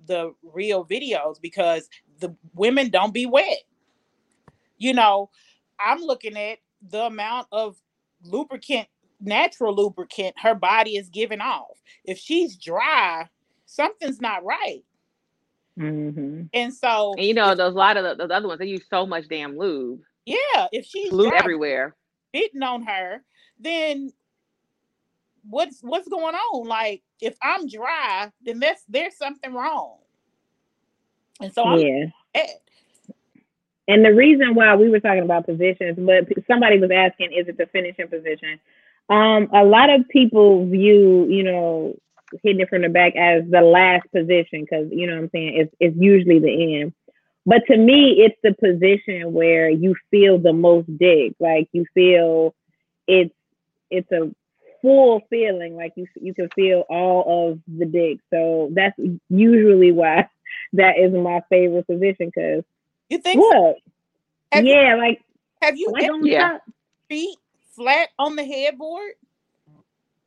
the 0.06 0.34
real 0.42 0.84
videos 0.84 1.40
because 1.40 1.88
the 2.20 2.34
women 2.54 2.90
don't 2.90 3.14
be 3.14 3.26
wet. 3.26 3.62
You 4.78 4.92
know, 4.92 5.30
I'm 5.78 6.00
looking 6.00 6.36
at 6.36 6.58
the 6.88 7.04
amount 7.04 7.48
of 7.52 7.76
lubricant, 8.22 8.88
natural 9.24 9.74
lubricant 9.74 10.34
her 10.40 10.54
body 10.54 10.96
is 10.96 11.08
giving 11.10 11.40
off. 11.40 11.80
If 12.04 12.18
she's 12.18 12.56
dry, 12.56 13.28
something's 13.66 14.20
not 14.20 14.44
right. 14.44 14.84
Mm-hmm. 15.78 16.42
And 16.52 16.74
so, 16.74 17.14
And 17.16 17.26
you 17.26 17.34
know, 17.34 17.54
those 17.54 17.74
a 17.74 17.76
lot 17.76 17.96
of 17.96 18.04
the, 18.04 18.14
those 18.26 18.34
other 18.34 18.48
ones 18.48 18.60
they 18.60 18.66
use 18.66 18.84
so 18.90 19.06
much 19.06 19.28
damn 19.28 19.58
lube, 19.58 20.00
yeah, 20.26 20.68
if 20.72 20.86
she's 20.86 21.12
lube 21.12 21.30
dry, 21.30 21.38
everywhere. 21.38 21.96
spitting 22.34 22.62
on 22.62 22.82
her, 22.84 23.22
then 23.60 24.12
what's 25.48 25.80
what's 25.82 26.08
going 26.08 26.34
on? 26.34 26.68
Like 26.68 27.02
if 27.20 27.36
I'm 27.42 27.68
dry, 27.68 28.30
then 28.44 28.60
that's 28.60 28.84
there's 28.88 29.16
something 29.16 29.52
wrong. 29.54 29.98
And 31.40 31.52
so 31.52 31.64
I'm 31.66 31.78
Yeah. 31.78 32.06
mad. 32.34 32.48
And 33.88 34.04
the 34.04 34.14
reason 34.14 34.54
why 34.54 34.74
we 34.76 34.88
were 34.88 35.00
talking 35.00 35.24
about 35.24 35.46
positions, 35.46 35.98
but 35.98 36.26
somebody 36.46 36.78
was 36.78 36.90
asking, 36.90 37.32
is 37.34 37.48
it 37.48 37.58
the 37.58 37.66
finishing 37.66 38.08
position? 38.08 38.58
Um, 39.08 39.48
a 39.52 39.64
lot 39.64 39.90
of 39.90 40.08
people 40.08 40.66
view, 40.66 41.26
you 41.28 41.42
know, 41.42 41.96
hitting 42.42 42.60
it 42.60 42.68
from 42.68 42.82
the 42.82 42.88
back 42.88 43.14
as 43.16 43.42
the 43.48 43.60
last 43.60 44.10
position 44.12 44.62
because 44.62 44.88
you 44.90 45.06
know 45.06 45.14
what 45.14 45.22
I'm 45.24 45.30
saying 45.30 45.56
it's 45.56 45.74
it's 45.80 45.96
usually 45.96 46.38
the 46.38 46.80
end. 46.80 46.92
But 47.46 47.62
to 47.66 47.76
me, 47.76 48.12
it's 48.22 48.36
the 48.42 48.54
position 48.54 49.32
where 49.34 49.68
you 49.68 49.94
feel 50.10 50.38
the 50.38 50.52
most 50.54 50.86
dig, 50.98 51.34
like 51.38 51.68
you 51.72 51.84
feel 51.94 52.54
it's 53.06 53.34
it's 53.90 54.10
a 54.12 54.30
full 54.80 55.20
feeling, 55.28 55.76
like 55.76 55.92
you 55.96 56.06
you 56.16 56.34
can 56.34 56.48
feel 56.50 56.84
all 56.88 57.50
of 57.52 57.60
the 57.68 57.84
dig. 57.84 58.20
So 58.30 58.70
that's 58.72 58.98
usually 59.28 59.92
why 59.92 60.28
that 60.72 60.98
is 60.98 61.12
my 61.12 61.42
favorite 61.50 61.86
position 61.86 62.32
because 62.34 62.64
You 63.10 63.18
think 63.18 63.42
so? 63.42 63.48
what? 64.52 64.64
You- 64.64 64.72
yeah, 64.72 64.94
like 64.96 65.20
have 65.62 65.76
you 65.76 65.90
like 65.92 66.04
ever 66.04 66.14
on 66.14 66.26
Yeah. 66.26 66.52
top. 66.52 66.62
Flat 67.74 68.08
on 68.18 68.36
the 68.36 68.44
headboard? 68.44 69.12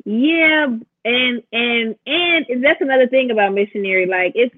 Yeah, 0.05 0.67
and 1.05 1.43
and 1.51 1.95
and 2.05 2.63
that's 2.63 2.81
another 2.81 3.07
thing 3.07 3.31
about 3.31 3.53
missionary. 3.53 4.05
Like 4.05 4.33
it's 4.35 4.55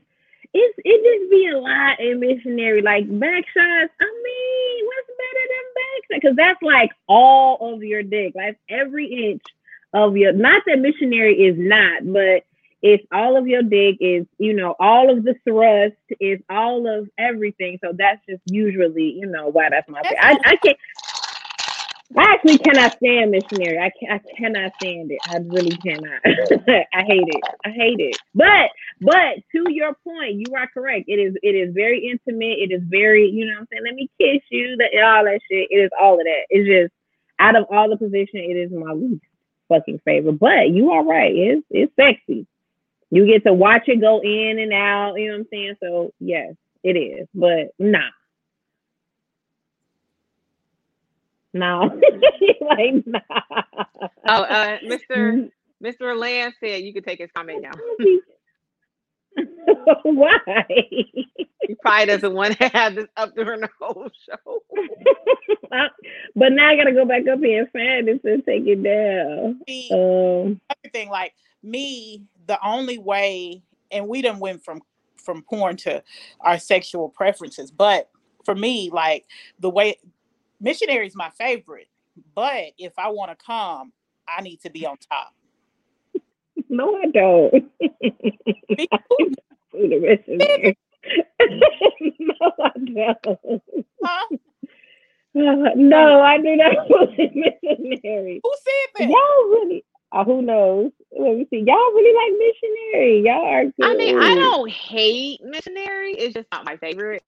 it's 0.53 0.80
it 0.84 1.20
just 1.20 1.32
be 1.32 1.48
a 1.48 1.57
lot 1.57 1.99
in 1.99 2.20
missionary. 2.20 2.82
Like 2.82 3.06
back 3.20 3.45
shots. 3.45 3.94
I 3.99 4.22
mean, 4.24 4.86
what's 4.86 5.07
better 5.18 5.45
than 5.49 5.66
back 5.76 6.02
shots? 6.02 6.22
Because 6.22 6.36
that's 6.36 6.61
like 6.61 6.91
all 7.07 7.74
of 7.74 7.84
your 7.84 8.03
dick. 8.03 8.34
Like 8.36 8.57
every 8.70 9.32
inch 9.32 9.44
of 9.94 10.18
your. 10.18 10.34
Not 10.34 10.64
that 10.66 10.80
missionary 10.80 11.36
is 11.36 11.56
not, 11.57 12.11
but 12.11 12.45
it's 12.82 13.06
all 13.11 13.38
of 13.38 13.48
your 13.48 13.61
dick. 13.61 13.98
Is 13.99 14.26
you 14.38 14.53
know 14.53 14.76
all 14.80 15.10
of 15.10 15.24
the 15.24 15.36
thrust. 15.44 15.95
Is 16.20 16.40
all 16.49 16.88
of 16.88 17.10
everything. 17.18 17.78
So 17.84 17.94
that's 17.95 18.22
just 18.28 18.41
usually 18.45 19.11
you 19.11 19.28
know 19.28 19.48
why 19.48 19.70
that's 19.70 19.90
my. 19.90 20.02
That's 20.03 20.16
I 20.20 20.38
I 20.45 20.56
can't. 20.57 20.78
I 22.18 22.23
actually 22.34 22.57
cannot 22.57 22.98
stand 22.98 23.31
missionary. 23.31 23.77
I 23.77 23.91
can, 23.99 24.11
I 24.11 24.19
cannot 24.36 24.72
stand 24.81 25.11
it. 25.11 25.19
I 25.26 25.38
really 25.45 25.77
cannot. 25.77 26.22
I 26.26 27.03
hate 27.03 27.27
it. 27.27 27.44
I 27.65 27.69
hate 27.69 27.99
it. 27.99 28.18
But 28.34 28.72
but 29.02 29.38
to 29.52 29.72
your 29.72 29.94
point, 30.03 30.36
you 30.36 30.56
are 30.56 30.68
correct. 30.73 31.06
It 31.07 31.19
is 31.19 31.36
it 31.44 31.56
is 31.56 31.73
very 31.73 32.07
intimate. 32.10 32.57
It 32.60 32.72
is 32.72 32.81
very 32.86 33.30
you 33.30 33.45
know 33.45 33.53
what 33.53 33.61
I'm 33.61 33.68
saying. 33.72 33.84
Let 33.86 33.95
me 33.95 34.10
kiss 34.19 34.41
you. 34.49 34.76
That 34.77 34.91
all 35.03 35.23
that 35.26 35.40
shit. 35.49 35.68
It 35.69 35.77
is 35.77 35.91
all 36.02 36.14
of 36.14 36.26
that. 36.26 36.45
It's 36.49 36.68
just 36.68 36.94
out 37.40 37.56
of 37.56 37.65
all 37.72 37.90
the 37.90 37.98
position, 37.98 38.40
it 38.40 38.57
is 38.57 38.72
my 38.72 38.91
least 38.91 39.23
fucking 39.69 40.02
favorite. 40.03 40.40
But 40.40 40.69
you 40.72 40.91
are 40.91 41.06
right. 41.06 41.34
It's 41.34 41.65
it's 41.69 41.95
sexy. 41.95 42.45
You 43.11 43.26
get 43.26 43.44
to 43.45 43.53
watch 43.53 43.84
it 43.88 44.02
go 44.02 44.22
in 44.22 44.60
and 44.60 44.73
out. 44.73 45.15
You 45.15 45.27
know 45.27 45.34
what 45.34 45.40
I'm 45.41 45.48
saying. 45.52 45.76
So 45.81 46.14
yes, 46.19 46.56
it 46.84 46.98
is. 46.98 47.27
But 47.34 47.73
nah. 47.80 48.10
No, 51.53 51.99
like 52.61 53.05
nah. 53.05 53.19
Oh, 54.26 54.43
uh, 54.43 54.77
Mr. 54.85 55.49
Mr. 55.84 56.17
Land 56.17 56.53
said 56.59 56.84
you 56.84 56.93
could 56.93 57.05
take 57.05 57.19
his 57.19 57.30
comment 57.35 57.61
now. 57.63 57.71
Why? 60.03 60.65
He 60.67 61.76
probably 61.81 62.05
doesn't 62.07 62.34
want 62.34 62.57
to 62.57 62.67
have 62.73 62.95
this 62.95 63.07
up 63.17 63.35
during 63.35 63.61
the 63.61 63.69
whole 63.80 64.09
show. 64.27 64.63
but 66.35 66.51
now 66.51 66.69
I 66.69 66.76
gotta 66.76 66.91
go 66.91 67.05
back 67.05 67.27
up 67.27 67.39
here 67.39 67.61
and 67.61 67.71
find 67.71 68.09
it 68.09 68.21
to 68.23 68.41
take 68.41 68.67
it 68.67 68.84
down. 68.84 69.61
See, 69.67 69.89
Um, 69.91 70.59
everything 70.84 71.09
like 71.09 71.34
me, 71.63 72.23
the 72.47 72.59
only 72.65 72.97
way, 72.97 73.63
and 73.91 74.07
we 74.07 74.21
done 74.21 74.39
went 74.39 74.63
from 74.63 74.81
from 75.17 75.41
porn 75.43 75.76
to 75.77 76.01
our 76.41 76.57
sexual 76.59 77.09
preferences, 77.09 77.71
but 77.71 78.09
for 78.45 78.55
me, 78.55 78.89
like 78.91 79.26
the 79.59 79.69
way 79.69 79.97
missionary 80.60 81.07
is 81.07 81.15
my 81.15 81.30
favorite, 81.38 81.88
but 82.36 82.72
if 82.77 82.94
I 82.98 83.10
want 83.10 83.31
to 83.31 83.45
come, 83.45 83.94
I 84.27 84.41
need 84.41 84.61
to 84.61 84.69
be 84.69 84.86
on 84.86 84.98
top. 84.98 85.34
no, 86.69 86.95
I 86.98 87.06
don't. 87.07 87.53
Me 88.69 88.88
Do 89.72 89.88
the 89.88 89.99
missionary. 89.99 90.77
no, 92.19 92.52
I 92.64 92.72
don't. 93.15 93.61
Huh? 94.03 94.27
no, 95.34 96.22
I 96.22 96.38
do 96.38 96.56
not 96.56 96.90
want 96.90 97.15
the 97.15 97.30
missionary. 97.80 98.41
Who 98.44 98.53
said 98.56 99.07
that? 99.07 99.10
Y'all 99.10 99.49
really? 99.49 99.86
Oh, 100.11 100.23
who 100.23 100.41
knows? 100.41 100.91
Let 101.18 101.36
me 101.36 101.48
see. 101.52 101.64
Y'all 101.65 101.76
really 101.76 102.15
like 102.15 102.40
missionary. 102.40 103.22
Y'all 103.23 103.45
are 103.45 103.65
good. 103.65 103.73
I 103.84 103.95
mean, 103.95 104.18
I 104.19 104.34
don't 104.34 104.69
hate 104.69 105.40
missionary. 105.44 106.14
It's 106.14 106.34
just 106.34 106.48
not 106.52 106.65
my 106.65 106.77
favorite. 106.77 107.23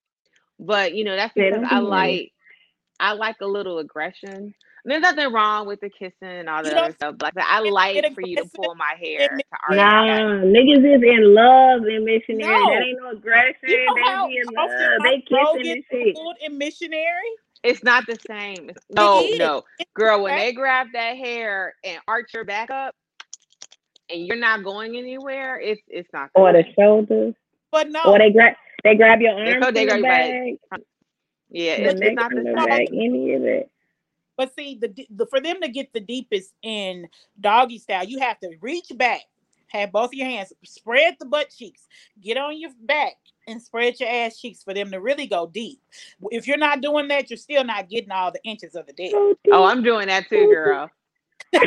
But 0.58 0.94
you 0.94 1.04
know, 1.04 1.14
that's 1.14 1.32
Yeah, 1.36 1.50
because 1.50 1.68
I 1.70 1.78
like 1.78 2.32
I 3.02 3.12
like 3.12 3.36
a 3.40 3.46
little 3.46 3.78
aggression. 3.78 4.54
There's 4.84 5.02
nothing 5.02 5.32
wrong 5.32 5.66
with 5.66 5.80
the 5.80 5.90
kissing 5.90 6.14
and 6.22 6.48
all 6.48 6.62
that 6.62 6.72
other 6.76 6.92
stuff. 6.92 7.16
But 7.18 7.34
I 7.36 7.60
like 7.60 8.14
for 8.14 8.20
you 8.20 8.36
to 8.36 8.44
pull 8.56 8.74
my 8.76 8.94
hair 8.98 9.36
it 9.38 9.46
to 9.52 9.58
argue 9.68 9.76
Nah, 9.84 10.04
that. 10.16 10.46
niggas 10.46 10.96
is 10.96 11.02
in 11.02 11.34
love 11.34 11.82
in 11.88 12.04
missionary. 12.04 12.50
No. 12.50 12.70
That 12.70 12.82
ain't 12.82 12.98
no 13.02 13.10
aggression. 13.10 13.56
You 13.68 13.84
know 13.86 13.94
they 13.96 14.02
how 14.02 14.26
be 14.28 14.38
in 14.38 14.56
often 14.56 14.80
love. 14.80 15.02
They 15.02 15.20
kissing 15.20 15.70
and 15.72 15.84
gets 15.84 15.86
shit. 15.90 16.16
in 16.46 16.58
missionary? 16.58 17.30
It's 17.64 17.84
not 17.84 18.06
the 18.06 18.18
same. 18.28 18.70
No, 18.90 19.28
no. 19.36 19.62
Girl, 19.94 20.22
when 20.22 20.36
they 20.36 20.52
grab 20.52 20.88
that 20.94 21.16
hair 21.16 21.74
and 21.84 21.98
arch 22.08 22.34
your 22.34 22.44
back 22.44 22.70
up 22.70 22.94
and 24.10 24.26
you're 24.26 24.36
not 24.36 24.64
going 24.64 24.96
anywhere, 24.96 25.60
it's 25.60 25.82
it's 25.88 26.08
not 26.12 26.30
the 26.34 26.40
Or 26.40 26.52
the 26.52 26.64
same. 26.64 26.74
shoulders. 26.78 27.34
But 27.70 27.88
no, 27.90 28.02
Or 28.06 28.18
they 28.18 28.30
grab 28.32 28.54
they 28.84 28.96
grab 28.96 29.20
your 29.20 29.34
They 29.44 29.52
arms 29.52 29.66
they 29.74 29.84
grab 29.86 29.98
you 29.98 30.02
by 30.02 30.08
back, 30.08 30.80
Yeah, 31.52 31.76
the 31.76 31.82
it's, 31.82 31.92
it's 31.92 32.00
neck 32.00 32.14
not 32.14 32.30
from 32.32 32.44
the 32.44 32.50
the 32.50 32.56
back, 32.56 32.88
any 32.90 33.34
of 33.34 33.44
it. 33.44 33.70
But 34.36 34.54
see, 34.54 34.78
the, 34.80 35.06
the 35.10 35.26
for 35.26 35.40
them 35.40 35.60
to 35.60 35.68
get 35.68 35.92
the 35.92 36.00
deepest 36.00 36.54
in 36.62 37.06
doggy 37.40 37.78
style, 37.78 38.04
you 38.04 38.18
have 38.20 38.40
to 38.40 38.50
reach 38.60 38.90
back, 38.96 39.20
have 39.68 39.92
both 39.92 40.14
your 40.14 40.26
hands, 40.26 40.52
spread 40.64 41.16
the 41.20 41.26
butt 41.26 41.50
cheeks, 41.50 41.86
get 42.20 42.38
on 42.38 42.58
your 42.58 42.70
back, 42.80 43.14
and 43.46 43.60
spread 43.60 44.00
your 44.00 44.08
ass 44.08 44.40
cheeks 44.40 44.62
for 44.62 44.72
them 44.72 44.90
to 44.90 45.00
really 45.00 45.26
go 45.26 45.46
deep. 45.46 45.80
If 46.30 46.46
you're 46.46 46.56
not 46.56 46.80
doing 46.80 47.08
that, 47.08 47.28
you're 47.28 47.36
still 47.36 47.64
not 47.64 47.90
getting 47.90 48.10
all 48.10 48.32
the 48.32 48.42
inches 48.44 48.74
of 48.74 48.86
the 48.86 48.94
dick. 48.94 49.12
Oh, 49.14 49.64
I'm 49.64 49.82
doing 49.82 50.08
that 50.08 50.28
too, 50.28 50.46
girl. 50.46 50.90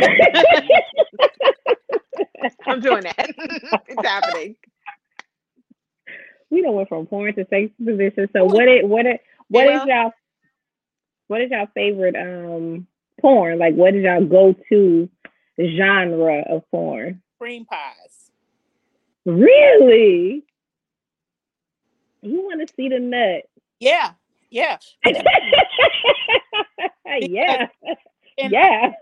I'm 2.65 2.81
doing 2.81 3.03
that. 3.03 3.15
it's 3.87 4.07
happening. 4.07 4.55
we 6.49 6.63
don't 6.63 6.73
went 6.73 6.89
from 6.89 7.05
porn 7.05 7.35
to 7.35 7.45
sex 7.49 7.71
position. 7.83 8.27
So 8.33 8.45
what 8.45 8.67
it 8.67 8.87
what 8.87 9.05
it 9.05 9.21
what 9.49 9.67
is 9.67 9.81
y'all 9.85 10.11
what 11.27 11.41
is 11.41 11.51
y'all 11.51 11.67
favorite 11.73 12.15
um 12.15 12.87
porn? 13.21 13.59
Like 13.59 13.75
what 13.75 13.95
is 13.95 14.03
y'all 14.03 14.25
go 14.25 14.55
to 14.69 15.09
genre 15.59 16.43
of 16.49 16.63
porn? 16.71 17.21
Cream 17.39 17.65
pies. 17.65 18.31
Really? 19.25 20.43
You 22.21 22.41
want 22.41 22.67
to 22.67 22.73
see 22.75 22.89
the 22.89 22.99
nut? 22.99 23.43
Yeah, 23.79 24.11
yeah. 24.49 24.77
yeah, 27.19 27.67
And 28.37 28.51
yeah. 28.51 28.93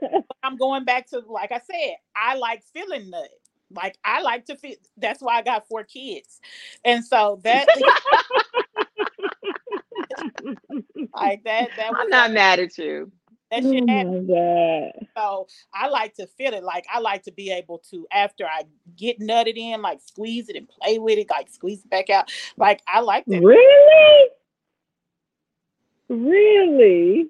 I'm 0.43 0.57
going 0.57 0.83
back 0.83 1.07
to 1.09 1.19
like 1.19 1.51
I 1.51 1.59
said, 1.59 1.95
I 2.15 2.35
like 2.35 2.63
feeling 2.73 3.09
nut. 3.09 3.29
Like 3.71 3.97
I 4.03 4.21
like 4.21 4.45
to 4.45 4.55
feel. 4.55 4.75
That's 4.97 5.21
why 5.21 5.37
I 5.37 5.41
got 5.41 5.67
four 5.67 5.83
kids, 5.83 6.39
and 6.85 7.03
so 7.03 7.39
that 7.43 7.67
like 11.15 11.43
that 11.45 11.69
that 11.77 11.95
was 11.95 12.01
I'm 12.01 12.09
not 12.09 12.31
mad 12.31 12.59
at 12.59 12.77
you. 12.77 13.11
that 13.51 13.63
oh 13.63 13.71
shit 13.71 13.85
my 13.85 13.93
happened. 13.93 14.27
god. 14.27 15.07
So 15.17 15.47
I 15.73 15.87
like 15.89 16.15
to 16.15 16.27
feel 16.37 16.53
it. 16.53 16.63
Like 16.63 16.85
I 16.93 16.99
like 16.99 17.23
to 17.23 17.31
be 17.31 17.51
able 17.51 17.79
to 17.91 18.07
after 18.11 18.45
I 18.45 18.63
get 18.97 19.19
nutted 19.19 19.57
in, 19.57 19.81
like 19.81 20.01
squeeze 20.01 20.49
it 20.49 20.55
and 20.55 20.67
play 20.67 20.99
with 20.99 21.17
it, 21.19 21.29
like 21.29 21.49
squeeze 21.49 21.83
it 21.83 21.89
back 21.89 22.09
out. 22.09 22.31
Like 22.57 22.81
I 22.87 23.01
like 23.01 23.25
that. 23.27 23.43
Really? 23.43 24.29
Really? 26.09 27.29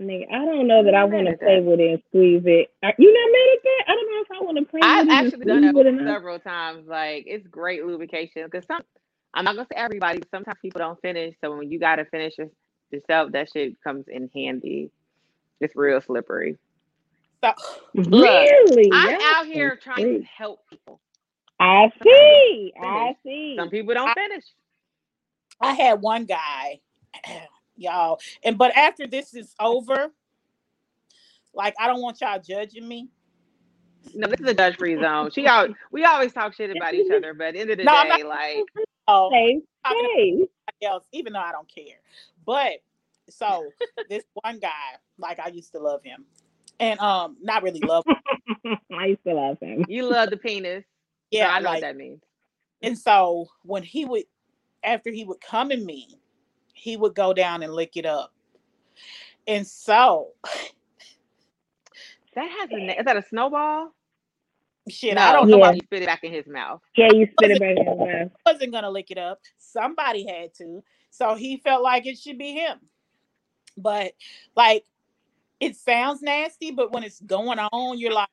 Nigga, 0.00 0.32
I 0.32 0.44
don't 0.46 0.66
know 0.66 0.82
that 0.84 0.94
I 0.94 1.04
want 1.04 1.28
to 1.28 1.36
play 1.36 1.60
with 1.60 1.78
it 1.78 1.90
and 1.90 2.02
squeeze 2.08 2.42
it. 2.46 2.68
Are 2.82 2.94
you 2.98 3.12
not 3.12 3.32
mad 3.32 3.48
at 3.54 3.62
that? 3.64 3.84
I 3.88 3.94
don't 3.94 4.10
know 4.10 4.22
if 4.22 4.28
I 4.40 4.44
want 4.44 4.58
to 4.58 4.64
play 4.64 4.80
I've 4.82 5.06
with 5.06 5.08
it 5.08 5.18
and 5.18 5.26
actually 5.26 5.44
done 5.44 5.62
that 5.62 5.86
it 5.86 6.06
several 6.06 6.38
times. 6.38 6.88
Like 6.88 7.24
it's 7.26 7.46
great 7.48 7.84
lubrication 7.84 8.44
because 8.46 8.64
some 8.66 8.82
I'm 9.34 9.44
not 9.44 9.54
gonna 9.54 9.66
say 9.72 9.78
everybody, 9.78 10.18
but 10.18 10.30
sometimes 10.30 10.58
people 10.60 10.80
don't 10.80 11.00
finish. 11.00 11.34
So 11.40 11.56
when 11.56 11.70
you 11.70 11.78
gotta 11.78 12.04
finish 12.04 12.34
yourself, 12.90 13.32
that 13.32 13.50
shit 13.52 13.80
comes 13.82 14.06
in 14.08 14.30
handy. 14.34 14.90
It's 15.60 15.76
real 15.76 16.00
slippery. 16.00 16.58
So 17.42 17.52
mm-hmm. 17.96 18.12
Really? 18.12 18.90
I'm 18.92 19.12
That's 19.12 19.24
out 19.24 19.46
here 19.46 19.78
trying 19.82 20.20
to 20.20 20.26
help 20.26 20.60
people. 20.68 21.00
I 21.58 21.90
see. 22.02 22.72
I 22.80 23.16
see. 23.22 23.54
Some 23.58 23.70
people 23.70 23.94
don't 23.94 24.12
finish. 24.14 24.44
I 25.60 25.74
had 25.74 26.00
one 26.00 26.24
guy, 26.24 26.80
y'all, 27.76 28.18
and 28.42 28.56
but 28.56 28.74
after 28.76 29.06
this 29.06 29.34
is 29.34 29.54
over, 29.60 30.10
like 31.54 31.74
I 31.78 31.86
don't 31.86 32.00
want 32.00 32.20
y'all 32.20 32.40
judging 32.40 32.88
me. 32.88 33.08
No, 34.14 34.26
this 34.26 34.40
is 34.40 34.46
a 34.46 34.54
judge 34.54 34.76
free 34.78 34.98
zone. 34.98 35.30
She 35.30 35.46
out. 35.46 35.70
We 35.92 36.04
always 36.04 36.32
talk 36.32 36.54
shit 36.54 36.74
about 36.74 36.94
each 36.94 37.12
other, 37.12 37.34
but 37.34 37.54
end 37.54 37.70
of 37.70 37.76
the 37.76 37.84
No, 37.84 37.92
I'm 37.92 38.16
day, 38.16 38.24
like 38.24 38.64
Oh, 39.12 39.28
Safe 39.32 39.62
talking 39.84 40.00
about 40.00 40.10
space. 40.14 40.34
somebody 40.38 40.86
else, 40.86 41.04
even 41.12 41.32
though 41.32 41.40
I 41.40 41.52
don't 41.52 41.68
care. 41.68 41.96
But 42.46 42.74
so 43.28 43.70
this 44.08 44.22
one 44.42 44.58
guy, 44.60 44.70
like 45.18 45.40
I 45.40 45.48
used 45.48 45.72
to 45.72 45.78
love 45.80 46.02
him, 46.02 46.24
and 46.78 46.98
um, 47.00 47.36
not 47.42 47.62
really 47.62 47.80
love. 47.80 48.04
Him. 48.06 48.78
I 48.98 49.06
used 49.06 49.24
to 49.26 49.34
love 49.34 49.58
him. 49.60 49.84
you 49.88 50.04
love 50.06 50.30
the 50.30 50.36
penis. 50.36 50.84
Yeah, 51.30 51.46
so 51.46 51.50
I 51.52 51.58
know 51.60 51.64
like, 51.66 51.82
what 51.82 51.88
that 51.88 51.96
means. 51.96 52.22
and 52.82 52.96
so 52.98 53.46
when 53.62 53.82
he 53.82 54.04
would, 54.04 54.24
after 54.84 55.10
he 55.10 55.24
would 55.24 55.40
come 55.40 55.70
in 55.72 55.84
me, 55.84 56.18
he 56.72 56.96
would 56.96 57.14
go 57.14 57.32
down 57.32 57.62
and 57.62 57.72
lick 57.74 57.96
it 57.96 58.06
up, 58.06 58.32
and 59.46 59.66
so 59.66 60.28
That 62.36 62.48
has 62.48 62.70
a 62.70 62.76
na- 62.78 62.94
is 62.98 63.04
that 63.04 63.16
a 63.16 63.22
snowball? 63.22 63.92
Shit, 64.88 65.14
no, 65.14 65.22
I 65.22 65.32
don't 65.32 65.48
know. 65.48 65.58
Yeah. 65.58 65.64
somebody 65.64 65.80
spit 65.84 66.02
it 66.02 66.06
back 66.06 66.24
in 66.24 66.32
his 66.32 66.46
mouth. 66.46 66.80
Yeah, 66.96 67.12
you 67.12 67.28
spit 67.32 67.50
it 67.52 67.60
back 67.60 67.76
in 67.76 67.86
his 67.86 67.98
mouth. 67.98 68.30
wasn't 68.46 68.72
gonna 68.72 68.90
lick 68.90 69.10
it 69.10 69.18
up. 69.18 69.40
Somebody 69.58 70.26
had 70.26 70.54
to. 70.54 70.82
So 71.10 71.34
he 71.34 71.58
felt 71.58 71.82
like 71.82 72.06
it 72.06 72.18
should 72.18 72.38
be 72.38 72.52
him. 72.52 72.78
But 73.76 74.12
like 74.56 74.84
it 75.60 75.76
sounds 75.76 76.22
nasty, 76.22 76.70
but 76.70 76.92
when 76.92 77.04
it's 77.04 77.20
going 77.20 77.58
on, 77.58 77.98
you're 77.98 78.14
like, 78.14 78.28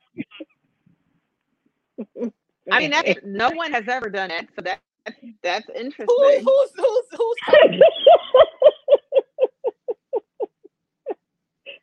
I 2.72 2.80
mean, 2.80 2.92
that's 2.92 3.20
no 3.24 3.52
one 3.52 3.72
has 3.74 3.88
ever 3.88 4.10
done 4.10 4.32
it, 4.32 4.48
so 4.56 4.62
that 4.62 4.80
that's, 5.06 5.18
that's 5.42 5.70
interesting. 5.76 6.06
who, 6.08 6.40
who's 6.40 6.72
who's 6.76 7.06
who's 7.12 7.36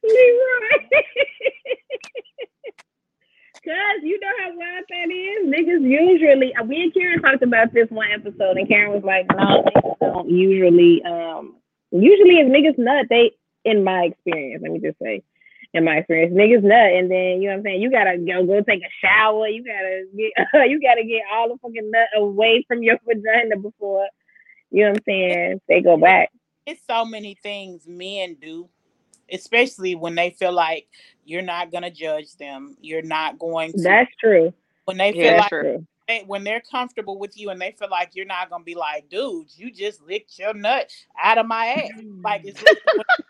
Leroy. 0.02 0.68
Cause 3.64 4.02
you 4.02 4.20
know 4.20 4.28
how 4.40 4.50
wild 4.50 4.84
that 4.90 5.10
is. 5.10 5.48
Niggas 5.48 5.88
usually 5.88 6.54
uh, 6.54 6.64
we 6.64 6.82
and 6.82 6.92
Karen 6.92 7.22
talked 7.22 7.42
about 7.42 7.72
this 7.72 7.88
one 7.88 8.08
episode 8.12 8.58
and 8.58 8.68
Karen 8.68 8.92
was 8.92 9.04
like, 9.04 9.26
no, 9.34 9.64
niggas 9.64 9.98
don't 10.00 10.28
usually 10.28 11.02
um 11.04 11.56
usually 11.90 12.40
if 12.40 12.48
niggas 12.48 12.78
nut, 12.78 13.06
they 13.08 13.32
in 13.64 13.82
my 13.82 14.04
experience, 14.04 14.62
let 14.62 14.70
me 14.70 14.80
just 14.80 14.98
say, 14.98 15.22
in 15.72 15.82
my 15.82 15.96
experience, 15.96 16.34
niggas 16.34 16.62
nut 16.62 16.92
and 16.92 17.10
then 17.10 17.40
you 17.40 17.48
know 17.48 17.54
what 17.54 17.58
I'm 17.60 17.62
saying, 17.62 17.80
you 17.80 17.90
gotta 17.90 18.18
go 18.18 18.44
go 18.44 18.60
take 18.60 18.82
a 18.82 18.92
shower, 19.00 19.48
you 19.48 19.64
gotta 19.64 20.04
get 20.14 20.32
you 20.70 20.78
gotta 20.82 21.04
get 21.04 21.22
all 21.32 21.48
the 21.48 21.56
fucking 21.62 21.90
nut 21.90 22.08
away 22.16 22.66
from 22.68 22.82
your 22.82 22.98
vagina 23.06 23.56
before 23.56 24.06
you 24.70 24.82
know 24.82 24.90
what 24.90 24.98
I'm 24.98 25.02
saying, 25.06 25.60
they 25.68 25.80
go 25.80 25.96
back. 25.96 26.30
it's 26.66 26.82
so 26.86 27.06
many 27.06 27.34
things 27.42 27.86
men 27.86 28.36
do, 28.38 28.68
especially 29.32 29.94
when 29.94 30.14
they 30.14 30.30
feel 30.30 30.52
like 30.52 30.88
you're 31.24 31.42
not 31.42 31.72
gonna 31.72 31.90
judge 31.90 32.36
them. 32.36 32.76
You're 32.80 33.02
not 33.02 33.38
going 33.38 33.72
to 33.72 33.82
That's 33.82 34.10
true. 34.20 34.52
when 34.84 34.96
they 34.96 35.12
feel 35.12 35.22
Yeah, 35.22 35.38
like 35.38 35.48
true. 35.48 35.62
True. 35.62 35.86
they, 36.08 36.24
when 36.26 36.44
they're 36.44 36.62
comfortable 36.70 37.18
with 37.18 37.36
you 37.38 37.50
and 37.50 37.60
they 37.60 37.72
feel 37.72 37.88
like 37.90 38.10
you're 38.14 38.26
not 38.26 38.50
gonna 38.50 38.64
be 38.64 38.74
like, 38.74 39.08
dude, 39.08 39.46
you 39.56 39.70
just 39.70 40.02
licked 40.02 40.38
your 40.38 40.54
nut 40.54 40.90
out 41.22 41.38
of 41.38 41.46
my 41.46 41.66
ass. 41.66 41.90
Like 42.22 42.42
it's 42.44 42.62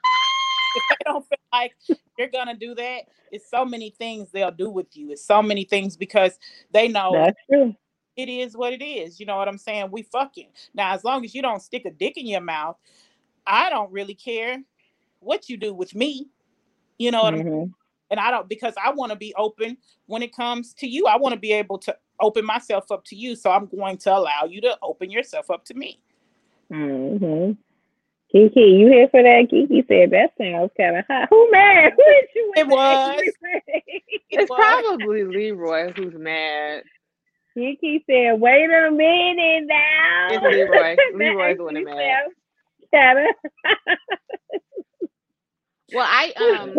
if 0.74 0.82
they 0.88 0.96
don't 1.04 1.26
feel 1.26 1.38
like 1.52 1.72
you're 2.18 2.28
gonna 2.28 2.56
do 2.56 2.74
that, 2.74 3.02
it's 3.30 3.48
so 3.48 3.64
many 3.64 3.90
things 3.90 4.30
they'll 4.30 4.50
do 4.50 4.70
with 4.70 4.96
you. 4.96 5.12
It's 5.12 5.24
so 5.24 5.42
many 5.42 5.64
things 5.64 5.96
because 5.96 6.38
they 6.72 6.88
know 6.88 7.12
That's 7.12 7.38
true. 7.50 7.74
it 8.16 8.28
is 8.28 8.56
what 8.56 8.72
it 8.72 8.82
is. 8.84 9.20
You 9.20 9.26
know 9.26 9.36
what 9.36 9.48
I'm 9.48 9.58
saying? 9.58 9.90
We 9.90 10.02
fucking 10.02 10.48
now 10.74 10.92
as 10.92 11.04
long 11.04 11.24
as 11.24 11.34
you 11.34 11.42
don't 11.42 11.62
stick 11.62 11.84
a 11.84 11.90
dick 11.90 12.16
in 12.16 12.26
your 12.26 12.40
mouth, 12.40 12.76
I 13.46 13.70
don't 13.70 13.92
really 13.92 14.14
care 14.14 14.62
what 15.24 15.48
you 15.48 15.56
do 15.56 15.74
with 15.74 15.94
me. 15.94 16.28
You 16.98 17.10
know 17.10 17.22
what 17.22 17.34
I'm 17.34 17.42
Mhm. 17.42 17.72
and 18.10 18.20
I 18.20 18.30
don't 18.30 18.48
because 18.48 18.74
I 18.82 18.92
want 18.92 19.10
to 19.10 19.16
be 19.16 19.34
open 19.36 19.76
when 20.06 20.22
it 20.22 20.34
comes 20.34 20.74
to 20.74 20.86
you. 20.86 21.06
I 21.06 21.16
want 21.16 21.34
to 21.34 21.40
be 21.40 21.52
able 21.52 21.78
to 21.78 21.96
open 22.20 22.44
myself 22.44 22.90
up 22.92 23.04
to 23.06 23.16
you. 23.16 23.34
So 23.34 23.50
I'm 23.50 23.66
going 23.66 23.96
to 23.98 24.14
allow 24.16 24.44
you 24.48 24.60
to 24.62 24.78
open 24.82 25.10
yourself 25.10 25.50
up 25.50 25.64
to 25.66 25.74
me. 25.74 25.98
Mm-hmm. 26.70 27.52
Kiki, 28.30 28.60
you 28.60 28.88
here 28.88 29.08
for 29.08 29.22
that? 29.22 29.46
Kiki 29.48 29.84
said 29.86 30.10
that 30.10 30.32
sounds 30.36 30.70
kind 30.76 30.96
of 30.96 31.04
hot. 31.08 31.28
Who 31.30 31.50
mad? 31.52 31.92
Who 31.96 32.02
hit 32.04 32.28
you 32.34 32.52
It 32.56 32.66
was. 32.66 33.10
angry? 33.10 33.32
It's 34.30 34.50
was. 34.50 34.58
probably 34.58 35.24
Leroy 35.24 35.92
who's 35.92 36.14
mad. 36.14 36.82
Kiki 37.54 38.02
said, 38.10 38.40
"Wait 38.40 38.64
a 38.64 38.90
minute 38.90 39.66
now." 39.68 40.28
It's 40.32 40.42
Leroy. 40.42 40.96
That 40.96 41.12
Leroy's 41.14 41.56
the 41.58 41.64
one 41.64 41.76
actually 41.76 41.94
that 42.92 43.14
mad. 43.14 43.34
Well, 45.94 46.06
I 46.08 46.32
um 46.58 46.74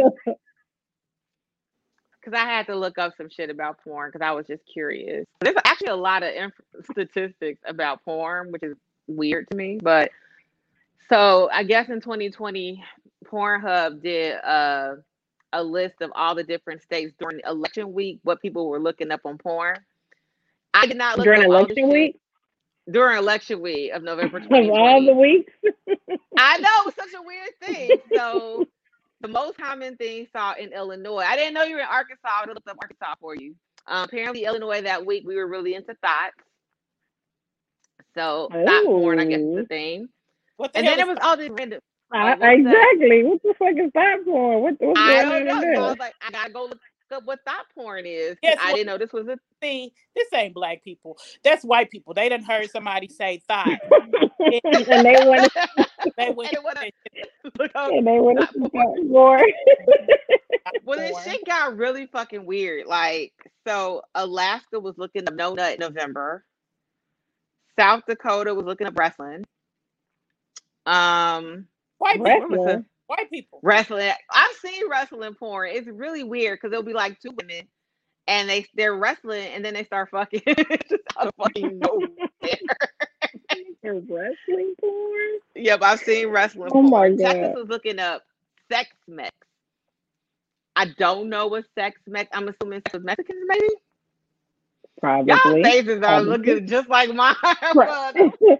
because 2.25 2.39
I 2.39 2.45
had 2.45 2.65
to 2.67 2.75
look 2.75 2.97
up 2.97 3.13
some 3.17 3.29
shit 3.29 3.49
about 3.49 3.83
porn 3.83 4.09
because 4.11 4.25
I 4.25 4.31
was 4.31 4.47
just 4.47 4.63
curious. 4.71 5.25
There's 5.41 5.55
actually 5.63 5.89
a 5.89 5.95
lot 5.95 6.23
of 6.23 6.33
inf- 6.33 6.85
statistics 6.91 7.61
about 7.67 8.03
porn, 8.03 8.51
which 8.51 8.63
is 8.63 8.75
weird 9.07 9.47
to 9.51 9.57
me. 9.57 9.79
But 9.81 10.09
so 11.07 11.49
I 11.53 11.63
guess 11.63 11.89
in 11.89 12.01
2020, 12.01 12.83
Pornhub 13.25 14.01
did 14.01 14.37
uh, 14.43 14.95
a 15.53 15.63
list 15.63 16.01
of 16.01 16.11
all 16.15 16.33
the 16.33 16.43
different 16.43 16.81
states 16.81 17.13
during 17.19 17.41
election 17.45 17.93
week, 17.93 18.19
what 18.23 18.41
people 18.41 18.67
were 18.69 18.79
looking 18.79 19.11
up 19.11 19.21
on 19.25 19.37
porn. 19.37 19.77
I 20.73 20.87
did 20.87 20.97
not 20.97 21.17
look 21.17 21.25
during 21.25 21.43
election 21.43 21.89
week 21.89 22.19
during 22.89 23.17
election 23.17 23.61
week 23.61 23.91
of 23.93 24.03
November 24.03 24.37
of 24.51 24.69
all 24.69 25.03
the 25.03 25.13
weeks. 25.13 25.53
I 26.37 26.57
know 26.59 26.91
such 26.97 27.13
a 27.17 27.21
weird 27.21 27.49
thing. 27.61 27.97
So 28.13 28.67
the 29.21 29.27
most 29.27 29.57
common 29.57 29.95
thing 29.97 30.27
saw 30.35 30.53
in 30.53 30.73
Illinois. 30.73 31.23
I 31.27 31.35
didn't 31.35 31.53
know 31.53 31.63
you 31.63 31.75
were 31.75 31.81
in 31.81 31.87
Arkansas. 31.87 32.27
I 32.27 32.45
looked 32.47 32.67
up 32.67 32.77
Arkansas 32.81 33.15
for 33.19 33.35
you. 33.35 33.55
Um, 33.87 34.05
apparently, 34.05 34.45
Illinois 34.45 34.81
that 34.81 35.05
week 35.05 35.23
we 35.25 35.35
were 35.35 35.47
really 35.47 35.75
into 35.75 35.95
thoughts. 35.95 36.35
So 38.15 38.49
thought 38.51 38.85
porn, 38.85 39.19
I 39.19 39.25
guess, 39.25 39.39
is 39.41 39.55
the 39.55 39.65
thing. 39.65 40.07
What 40.57 40.73
the 40.73 40.79
And 40.79 40.87
then 40.87 40.93
it 40.93 40.97
there 40.97 41.07
was 41.07 41.17
all 41.21 41.37
this 41.37 41.49
random. 41.49 41.79
I- 42.11 42.35
what's 42.35 42.41
that? 42.41 42.53
exactly. 42.53 43.23
What 43.23 43.41
the 43.43 43.53
fuck 43.59 43.73
is 43.85 43.91
that 43.93 44.17
for? 44.25 44.61
What, 44.61 44.75
what's 44.79 44.99
I 44.99 45.21
don't 45.23 45.33
on 45.33 45.45
know. 45.45 45.61
in 45.69 45.75
So 45.75 45.81
I 45.83 45.89
was 45.89 45.99
like, 45.99 46.13
I 46.25 46.31
gotta 46.31 46.51
go 46.53 46.63
look 46.65 46.79
up 47.11 47.23
what 47.25 47.39
thought 47.45 47.65
porn 47.75 48.05
is. 48.05 48.37
Yes, 48.41 48.57
I 48.61 48.67
well- 48.67 48.75
didn't 48.75 48.87
know 48.87 48.97
this 48.97 49.13
was 49.13 49.27
a. 49.27 49.37
thing. 49.61 49.89
This 50.15 50.27
ain't 50.33 50.53
black 50.53 50.83
people. 50.83 51.17
That's 51.43 51.63
white 51.63 51.89
people. 51.91 52.13
They 52.13 52.29
didn't 52.29 52.45
heard 52.45 52.69
somebody 52.71 53.07
say 53.09 53.41
thought. 53.47 53.67
and 54.39 55.05
they 55.05 55.17
want 55.25 55.51
to, 55.53 55.87
They 56.17 56.29
went 56.31 56.51
And 56.53 56.57
it 56.59 56.63
wanna- 56.63 56.91
look 57.59 57.71
up 57.75 57.91
and 57.91 58.07
they 58.07 58.19
want 58.19 58.39
to 58.41 59.03
more. 59.09 59.41
Well, 60.85 60.99
this 60.99 61.23
shit 61.23 61.45
got 61.45 61.77
really 61.77 62.07
fucking 62.07 62.45
weird. 62.45 62.87
Like, 62.87 63.33
so 63.67 64.03
Alaska 64.15 64.79
was 64.79 64.97
looking 64.97 65.27
up 65.27 65.35
no 65.35 65.53
nut 65.55 65.73
in 65.75 65.79
November. 65.79 66.45
South 67.79 68.03
Dakota 68.07 68.53
was 68.53 68.65
looking 68.65 68.87
up 68.87 68.97
wrestling. 68.97 69.45
Um, 70.85 71.67
white 71.99 72.23
people. 72.23 72.49
Wrestling. 72.49 72.63
the 72.63 72.85
White 73.07 73.29
people. 73.31 73.59
wrestling? 73.63 74.11
I've 74.31 74.55
seen 74.57 74.89
wrestling 74.89 75.35
porn. 75.35 75.69
It's 75.73 75.87
really 75.87 76.23
weird 76.23 76.59
because 76.59 76.73
it'll 76.73 76.83
be 76.85 76.93
like 76.93 77.19
two 77.21 77.31
women, 77.39 77.67
and 78.27 78.49
they 78.49 78.65
they're 78.75 78.95
wrestling, 78.95 79.47
and 79.47 79.63
then 79.65 79.73
they 79.75 79.83
start 79.85 80.09
fucking 80.11 80.41
just 80.47 81.03
out 81.19 81.27
of 81.27 81.33
fucking 81.37 81.79
nowhere. 81.79 82.09
For 83.85 83.93
wrestling 84.15 84.75
porn? 84.79 85.39
yep, 85.55 85.81
I've 85.81 85.99
seen 85.99 86.27
wrestling. 86.29 86.69
Oh 86.73 86.81
my 86.81 87.07
porn. 87.09 87.17
Texas 87.17 87.41
God. 87.47 87.55
was 87.55 87.67
looking 87.69 87.99
up 87.99 88.23
sex 88.71 88.89
mex. 89.07 89.31
I 90.75 90.87
don't 90.97 91.29
know 91.29 91.47
what 91.47 91.65
sex 91.77 91.99
mex. 92.07 92.29
I'm 92.33 92.47
assuming 92.49 92.81
sex 92.81 92.93
with 92.93 93.03
Mexicans, 93.05 93.39
maybe. 93.47 93.67
Probably. 94.99 95.31
Y'all 95.31 95.39
Probably. 95.41 95.63
faces 95.63 95.97
are 95.97 95.99
Probably. 96.23 96.29
looking 96.37 96.67
just 96.67 96.89
like 96.89 97.13
mine. 97.13 97.35
Pro- 97.73 98.57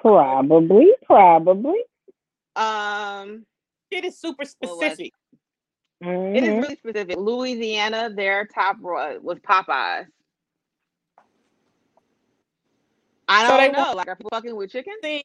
probably, 0.00 0.92
probably. 1.04 1.80
um, 2.56 3.44
Shit 3.92 4.04
is 4.04 4.18
super 4.18 4.44
specific. 4.44 5.12
it 6.00 6.04
Mhm. 6.06 6.36
is 6.36 6.48
really 6.62 6.76
specific. 6.76 7.16
Louisiana, 7.16 8.10
their 8.14 8.46
top 8.46 8.76
ro- 8.80 9.18
was 9.20 9.38
Popeyes. 9.38 10.06
I 13.28 13.46
don't 13.46 13.72
know. 13.72 13.92
Like, 13.94 14.08
are 14.08 14.16
people 14.16 14.30
fucking 14.32 14.56
with 14.56 14.70
chicken? 14.70 14.94
See, 15.02 15.24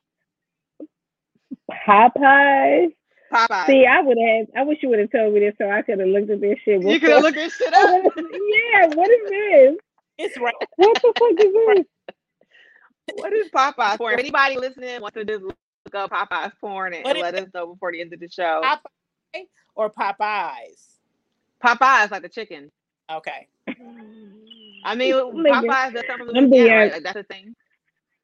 Popeyes. 1.88 2.94
Popeye. 3.32 3.66
See, 3.66 3.86
I 3.86 4.02
would 4.02 4.18
have. 4.18 4.48
I 4.56 4.64
wish 4.64 4.80
you 4.82 4.90
would 4.90 5.00
have 5.00 5.12
told 5.12 5.34
me 5.34 5.40
this 5.40 5.56
so 5.58 5.70
I 5.70 5.82
could 5.82 6.00
have 6.00 6.08
looked 6.08 6.30
at 6.30 6.42
this 6.42 6.60
shit. 6.64 6.82
you 6.82 7.00
could 7.00 7.02
before. 7.02 7.16
have 7.16 7.24
looked 7.24 7.36
this 7.36 7.56
shit 7.56 7.74
up. 7.74 8.04
yeah, 8.16 8.88
what 8.94 9.10
is 9.10 9.30
this? 9.30 9.78
It's 10.20 10.38
right. 10.40 10.54
What 10.76 11.02
the 11.02 11.14
fuck 11.18 11.46
is 11.46 11.54
this? 13.08 13.16
what 13.16 13.34
is 13.34 13.50
Popeye's 13.50 13.98
porn? 13.98 14.14
If 14.14 14.20
anybody 14.20 14.58
listening 14.58 15.02
wants 15.02 15.16
to 15.16 15.26
just 15.26 15.44
look 15.44 15.56
up 15.96 16.12
Popeye's 16.12 16.54
porn 16.62 16.94
and, 16.94 17.06
and 17.08 17.20
let 17.20 17.36
us 17.36 17.48
know 17.54 17.68
before 17.68 17.92
the 17.92 18.02
end 18.02 18.14
of 18.14 18.20
the 18.20 18.30
show. 18.30 18.62
Popeye 18.64 19.46
or 19.76 19.90
Popeyes? 19.90 21.00
Popeye 21.64 22.06
is 22.06 22.12
like 22.12 22.22
the 22.22 22.30
chicken. 22.30 22.72
Okay. 23.12 23.48
I 24.86 24.96
mean, 24.96 25.14
Nigga. 25.14 25.64
Popeyes 25.64 25.94
does 25.94 26.04
something 26.08 26.38
I'm 26.38 26.50
being 26.50 26.64
Louisiana, 26.64 26.76
right? 26.76 26.82
honest. 26.82 26.94
Like, 26.94 27.04
that's 27.04 27.18
a 27.18 27.24
thing. 27.24 27.56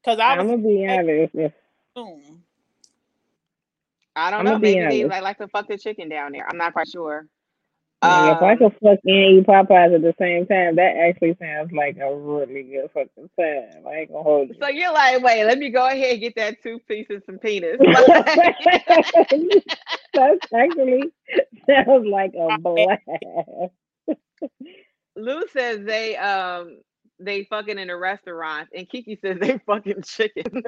Because 0.02 0.18
I 0.20 0.36
I'm 0.36 0.46
gonna 0.48 0.58
be 0.58 0.86
honest. 0.88 1.54
Assume. 1.96 2.44
I 4.16 4.30
don't 4.30 4.40
I'ma 4.40 4.44
know. 4.44 4.58
be 4.58 4.58
Maybe 4.58 4.86
they 4.86 5.04
like, 5.04 5.22
like 5.22 5.38
to 5.38 5.48
fuck 5.48 5.68
the 5.68 5.78
chicken 5.78 6.08
down 6.08 6.32
there. 6.32 6.46
I'm 6.48 6.58
not 6.58 6.72
quite 6.72 6.88
sure. 6.88 7.26
like, 8.02 8.24
if 8.24 8.42
I 8.42 8.52
Um, 8.52 8.56
could 8.56 8.72
fuck 8.82 8.98
and 9.04 9.38
eat 9.38 9.46
Popeyes 9.46 9.94
at 9.94 10.02
the 10.02 10.14
same 10.18 10.46
time, 10.46 10.76
that 10.76 10.96
actually 10.96 11.36
sounds 11.40 11.72
like 11.72 11.96
a 11.98 12.14
really 12.14 12.62
good 12.64 12.90
fucking 12.92 13.30
time. 13.38 13.86
I 13.86 14.00
ain't 14.00 14.10
gonna 14.10 14.22
hold 14.22 14.48
you. 14.50 14.56
so 14.60 14.68
you're 14.68 14.92
like, 14.92 15.22
wait, 15.22 15.44
let 15.44 15.58
me 15.58 15.70
go 15.70 15.86
ahead 15.86 16.12
and 16.12 16.20
get 16.20 16.34
that 16.36 16.62
two 16.62 16.78
pieces 16.88 17.22
and 17.26 17.26
some 17.26 17.38
penis. 17.38 17.78
That's 20.14 20.40
actually 20.54 21.04
sounds 21.66 22.06
like 22.06 22.32
a 22.38 22.50
blast. 22.52 23.02
Lou 25.16 25.46
says 25.48 25.80
they 25.84 26.16
um 26.16 26.78
they 27.20 27.44
fucking 27.44 27.78
in 27.78 27.90
a 27.90 27.96
restaurant, 27.96 28.68
and 28.74 28.88
Kiki 28.88 29.18
says 29.22 29.38
they 29.40 29.58
fucking 29.66 30.02
chicken. 30.02 30.44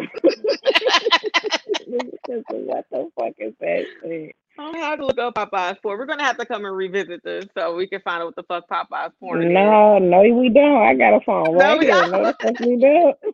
what 1.86 2.86
the 2.90 3.10
fuck 3.18 3.34
is 3.38 3.54
that 3.60 3.86
shit? 4.02 4.36
I'm 4.58 4.72
gonna 4.72 4.84
have 4.84 4.98
to 4.98 5.06
look 5.06 5.18
up 5.18 5.34
Popeye's 5.34 5.78
porn. 5.82 5.98
We're 5.98 6.06
gonna 6.06 6.24
have 6.24 6.36
to 6.38 6.46
come 6.46 6.64
and 6.66 6.76
revisit 6.76 7.22
this 7.24 7.46
so 7.56 7.74
we 7.74 7.86
can 7.86 8.00
find 8.02 8.22
out 8.22 8.26
what 8.26 8.36
the 8.36 8.42
fuck 8.44 8.68
Popeye's 8.68 9.12
porn 9.18 9.42
is. 9.42 9.50
No, 9.52 9.98
no, 9.98 10.20
we 10.22 10.50
don't. 10.50 10.82
I 10.82 10.94
got 10.94 11.14
a 11.14 11.20
phone 11.24 11.56
No, 11.56 11.76
we 11.78 11.86
here. 11.86 11.92
don't. 11.92 12.10
No, 12.10 12.32
the 12.40 12.56
we 12.60 12.76
don't. 12.80 13.16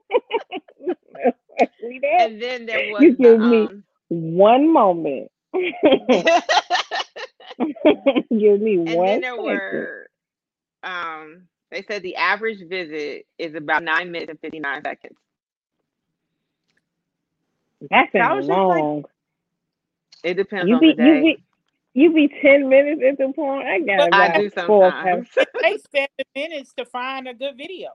No, 0.80 0.94
the 1.58 1.68
we 1.88 1.98
don't. 2.00 2.32
And 2.32 2.40
then 2.42 2.66
there 2.66 2.92
was 2.92 3.02
You 3.02 3.16
the, 3.16 3.16
give 3.16 3.40
me- 3.40 3.68
um, 3.68 3.84
One 4.08 4.72
moment. 4.72 5.30
Give 8.30 8.60
me 8.60 8.84
and 8.86 8.94
one 8.94 9.20
then 9.20 9.20
there 9.20 9.36
second. 9.44 9.44
were 9.44 10.10
um 10.84 11.48
they 11.70 11.82
said 11.82 12.02
the 12.02 12.16
average 12.16 12.60
visit 12.68 13.26
is 13.38 13.54
about 13.54 13.82
nine 13.84 14.12
minutes 14.12 14.30
and 14.30 14.40
59 14.40 14.82
seconds 14.84 15.16
That's 17.90 18.12
I 18.14 18.34
was 18.34 18.46
sounds 18.46 18.66
like, 18.68 18.86
long. 18.86 19.04
it 20.24 20.34
depends 20.34 20.70
you 20.70 20.72
on 20.72 20.80
be 20.80 20.94
the 20.96 20.96
you 20.98 21.20
be 21.20 21.44
you 21.94 22.12
be 22.14 22.28
ten 22.42 22.68
minutes 22.68 23.02
into 23.04 23.32
porn. 23.34 23.66
I 23.66 23.80
got 23.80 24.12
i 24.12 24.28
do 24.28 24.50
four. 24.66 24.94
sometimes 24.94 25.28
It 25.36 25.48
takes 25.60 25.84
seven 25.94 26.08
minutes 26.34 26.72
to 26.78 26.84
find 26.86 27.28
a 27.28 27.34
good 27.34 27.56
video. 27.58 27.90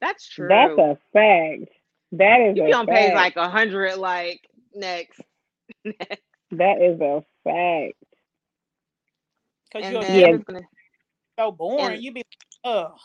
that's 0.00 0.28
true 0.28 0.48
That's 0.48 0.78
a 0.78 0.98
fact. 1.12 1.70
That 2.12 2.40
is 2.52 2.56
you 2.56 2.62
a 2.62 2.64
be 2.64 2.74
on 2.74 2.88
page 2.88 3.12
fact. 3.14 3.14
like 3.14 3.36
a 3.36 3.50
hundred 3.50 3.96
like 3.96 4.40
next 4.74 5.20
that 6.52 6.82
is 6.82 7.00
a 7.00 7.22
fact. 7.44 7.94
Because 9.72 9.88
and 9.88 9.90
you're 9.90 10.04
then 10.04 10.22
Yeah. 10.22 10.38
Gonna 10.46 10.62
so 11.38 11.52
boring. 11.52 12.00
and- 12.00 12.02
You 12.02 12.12
be 12.12 12.22
ugh. 12.64 12.98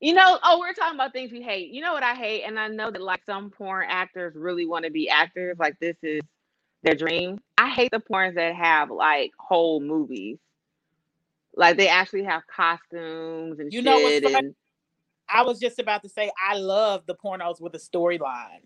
you 0.00 0.14
know 0.14 0.38
oh 0.42 0.58
we're 0.60 0.72
talking 0.74 0.96
about 0.96 1.12
things 1.12 1.32
we 1.32 1.42
hate 1.42 1.70
you 1.70 1.80
know 1.82 1.92
what 1.92 2.02
i 2.02 2.14
hate 2.14 2.44
and 2.44 2.58
i 2.58 2.68
know 2.68 2.90
that 2.90 3.02
like 3.02 3.24
some 3.24 3.50
porn 3.50 3.86
actors 3.88 4.34
really 4.36 4.66
want 4.66 4.84
to 4.84 4.90
be 4.90 5.08
actors 5.08 5.56
like 5.58 5.78
this 5.80 5.96
is 6.02 6.20
their 6.82 6.94
dream 6.94 7.38
i 7.58 7.68
hate 7.70 7.90
the 7.90 8.00
porns 8.00 8.34
that 8.34 8.54
have 8.54 8.90
like 8.90 9.32
whole 9.38 9.80
movies 9.80 10.38
like 11.56 11.76
they 11.76 11.88
actually 11.88 12.24
have 12.24 12.42
costumes 12.46 13.58
and 13.60 13.72
You 13.72 13.82
know 13.82 14.00
what's 14.00 14.16
shit 14.16 14.22
funny? 14.22 14.36
and 14.36 14.54
I 15.28 15.42
was 15.42 15.58
just 15.58 15.78
about 15.80 16.02
to 16.04 16.08
say 16.08 16.30
I 16.40 16.56
love 16.56 17.04
the 17.06 17.14
pornos 17.16 17.60
with 17.60 17.74
a 17.74 17.78
storyline. 17.78 18.60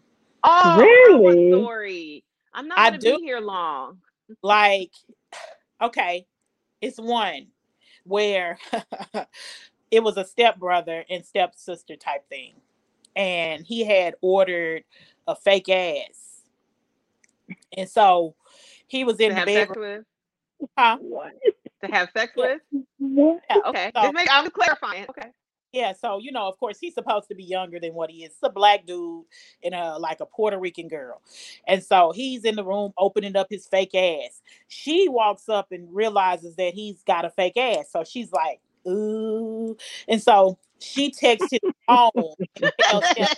oh 0.44 0.78
Really? 0.78 1.20
what 1.22 1.38
story 1.46 2.24
i'm 2.54 2.68
not 2.68 2.76
I 2.78 2.90
gonna 2.90 2.98
do. 2.98 3.18
be 3.18 3.20
here 3.20 3.40
long 3.40 3.98
Like, 4.42 4.90
okay, 5.82 6.26
it's 6.80 6.98
one 6.98 7.48
where 8.04 8.58
it 9.90 10.02
was 10.02 10.16
a 10.16 10.24
stepbrother 10.24 11.04
and 11.10 11.24
stepsister 11.24 11.96
type 11.96 12.28
thing. 12.28 12.54
And 13.16 13.66
he 13.66 13.84
had 13.84 14.14
ordered 14.20 14.84
a 15.26 15.36
fake 15.36 15.68
ass. 15.68 16.42
And 17.76 17.88
so 17.88 18.34
he 18.86 19.04
was 19.04 19.20
in 19.20 19.30
to 19.30 19.34
the 19.34 19.40
have 19.40 19.48
sex 19.48 19.68
bedroom. 19.68 20.04
Huh? 20.76 20.98
To 21.84 21.90
have 21.90 22.10
sex 22.16 22.32
with 22.36 22.60
Yeah, 22.98 23.36
okay 23.66 23.92
So- 23.94 24.02
just 24.02 24.14
make, 24.14 24.28
i'm 24.30 24.50
clarifying 24.50 25.06
okay 25.10 25.30
Yeah, 25.72 25.92
so 25.92 26.18
you 26.18 26.32
know, 26.32 26.48
of 26.48 26.58
course, 26.58 26.78
he's 26.80 26.94
supposed 26.94 27.28
to 27.28 27.34
be 27.34 27.44
younger 27.44 27.78
than 27.78 27.94
what 27.94 28.10
he 28.10 28.24
is. 28.24 28.30
It's 28.32 28.38
a 28.42 28.50
black 28.50 28.86
dude 28.86 29.24
and 29.62 29.74
a 29.74 29.98
like 29.98 30.20
a 30.20 30.26
Puerto 30.26 30.58
Rican 30.58 30.88
girl, 30.88 31.20
and 31.66 31.82
so 31.82 32.10
he's 32.12 32.44
in 32.44 32.56
the 32.56 32.64
room 32.64 32.92
opening 32.98 33.36
up 33.36 33.46
his 33.50 33.66
fake 33.68 33.94
ass. 33.94 34.42
She 34.66 35.08
walks 35.08 35.48
up 35.48 35.70
and 35.70 35.94
realizes 35.94 36.56
that 36.56 36.74
he's 36.74 37.02
got 37.04 37.24
a 37.24 37.30
fake 37.30 37.56
ass, 37.56 37.86
so 37.92 38.02
she's 38.02 38.32
like, 38.32 38.60
"Ooh," 38.88 39.76
and 40.08 40.20
so 40.20 40.58
she 40.80 41.10
texts 41.12 41.52
his 41.52 41.60
phone, 41.86 42.10
and 42.62 42.72
tells 42.90 43.04
him, 43.16 43.28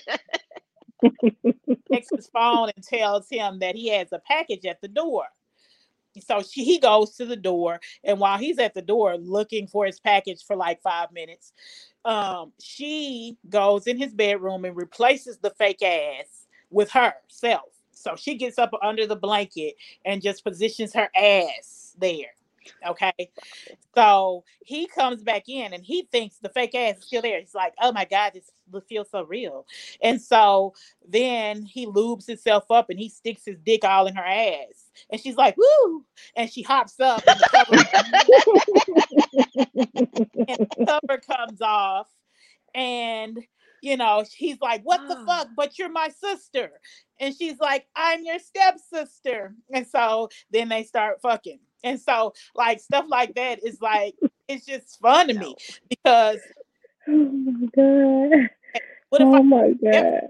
texts 1.93 2.13
his 2.17 2.29
phone 2.29 2.71
and 2.75 2.85
tells 2.85 3.29
him 3.29 3.59
that 3.59 3.75
he 3.75 3.89
has 3.89 4.09
a 4.13 4.21
package 4.21 4.65
at 4.65 4.81
the 4.81 4.89
door. 4.89 5.25
So 6.21 6.43
she, 6.43 6.65
he 6.65 6.79
goes 6.79 7.17
to 7.17 7.25
the 7.25 7.37
door, 7.37 7.81
and 8.05 8.21
while 8.21 8.39
he's 8.39 8.59
at 8.59 8.75
the 8.75 8.83
door 8.83 9.17
looking 9.17 9.67
for 9.67 9.87
his 9.87 10.01
package 10.01 10.45
for 10.47 10.57
like 10.57 10.83
five 10.83 11.13
minutes, 11.13 11.53
um, 12.05 12.53
she 12.61 13.37
goes 13.49 13.87
in 13.87 13.99
his 13.99 14.13
bedroom 14.15 14.65
and 14.65 14.77
replaces 14.77 15.39
the 15.39 15.51
fake 15.51 15.83
ass 15.83 16.47
with 16.71 16.91
herself. 16.91 17.69
So 17.93 18.17
she 18.17 18.37
gets 18.37 18.59
up 18.59 18.73
under 18.83 19.07
the 19.07 19.17
blanket 19.17 19.75
and 20.05 20.23
just 20.23 20.45
positions 20.45 20.93
her 20.95 21.09
ass 21.17 21.95
there. 21.99 22.35
Okay. 22.87 23.13
So 23.95 24.45
he 24.65 24.87
comes 24.87 25.23
back 25.25 25.49
in 25.49 25.73
and 25.75 25.85
he 25.85 26.05
thinks 26.13 26.39
the 26.39 26.51
fake 26.51 26.75
ass 26.75 26.99
is 26.99 27.05
still 27.07 27.23
there. 27.23 27.41
He's 27.41 27.55
like, 27.55 27.75
oh 27.83 27.93
my 27.93 28.07
God, 28.07 28.33
this 28.35 28.51
feels 28.89 29.11
so 29.11 29.25
real. 29.25 29.67
And 30.03 30.21
so 30.23 30.75
then 31.09 31.65
he 31.65 31.87
lubes 31.87 32.27
himself 32.27 32.71
up 32.71 32.91
and 32.91 32.99
he 32.99 33.09
sticks 33.11 33.45
his 33.47 33.59
dick 33.65 33.85
all 33.85 34.07
in 34.07 34.17
her 34.17 34.25
ass. 34.25 34.91
And 35.11 35.21
she's 35.21 35.37
like, 35.37 35.57
woo. 35.59 36.05
And 36.37 36.51
she 36.51 36.63
hops 36.63 37.01
up 37.01 37.25
and 37.29 37.41
the 37.41 37.49
cover, 37.53 37.77
and 40.49 40.59
the 40.61 40.87
cover 40.87 41.19
comes 41.21 41.61
off. 41.63 42.09
And 42.75 43.39
you 43.83 43.97
know, 43.97 44.25
he's 44.37 44.61
like, 44.61 44.83
What 44.85 45.03
the 45.09 45.17
Ah. 45.21 45.25
fuck? 45.27 45.49
But 45.57 45.79
you're 45.79 45.91
my 45.91 46.09
sister. 46.11 46.71
And 47.21 47.35
she's 47.37 47.61
like, 47.61 47.87
I'm 47.97 48.25
your 48.25 48.39
stepsister. 48.41 49.55
And 49.75 49.87
so 49.87 50.31
then 50.51 50.69
they 50.71 50.85
start 50.85 51.21
fucking. 51.23 51.61
And 51.85 52.01
so, 52.01 52.35
like, 52.55 52.81
stuff 52.81 53.07
like 53.09 53.35
that 53.35 53.65
is 53.65 53.81
like, 53.81 54.15
it's 54.49 54.67
just 54.67 54.99
fun 55.01 55.29
to 55.29 55.35
me 55.35 55.57
because 55.89 56.41
Oh 57.09 57.13
my 57.13 57.67
god. 57.75 58.51
what 59.09 59.21
if 59.23 59.27
Oh 59.29 59.35
I, 59.35 59.43
my 59.43 59.73
god. 59.83 60.21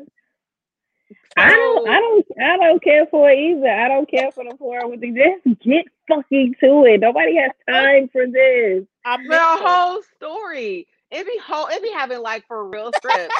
I 1.36 1.50
don't, 1.50 1.88
I 1.88 1.98
don't, 1.98 2.26
I 2.42 2.56
don't 2.56 2.82
care 2.82 3.06
for 3.06 3.30
it 3.30 3.38
either. 3.38 3.68
I 3.68 3.88
don't 3.88 4.10
care 4.10 4.30
for 4.32 4.44
the 4.44 4.54
porn 4.56 4.90
with 4.90 5.00
the 5.00 5.12
just 5.12 5.60
get 5.60 5.86
fucking 6.08 6.56
to 6.60 6.84
it. 6.84 7.00
Nobody 7.00 7.36
has 7.36 7.50
time 7.68 8.08
for 8.12 8.26
this. 8.26 8.84
I'm 9.04 9.26
the 9.26 9.38
whole 9.38 10.02
story. 10.16 10.86
It 11.10 11.26
be 11.26 11.38
whole. 11.44 11.68
It 11.68 11.82
be 11.82 11.90
having 11.92 12.20
like 12.20 12.46
for 12.46 12.68
real 12.68 12.92
strips. 12.92 13.34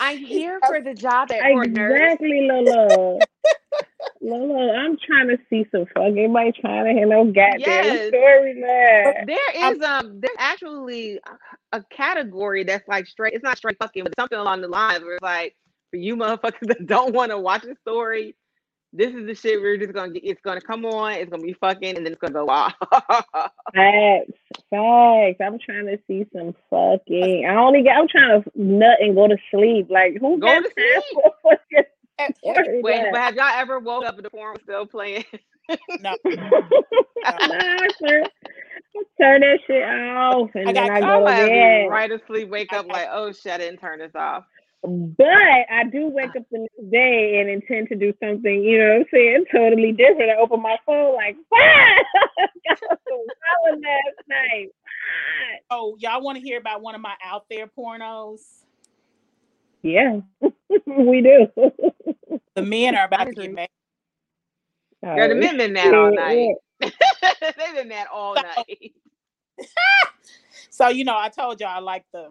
I'm 0.00 0.18
here 0.18 0.60
for 0.60 0.80
the 0.80 0.94
job 0.94 1.30
at 1.32 1.40
for 1.40 1.62
a 1.62 1.66
nurse. 1.66 2.00
Exactly, 2.00 2.48
Lola. 2.50 3.20
Lola, 4.20 4.72
I'm 4.74 4.96
trying 4.98 5.28
to 5.28 5.38
see 5.48 5.64
some 5.70 5.86
fucking 5.94 6.18
anybody 6.18 6.52
trying 6.60 6.86
to 6.86 6.92
hear 6.92 7.06
no 7.06 7.24
goddamn 7.24 7.60
Yes. 7.60 8.10
storyline. 8.12 9.26
There 9.26 9.72
is 9.72 9.80
um 9.82 10.20
there's 10.20 10.34
actually 10.38 11.20
a, 11.72 11.78
a 11.78 11.84
category 11.96 12.64
that's 12.64 12.86
like 12.88 13.06
straight. 13.06 13.34
It's 13.34 13.44
not 13.44 13.56
straight 13.58 13.76
fucking, 13.78 14.04
but 14.04 14.14
something 14.18 14.38
along 14.38 14.60
the 14.62 14.68
lines 14.68 15.02
where 15.04 15.14
it's 15.14 15.22
like 15.22 15.54
for 15.90 15.96
you 15.98 16.16
motherfuckers 16.16 16.54
that 16.68 16.86
don't 16.86 17.14
want 17.14 17.30
to 17.30 17.38
watch 17.38 17.64
a 17.64 17.76
story. 17.82 18.34
This 18.92 19.14
is 19.14 19.26
the 19.26 19.34
shit 19.34 19.60
we're 19.60 19.76
just 19.76 19.92
gonna 19.92 20.12
get. 20.12 20.24
It's 20.24 20.40
gonna 20.42 20.60
come 20.62 20.84
on. 20.84 21.12
It's 21.12 21.30
gonna 21.30 21.42
be 21.42 21.52
fucking, 21.52 21.96
and 21.96 22.04
then 22.04 22.12
it's 22.12 22.20
gonna 22.20 22.32
go 22.32 22.48
off. 22.48 22.72
Facts, 23.74 24.32
facts. 24.70 25.40
I'm 25.44 25.58
trying 25.58 25.86
to 25.86 25.98
see 26.08 26.26
some 26.34 26.54
fucking. 26.70 27.46
I 27.46 27.54
only 27.56 27.82
got. 27.84 27.98
I'm 27.98 28.08
trying 28.08 28.42
to 28.42 28.50
nut 28.56 28.96
and 29.00 29.14
go 29.14 29.28
to 29.28 29.36
sleep. 29.50 29.88
Like 29.90 30.16
who 30.18 30.38
Go 30.38 30.60
to 30.60 30.70
sleep. 30.74 31.04
for 31.12 31.32
fucking 31.72 31.84
Wait, 32.18 32.82
Wait, 32.82 33.06
but 33.12 33.20
have 33.20 33.34
y'all 33.36 33.50
ever 33.54 33.78
woke 33.78 34.04
up 34.04 34.16
and 34.16 34.24
the 34.24 34.30
porn 34.30 34.54
was 34.54 34.62
still 34.62 34.86
playing? 34.86 35.24
no, 36.00 36.16
nah, 36.24 36.60
I 37.24 37.88
turn, 38.02 38.24
I 38.24 39.02
turn 39.20 39.40
that 39.42 39.58
shit 39.66 39.82
off 39.82 40.50
and 40.54 40.68
I 40.68 40.72
then 40.72 40.86
got 40.86 40.90
I 40.90 40.96
I 40.96 41.00
go 41.00 41.20
to 41.20 41.24
bed. 41.26 41.88
right 41.88 42.10
asleep, 42.10 42.48
wake 42.48 42.72
up 42.72 42.86
like, 42.86 43.08
oh 43.10 43.32
shit, 43.32 43.52
I 43.52 43.58
didn't 43.58 43.80
turn 43.80 43.98
this 43.98 44.14
off. 44.14 44.44
But 44.82 45.26
I 45.26 45.84
do 45.90 46.08
wake 46.08 46.36
up 46.36 46.44
the 46.50 46.58
next 46.60 46.90
day 46.90 47.40
and 47.40 47.50
intend 47.50 47.88
to 47.88 47.96
do 47.96 48.14
something, 48.22 48.62
you 48.62 48.78
know 48.78 48.90
what 48.90 49.00
I'm 49.00 49.06
saying, 49.12 49.44
totally 49.52 49.92
different. 49.92 50.30
I 50.30 50.36
open 50.36 50.62
my 50.62 50.76
phone 50.86 51.14
like, 51.14 51.36
what? 51.48 51.60
Got 52.68 52.78
some 52.80 52.96
wild 53.08 53.82
last 53.82 54.28
night. 54.28 54.68
Oh, 55.70 55.96
y'all 55.98 56.22
want 56.22 56.38
to 56.38 56.42
hear 56.42 56.58
about 56.58 56.80
one 56.80 56.94
of 56.94 57.00
my 57.00 57.14
out 57.24 57.46
there 57.50 57.66
pornos? 57.66 58.40
Yeah, 59.82 60.20
we 60.86 61.22
do. 61.22 61.48
The 62.54 62.62
men 62.62 62.96
are 62.96 63.04
about 63.06 63.26
to 63.26 63.32
get 63.32 63.52
mad. 63.54 63.68
Girl, 65.04 65.28
the 65.28 65.34
men 65.36 65.58
been 65.58 65.72
mad 65.72 65.94
all 65.94 66.12
night. 66.12 66.56
They've 66.80 67.74
been 67.76 67.86
mad 67.88 68.08
all 68.12 68.34
So- 68.34 68.42
night. 68.42 68.92
So 70.70 70.88
you 70.88 71.04
know, 71.04 71.16
I 71.16 71.28
told 71.28 71.60
y'all 71.60 71.68
I 71.70 71.78
like 71.78 72.04
the 72.12 72.30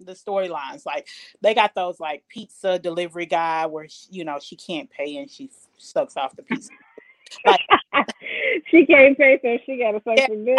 the 0.00 0.12
storylines. 0.12 0.84
Like 0.86 1.08
they 1.42 1.54
got 1.54 1.74
those 1.74 2.00
like 2.00 2.24
pizza 2.28 2.78
delivery 2.78 3.26
guy 3.26 3.66
where 3.66 3.86
she, 3.88 4.06
you 4.10 4.24
know 4.24 4.38
she 4.40 4.56
can't 4.56 4.90
pay 4.90 5.18
and 5.18 5.30
she 5.30 5.50
sucks 5.78 6.16
off 6.16 6.34
the 6.36 6.42
pizza. 6.42 6.70
Like 7.44 7.60
she 8.70 8.86
can't 8.86 9.16
pay, 9.18 9.38
so 9.42 9.58
she 9.66 9.78
got 9.78 9.92
to 9.92 10.00
suck 10.04 10.16
Yeah, 10.16 10.26
some 10.28 10.44
dick. 10.44 10.58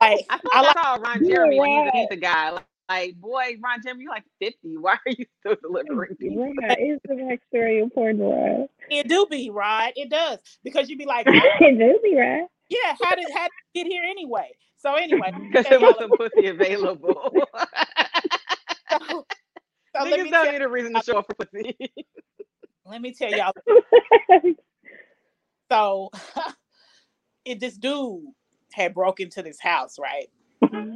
Like 0.00 0.24
I 0.30 0.38
thought 0.38 0.50
I 0.52 0.58
I, 0.58 0.60
like 0.62 0.78
saw 0.78 0.94
Ron 0.96 1.24
Jeremy 1.26 1.60
when 1.60 1.70
he's 1.70 1.88
a 1.88 1.92
pizza 1.92 2.16
guy. 2.16 2.50
Like, 2.50 2.64
like, 2.88 3.14
boy, 3.16 3.56
Ron 3.62 3.80
Jeremy, 3.82 4.04
you're 4.04 4.12
like 4.12 4.24
50. 4.40 4.76
Why 4.78 4.92
are 4.92 5.00
you 5.06 5.26
still 5.40 5.56
delivering 5.62 6.16
pizza? 6.16 6.38
Right, 6.38 6.78
it's 6.78 7.02
the 7.06 7.14
backstory 7.14 7.82
of 7.82 7.92
porn, 7.94 8.18
right? 8.18 8.68
it 8.90 9.08
do 9.08 9.26
be 9.30 9.50
right. 9.50 9.92
It 9.96 10.10
does 10.10 10.38
because 10.62 10.88
you'd 10.88 10.98
be 10.98 11.06
like, 11.06 11.26
it 11.30 11.78
do 11.78 11.98
be 12.02 12.16
right. 12.16 12.46
yeah, 12.68 12.94
how 13.02 13.14
did 13.14 13.26
how 13.34 13.44
did 13.44 13.52
it 13.74 13.74
get 13.74 13.86
here 13.86 14.04
anyway? 14.04 14.50
So 14.78 14.94
anyway, 14.94 15.32
Because 15.52 15.66
there 15.68 15.80
wasn't 15.80 16.12
pussy 16.18 16.48
available. 16.48 17.32
so, 18.90 18.98
so 18.98 19.24
let 19.94 20.06
Niggas 20.06 20.24
me 20.24 20.30
don't 20.30 20.44
tell, 20.44 20.52
need 20.52 20.62
a 20.62 20.68
reason 20.68 20.94
to 20.94 21.02
show 21.02 21.18
up 21.18 21.26
for 21.26 21.46
pussy. 21.46 21.76
let 22.86 23.00
me 23.00 23.12
tell 23.14 23.30
y'all. 23.30 23.52
So 25.70 26.10
it 27.44 27.60
this 27.60 27.76
dude 27.76 28.24
had 28.72 28.94
broke 28.94 29.20
into 29.20 29.42
this 29.42 29.58
house, 29.60 29.98
right? 29.98 30.28
Mm-hmm. 30.62 30.94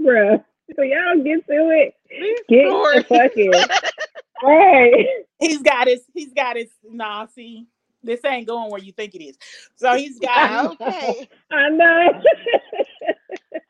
Bruh. 0.00 0.44
So 0.76 0.82
y'all 0.82 1.22
get 1.22 1.46
to 1.46 1.70
it. 1.70 1.94
These 2.08 2.38
Get 2.48 2.68
stories. 2.68 3.04
the 3.08 3.14
fucking 3.14 3.52
right. 4.42 5.06
He's 5.38 5.62
got 5.62 5.88
his 5.88 6.02
he's 6.14 6.32
got 6.32 6.56
his 6.56 6.68
nah 6.84 7.26
see 7.26 7.66
this 8.02 8.24
ain't 8.24 8.46
going 8.46 8.70
where 8.70 8.80
you 8.80 8.92
think 8.92 9.14
it 9.14 9.22
is. 9.24 9.36
So 9.76 9.94
he's 9.94 10.18
got 10.20 10.30
ah, 10.50 10.68
okay. 10.70 11.28
I 11.50 11.68
know. 11.68 12.22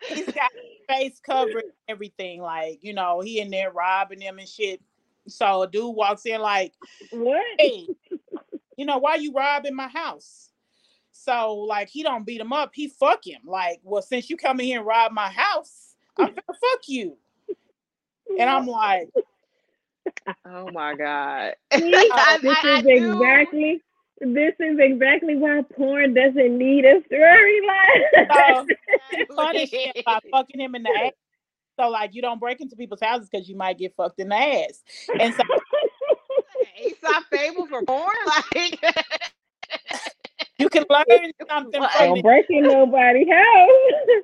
he's 0.09 0.27
got 0.27 0.51
his 0.53 0.87
face 0.89 1.21
covered, 1.21 1.65
everything. 1.89 2.41
Like, 2.41 2.79
you 2.83 2.93
know, 2.93 3.21
he 3.21 3.41
in 3.41 3.51
there 3.51 3.71
robbing 3.71 4.21
them 4.21 4.39
and 4.39 4.49
shit. 4.49 4.81
So 5.29 5.63
a 5.63 5.69
dude 5.69 5.95
walks 5.95 6.27
in 6.27 6.41
like, 6.41 6.75
what? 7.11 7.43
hey, 7.59 7.89
you 8.77 8.87
know, 8.87 8.99
why 8.99 9.17
you 9.17 9.33
robbing 9.33 9.77
my 9.77 9.89
house? 9.89 10.51
So 11.13 11.55
like 11.55 11.89
he 11.89 12.03
don't 12.03 12.25
beat 12.25 12.41
him 12.41 12.53
up, 12.53 12.71
he 12.73 12.89
fuck 12.89 13.27
him. 13.27 13.43
Like, 13.45 13.81
well, 13.83 14.03
since 14.03 14.31
you 14.31 14.37
come 14.37 14.61
in 14.61 14.67
here 14.67 14.79
and 14.79 14.87
rob 14.87 15.13
my 15.13 15.29
house, 15.29 15.90
I'm 16.19 16.27
gonna 16.27 16.35
fuck 16.47 16.81
you. 16.89 17.17
And 18.39 18.49
I'm 18.49 18.67
like, 18.67 19.09
Oh 20.47 20.71
my 20.73 20.95
god. 20.95 21.55
I- 21.73 22.39
this 22.43 22.57
I- 22.63 22.63
I 22.65 22.79
is 22.79 22.83
do- 22.85 23.13
exactly 23.15 23.83
this 24.23 24.55
is 24.61 24.79
exactly 24.79 25.35
why 25.37 25.63
porn 25.75 26.13
doesn't 26.13 26.59
need 26.59 26.85
a 26.85 27.01
storyline. 27.01 28.67
so 29.35 29.49
he 29.53 29.67
him 29.67 29.93
by 30.05 30.19
fucking 30.31 30.61
him 30.61 30.75
in 30.75 30.83
the 30.83 30.91
ass. 31.07 31.13
So 31.79 31.89
like 31.89 32.15
you 32.15 32.21
don't 32.21 32.39
break 32.39 32.61
into 32.61 32.77
people's 32.77 33.01
houses 33.01 33.29
because 33.31 33.49
you 33.49 33.57
might 33.57 33.79
get 33.79 33.95
fucked 33.97 34.21
in 34.21 34.29
the 34.29 34.37
ass. 34.37 34.83
And 35.19 35.35
so 35.35 35.43
Aesop 36.85 37.25
fable 37.33 37.67
for 37.67 37.83
porn? 37.85 38.15
Like 38.27 38.45
you 40.59 40.69
can 40.69 40.85
learn 40.91 41.05
something 41.49 41.81
What? 41.81 41.93
from 41.93 42.07
Don't 42.09 42.19
it. 42.19 42.23
break 42.23 42.45
in 42.51 42.65
nobody's 42.65 43.29
house. 43.29 43.69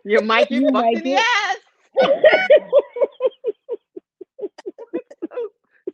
you 0.04 0.20
might 0.20 0.48
get 0.50 0.60
You 0.60 0.62
fucked 0.66 0.72
might 0.74 0.96
in 0.98 1.04
the 1.04 1.14
ass. 1.14 1.56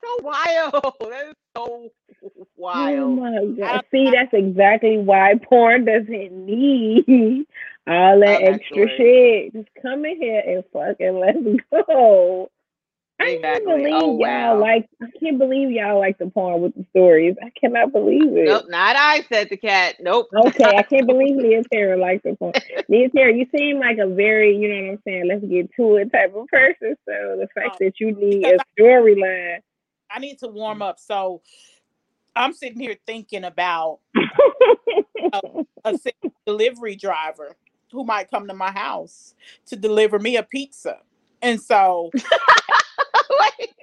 So 0.04 0.24
wild. 0.24 0.72
That 1.00 1.26
is 1.28 1.34
so 1.56 1.90
Oh 2.24 2.46
wild. 2.56 3.18
my 3.18 3.44
god! 3.56 3.84
See, 3.92 4.10
that's 4.10 4.32
exactly 4.32 4.98
why 4.98 5.34
porn 5.48 5.84
doesn't 5.84 6.32
need 6.46 7.46
all 7.86 8.20
that 8.20 8.42
extra 8.42 8.88
shit. 8.96 9.52
Just 9.52 9.68
come 9.80 10.04
in 10.04 10.16
here 10.20 10.42
and 10.44 10.64
fucking 10.72 11.20
let's 11.20 11.86
go. 11.86 12.50
I 13.22 13.38
can't 13.42 13.64
believe 13.64 13.88
Oh, 13.92 14.06
y'all 14.06 14.16
wow. 14.18 14.60
like. 14.60 14.88
I 15.02 15.06
can't 15.20 15.38
believe 15.38 15.70
y'all 15.70 15.98
like 15.98 16.18
the 16.18 16.26
porn 16.28 16.60
with 16.60 16.74
the 16.74 16.84
stories. 16.90 17.36
I 17.42 17.50
cannot 17.58 17.92
believe 17.92 18.36
it. 18.36 18.46
Nope, 18.46 18.66
not 18.68 18.96
I 18.96 19.22
said 19.32 19.48
the 19.50 19.56
cat. 19.56 19.96
Nope. 20.00 20.28
Okay, 20.34 20.64
I 20.76 20.82
can't 20.82 21.06
believe 21.06 21.36
Nia 21.36 21.62
Tara 21.72 21.96
likes 21.96 22.22
the 22.24 22.34
porn. 22.36 22.52
Nia 22.88 23.08
Tara, 23.10 23.32
you 23.34 23.46
seem 23.56 23.78
like 23.78 23.98
a 23.98 24.06
very, 24.06 24.56
you 24.56 24.68
know 24.68 24.86
what 24.86 24.92
I'm 24.92 25.02
saying, 25.06 25.28
let's 25.28 25.44
get 25.44 25.70
to 25.76 25.96
it 25.96 26.12
type 26.12 26.34
of 26.34 26.46
person. 26.48 26.96
So 27.06 27.36
the 27.38 27.48
fact 27.54 27.70
Oh, 27.74 27.76
that 27.80 28.00
you 28.00 28.12
need 28.12 28.44
a 28.46 28.52
because 28.52 28.60
storyline. 28.78 29.58
I 30.10 30.18
need 30.18 30.38
to 30.40 30.48
warm 30.48 30.82
up. 30.82 30.98
So 30.98 31.40
I'm 32.36 32.52
sitting 32.52 32.80
here 32.80 32.96
thinking 33.06 33.44
about 33.44 34.00
a 35.84 35.96
sick 35.98 36.16
delivery 36.46 36.96
driver 36.96 37.56
who 37.92 38.04
might 38.04 38.30
come 38.30 38.48
to 38.48 38.54
my 38.54 38.70
house 38.72 39.34
to 39.66 39.76
deliver 39.76 40.18
me 40.18 40.36
a 40.36 40.42
pizza. 40.42 40.98
And 41.40 41.60
so 41.60 42.10
like, 43.40 43.74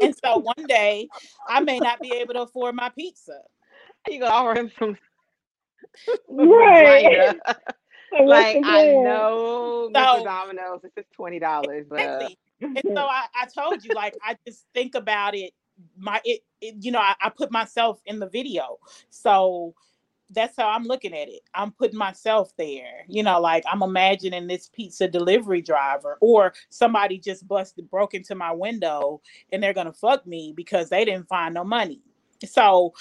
and 0.00 0.14
so 0.24 0.38
one 0.38 0.66
day 0.66 1.08
I 1.48 1.60
may 1.60 1.78
not 1.78 2.00
be 2.00 2.12
able 2.12 2.34
to 2.34 2.42
afford 2.42 2.74
my 2.74 2.88
pizza. 2.90 3.40
you 4.08 4.20
gonna 4.20 4.32
offer 4.32 4.58
him 4.58 4.70
some 4.78 4.96
Right. 6.28 7.04
vagina. 7.04 7.40
So 8.14 8.24
like 8.24 8.58
I 8.58 8.60
plan? 8.60 9.04
know, 9.04 9.90
So- 9.94 10.00
Mr. 10.00 10.24
Domino's, 10.24 10.80
it's 10.84 10.94
just 10.94 11.10
twenty 11.12 11.38
dollars, 11.38 11.86
but 11.88 11.98
Exactly. 12.00 12.38
And 12.60 12.82
so 12.94 13.00
I, 13.06 13.24
I 13.34 13.46
told 13.46 13.82
you, 13.82 13.92
like, 13.94 14.14
I 14.22 14.36
just 14.46 14.66
think 14.74 14.94
about 14.94 15.34
it. 15.34 15.52
My, 15.96 16.20
it, 16.22 16.42
it 16.60 16.74
you 16.80 16.92
know, 16.92 16.98
I, 17.00 17.14
I 17.22 17.30
put 17.30 17.50
myself 17.50 18.00
in 18.04 18.18
the 18.20 18.28
video. 18.28 18.76
So 19.08 19.74
that's 20.32 20.56
how 20.56 20.68
I'm 20.68 20.84
looking 20.84 21.12
at 21.12 21.28
it. 21.28 21.42
I'm 21.54 21.72
putting 21.72 21.98
myself 21.98 22.52
there. 22.56 23.04
You 23.08 23.22
know, 23.22 23.40
like 23.40 23.64
I'm 23.70 23.82
imagining 23.82 24.46
this 24.46 24.68
pizza 24.68 25.08
delivery 25.08 25.62
driver 25.62 26.18
or 26.20 26.54
somebody 26.70 27.18
just 27.18 27.46
busted, 27.46 27.90
broke 27.90 28.14
into 28.14 28.34
my 28.34 28.52
window 28.52 29.20
and 29.52 29.62
they're 29.62 29.74
going 29.74 29.86
to 29.86 29.92
fuck 29.92 30.26
me 30.26 30.52
because 30.56 30.88
they 30.88 31.04
didn't 31.04 31.28
find 31.28 31.54
no 31.54 31.64
money. 31.64 32.00
So 32.44 32.92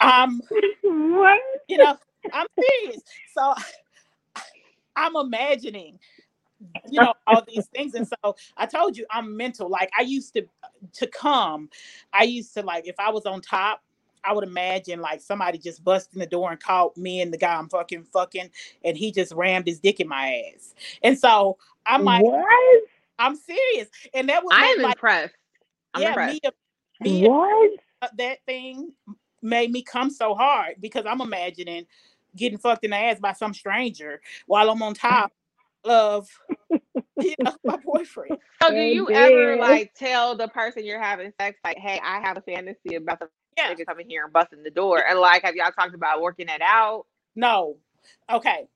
I'm, 0.00 0.40
what? 0.82 1.40
you 1.68 1.78
know, 1.78 1.96
I'm 2.32 2.46
serious. 2.58 3.02
So 3.36 3.54
I'm 4.96 5.16
imagining, 5.16 5.98
you 6.88 7.00
know, 7.00 7.14
all 7.26 7.44
these 7.46 7.66
things. 7.66 7.94
And 7.94 8.08
so 8.08 8.36
I 8.56 8.66
told 8.66 8.96
you 8.96 9.06
I'm 9.10 9.36
mental. 9.36 9.68
Like 9.68 9.90
I 9.98 10.02
used 10.02 10.34
to 10.34 10.46
to 10.94 11.06
come, 11.06 11.68
I 12.12 12.24
used 12.24 12.54
to 12.54 12.62
like 12.62 12.86
if 12.86 12.94
I 12.98 13.10
was 13.10 13.26
on 13.26 13.40
top, 13.40 13.82
I 14.24 14.32
would 14.32 14.44
imagine 14.44 15.00
like 15.00 15.20
somebody 15.20 15.58
just 15.58 15.84
busting 15.84 16.20
the 16.20 16.26
door 16.26 16.50
and 16.50 16.60
caught 16.60 16.96
me 16.96 17.20
and 17.20 17.32
the 17.32 17.38
guy 17.38 17.54
I'm 17.54 17.68
fucking 17.68 18.04
fucking, 18.12 18.50
and 18.84 18.96
he 18.96 19.12
just 19.12 19.32
rammed 19.32 19.66
his 19.66 19.80
dick 19.80 20.00
in 20.00 20.08
my 20.08 20.50
ass. 20.54 20.74
And 21.02 21.18
so 21.18 21.58
I'm 21.86 22.04
like, 22.04 22.22
what? 22.24 22.82
I'm 23.18 23.36
serious. 23.36 23.88
And 24.12 24.28
that 24.28 24.42
was 24.42 24.52
I 24.56 24.66
am 24.66 24.82
like, 24.82 24.94
impressed. 24.96 25.34
I'm 25.94 26.02
yeah, 26.02 26.08
impressed. 26.08 26.40
me, 27.00 27.22
me 27.22 27.28
What? 27.28 27.70
uh, 28.02 28.08
that 28.18 28.38
thing 28.46 28.92
made 29.42 29.70
me 29.70 29.82
come 29.82 30.10
so 30.10 30.34
hard 30.34 30.76
because 30.80 31.04
I'm 31.06 31.20
imagining 31.20 31.86
getting 32.34 32.58
fucked 32.58 32.84
in 32.84 32.90
the 32.90 32.96
ass 32.96 33.20
by 33.20 33.32
some 33.32 33.54
stranger 33.54 34.20
while 34.46 34.70
I'm 34.70 34.82
on 34.82 34.94
top 34.94 35.32
of 35.84 36.28
you 37.20 37.34
know, 37.42 37.52
my 37.64 37.76
boyfriend. 37.76 38.38
So 38.62 38.70
do 38.70 38.76
you 38.76 39.10
ever 39.10 39.56
like 39.56 39.94
tell 39.94 40.36
the 40.36 40.48
person 40.48 40.84
you're 40.84 41.00
having 41.00 41.32
sex 41.40 41.58
like, 41.64 41.78
hey, 41.78 42.00
I 42.02 42.20
have 42.20 42.36
a 42.36 42.40
fantasy 42.40 42.96
about 42.96 43.20
the 43.20 43.28
Yeah. 43.56 43.74
nigga 43.74 43.86
coming 43.86 44.08
here 44.08 44.24
and 44.24 44.32
busting 44.32 44.62
the 44.62 44.70
door? 44.70 45.04
And 45.06 45.18
like 45.18 45.42
have 45.42 45.54
y'all 45.54 45.70
talked 45.72 45.94
about 45.94 46.20
working 46.22 46.48
it 46.48 46.62
out? 46.62 47.06
No. 47.34 47.76
Okay. 48.30 48.68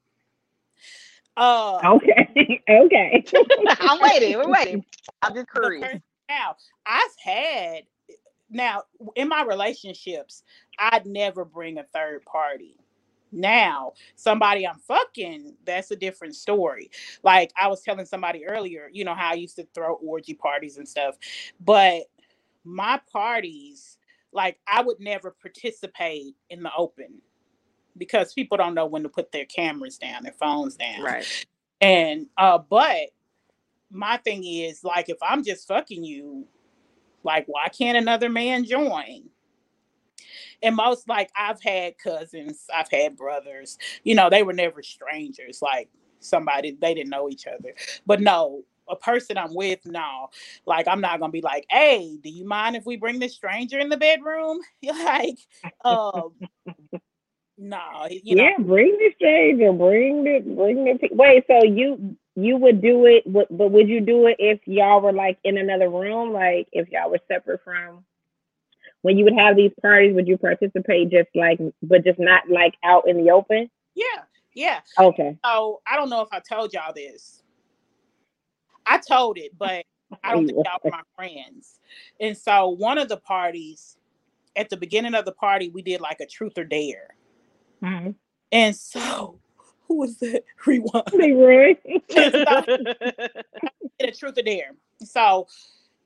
Uh 1.37 1.79
Okay. 1.85 2.63
okay. 2.71 3.25
I'm 3.81 4.01
waiting, 4.01 4.37
we're 4.39 4.51
waiting. 4.51 4.85
I'm 5.23 5.35
just 5.35 5.49
the 5.55 5.61
curious. 5.61 6.01
now 6.29 6.57
I've 6.87 7.17
had 7.23 7.83
now 8.51 8.83
in 9.17 9.29
my 9.29 9.45
relationships, 9.45 10.43
I'd 10.79 11.07
never 11.07 11.45
bring 11.45 11.79
a 11.79 11.85
third 11.85 12.25
party. 12.25 12.77
Now, 13.31 13.93
somebody 14.17 14.67
I'm 14.67 14.79
fucking, 14.79 15.55
that's 15.67 15.91
a 15.91 15.97
different 15.97 16.35
story. 16.35 16.91
Like 17.23 17.53
I 17.61 17.69
was 17.69 17.83
telling 17.83 18.07
somebody 18.07 18.47
earlier, 18.47 18.89
you 18.91 19.05
know 19.05 19.15
how 19.15 19.33
I 19.33 19.35
used 19.35 19.57
to 19.57 19.67
throw 19.75 19.95
orgy 19.95 20.35
parties 20.35 20.79
and 20.79 20.89
stuff, 20.89 21.17
but 21.61 22.05
my 22.65 23.01
parties, 23.13 23.98
like 24.33 24.59
I 24.67 24.83
would 24.83 25.01
never 25.01 25.31
participate 25.31 26.35
in 26.51 26.63
the 26.63 26.71
open 26.77 27.21
because 27.97 28.33
people 28.33 28.57
don't 28.57 28.75
know 28.75 28.87
when 28.87 29.03
to 29.03 29.09
put 29.09 29.33
their 29.33 29.47
cameras 29.47 29.99
down, 29.99 30.23
their 30.23 30.33
phones 30.33 30.77
down 30.77 31.03
Right. 31.03 31.47
and 31.81 32.27
uh 32.37 32.59
but 32.59 33.09
my 33.91 34.19
thing 34.19 34.45
is 34.45 34.85
like 34.85 35.09
if 35.09 35.17
I'm 35.23 35.43
just 35.43 35.67
fucking 35.67 36.05
you, 36.05 36.47
like 37.25 37.45
why 37.47 37.69
can't 37.69 37.97
another 37.97 38.29
man 38.29 38.65
join? 38.65 39.31
And 40.63 40.77
most 40.77 41.09
like 41.09 41.31
I've 41.37 41.63
had 41.63 41.99
cousins, 41.99 42.65
I've 42.75 42.91
had 42.91 43.17
brothers, 43.17 43.79
you 44.05 44.15
know, 44.15 44.29
they 44.29 44.43
were 44.43 44.53
never 44.53 44.83
strangers, 44.83 45.63
like 45.63 45.89
somebody 46.21 46.77
they 46.81 46.95
didn't 46.95 47.11
know 47.11 47.29
each 47.31 47.47
other. 47.47 47.75
But 48.07 48.21
no, 48.21 48.65
a 48.89 48.97
person 48.97 49.39
I'm 49.39 49.55
with, 49.55 49.85
no, 49.85 50.28
like 50.66 50.89
I'm 50.89 51.01
not 51.01 51.20
gonna 51.20 51.32
be 51.32 51.40
like, 51.40 51.66
hey, 51.70 52.19
do 52.23 52.31
you 52.31 52.47
mind 52.47 52.77
if 52.77 52.86
we 52.86 52.97
bring 52.97 53.19
this 53.19 53.35
stranger 53.35 53.78
in 53.78 53.89
the 53.89 53.97
bedroom? 53.97 54.60
like, 54.82 55.39
um, 55.85 56.35
no, 57.56 58.06
you 58.10 58.36
know, 58.36 58.44
yeah, 58.44 58.55
bring 58.59 58.97
the 58.98 59.12
stranger, 59.16 59.73
bring 59.73 60.24
the 60.24 60.40
bring 60.40 60.85
the. 60.85 61.09
Wait, 61.12 61.44
so 61.47 61.65
you 61.65 62.16
you 62.36 62.56
would 62.56 62.81
do 62.81 63.06
it, 63.06 63.24
but 63.27 63.48
but 63.51 63.70
would 63.73 63.89
you 63.89 64.01
do 64.01 64.27
it 64.27 64.36
if 64.39 64.60
y'all 64.66 65.01
were 65.01 65.12
like 65.12 65.39
in 65.44 65.59
another 65.59 65.89
room, 65.89 66.32
like 66.32 66.69
if 66.73 66.89
y'all 66.90 67.10
were 67.10 67.20
separate 67.28 67.62
from? 67.65 68.05
When 69.02 69.16
you 69.16 69.24
would 69.24 69.39
have 69.39 69.56
these 69.56 69.73
parties, 69.81 70.15
would 70.15 70.27
you 70.27 70.36
participate 70.36 71.10
just 71.10 71.28
like, 71.35 71.60
but 71.82 72.05
just 72.05 72.19
not 72.19 72.48
like 72.51 72.74
out 72.85 73.09
in 73.09 73.16
the 73.16 73.31
open? 73.31 73.70
yeah, 73.94 74.23
yeah. 74.55 74.81
Okay. 74.98 75.36
So 75.44 75.81
I 75.86 75.97
don't 75.97 76.10
know 76.10 76.20
if 76.20 76.28
I 76.32 76.40
told 76.40 76.73
y'all 76.73 76.93
this. 76.93 77.38
I 78.89 78.98
told 78.98 79.39
it, 79.39 79.52
but 79.59 79.85
I 80.24 80.32
don't 80.32 80.47
think 80.47 80.59
y'all 80.65 80.78
were 80.82 80.90
my 80.90 81.02
friends. 81.15 81.78
And 82.20 82.36
so 82.36 82.69
one 82.69 82.98
of 82.98 83.09
the 83.09 83.19
parties, 83.19 83.97
at 84.56 84.70
the 84.70 84.77
beginning 84.77 85.15
of 85.15 85.24
the 85.24 85.32
party, 85.32 85.69
we 85.69 85.82
did 85.82 86.01
like 86.01 86.20
a 86.20 86.27
truth 86.27 86.56
or 86.56 86.65
dare. 86.65 87.15
Mhm. 87.82 88.15
And 88.51 88.74
so 88.74 89.40
who 89.89 89.98
was 89.98 90.16
that? 90.19 90.44
Rewind. 90.66 91.12
Leroy. 91.12 91.77
did 92.09 92.35
a 94.01 94.12
truth 94.12 94.39
or 94.39 94.43
dare. 94.43 94.73
So 95.02 95.47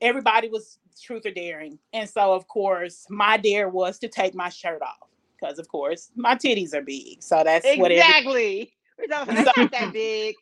everybody 0.01 0.49
was 0.49 0.77
truth 1.01 1.25
or 1.25 1.31
daring. 1.31 1.79
And 1.93 2.09
so 2.09 2.33
of 2.33 2.47
course 2.47 3.05
my 3.09 3.37
dare 3.37 3.69
was 3.69 3.99
to 3.99 4.07
take 4.07 4.35
my 4.35 4.49
shirt 4.49 4.81
off. 4.81 5.09
Because 5.39 5.59
of 5.59 5.67
course 5.67 6.11
my 6.15 6.35
titties 6.35 6.73
are 6.73 6.81
big. 6.81 7.21
So 7.23 7.43
that's 7.43 7.65
what 7.77 7.91
exactly. 7.91 8.73
We're 8.97 9.07
talking 9.07 9.37
about 9.37 9.57
not 9.57 9.71
that 9.71 9.93
big. 9.93 10.35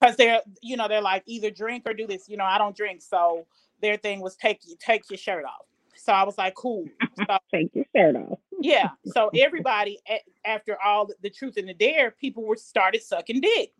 Because 0.00 0.16
they're 0.16 0.40
you 0.62 0.76
know 0.76 0.88
they're 0.88 1.00
like 1.00 1.22
either 1.26 1.50
drink 1.50 1.84
or 1.86 1.94
do 1.94 2.06
this 2.06 2.28
you 2.28 2.36
know 2.36 2.44
i 2.44 2.58
don't 2.58 2.76
drink 2.76 3.00
so 3.02 3.46
their 3.82 3.96
thing 3.96 4.20
was 4.20 4.36
take 4.36 4.60
you 4.66 4.76
take 4.78 5.08
your 5.10 5.18
shirt 5.18 5.44
off 5.44 5.66
so 5.94 6.12
i 6.12 6.22
was 6.24 6.36
like 6.38 6.54
cool 6.54 6.84
so 7.26 7.38
Take 7.54 7.74
your 7.74 7.84
shirt 7.94 8.16
off. 8.16 8.38
yeah 8.60 8.90
so 9.06 9.30
everybody 9.34 9.98
after 10.44 10.76
all 10.82 11.06
the, 11.06 11.14
the 11.22 11.30
truth 11.30 11.56
and 11.56 11.68
the 11.68 11.74
dare 11.74 12.10
people 12.10 12.44
were 12.44 12.56
started 12.56 13.02
sucking 13.02 13.40
dick 13.40 13.72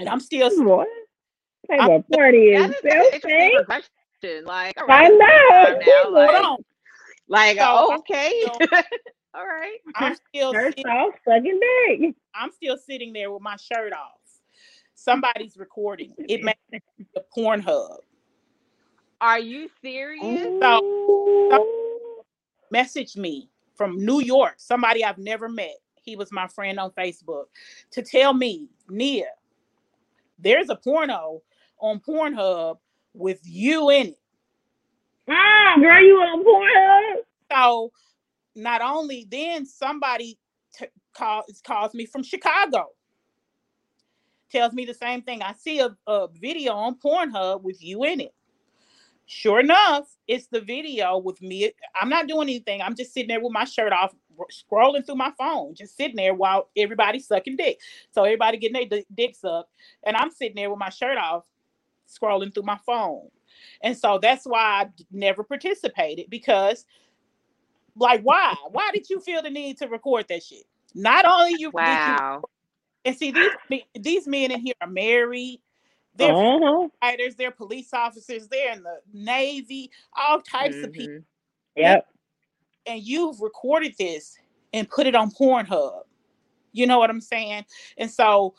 and 0.00 0.08
i'm 0.08 0.20
still 0.20 0.50
What 0.64 0.88
type 1.70 1.90
of 1.90 2.08
party 2.10 2.50
is 2.50 2.70
That 2.70 2.70
is 2.70 2.82
this? 2.82 2.92
an 2.92 3.30
interesting 3.30 3.30
thing? 3.30 3.64
question. 3.66 4.44
Like, 4.44 4.74
all 4.80 4.86
I 4.90 5.08
know. 5.08 5.78
now, 5.78 6.10
like, 6.10 6.44
on 6.44 6.56
like 7.28 7.56
So, 7.58 7.64
oh, 7.66 7.96
okay. 7.98 8.42
so- 8.44 8.58
all 9.34 9.46
right. 9.46 9.78
i'm 9.96 10.14
still 10.28 10.52
Shirt 10.52 10.78
off, 10.86 11.14
sucking 11.26 11.60
dick. 11.88 12.14
i'm 12.34 12.50
still 12.52 12.76
sitting 12.76 13.12
there 13.12 13.30
with 13.30 13.42
my 13.42 13.56
shirt 13.56 13.92
off 13.92 14.18
somebody's 15.02 15.56
recording 15.56 16.14
it 16.28 16.42
made 16.42 16.82
the 17.14 17.24
pornhub 17.36 17.98
Are 19.20 19.38
you 19.38 19.68
serious? 19.80 20.42
So 20.60 20.80
messaged 22.72 23.16
me 23.16 23.48
from 23.74 24.04
New 24.04 24.20
York, 24.20 24.54
somebody 24.56 25.04
I've 25.04 25.18
never 25.18 25.48
met. 25.48 25.76
He 26.02 26.16
was 26.16 26.32
my 26.32 26.48
friend 26.48 26.80
on 26.80 26.90
Facebook 26.92 27.44
to 27.92 28.02
tell 28.02 28.34
me, 28.34 28.68
Nia, 28.88 29.26
there's 30.38 30.68
a 30.70 30.76
porno 30.76 31.42
on 31.78 32.00
Pornhub 32.00 32.78
with 33.14 33.40
you 33.44 33.90
in 33.90 34.08
it. 34.08 34.18
Ah, 35.28 35.76
girl, 35.80 36.02
you 36.02 36.14
on 36.16 36.44
Pornhub? 36.44 37.22
So 37.52 37.92
not 38.56 38.82
only 38.82 39.26
then 39.30 39.64
somebody 39.66 40.38
t- 40.74 40.86
calls 41.14 41.62
calls 41.64 41.94
me 41.94 42.06
from 42.06 42.22
Chicago. 42.22 42.88
Tells 44.52 44.74
me 44.74 44.84
the 44.84 44.94
same 44.94 45.22
thing. 45.22 45.42
I 45.42 45.54
see 45.54 45.80
a, 45.80 45.96
a 46.06 46.28
video 46.28 46.74
on 46.74 46.96
Pornhub 46.96 47.62
with 47.62 47.82
you 47.82 48.04
in 48.04 48.20
it. 48.20 48.34
Sure 49.24 49.60
enough, 49.60 50.14
it's 50.28 50.48
the 50.48 50.60
video 50.60 51.16
with 51.16 51.40
me. 51.40 51.72
I'm 51.98 52.10
not 52.10 52.26
doing 52.26 52.50
anything. 52.50 52.82
I'm 52.82 52.94
just 52.94 53.14
sitting 53.14 53.28
there 53.28 53.40
with 53.40 53.52
my 53.52 53.64
shirt 53.64 53.92
off, 53.92 54.14
scrolling 54.52 55.06
through 55.06 55.14
my 55.14 55.32
phone, 55.38 55.74
just 55.74 55.96
sitting 55.96 56.16
there 56.16 56.34
while 56.34 56.68
everybody's 56.76 57.26
sucking 57.26 57.56
dick. 57.56 57.78
So 58.10 58.24
everybody 58.24 58.58
getting 58.58 58.88
their 58.88 59.00
di- 59.00 59.06
dick 59.14 59.34
sucked, 59.34 59.70
and 60.02 60.16
I'm 60.16 60.30
sitting 60.30 60.56
there 60.56 60.68
with 60.68 60.78
my 60.78 60.90
shirt 60.90 61.16
off, 61.16 61.44
scrolling 62.06 62.52
through 62.52 62.64
my 62.64 62.78
phone. 62.84 63.28
And 63.82 63.96
so 63.96 64.18
that's 64.20 64.44
why 64.44 64.82
I 64.82 64.88
never 65.10 65.44
participated 65.44 66.28
because, 66.28 66.84
like, 67.96 68.20
why? 68.22 68.54
Why 68.70 68.90
did 68.92 69.08
you 69.08 69.20
feel 69.20 69.40
the 69.40 69.50
need 69.50 69.78
to 69.78 69.88
record 69.88 70.26
that 70.28 70.42
shit? 70.42 70.64
Not 70.94 71.24
only 71.24 71.54
you 71.58 71.70
Wow. 71.72 72.44
And 73.04 73.16
see 73.16 73.30
these 73.32 73.82
these 73.94 74.26
men 74.26 74.50
in 74.50 74.60
here 74.60 74.74
are 74.80 74.88
married. 74.88 75.60
They're 76.14 76.32
Uh-huh. 76.34 76.88
fighters. 77.00 77.34
They're 77.36 77.50
police 77.50 77.92
officers. 77.94 78.48
They're 78.48 78.72
in 78.72 78.82
the 78.82 79.00
navy. 79.12 79.90
All 80.14 80.40
types 80.40 80.76
of 80.82 80.92
people. 80.92 81.20
Yep. 81.76 82.06
And 82.86 83.00
you've 83.02 83.40
recorded 83.40 83.94
this 83.98 84.36
and 84.72 84.88
put 84.88 85.06
it 85.06 85.14
on 85.14 85.30
Pornhub. 85.30 86.02
You 86.72 86.86
know 86.86 86.98
what 86.98 87.10
I'm 87.10 87.20
saying? 87.20 87.64
And 87.96 88.10
so 88.10 88.54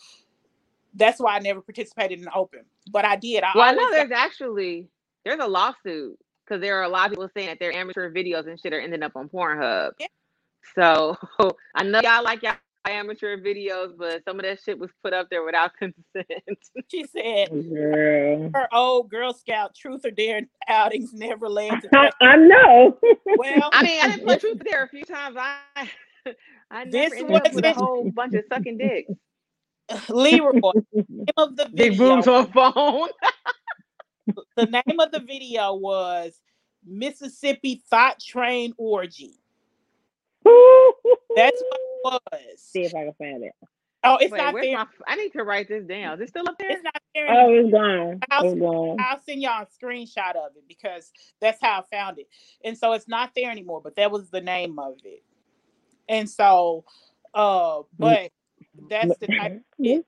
that's 0.96 1.20
why 1.20 1.36
I 1.36 1.40
never 1.40 1.62
participated 1.62 2.20
in 2.20 2.26
the 2.26 2.34
open, 2.34 2.62
but 2.92 3.06
I 3.06 3.16
did. 3.16 3.44
I 3.44 3.52
Well, 3.56 3.64
I 3.64 3.68
always 3.70 3.78
know 3.78 3.90
got- 3.90 3.92
there's 4.10 4.12
actually 4.12 4.90
there's 5.26 5.40
a 5.40 5.48
lawsuit 5.48 6.20
because 6.46 6.60
there 6.62 6.78
are 6.80 6.84
a 6.84 6.90
lot 6.90 7.06
of 7.08 7.12
people 7.12 7.30
saying 7.36 7.48
that 7.48 7.60
their 7.60 7.72
amateur 7.72 8.12
videos 8.12 8.48
and 8.48 8.60
shit 8.60 8.74
are 8.74 8.80
ending 8.80 9.04
up 9.04 9.16
on 9.16 9.30
Pornhub. 9.30 9.92
Yeah. 10.00 10.08
So 10.76 11.18
I 11.76 11.84
know 11.84 12.02
y'all 12.02 12.24
like 12.24 12.44
y'all 12.44 12.56
amateur 12.86 13.38
videos, 13.38 13.98
but 13.98 14.24
some 14.26 14.40
of 14.40 14.46
that 14.46 14.60
shit 14.64 14.78
was 14.78 14.90
put 15.04 15.14
up 15.14 15.30
there 15.30 15.44
without 15.44 15.72
consent. 15.78 16.28
she 16.90 17.06
said 17.06 17.50
oh, 17.52 17.62
Girl. 17.62 18.52
her 18.54 18.68
old 18.74 19.10
Girl 19.10 19.34
Scout 19.34 19.76
truth 19.76 20.06
or 20.06 20.12
dare 20.12 20.42
outings 20.68 21.14
never 21.14 21.50
led 21.50 21.82
to 21.82 21.90
I, 21.94 22.12
I 22.22 22.36
know. 22.36 22.98
well. 23.38 23.70
I 23.72 23.84
mean, 23.84 24.00
I 24.02 24.08
didn't 24.12 24.28
put 24.28 24.40
truth 24.42 24.62
there 24.66 24.84
a 24.84 24.90
few 24.90 25.06
times. 25.06 25.38
I 25.40 25.62
I 26.72 26.86
This 26.86 27.14
never 27.14 27.16
ended 27.16 27.48
up 27.48 27.54
with 27.54 27.66
a 27.66 27.74
whole 27.74 28.12
bunch 28.12 28.34
of 28.36 28.44
sucking 28.50 28.78
dicks. 28.78 29.12
Leroy, 30.10 30.72
name 30.94 31.26
of 31.38 31.56
the 31.56 31.66
video. 31.66 31.76
Big 31.76 31.92
video. 31.92 32.16
boobs 32.16 32.28
on 32.28 32.52
phone. 32.52 33.10
the 34.56 34.66
name 34.66 35.00
of 35.00 35.12
the 35.12 35.20
video 35.20 35.74
was 35.76 36.40
Mississippi 36.86 37.82
Thought 37.90 38.20
Train 38.20 38.74
Orgy. 38.78 39.43
That's 41.36 41.62
what 41.62 41.80
it 42.16 42.22
was. 42.32 42.60
See 42.60 42.84
if 42.84 42.94
I 42.96 43.06
can 43.06 43.14
find 43.14 43.44
it. 43.44 43.54
Oh, 44.06 44.18
it's 44.20 44.32
Wait, 44.32 44.38
not 44.38 44.54
where's 44.54 44.66
there. 44.66 44.78
my? 44.78 44.86
I 45.08 45.16
need 45.16 45.32
to 45.32 45.44
write 45.44 45.70
this 45.70 45.86
down. 45.86 46.16
Is 46.16 46.26
it 46.26 46.30
still 46.30 46.48
up 46.48 46.58
there? 46.60 46.72
It's 46.72 46.84
not 46.84 47.02
there. 47.16 47.28
Oh, 47.30 47.54
it's 47.54 47.72
gone. 47.72 48.20
I'll, 48.30 48.46
It's 48.46 48.60
gone. 48.60 48.98
I'll 49.00 49.22
send 49.22 49.42
y'all 49.42 49.64
a 49.64 49.86
screenshot 49.86 50.36
of 50.36 50.56
it 50.58 50.68
because 50.68 51.12
that's 51.40 51.62
how 51.62 51.80
I 51.80 51.96
found 51.96 52.20
it. 52.20 52.28
And 52.66 52.78
so 52.78 52.92
it's 52.94 53.08
not 53.08 53.32
there 53.36 53.50
anymore, 53.50 53.80
but 53.82 53.96
that 53.96 54.12
was 54.12 54.30
the 54.30 54.42
name 54.42 54.78
of 54.78 54.96
it. 55.06 55.24
And 56.10 56.30
so, 56.30 56.84
uh, 57.34 57.84
but 57.98 58.32
that's 58.90 59.18
the 59.20 59.28
type. 59.28 59.62
it- 59.80 60.06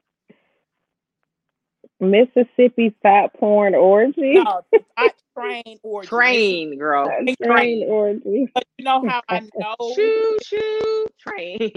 Mississippi 1.99 2.95
Fat 3.01 3.33
Porn 3.39 3.75
Orgy. 3.75 4.33
No, 4.33 4.61
Thought 4.97 5.15
Train 5.37 5.79
Orgy. 5.83 6.07
Train, 6.07 6.77
girl. 6.77 7.07
Fat 7.07 7.35
Train 7.43 7.87
Orgy. 7.89 8.49
But 8.53 8.65
you 8.77 8.85
know 8.85 9.07
how 9.07 9.21
I 9.29 9.39
know? 9.55 9.75
Choo 9.95 10.37
choo 10.43 11.07
train. 11.19 11.71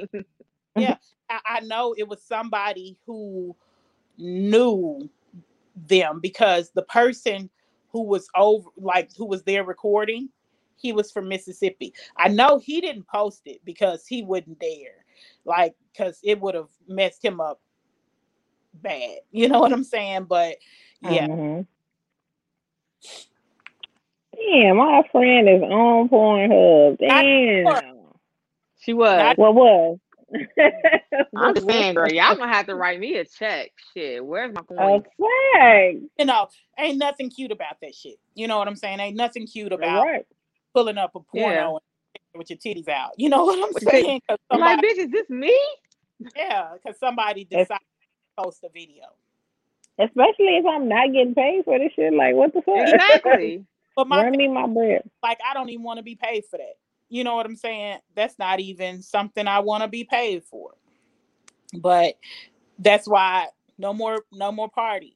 I, 1.31 1.41
I 1.45 1.61
know 1.61 1.95
it 1.97 2.09
was 2.09 2.23
somebody 2.23 2.97
who 3.07 3.55
knew 4.17 5.09
them 5.87 6.21
because 6.21 6.71
the 6.71 6.83
person 6.83 7.49
who 7.91 8.03
was 8.03 8.29
over 8.35 8.69
like 8.77 9.11
who 9.17 9.27
was 9.27 9.43
there 9.45 9.65
recording 9.65 10.29
he 10.77 10.93
was 10.93 11.13
from 11.13 11.29
mississippi 11.29 11.95
i 12.17 12.27
know 12.29 12.59
he 12.59 12.81
didn't 12.81 13.07
post 13.07 13.43
it 13.47 13.61
because 13.65 14.07
he 14.07 14.23
wouldn't 14.23 14.59
dare 14.59 15.05
like 15.45 15.75
because 15.93 16.19
it 16.25 16.41
would 16.41 16.55
have 16.55 16.71
messed 16.89 17.25
him 17.25 17.41
up 17.41 17.61
bad 18.83 19.19
you 19.31 19.49
know 19.49 19.61
what 19.61 19.73
i'm 19.73 19.85
saying 19.85 20.25
but 20.25 20.57
yeah 21.03 21.27
Mhm. 21.27 21.67
Damn, 24.35 24.77
my 24.77 25.03
friend 25.11 25.49
is 25.49 25.63
on 25.63 26.09
Pornhub. 26.09 26.99
Damn. 26.99 28.13
She 28.81 28.93
was. 28.93 29.37
What 29.37 29.55
was? 29.55 29.99
I'm 31.37 31.55
just 31.55 31.67
saying, 31.67 31.95
girl, 31.95 32.09
y'all 32.11 32.37
gonna 32.37 32.53
have 32.53 32.67
to 32.67 32.75
write 32.75 33.01
me 33.01 33.17
a 33.17 33.25
check. 33.25 33.71
Shit, 33.95 34.25
where's 34.25 34.55
my 34.55 34.61
A 34.61 34.65
coin? 34.65 35.03
flag. 35.17 36.03
you 36.19 36.25
know 36.25 36.49
ain't 36.79 36.99
nothing 36.99 37.31
cute 37.31 37.51
about 37.51 37.77
that 37.83 37.95
shit 37.95 38.17
you 38.35 38.47
know 38.49 38.59
what 38.59 38.69
i'm 38.69 38.77
saying 38.77 39.01
ain't 39.01 39.17
nothing 39.17 39.47
cute 39.47 39.73
about 39.73 40.05
Right. 40.05 40.27
pulling 40.75 40.99
up 40.99 41.13
a 41.15 41.21
porno 41.21 41.51
Yeah. 41.51 41.67
and 42.35 42.39
with 42.39 42.51
your 42.51 42.59
titties 42.59 42.89
out 42.89 43.11
you 43.17 43.29
know 43.29 43.45
what 43.45 43.59
i'm 43.59 43.73
saying? 43.73 43.97
you 43.97 44.05
saying 44.05 44.21
'Cause 44.29 44.39
I'm 44.51 44.61
like, 44.61 44.81
bitch, 44.81 44.99
is 44.99 45.11
this 45.11 45.29
me? 45.31 45.59
Yeah, 46.37 46.71
because 46.75 46.99
somebody 46.99 47.45
decided 47.45 47.69
to 47.69 47.79
post 48.39 48.65
a 48.65 48.69
video. 48.69 49.05
Especially 49.99 50.59
if 50.59 50.67
I'm 50.67 50.89
not 50.89 51.13
getting 51.13 51.35
paid 51.35 51.65
for 51.65 51.79
this 51.79 51.93
shit. 51.97 52.13
Like, 52.15 52.35
what 52.35 52.53
the 52.55 52.63
fuck? 52.63 52.77
Exactly. 52.95 53.65
But 53.97 54.09
my 54.09 54.25
Run 54.25 54.33
me 54.37 54.49
my 54.49 54.67
bread. 54.69 55.03
like 55.25 55.39
I 55.49 55.55
don't 55.55 55.71
even 55.71 55.85
want 55.85 55.99
to 55.99 56.05
be 56.05 56.15
paid 56.17 56.45
for 56.51 56.57
that. 56.59 56.75
You 57.09 57.25
know 57.25 57.35
what 57.35 57.47
I'm 57.47 57.57
saying? 57.57 57.99
That's 58.15 58.39
not 58.39 58.61
even 58.61 59.03
something 59.03 59.47
I 59.49 59.61
want 59.61 59.83
to 59.83 59.89
be 59.89 60.05
paid 60.05 60.45
for. 60.45 60.73
But 61.75 62.15
that's 62.79 63.09
why 63.09 63.49
no 63.79 63.93
more 63.93 64.21
no 64.33 64.53
more 64.53 64.69
parties. 64.71 65.15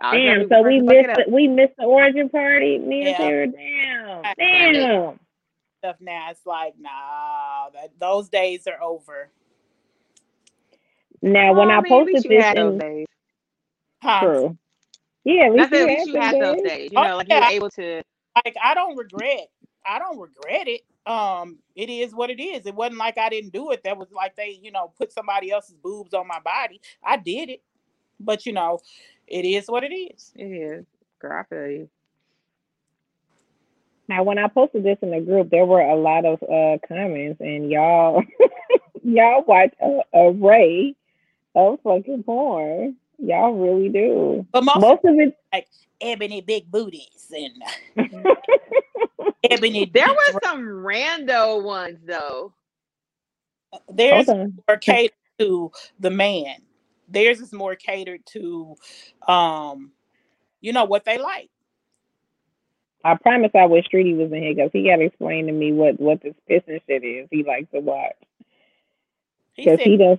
I'll 0.00 0.14
Damn, 0.14 0.48
so 0.48 0.62
we 0.62 0.80
first, 0.80 1.08
missed 1.08 1.08
the, 1.16 1.32
we 1.32 1.48
missed 1.48 1.74
the 1.78 1.84
origin 1.84 2.28
party. 2.28 2.78
Me 2.78 3.06
and 3.08 3.08
Yeah. 3.10 3.18
Sarah. 3.18 3.46
Damn. 3.48 4.24
Damn. 4.38 5.20
Stuff 5.80 5.96
now 6.00 6.28
it's 6.30 6.46
like 6.46 6.74
nah, 6.78 7.70
that 7.70 7.90
those 7.98 8.28
days 8.28 8.66
are 8.66 8.82
over. 8.82 9.30
Now 11.22 11.54
when 11.54 11.70
Oh, 11.70 11.76
I 11.76 11.80
mean, 11.80 11.98
at 11.98 12.04
least 12.04 12.24
posted 12.24 12.26
you 12.26 12.30
this 12.30 12.44
had 12.44 12.56
those 12.58 12.74
in 12.74 12.80
days. 12.80 13.06
True. 14.18 14.58
Yeah, 15.24 15.46
at 15.46 15.54
least 15.54 15.70
said 15.70 15.82
at 15.82 15.86
you 15.88 15.88
least 15.88 16.06
you 16.06 16.16
had 16.16 16.20
had 16.20 16.38
those 16.38 16.60
days. 16.62 16.62
days. 16.62 16.92
You 16.92 17.00
Oh, 17.00 17.02
know, 17.02 17.16
like 17.16 17.28
you 17.30 17.38
were 17.38 17.44
able 17.44 17.70
to. 17.70 18.02
Like 18.44 18.56
I 18.62 18.74
don't 18.74 18.96
regret. 18.96 19.48
I 19.86 19.98
don't 19.98 20.18
regret 20.18 20.68
it. 20.68 20.82
Um, 21.10 21.58
it 21.76 21.90
is 21.90 22.14
what 22.14 22.30
it 22.30 22.42
is. 22.42 22.66
It 22.66 22.74
wasn't 22.74 22.98
like 22.98 23.18
I 23.18 23.28
didn't 23.30 23.52
do 23.52 23.72
it. 23.72 23.84
That 23.84 23.98
was 23.98 24.08
like 24.12 24.36
they, 24.36 24.58
you 24.62 24.72
know, 24.72 24.92
put 24.98 25.12
somebody 25.12 25.50
else's 25.52 25.76
boobs 25.76 26.14
on 26.14 26.28
my 26.28 26.40
body. 26.40 26.80
I 27.04 27.16
did 27.18 27.50
it. 27.50 27.62
But 28.20 28.46
you 28.46 28.52
know, 28.52 28.80
it 29.26 29.44
is 29.44 29.68
what 29.68 29.84
it 29.84 29.94
is. 29.94 30.34
It 30.36 30.44
is. 30.44 30.86
Girl, 31.20 31.40
I 31.40 31.44
feel 31.44 31.68
you. 31.70 31.90
Now 34.08 34.24
when 34.24 34.38
I 34.38 34.48
posted 34.48 34.84
this 34.84 34.98
in 35.02 35.10
the 35.12 35.20
group, 35.20 35.50
there 35.50 35.66
were 35.66 35.80
a 35.82 35.96
lot 35.96 36.26
of 36.26 36.42
uh 36.42 36.78
comments 36.88 37.40
and 37.40 37.70
y'all 37.70 38.22
y'all 39.04 39.44
watch 39.46 39.74
a 39.82 40.00
array 40.14 40.94
of 41.58 41.80
fucking 41.82 42.24
porn. 42.24 42.96
Y'all 43.18 43.54
really 43.54 43.90
do. 43.90 44.46
But 44.52 44.64
most, 44.64 44.86
Most 44.86 45.04
of 45.04 45.14
it 45.18 45.36
like 45.52 45.68
ebony 46.00 46.40
big 46.42 46.70
booties 46.70 47.32
and 47.32 47.62
ebony 49.50 49.86
There 49.92 50.04
deep 50.04 50.16
were 50.16 50.34
some 50.42 50.62
rando 50.62 51.62
ones 51.62 51.98
though. 52.06 52.52
there's 53.92 54.26
hold 54.26 54.30
on. 54.30 54.58
more 54.68 54.78
catered 54.78 55.12
to 55.38 55.72
the 56.00 56.10
man. 56.10 56.56
Theirs 57.08 57.40
is 57.40 57.52
more 57.52 57.74
catered 57.76 58.24
to 58.28 58.76
um 59.28 59.92
you 60.60 60.72
know 60.72 60.84
what 60.84 61.04
they 61.04 61.18
like. 61.18 61.50
I 63.04 63.16
promise 63.16 63.52
I 63.54 63.66
wish 63.66 63.86
Streety 63.92 64.16
was 64.16 64.32
in 64.32 64.42
here 64.42 64.54
because 64.54 64.70
he 64.72 64.88
gotta 64.88 65.04
explain 65.04 65.46
to 65.46 65.52
me 65.52 65.72
what 65.72 66.00
what 66.00 66.22
this 66.22 66.34
pissing 66.50 66.80
shit 66.88 67.04
is 67.04 67.28
he 67.30 67.44
likes 67.44 67.70
to 67.72 67.80
watch. 67.80 68.16
He 69.54 69.68
Because 69.68 69.78
said 69.78 69.84
he 69.84 69.96
does 69.96 70.18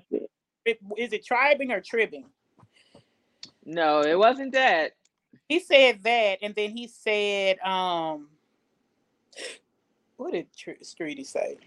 is 0.65 1.13
it 1.13 1.25
tribing 1.25 1.71
or 1.71 1.81
tribbing? 1.81 2.25
No, 3.65 4.01
it 4.01 4.17
wasn't 4.17 4.53
that. 4.53 4.91
He 5.47 5.59
said 5.59 6.03
that 6.03 6.39
and 6.41 6.55
then 6.55 6.71
he 6.71 6.87
said 6.87 7.59
um 7.59 8.29
what 10.17 10.33
did 10.33 10.47
Tr- 10.55 10.71
Streety 10.83 11.25
say? 11.25 11.57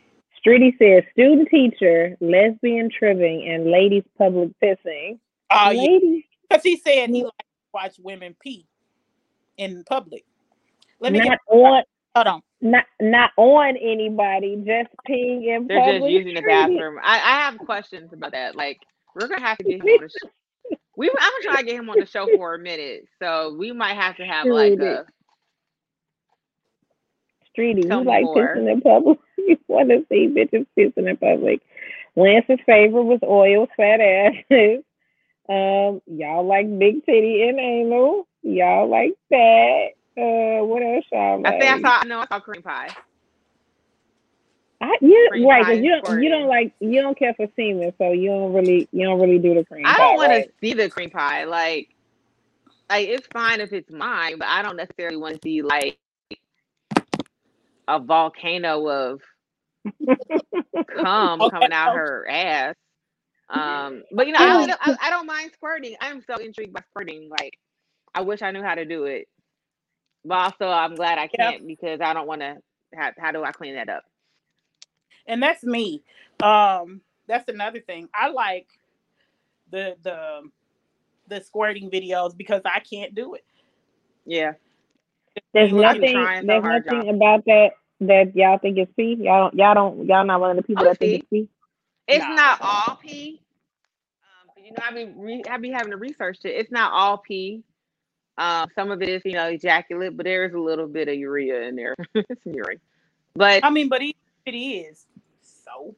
Streety 0.44 0.76
says 0.78 1.04
student 1.12 1.48
teacher, 1.48 2.16
lesbian 2.20 2.90
tribbing, 2.90 3.48
and 3.48 3.70
ladies 3.70 4.04
public 4.18 4.50
pissing. 4.62 5.18
Oh 5.50 5.70
yeah, 5.70 5.82
ladies 5.82 6.24
because 6.48 6.62
he 6.62 6.76
said 6.76 7.10
he 7.10 7.22
likes 7.22 7.36
to 7.38 7.44
watch 7.72 7.94
women 7.98 8.36
pee 8.40 8.66
in 9.56 9.84
public. 9.84 10.24
Let 11.00 11.12
me 11.12 11.20
not 11.20 11.28
get 11.28 11.38
on 11.48 11.82
hold 12.14 12.26
on. 12.26 12.42
Not 12.62 12.84
not 13.00 13.32
on 13.36 13.76
anybody, 13.76 14.56
just 14.66 14.90
peeing 15.08 15.44
in 15.46 15.66
They're 15.66 15.78
public. 15.78 16.00
just 16.00 16.10
using 16.10 16.34
the 16.34 16.42
bathroom. 16.42 16.98
I, 17.02 17.16
I 17.16 17.42
have 17.42 17.58
questions 17.58 18.12
about 18.12 18.32
that. 18.32 18.56
Like, 18.56 18.80
we're 19.14 19.28
gonna 19.28 19.40
have 19.42 19.58
to 19.58 19.64
get 19.64 19.80
him 19.80 19.88
on 19.88 20.00
the 20.02 20.08
show. 20.08 20.28
We, 20.94 21.08
I'm 21.08 21.14
gonna 21.16 21.42
try 21.42 21.60
to 21.62 21.66
get 21.66 21.76
him 21.76 21.88
on 21.90 21.98
the 21.98 22.06
show 22.06 22.28
for 22.36 22.54
a 22.54 22.58
minute. 22.58 23.06
So 23.18 23.56
we 23.58 23.72
might 23.72 23.94
have 23.94 24.16
to 24.18 24.26
have 24.26 24.46
like 24.46 24.78
a 24.78 25.06
Streety, 27.56 27.84
you 27.84 28.04
like 28.04 28.24
more. 28.24 28.36
pissing 28.36 28.70
in 28.70 28.80
public. 28.80 29.18
you 29.38 29.58
want 29.68 29.90
to 29.90 30.04
see 30.08 30.28
bitches 30.28 30.66
pissing 30.78 31.08
in 31.08 31.16
public. 31.16 31.60
Lance's 32.16 32.58
favorite 32.66 33.04
was 33.04 33.20
oil, 33.22 33.68
fat 33.76 34.00
asses. 34.00 34.84
Um, 35.48 36.00
y'all 36.06 36.46
like 36.46 36.78
big 36.78 37.04
titty 37.04 37.48
and 37.48 37.58
anal. 37.58 38.26
Y'all 38.42 38.88
like 38.88 39.14
that. 39.30 39.88
Uh, 40.18 40.64
what 40.66 40.82
else 40.82 41.04
y'all 41.12 41.40
I 41.44 41.52
think 41.52 41.70
I 41.70 41.78
saw 41.78 42.00
I 42.02 42.06
know 42.06 42.20
I 42.20 42.26
saw 42.26 42.40
cream 42.40 42.62
pie. 42.62 42.96
I, 44.80 44.96
you 45.02 45.30
cream 45.30 45.46
right. 45.46 45.66
'cause 45.66 45.78
you 45.80 45.90
don't, 46.02 46.20
you 46.20 46.30
don't 46.30 46.48
like 46.48 46.74
you 46.80 47.02
don't 47.02 47.18
care 47.18 47.34
for 47.34 47.46
semen, 47.56 47.92
so 47.98 48.12
you 48.12 48.30
don't 48.30 48.52
really 48.54 48.88
you 48.92 49.06
don't 49.06 49.20
really 49.20 49.38
do 49.38 49.54
the 49.54 49.64
cream 49.64 49.94
pie. 49.94 49.94
I 49.94 49.96
pie, 49.96 50.14
don't 50.14 50.16
want 50.16 50.32
right? 50.32 50.46
to 50.46 50.50
see 50.60 50.74
the 50.74 50.90
cream 50.90 51.10
pie. 51.10 51.44
Like, 51.44 51.90
like 52.90 53.08
it's 53.08 53.28
fine 53.32 53.60
if 53.60 53.72
it's 53.72 53.90
mine, 53.90 54.38
but 54.38 54.48
I 54.48 54.62
don't 54.62 54.76
necessarily 54.76 55.16
want 55.18 55.36
to 55.36 55.40
see 55.44 55.62
like 55.62 55.98
a 57.88 58.00
volcano 58.00 58.88
of 58.88 59.20
cum 60.88 61.44
Okay, 61.44 61.48
coming 61.48 61.72
out 61.72 61.92
her 61.92 62.26
ass. 62.28 62.74
Um, 63.50 64.04
but 64.12 64.26
you 64.26 64.32
know, 64.32 64.40
I, 64.40 64.76
I, 64.80 65.08
I 65.08 65.10
don't 65.10 65.26
mind 65.26 65.52
squirting. 65.54 65.96
I'm 66.00 66.22
so 66.22 66.36
intrigued 66.38 66.72
by 66.74 66.82
squirting. 66.90 67.28
Like, 67.30 67.58
I 68.14 68.22
wish 68.22 68.42
I 68.42 68.52
knew 68.52 68.62
how 68.62 68.74
to 68.76 68.84
do 68.86 69.04
it, 69.06 69.28
but 70.24 70.34
also 70.38 70.66
I'm 70.68 70.94
glad 70.96 71.18
I 71.18 71.26
can't 71.28 71.66
because 71.66 72.00
I 72.00 72.12
don't 72.14 72.26
want 72.26 72.42
to. 72.42 72.58
How, 72.94 73.12
how 73.18 73.32
do 73.32 73.42
I 73.44 73.52
clean 73.52 73.74
that 73.74 73.88
up? 73.88 74.04
and 75.26 75.42
that's 75.42 75.64
me. 75.64 76.02
Um, 76.42 77.00
that's 77.26 77.48
another 77.48 77.80
thing. 77.80 78.08
I 78.14 78.28
like 78.30 78.68
the 79.70 79.96
the 80.02 80.42
the 81.28 81.42
squirting 81.42 81.90
videos 81.90 82.36
because 82.36 82.62
I 82.64 82.80
can't 82.80 83.14
do 83.14 83.34
it. 83.34 83.44
Yeah, 84.26 84.52
There's 85.54 85.72
I'm 85.72 86.00
nothing. 86.00 86.14
so 86.46 86.46
there's 86.46 86.64
nothing 86.64 87.08
y'all. 87.08 87.10
about 87.10 87.44
that 87.46 87.70
that 88.00 88.34
y'all 88.36 88.58
think 88.58 88.78
is 88.78 88.88
pee. 88.96 89.16
Y'all 89.20 89.50
don't. 89.50 89.54
Y'all 89.54 89.74
don't. 89.74 90.06
Y'all 90.06 90.24
not 90.24 90.40
one 90.40 90.50
of 90.50 90.56
the 90.56 90.62
people 90.62 90.84
Oh, 90.84 90.84
that 90.84 90.98
think 90.98 91.14
it's 91.14 91.26
pee. 91.30 91.48
it's 92.08 92.26
Nah. 92.26 92.34
not 92.36 92.60
all 92.62 92.96
pee. 92.96 93.40
Um, 94.22 94.48
'cause, 94.48 94.64
you 94.64 94.72
know, 94.72 94.82
I 94.82 94.92
be 94.92 95.12
re- 95.16 95.44
I 95.50 95.58
be 95.58 95.70
having 95.70 95.92
to 95.92 95.96
research 95.96 96.38
it. 96.44 96.50
It's 96.50 96.70
not 96.72 96.92
all 96.92 97.18
pee. 97.18 97.64
Um, 98.38 98.68
some 98.74 98.90
of 98.90 99.02
it 99.02 99.08
is 99.08 99.22
you 99.24 99.32
know 99.32 99.48
ejaculate, 99.48 100.16
but 100.16 100.24
there 100.24 100.44
is 100.44 100.54
a 100.54 100.58
little 100.58 100.86
bit 100.86 101.08
of 101.08 101.14
urea 101.14 101.62
in 101.62 101.76
there. 101.76 101.94
it's 102.14 102.40
urine, 102.44 102.80
but 103.34 103.64
I 103.64 103.70
mean, 103.70 103.88
but 103.88 104.02
even 104.02 104.14
it 104.46 104.56
is 104.56 105.06
so 105.42 105.94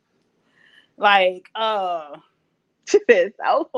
like 0.97 1.48
uh 1.55 2.16
so 2.86 3.01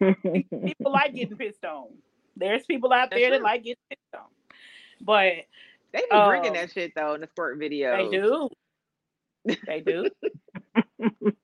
people 0.00 0.92
like 0.92 1.14
getting 1.14 1.36
pissed 1.36 1.64
on. 1.64 1.88
There's 2.36 2.64
people 2.64 2.92
out 2.92 3.10
there 3.10 3.30
that 3.30 3.42
like 3.42 3.64
getting 3.64 3.76
pissed 3.88 4.14
on. 4.14 4.28
But 5.00 5.32
they 5.92 6.00
be 6.10 6.24
drinking 6.26 6.50
Um, 6.50 6.56
that 6.56 6.72
shit 6.72 6.92
though 6.94 7.14
in 7.14 7.20
the 7.20 7.26
squirt 7.28 7.58
videos. 7.58 8.10
they 8.10 8.16
do. 8.16 8.48
They 9.66 9.80
do. 9.80 10.06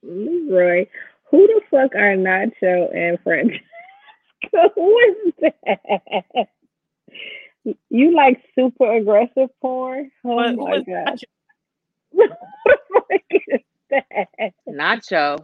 Leroy, 0.02 0.86
who 1.30 1.46
the 1.46 1.60
fuck 1.70 1.94
are 1.94 2.14
Nacho 2.16 2.94
and 2.94 3.18
French? 3.22 3.54
who 4.74 4.98
is 4.98 5.34
that? 5.42 6.48
You 7.90 8.14
like 8.14 8.42
super 8.58 8.92
aggressive 8.96 9.50
porn? 9.60 10.10
Oh 10.24 10.36
But 10.36 10.56
my 10.56 10.76
is 10.76 10.84
god! 10.86 11.06
Nacho? 11.06 11.24
Who 12.12 12.28
the 12.28 13.60
that? 13.90 14.52
Nacho. 14.68 15.38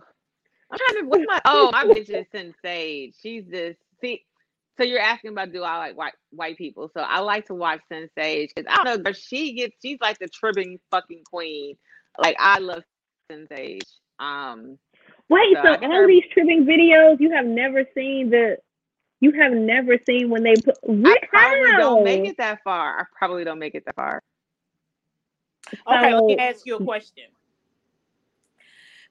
I'm 0.70 0.78
trying 0.78 1.02
to. 1.02 1.09
What's 1.09 1.24
my? 1.26 1.40
Oh, 1.44 1.70
my 1.72 1.84
bitch 1.84 2.10
is 2.10 2.26
Sensei. 2.32 3.12
She's 3.22 3.44
this. 3.51 3.76
See, 4.02 4.24
so 4.78 4.84
you're 4.84 5.01
asking 5.01 5.32
about 5.32 5.52
do 5.52 5.62
I 5.62 5.78
like 5.78 5.97
white 5.97 6.14
white 6.30 6.59
people? 6.59 6.90
So 6.94 7.01
I 7.02 7.20
like 7.20 7.47
to 7.47 7.55
watch 7.55 7.80
Sensei 7.90 8.48
because 8.48 8.70
I 8.70 8.76
don't 8.76 8.84
know, 8.98 9.02
but 9.02 9.16
she 9.16 9.55
gets. 9.55 9.76
She's 9.82 9.98
like 10.01 10.18
the 10.18 10.28
tribbing 10.28 10.78
fucking 10.90 11.24
queen. 11.30 11.76
Like 12.18 12.36
I 12.39 12.59
love 12.59 12.82
Sensei. 13.30 13.80
Um, 14.18 14.78
Wait, 15.28 15.56
So 15.56 15.62
so 15.62 15.74
all 15.82 16.05
I- 16.05 16.06
these 16.06 16.24
tribbing 16.32 16.64
videos, 16.66 17.20
you 17.20 17.30
have 17.32 17.47
never 17.47 17.84
seen 17.94 18.30
the, 18.30 18.59
you 19.23 19.32
have 19.40 19.53
never 19.53 19.97
seen 20.05 20.31
when 20.31 20.43
they 20.43 20.55
put. 20.57 20.77
I 21.05 21.16
What? 21.20 21.28
probably 21.31 21.73
don't 21.77 22.03
make 22.03 22.24
it 22.27 22.36
that 22.39 22.62
far. 22.65 23.01
I 23.01 23.05
probably 23.16 23.44
don't 23.44 23.61
make 23.61 23.77
it 23.77 23.85
that 23.86 23.94
far. 23.94 24.20
Okay, 25.86 26.12
let 26.12 26.24
me 26.24 26.36
ask 26.36 26.66
you 26.66 26.77
a 26.77 26.81
question. 26.85 27.24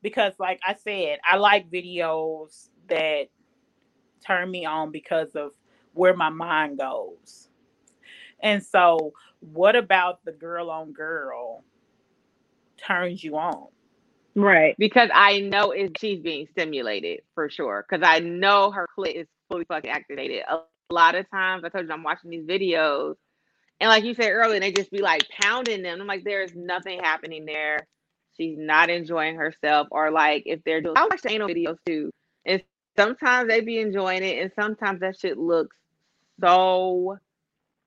Because, 0.02 0.34
like 0.38 0.60
I 0.68 0.74
said, 0.76 1.20
I 1.24 1.38
like 1.38 1.72
videos 1.72 2.70
that 2.90 3.30
turn 4.26 4.52
me 4.52 4.66
on 4.66 4.92
because 4.92 5.36
of 5.36 5.52
where 5.94 6.16
my 6.16 6.30
mind 6.30 6.78
goes. 6.78 7.50
And 8.42 8.62
so, 8.64 9.14
what 9.40 9.78
about 9.78 10.26
the 10.26 10.34
girl 10.34 10.70
on 10.70 10.92
girl 10.92 11.64
turns 12.78 13.24
you 13.24 13.38
on? 13.38 13.68
Right. 14.36 14.76
because 14.78 15.10
I 15.14 15.42
know 15.42 15.72
is 15.72 15.92
she's 16.00 16.20
being 16.22 16.48
stimulated 16.52 17.22
for 17.36 17.50
sure. 17.50 17.86
Because 17.88 18.06
I 18.08 18.20
know 18.20 18.72
her 18.72 18.88
clit 18.98 19.16
is 19.16 19.28
fully 19.52 19.66
fucking 19.66 19.92
activated. 19.92 20.44
A 20.50 20.62
lot 20.92 21.16
of 21.16 21.30
times, 21.30 21.64
I 21.64 21.70
told 21.70 21.88
you 21.88 21.94
I'm 21.94 22.04
watching 22.04 22.30
these 22.30 22.46
videos, 22.46 23.16
and 23.80 23.90
like 23.90 24.04
you 24.04 24.14
said 24.14 24.30
earlier, 24.30 24.60
they 24.60 24.72
just 24.72 24.92
be 24.92 25.02
like 25.02 25.28
pounding 25.30 25.82
them. 25.82 26.00
I'm 26.00 26.08
like, 26.08 26.24
there 26.24 26.44
is 26.44 26.56
nothing 26.56 27.00
happening 27.00 27.46
there. 27.46 27.88
She's 28.38 28.58
not 28.58 28.90
enjoying 28.90 29.36
herself, 29.36 29.88
or 29.92 30.12
like 30.12 30.44
if 30.46 30.64
they're 30.64 30.82
doing. 30.82 30.98
I 30.98 31.06
watch 31.06 31.22
anal 31.28 31.50
videos 31.50 31.78
too. 31.86 32.12
and 32.46 32.64
sometimes 32.98 33.50
they 33.50 33.62
be 33.62 33.80
enjoying 33.80 34.24
it, 34.24 34.42
and 34.42 34.52
sometimes 34.60 35.02
that 35.02 35.20
shit 35.20 35.38
looks 35.38 35.76
so 36.40 37.18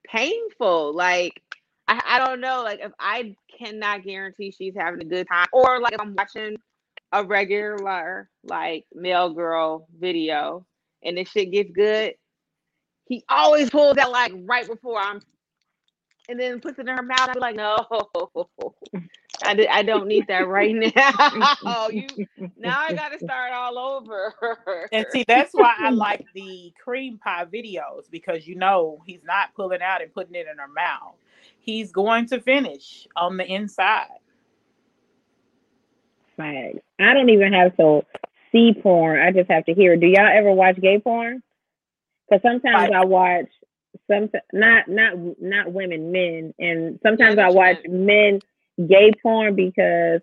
painful. 0.07 0.93
Like 0.95 1.41
I, 1.87 2.01
I 2.05 2.25
don't 2.25 2.41
know. 2.41 2.63
Like 2.63 2.79
if 2.81 2.91
I 2.99 3.35
cannot 3.57 4.03
guarantee 4.03 4.51
she's 4.51 4.75
having 4.75 5.01
a 5.01 5.05
good 5.05 5.27
time, 5.27 5.47
or 5.51 5.79
like 5.79 5.93
if 5.93 6.01
I'm 6.01 6.15
watching 6.15 6.57
a 7.11 7.23
regular 7.23 8.29
like 8.43 8.85
male 8.93 9.33
girl 9.33 9.87
video 9.97 10.65
and 11.03 11.17
this 11.17 11.29
shit 11.29 11.51
gets 11.51 11.71
good, 11.71 12.15
he 13.07 13.23
always 13.29 13.69
pulls 13.69 13.97
out 13.97 14.11
like 14.11 14.33
right 14.45 14.67
before 14.67 14.99
I'm 14.99 15.21
and 16.27 16.39
then 16.39 16.59
puts 16.59 16.79
it 16.79 16.87
in 16.87 16.95
her 16.95 17.03
mouth. 17.03 17.29
I'm 17.29 17.39
like, 17.39 17.55
no, 17.55 17.77
I, 19.43 19.53
di- 19.53 19.67
I 19.67 19.83
don't 19.83 20.07
need 20.07 20.27
that 20.27 20.47
right 20.47 20.73
now. 20.95 21.87
you 21.89 22.07
now 22.57 22.79
I 22.79 22.93
got 22.93 23.09
to 23.09 23.19
start 23.19 23.51
all 23.53 23.77
over. 23.77 24.33
And 24.91 25.05
see, 25.11 25.23
that's 25.27 25.53
why 25.53 25.75
I 25.77 25.89
like 25.91 26.25
the 26.33 26.73
cream 26.83 27.19
pie 27.19 27.45
videos 27.45 28.09
because 28.09 28.47
you 28.47 28.55
know 28.55 29.01
he's 29.05 29.23
not 29.23 29.53
pulling 29.55 29.81
out 29.81 30.01
and 30.01 30.13
putting 30.13 30.35
it 30.35 30.47
in 30.51 30.57
her 30.57 30.67
mouth. 30.67 31.15
He's 31.59 31.91
going 31.91 32.27
to 32.27 32.39
finish 32.41 33.07
on 33.15 33.37
the 33.37 33.45
inside. 33.45 34.07
Facts. 36.37 36.79
I 36.99 37.13
don't 37.13 37.29
even 37.29 37.53
have 37.53 37.75
to 37.77 38.05
see 38.55 38.73
porn. 38.81 39.19
I 39.19 39.31
just 39.31 39.49
have 39.51 39.65
to 39.65 39.73
hear. 39.73 39.93
it. 39.93 39.99
Do 39.99 40.07
y'all 40.07 40.27
ever 40.33 40.51
watch 40.51 40.79
gay 40.79 40.99
porn? 40.99 41.41
Because 42.29 42.41
sometimes 42.41 42.89
Like- 42.89 42.91
I 42.93 43.05
watch 43.05 43.47
some 44.09 44.29
not 44.53 44.87
not 44.87 45.13
not 45.41 45.71
women, 45.71 46.11
men, 46.11 46.53
and 46.59 46.99
sometimes 47.03 47.37
I 47.37 47.47
I 47.47 47.51
watch 47.51 47.77
men 47.87 48.39
gay 48.87 49.11
porn 49.23 49.55
because 49.55 50.19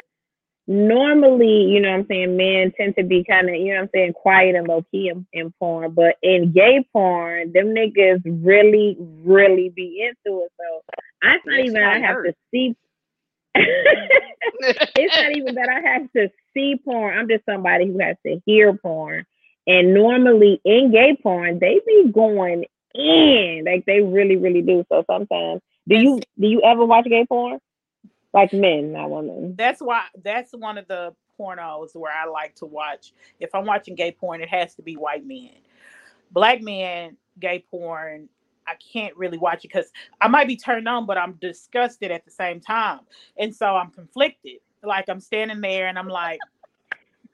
normally, 0.69 1.63
you 1.65 1.81
know 1.81 1.91
what 1.91 2.01
I'm 2.01 2.07
saying, 2.07 2.37
men 2.37 2.73
tend 2.77 2.97
to 2.97 3.03
be 3.03 3.25
kind 3.25 3.49
of, 3.49 3.57
you 3.57 3.69
know 3.71 3.77
what 3.77 3.83
I'm 3.85 3.91
saying, 3.95 4.13
quiet 4.13 4.55
and 4.55 4.69
low 4.69 4.85
key 4.91 5.09
in, 5.09 5.27
in 5.33 5.53
porn, 5.59 5.93
but 5.93 6.17
in 6.23 6.53
gay 6.53 6.87
porn, 6.93 7.53
them 7.53 7.75
niggas 7.75 8.23
really, 8.25 8.97
really 8.99 9.71
be 9.71 10.07
into 10.09 10.43
it. 10.45 10.53
So 10.59 10.83
I 11.23 11.39
not 11.45 11.61
even 11.61 11.83
I 11.83 11.99
have 11.99 12.17
hurt. 12.17 12.27
to 12.29 12.35
see. 12.53 12.77
it's 13.55 15.17
not 15.17 15.37
even 15.37 15.55
that 15.57 15.69
I 15.69 15.81
have 15.93 16.13
to 16.13 16.31
see 16.55 16.81
porn. 16.85 17.17
I'm 17.17 17.29
just 17.29 17.45
somebody 17.45 17.87
who 17.87 17.99
has 17.99 18.17
to 18.27 18.41
hear 18.47 18.73
porn. 18.75 19.27
And 19.67 19.95
normally 19.95 20.61
in 20.65 20.91
gay 20.91 21.17
porn, 21.23 21.59
they 21.59 21.81
be 21.87 22.11
going 22.13 22.65
in 22.95 23.65
like 23.67 23.85
they 23.87 24.01
really, 24.01 24.37
really 24.37 24.63
do. 24.63 24.85
So 24.89 25.05
sometimes, 25.09 25.61
do 25.89 25.97
you 25.97 26.21
do 26.39 26.47
you 26.47 26.63
ever 26.63 26.85
watch 26.85 27.05
gay 27.07 27.27
porn? 27.27 27.59
Like 28.33 28.53
men, 28.53 28.93
not 28.93 29.11
women. 29.11 29.55
That's 29.57 29.81
why 29.81 30.05
that's 30.23 30.53
one 30.53 30.79
of 30.79 30.89
the 30.89 31.15
pornos 31.39 31.95
where 31.95 32.13
I 32.13 32.27
like 32.27 32.55
to 32.57 32.67
watch. 32.67 33.13
If 33.41 33.55
I'm 33.55 33.67
watching 33.67 33.95
gay 33.95 34.13
porn, 34.13 34.41
it 34.41 34.49
has 34.49 34.75
to 34.77 34.83
be 34.83 34.97
white 34.97 35.27
men. 35.27 35.51
Black 36.31 36.63
men, 36.63 37.17
gay 37.39 37.65
porn, 37.71 38.29
I 38.67 38.75
can't 38.93 39.17
really 39.17 39.39
watch 39.39 39.65
it 39.65 39.69
because 39.73 39.91
I 40.21 40.29
might 40.29 40.47
be 40.49 40.57
turned 40.57 40.89
on, 40.89 41.07
but 41.07 41.19
I'm 41.19 41.33
disgusted 41.41 42.11
at 42.11 42.25
the 42.25 42.31
same 42.31 42.61
time. 42.61 43.01
And 43.39 43.55
so 43.55 43.67
I'm 43.67 43.91
conflicted. 43.91 44.59
Like 44.83 45.09
I'm 45.09 45.21
standing 45.21 45.61
there 45.61 45.87
and 45.89 45.99
I'm 45.99 46.09
like, 46.09 46.41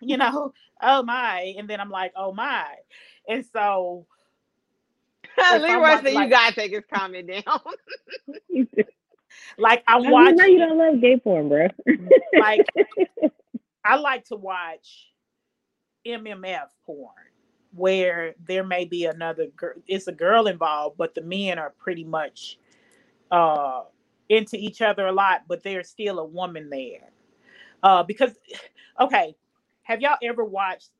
you 0.01 0.17
know, 0.17 0.53
oh 0.83 1.03
my. 1.03 1.55
And 1.59 1.69
then 1.69 1.81
I'm 1.81 1.91
like, 1.91 2.13
oh 2.17 2.33
my. 2.33 2.67
And 3.29 3.45
so 3.53 4.07
I'm 5.39 5.63
Leroy 5.63 5.81
watching, 5.81 6.05
said, 6.05 6.13
"You 6.13 6.19
like- 6.19 6.31
gotta 6.31 6.55
take 6.55 6.73
his 6.73 6.85
comment 6.93 7.29
down." 7.29 7.61
like 9.59 9.85
I'm 9.87 10.07
I 10.07 10.25
mean, 10.25 10.37
no, 10.37 10.45
you 10.45 10.59
don't 10.59 10.79
love 10.79 11.01
gay 11.01 11.17
porn, 11.19 11.49
bro. 11.49 11.69
like 12.39 12.67
I 13.85 13.97
like 13.97 14.25
to 14.27 14.37
watch 14.37 15.09
MMF 16.07 16.69
porn 16.87 17.15
where 17.75 18.35
there 18.47 18.65
may 18.65 18.85
be 18.85 19.05
another 19.05 19.47
girl 19.57 19.75
it's 19.87 20.09
a 20.09 20.13
girl 20.13 20.47
involved 20.47 20.97
but 20.97 21.15
the 21.15 21.21
men 21.21 21.59
are 21.59 21.71
pretty 21.79 22.05
much 22.05 22.59
uh 23.31 23.83
into 24.29 24.57
each 24.57 24.83
other 24.83 25.07
a 25.07 25.13
lot 25.13 25.43
but 25.49 25.63
there's 25.63 25.89
still 25.89 26.19
a 26.19 26.25
woman 26.25 26.71
there. 26.71 27.11
Uh 27.83 28.03
because 28.03 28.33
okay 29.01 29.35
have 29.83 30.01
y'all 30.01 30.17
ever 30.23 30.45
watched 30.45 30.91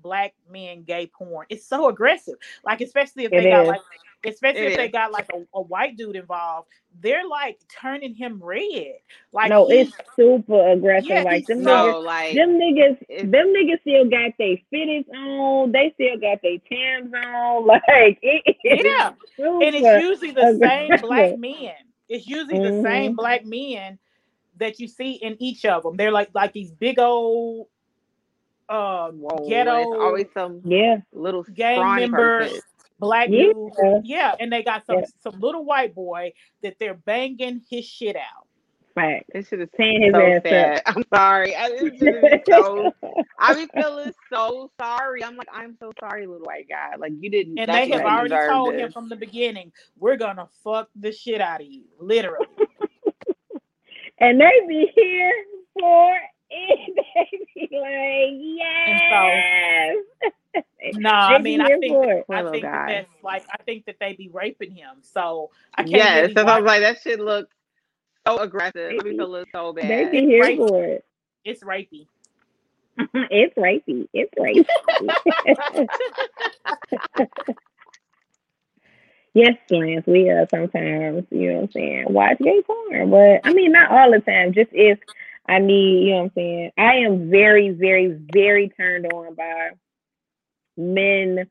black 0.00 0.34
men 0.50 0.82
gay 0.84 1.06
porn? 1.06 1.46
It's 1.48 1.66
so 1.66 1.88
aggressive 1.88 2.36
like 2.64 2.80
especially 2.80 3.24
if 3.24 3.32
It 3.32 3.42
they 3.42 3.50
got 3.50 3.66
like 3.66 3.80
especially 4.26 4.62
It 4.62 4.70
if 4.72 4.76
they 4.76 4.88
got 4.88 5.12
like 5.12 5.28
a, 5.32 5.38
a 5.54 5.62
white 5.62 5.96
dude 5.96 6.16
involved 6.16 6.68
they're 7.00 7.26
like 7.26 7.58
turning 7.80 8.14
him 8.14 8.40
red 8.42 8.94
like 9.32 9.48
no, 9.50 9.68
he's- 9.68 9.88
it's 9.88 9.96
super 10.16 10.70
aggressive. 10.70 11.08
Yeah, 11.10 11.22
like 11.22 11.46
them 11.46 11.62
so- 11.62 11.70
niggas, 11.70 12.04
like 12.04 12.34
them 12.34 12.50
niggas, 12.58 13.30
them 13.30 13.46
niggas 13.48 13.80
still 13.82 14.04
got 14.08 14.32
their 14.38 14.56
fitteds 14.72 15.08
on. 15.14 15.70
They 15.70 15.92
still 15.94 16.18
got 16.18 16.40
their 16.42 16.58
tams 16.70 17.12
on. 17.14 17.66
Like 17.66 18.18
it, 18.22 18.56
Yeah. 18.64 19.12
super 19.36 19.62
and 19.62 19.74
it's 19.76 20.04
usually 20.04 20.30
the 20.32 20.58
same 20.60 20.90
black 21.00 21.38
men. 21.38 21.74
It's 22.08 22.26
usually 22.26 22.58
the 22.58 22.82
same 22.82 23.12
Mhm. 23.12 23.16
black 23.16 23.44
men 23.44 23.98
that 24.56 24.80
you 24.80 24.88
see 24.88 25.12
in 25.12 25.36
each 25.40 25.64
of 25.66 25.82
them. 25.84 25.96
They're 25.96 26.10
like 26.10 26.30
like 26.34 26.52
these 26.54 26.72
big 26.72 26.98
old 26.98 27.68
uh 28.68 29.10
whoa, 29.10 29.48
ghetto 29.48 30.00
always 30.00 30.26
some 30.34 30.60
yeah, 30.64 30.98
little 31.12 31.42
gang 31.42 31.80
members, 31.96 32.48
person. 32.50 32.60
Black 32.98 33.28
Yeah. 33.30 33.52
dude. 33.52 34.04
Yeah, 34.04 34.34
and 34.40 34.52
they 34.52 34.62
got 34.62 34.84
some 34.86 34.98
Yeah. 35.00 35.04
some 35.20 35.40
little 35.40 35.64
white 35.64 35.94
boy 35.94 36.32
that 36.62 36.76
they're 36.78 36.94
banging 36.94 37.62
his 37.70 37.84
shit 37.84 38.16
out. 38.16 38.46
fact. 38.94 39.30
This 39.32 39.46
shit 39.48 39.60
is 39.60 39.68
Tearing 39.76 40.02
his 40.02 40.12
so 40.12 40.20
ass 40.20 40.42
sad. 40.42 40.82
I'm 40.86 41.04
sorry. 41.14 41.54
I, 41.54 41.68
this 41.70 42.40
so. 42.50 42.92
I 43.38 43.54
be 43.54 43.68
feeling 43.80 44.12
so 44.32 44.72
sorry. 44.80 45.22
I'm 45.22 45.36
like, 45.36 45.46
I'm 45.52 45.76
so 45.78 45.92
sorry, 46.00 46.26
little 46.26 46.44
white 46.44 46.68
guy. 46.68 46.96
Like 46.98 47.12
you 47.20 47.30
didn't. 47.30 47.58
And 47.60 47.70
they 47.70 47.88
have 47.90 48.00
already 48.02 48.34
told 48.48 48.74
this. 48.74 48.80
him 48.80 48.92
from 48.92 49.08
the 49.08 49.14
beginning, 49.16 49.70
we're 49.98 50.16
gonna 50.16 50.48
fuck 50.64 50.88
the 50.96 51.12
shit 51.12 51.40
out 51.40 51.60
of 51.60 51.66
you. 51.68 51.84
Literally. 52.00 52.46
and 54.18 54.40
they 54.40 54.50
be 54.68 54.90
here 54.94 55.32
for 55.78 56.12
it. 56.14 56.24
They 57.54 57.68
be 57.68 57.76
like, 57.76 58.58
yes. 58.58 60.32
No, 60.94 61.10
I 61.10 61.38
mean 61.38 61.60
I 61.60 61.66
think 61.78 61.92
for 61.92 62.10
it. 62.12 62.24
I 62.30 62.50
think 62.50 62.62
that 62.62 62.72
guy. 62.72 62.92
that's 62.94 63.08
like 63.22 63.44
I 63.52 63.62
think 63.64 63.84
that 63.86 63.96
they 64.00 64.14
be 64.14 64.28
raping 64.32 64.70
him. 64.72 64.96
So 65.02 65.50
I 65.74 65.82
can't 65.82 65.90
Yes, 65.92 66.22
really 66.22 66.34
so 66.34 66.40
I 66.42 66.44
watch 66.44 66.60
was 66.62 66.66
like, 66.66 66.80
that 66.82 67.00
shit 67.02 67.20
looks 67.20 67.54
so 68.26 68.38
aggressive. 68.38 68.90
I 68.92 69.02
be 69.02 69.10
They- 69.10 69.16
feeling 69.16 69.44
so 69.52 69.72
They 69.72 69.82
bad. 69.82 70.10
be 70.12 70.20
here 70.20 70.42
Right. 70.42 70.56
for 70.58 70.84
it. 70.84 71.04
it's 71.44 71.62
rapey. 71.62 72.06
it's 73.14 73.54
rapey. 73.56 74.08
It's 74.12 74.32
rapey. 74.38 75.86
yes, 79.34 79.56
Lance, 79.70 80.06
we 80.06 80.28
are 80.30 80.46
sometimes, 80.50 81.26
you 81.30 81.48
know 81.48 81.54
what 81.56 81.62
I'm 81.64 81.70
saying, 81.72 82.04
watch 82.10 82.38
gay 82.38 82.62
porn. 82.62 83.10
But 83.10 83.40
I 83.44 83.52
mean 83.52 83.72
not 83.72 83.90
all 83.90 84.10
the 84.10 84.20
time, 84.20 84.52
just 84.52 84.70
if 84.72 84.98
I 85.46 85.58
need, 85.58 86.04
you 86.06 86.10
know 86.12 86.16
what 86.18 86.22
I'm 86.24 86.32
saying. 86.34 86.70
I 86.78 86.94
am 86.96 87.30
very, 87.30 87.70
very, 87.70 88.18
very 88.32 88.68
turned 88.70 89.06
on 89.12 89.34
by 89.34 89.70
men 90.78 91.48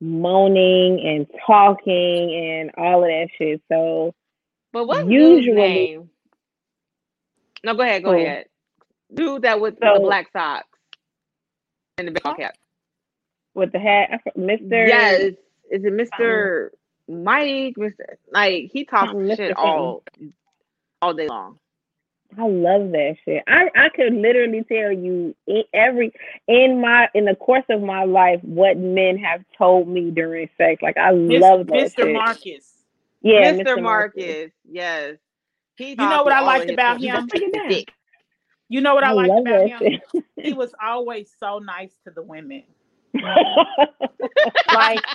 moaning 0.00 1.00
and 1.06 1.26
talking 1.46 2.34
and 2.34 2.70
all 2.76 3.02
of 3.02 3.08
that 3.08 3.28
shit. 3.38 3.62
So 3.72 4.14
But 4.72 4.86
what's 4.86 5.08
Usually- 5.08 6.06
No, 7.64 7.74
go 7.74 7.82
ahead. 7.82 8.02
Go 8.02 8.12
Who? 8.12 8.18
ahead. 8.18 8.46
Dude 9.14 9.42
that 9.42 9.60
with 9.60 9.78
So- 9.82 9.94
the 9.94 10.00
black 10.00 10.30
socks 10.32 10.68
and 11.96 12.08
the 12.08 12.12
baseball 12.12 12.34
cap. 12.34 12.54
with 13.54 13.72
the 13.72 13.78
hat, 13.78 14.20
Mr. 14.36 14.86
Yes. 14.88 15.20
Is 15.70 15.84
it 15.84 15.92
Mr. 15.92 16.70
Mike? 17.08 17.74
Mr. 17.76 18.16
Like 18.30 18.70
he 18.72 18.84
talks 18.84 19.12
shit 19.36 19.56
all 19.56 20.04
all 21.00 21.14
day 21.14 21.26
long. 21.28 21.58
I 22.38 22.46
love 22.46 22.90
that 22.92 23.16
shit. 23.24 23.42
I 23.46 23.70
I 23.74 23.88
could 23.88 24.12
literally 24.12 24.64
tell 24.70 24.92
you 24.92 25.34
in 25.46 25.62
every 25.72 26.12
in 26.46 26.80
my 26.80 27.08
in 27.14 27.24
the 27.24 27.34
course 27.34 27.64
of 27.70 27.82
my 27.82 28.04
life 28.04 28.40
what 28.42 28.76
men 28.76 29.16
have 29.18 29.42
told 29.56 29.88
me 29.88 30.10
during 30.10 30.48
sex. 30.58 30.82
Like 30.82 30.98
I 30.98 31.12
Mis- 31.12 31.40
love 31.40 31.66
that 31.68 31.92
Mr. 31.92 31.96
shit. 31.96 32.12
Marcus. 32.12 32.74
yeah, 33.22 33.52
Mr. 33.54 33.82
Marcus. 33.82 34.52
Yes. 34.68 35.16
He 35.76 35.90
You 35.90 35.96
know 35.96 36.22
what 36.24 36.32
I 36.32 36.40
liked 36.40 36.70
about 36.70 36.96
him? 36.96 37.02
He's 37.02 37.14
a 37.14 37.26
fucking 37.26 37.52
dick. 37.68 37.92
You 38.68 38.80
know 38.80 38.94
what 38.94 39.04
I, 39.04 39.10
I 39.10 39.12
liked 39.12 39.40
about 39.40 39.68
him? 39.68 40.00
He 40.36 40.52
was 40.52 40.74
always 40.82 41.30
so 41.38 41.58
nice 41.58 41.92
to 42.04 42.10
the 42.10 42.22
women. 42.22 42.64
Like 44.70 45.06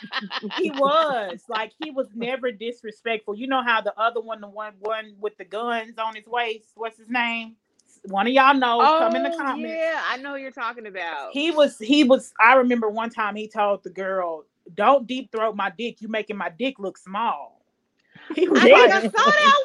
he 0.55 0.71
was. 0.71 1.43
Like 1.49 1.73
he 1.79 1.91
was 1.91 2.07
never 2.15 2.51
disrespectful. 2.51 3.35
You 3.35 3.47
know 3.47 3.63
how 3.63 3.81
the 3.81 3.97
other 3.99 4.21
one, 4.21 4.41
the 4.41 4.47
one 4.47 4.73
one 4.79 5.15
with 5.19 5.37
the 5.37 5.45
guns 5.45 5.97
on 5.97 6.15
his 6.15 6.27
waist, 6.27 6.71
what's 6.75 6.97
his 6.97 7.09
name? 7.09 7.55
One 8.03 8.27
of 8.27 8.33
y'all 8.33 8.53
know. 8.55 8.89
come 8.97 9.15
in 9.15 9.23
the 9.23 9.29
Oh, 9.29 9.37
comments. 9.37 9.69
Yeah, 9.75 10.01
I 10.09 10.17
know 10.17 10.33
who 10.35 10.41
you're 10.41 10.51
talking 10.51 10.87
about. 10.87 11.31
He 11.33 11.51
was 11.51 11.77
he 11.79 12.03
was 12.03 12.33
I 12.39 12.55
remember 12.55 12.89
one 12.89 13.09
time 13.09 13.35
he 13.35 13.47
told 13.47 13.83
the 13.83 13.89
girl, 13.89 14.45
Don't 14.75 15.07
deep 15.07 15.31
throat 15.31 15.55
my 15.55 15.71
dick, 15.77 16.01
you 16.01 16.07
making 16.07 16.37
my 16.37 16.49
dick 16.49 16.79
look 16.79 16.97
small. 16.97 17.61
He 18.35 18.47
was 18.47 18.61
I 18.61 18.69
think 18.69 18.73
like, 18.73 18.91
I 18.91 19.01
saw 19.01 19.11
that 19.11 19.61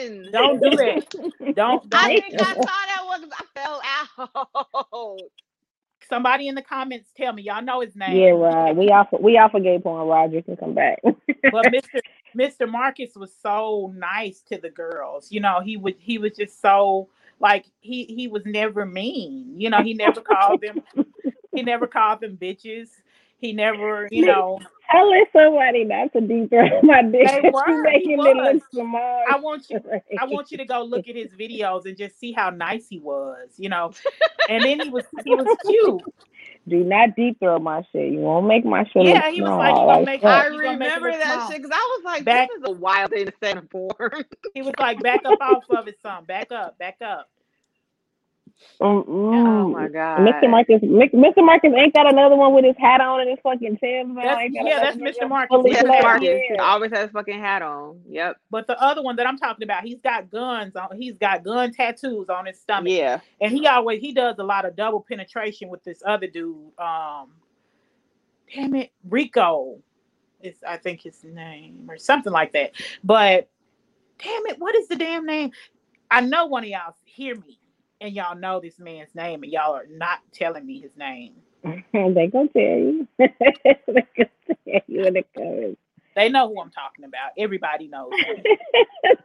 one. 0.00 0.32
Don't 0.32 0.60
do 0.62 0.76
that. 0.76 1.04
Don't 1.54 1.90
I 1.92 2.08
don't 2.08 2.16
think 2.18 2.34
I 2.40 2.54
saw 2.54 2.64
that 2.64 3.02
one 3.06 3.22
'cause 3.22 3.32
I 3.38 3.60
fell 3.60 3.82
out. 5.04 5.30
Somebody 6.08 6.48
in 6.48 6.54
the 6.54 6.62
comments 6.62 7.10
tell 7.16 7.32
me. 7.32 7.42
Y'all 7.42 7.62
know 7.62 7.80
his 7.80 7.96
name. 7.96 8.16
Yeah, 8.16 8.30
right. 8.30 8.74
We 8.74 8.90
off 8.90 9.08
we 9.18 9.38
off 9.38 9.54
a 9.54 9.60
gay 9.60 9.78
porn. 9.78 10.06
Roger 10.06 10.42
can 10.42 10.56
come 10.56 10.74
back. 10.74 11.00
but 11.04 11.66
Mr. 11.66 12.00
Mr. 12.36 12.70
Marcus 12.70 13.14
was 13.16 13.32
so 13.42 13.92
nice 13.96 14.42
to 14.50 14.58
the 14.58 14.70
girls. 14.70 15.32
You 15.32 15.40
know, 15.40 15.60
he 15.60 15.76
would 15.76 15.96
he 15.98 16.18
was 16.18 16.32
just 16.32 16.60
so 16.60 17.08
like 17.40 17.66
he 17.80 18.04
he 18.04 18.28
was 18.28 18.44
never 18.46 18.86
mean. 18.86 19.54
You 19.58 19.70
know, 19.70 19.82
he 19.82 19.94
never 19.94 20.20
called 20.20 20.60
them 20.60 20.82
he 21.56 21.62
never 21.62 21.86
called 21.86 22.20
them 22.20 22.36
bitches. 22.36 22.90
He 23.38 23.52
never, 23.52 24.08
you 24.10 24.26
know. 24.26 24.58
Telling 24.90 25.24
somebody 25.32 25.82
not 25.84 26.12
to 26.12 26.20
deep 26.20 26.48
throat 26.48 26.70
my 26.84 27.02
dick. 27.02 27.26
They 27.26 27.50
were. 27.52 27.82
making 27.82 28.10
He 28.22 28.28
it 28.28 28.36
look 28.36 28.62
small. 28.72 29.24
I 29.28 29.36
want 29.36 29.68
you 29.68 29.80
I 30.20 30.24
want 30.26 30.52
you 30.52 30.58
to 30.58 30.64
go 30.64 30.84
look 30.84 31.08
at 31.08 31.16
his 31.16 31.32
videos 31.32 31.86
and 31.86 31.96
just 31.96 32.18
see 32.20 32.30
how 32.32 32.50
nice 32.50 32.86
he 32.88 33.00
was, 33.00 33.50
you 33.56 33.68
know. 33.68 33.92
And 34.48 34.62
then 34.64 34.78
he 34.78 34.88
was 34.90 35.02
he 35.24 35.34
was 35.34 35.56
cute. 35.66 36.02
Do 36.68 36.84
not 36.84 37.16
deep 37.16 37.40
throat 37.40 37.62
my 37.62 37.82
shit. 37.90 38.12
You 38.12 38.20
won't 38.20 38.46
make 38.46 38.64
my 38.64 38.84
shit. 38.84 39.02
Yeah, 39.06 39.28
he 39.28 39.42
was 39.42 39.48
small, 39.48 39.58
like, 39.58 39.74
you 39.74 39.86
gonna 39.86 40.04
make- 40.06 40.24
I 40.24 40.44
you 40.46 40.50
gonna 40.62 40.78
make 40.78 40.94
remember 40.94 41.10
that 41.10 41.48
shit 41.50 41.56
because 41.62 41.72
I 41.74 41.96
was 41.98 42.04
like, 42.04 42.24
Back- 42.24 42.48
this 42.48 42.58
is 42.58 42.64
a 42.68 42.72
wild 42.80 43.10
thing 43.10 43.26
to 43.26 43.32
say 43.42 43.50
in 43.50 43.62
porn. 43.66 44.24
He 44.54 44.62
was 44.62 44.72
like, 44.78 45.02
back 45.02 45.22
up 45.24 45.40
off 45.40 45.64
of 45.70 45.88
it, 45.88 45.98
son. 46.00 46.24
Back 46.26 46.52
up, 46.52 46.78
back 46.78 46.98
up. 47.04 47.28
Oh 48.80 49.04
mm. 49.08 49.72
my 49.72 49.88
god, 49.88 50.20
Mr. 50.20 50.50
Marcus, 50.50 50.80
Mr. 50.82 51.44
Marcus 51.44 51.72
ain't 51.74 51.94
got 51.94 52.10
another 52.12 52.36
one 52.36 52.52
with 52.54 52.64
his 52.64 52.76
hat 52.78 53.00
on 53.00 53.20
and 53.20 53.30
his 53.30 53.38
fucking 53.42 53.78
Tim's. 53.78 54.16
That's- 54.16 54.50
yeah, 54.52 54.80
that's 54.80 54.96
Mr. 54.96 55.28
Marcus. 55.28 55.48
fully 55.48 55.70
He 55.70 55.76
Yes, 55.76 55.82
has 55.82 55.86
black. 55.86 56.02
that- 56.02 56.08
Marcus 56.08 56.42
Yeah. 56.50 56.62
always 56.62 56.90
has 56.90 57.00
his 57.02 57.10
fucking 57.12 57.38
hat 57.38 57.62
on. 57.62 58.00
Yep. 58.08 58.36
But 58.50 58.66
the 58.66 58.80
other 58.82 59.02
one 59.02 59.16
that 59.16 59.26
I'm 59.26 59.38
talking 59.38 59.62
about, 59.62 59.84
he's 59.84 60.00
got 60.00 60.30
guns 60.30 60.76
on. 60.76 60.88
He's 61.00 61.16
got 61.16 61.42
gun 61.42 61.72
tattoos 61.72 62.28
on 62.28 62.46
his 62.46 62.60
stomach. 62.60 62.92
Yeah. 62.92 63.20
and 63.40 63.52
he 63.52 63.66
always 63.66 64.00
he 64.00 64.12
does 64.12 64.36
a 64.38 64.44
lot 64.44 64.64
of 64.64 64.76
double 64.76 65.04
penetration 65.08 65.68
with 65.68 65.82
this 65.84 66.02
other 66.04 66.26
dude. 66.26 66.70
Um, 66.78 67.32
damn 68.54 68.74
it, 68.74 68.90
Rico 69.08 69.78
is 70.42 70.56
I 70.66 70.76
think 70.76 71.00
his 71.02 71.24
name 71.24 71.86
or 71.88 71.98
something 71.98 72.32
like 72.32 72.52
that. 72.52 72.72
But 73.02 73.48
damn 74.18 74.46
it, 74.46 74.58
what 74.58 74.74
is 74.74 74.88
the 74.88 74.96
damn 74.96 75.24
name? 75.24 75.52
I 76.10 76.20
know 76.20 76.46
one 76.46 76.62
of 76.64 76.68
y'all 76.68 76.94
hear 77.04 77.34
me 77.36 77.58
and 78.00 78.14
y'all 78.14 78.36
know 78.36 78.60
this 78.60 78.78
man's 78.78 79.14
name 79.14 79.42
and 79.42 79.52
y'all 79.52 79.74
are 79.74 79.86
not 79.90 80.20
telling 80.32 80.66
me 80.66 80.80
his 80.80 80.96
name. 80.96 81.34
they 81.92 82.26
gonna 82.28 82.48
tell 82.48 82.62
you. 82.62 83.08
they 83.18 83.28
gonna 83.46 84.06
tell 84.16 84.80
you 84.86 85.04
in 85.04 85.14
the 85.14 85.24
comments. 85.36 85.80
They 86.14 86.28
know 86.30 86.48
who 86.48 86.60
I'm 86.60 86.70
talking 86.70 87.04
about. 87.04 87.32
Everybody 87.36 87.88
knows. 87.88 88.10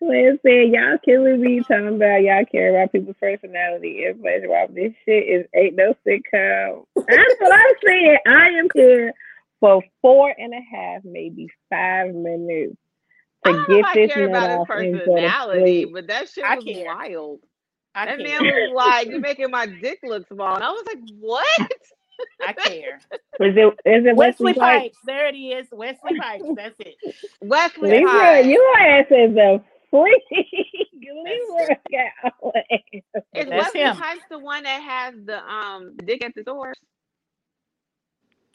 Lynn 0.00 0.38
said, 0.42 0.68
y'all 0.72 0.98
killing 1.04 1.40
me 1.40 1.60
talking 1.60 1.94
about 1.94 2.22
y'all 2.22 2.44
care 2.50 2.70
about 2.70 2.90
people's 2.90 3.14
personality 3.20 4.04
information. 4.04 4.48
Wow, 4.50 4.66
this 4.68 4.92
shit 5.04 5.24
is 5.28 5.46
ain't 5.54 5.76
no 5.76 5.94
sitcom. 6.04 6.84
That's 6.96 7.34
what 7.38 7.54
I'm 7.54 7.74
saying. 7.84 8.18
I 8.26 8.48
am 8.58 8.66
here 8.74 9.12
for 9.60 9.82
four 10.02 10.34
and 10.36 10.52
a 10.52 10.76
half, 10.76 11.04
maybe 11.04 11.48
five 11.70 12.12
minutes 12.12 12.76
to 13.46 13.54
don't 13.54 13.68
get 13.68 13.86
if 13.86 13.86
I 13.86 13.94
this 13.94 14.12
care 14.12 14.24
nut 14.28 14.50
about 14.50 14.50
off 14.50 14.68
his 14.76 14.88
and 14.94 15.02
go 15.04 15.22
to 15.22 15.34
personality, 15.34 15.84
but 15.86 16.08
that 16.08 16.28
shit 16.30 16.50
was 16.50 16.64
care. 16.64 16.84
wild. 16.84 17.40
I 17.94 18.06
That 18.06 18.20
care. 18.20 18.22
man 18.22 18.46
was 18.46 18.64
like, 18.64 19.08
"You're 19.08 19.20
making 19.20 19.50
my 19.50 19.66
dick 19.66 20.00
look 20.04 20.28
small," 20.28 20.54
and 20.56 20.64
I 20.64 20.70
was 20.70 20.84
like, 20.86 20.98
"What?" 21.20 21.72
I 22.42 22.54
care. 22.54 23.02
Is 23.40 23.54
it 23.56 23.66
is 23.84 24.06
it 24.06 24.16
Wesley 24.16 24.48
Wesley 24.48 24.54
Pipes? 24.54 24.88
Pipes. 24.88 24.98
There 25.04 25.28
it 25.28 25.36
is. 25.36 25.66
Wesley 25.72 26.14
Pipes. 26.14 26.50
That's 26.56 26.76
it. 26.80 26.96
Wesley 27.40 27.92
Libra, 27.92 28.02
Pipes. 28.02 28.46
your 28.46 28.78
ass 28.78 29.06
is 29.10 29.36
a 29.36 29.62
freak. 29.90 30.22
Libra 31.02 31.76
got 31.90 32.34
away. 32.42 33.04
Is 33.34 33.50
That's 33.50 33.72
Wesley 33.72 33.74
him. 33.74 33.92
Pipes 33.92 34.24
the 34.30 34.38
one 34.38 34.64
that 34.64 34.82
has 34.82 35.14
the 35.26 35.38
um 35.38 35.96
dick 36.04 36.24
at 36.24 36.34
the 36.34 36.44
door? 36.44 36.74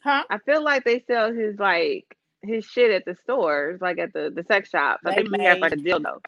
Huh? 0.03 0.23
I 0.30 0.39
feel 0.39 0.63
like 0.63 0.84
they 0.85 1.03
sell 1.07 1.34
his 1.34 1.57
like 1.59 2.05
his 2.43 2.65
shit 2.65 2.91
at 2.91 3.05
the 3.05 3.15
stores, 3.15 3.81
like 3.81 3.99
at 3.99 4.13
the 4.13 4.31
the 4.34 4.43
sex 4.43 4.69
shop. 4.69 4.99
I 5.05 5.11
They 5.11 5.15
think 5.23 5.35
he 5.35 5.43
has 5.45 5.59
like 5.59 5.73
a 5.73 5.77
dildo. 5.77 6.22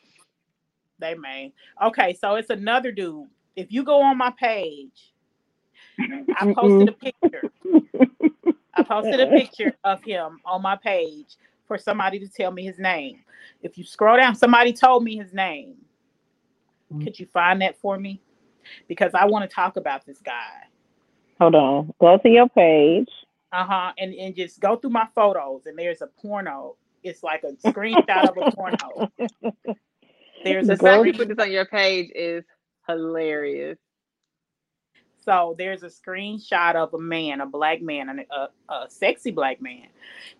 They 0.99 1.15
may. 1.15 1.53
Okay, 1.83 2.13
so 2.13 2.35
it's 2.35 2.49
another 2.49 2.91
dude. 2.91 3.27
If 3.55 3.71
you 3.71 3.83
go 3.83 4.01
on 4.01 4.17
my 4.17 4.31
page, 4.31 5.13
I 5.99 6.53
posted 6.53 6.89
a 6.89 6.91
picture. 6.93 7.51
I 8.75 8.83
posted 8.83 9.19
a 9.19 9.27
uh-uh. 9.27 9.37
picture 9.37 9.73
of 9.83 10.03
him 10.03 10.39
on 10.45 10.61
my 10.61 10.75
page 10.75 11.35
for 11.67 11.77
somebody 11.77 12.19
to 12.19 12.27
tell 12.27 12.51
me 12.51 12.63
his 12.63 12.79
name. 12.79 13.19
If 13.61 13.77
you 13.77 13.83
scroll 13.83 14.17
down, 14.17 14.35
somebody 14.35 14.73
told 14.73 15.03
me 15.03 15.17
his 15.17 15.33
name. 15.33 15.75
Mm. 16.93 17.03
Could 17.03 17.19
you 17.19 17.27
find 17.27 17.61
that 17.61 17.77
for 17.79 17.97
me? 17.99 18.21
Because 18.87 19.11
I 19.13 19.25
want 19.25 19.49
to 19.49 19.53
talk 19.53 19.77
about 19.77 20.05
this 20.05 20.19
guy. 20.19 20.67
Hold 21.39 21.55
on. 21.55 21.93
Go 21.99 22.17
to 22.17 22.29
your 22.29 22.49
page. 22.49 23.09
Uh-huh. 23.53 23.93
And 23.99 24.13
and 24.15 24.35
just 24.35 24.59
go 24.59 24.75
through 24.75 24.89
my 24.89 25.07
photos 25.15 25.67
and 25.67 25.77
there's 25.77 26.01
a 26.01 26.07
porno. 26.07 26.75
It's 27.03 27.21
like 27.23 27.43
a 27.43 27.53
screenshot 27.69 28.29
of 28.29 28.37
a 28.37 28.51
porno. 28.51 29.11
There's 30.43 30.67
The 30.67 30.73
a 30.73 30.77
fact 30.77 31.05
you 31.05 31.13
put 31.13 31.29
this 31.29 31.37
on 31.39 31.51
your 31.51 31.65
page 31.65 32.11
is 32.15 32.43
hilarious. 32.87 33.77
So 35.21 35.55
there's 35.57 35.83
a 35.83 35.87
screenshot 35.87 36.75
of 36.75 36.93
a 36.93 36.99
man, 36.99 37.39
a 37.39 37.45
black 37.45 37.81
man, 37.81 38.25
a, 38.29 38.49
a 38.73 38.89
sexy 38.89 39.31
black 39.31 39.61
man, 39.61 39.87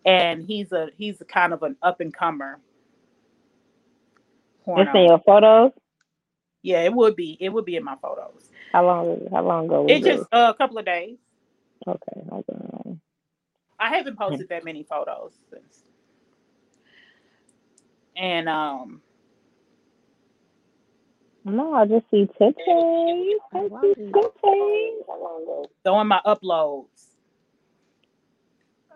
and 0.05 0.43
he's 0.43 0.73
a 0.73 0.89
he's 0.97 1.21
a 1.21 1.25
kind 1.25 1.53
of 1.53 1.63
an 1.63 1.77
up 1.81 2.01
and 2.01 2.13
comer. 2.13 2.59
It's 4.67 4.91
in 4.93 5.05
your 5.05 5.19
photos. 5.25 5.71
Yeah, 6.63 6.81
it 6.83 6.93
would 6.93 7.15
be. 7.15 7.37
It 7.39 7.49
would 7.49 7.65
be 7.65 7.75
in 7.75 7.83
my 7.83 7.95
photos. 8.01 8.49
How 8.73 8.85
long? 8.85 9.27
How 9.31 9.43
long 9.43 9.65
ago? 9.65 9.83
Was 9.83 9.91
It 9.91 10.03
just 10.03 10.23
uh, 10.33 10.51
a 10.53 10.57
couple 10.57 10.77
of 10.77 10.85
days. 10.85 11.17
okay. 11.87 12.21
Hold 12.29 12.45
on. 12.49 13.01
I 13.79 13.89
haven't 13.95 14.17
posted 14.17 14.49
that 14.49 14.63
many 14.63 14.83
photos 14.83 15.33
since. 15.51 15.83
And 18.15 18.47
um, 18.47 19.01
No, 21.45 21.73
I 21.73 21.85
just 21.85 22.05
see 22.09 22.29
titties. 22.39 23.35
I 23.53 23.59
wow. 23.67 23.81
see 23.81 23.93
titties. 23.95 24.97
How 25.07 25.21
long 25.21 25.43
ago? 25.43 25.65
go 25.83 26.03
my 26.03 26.21
uploads. 26.25 26.87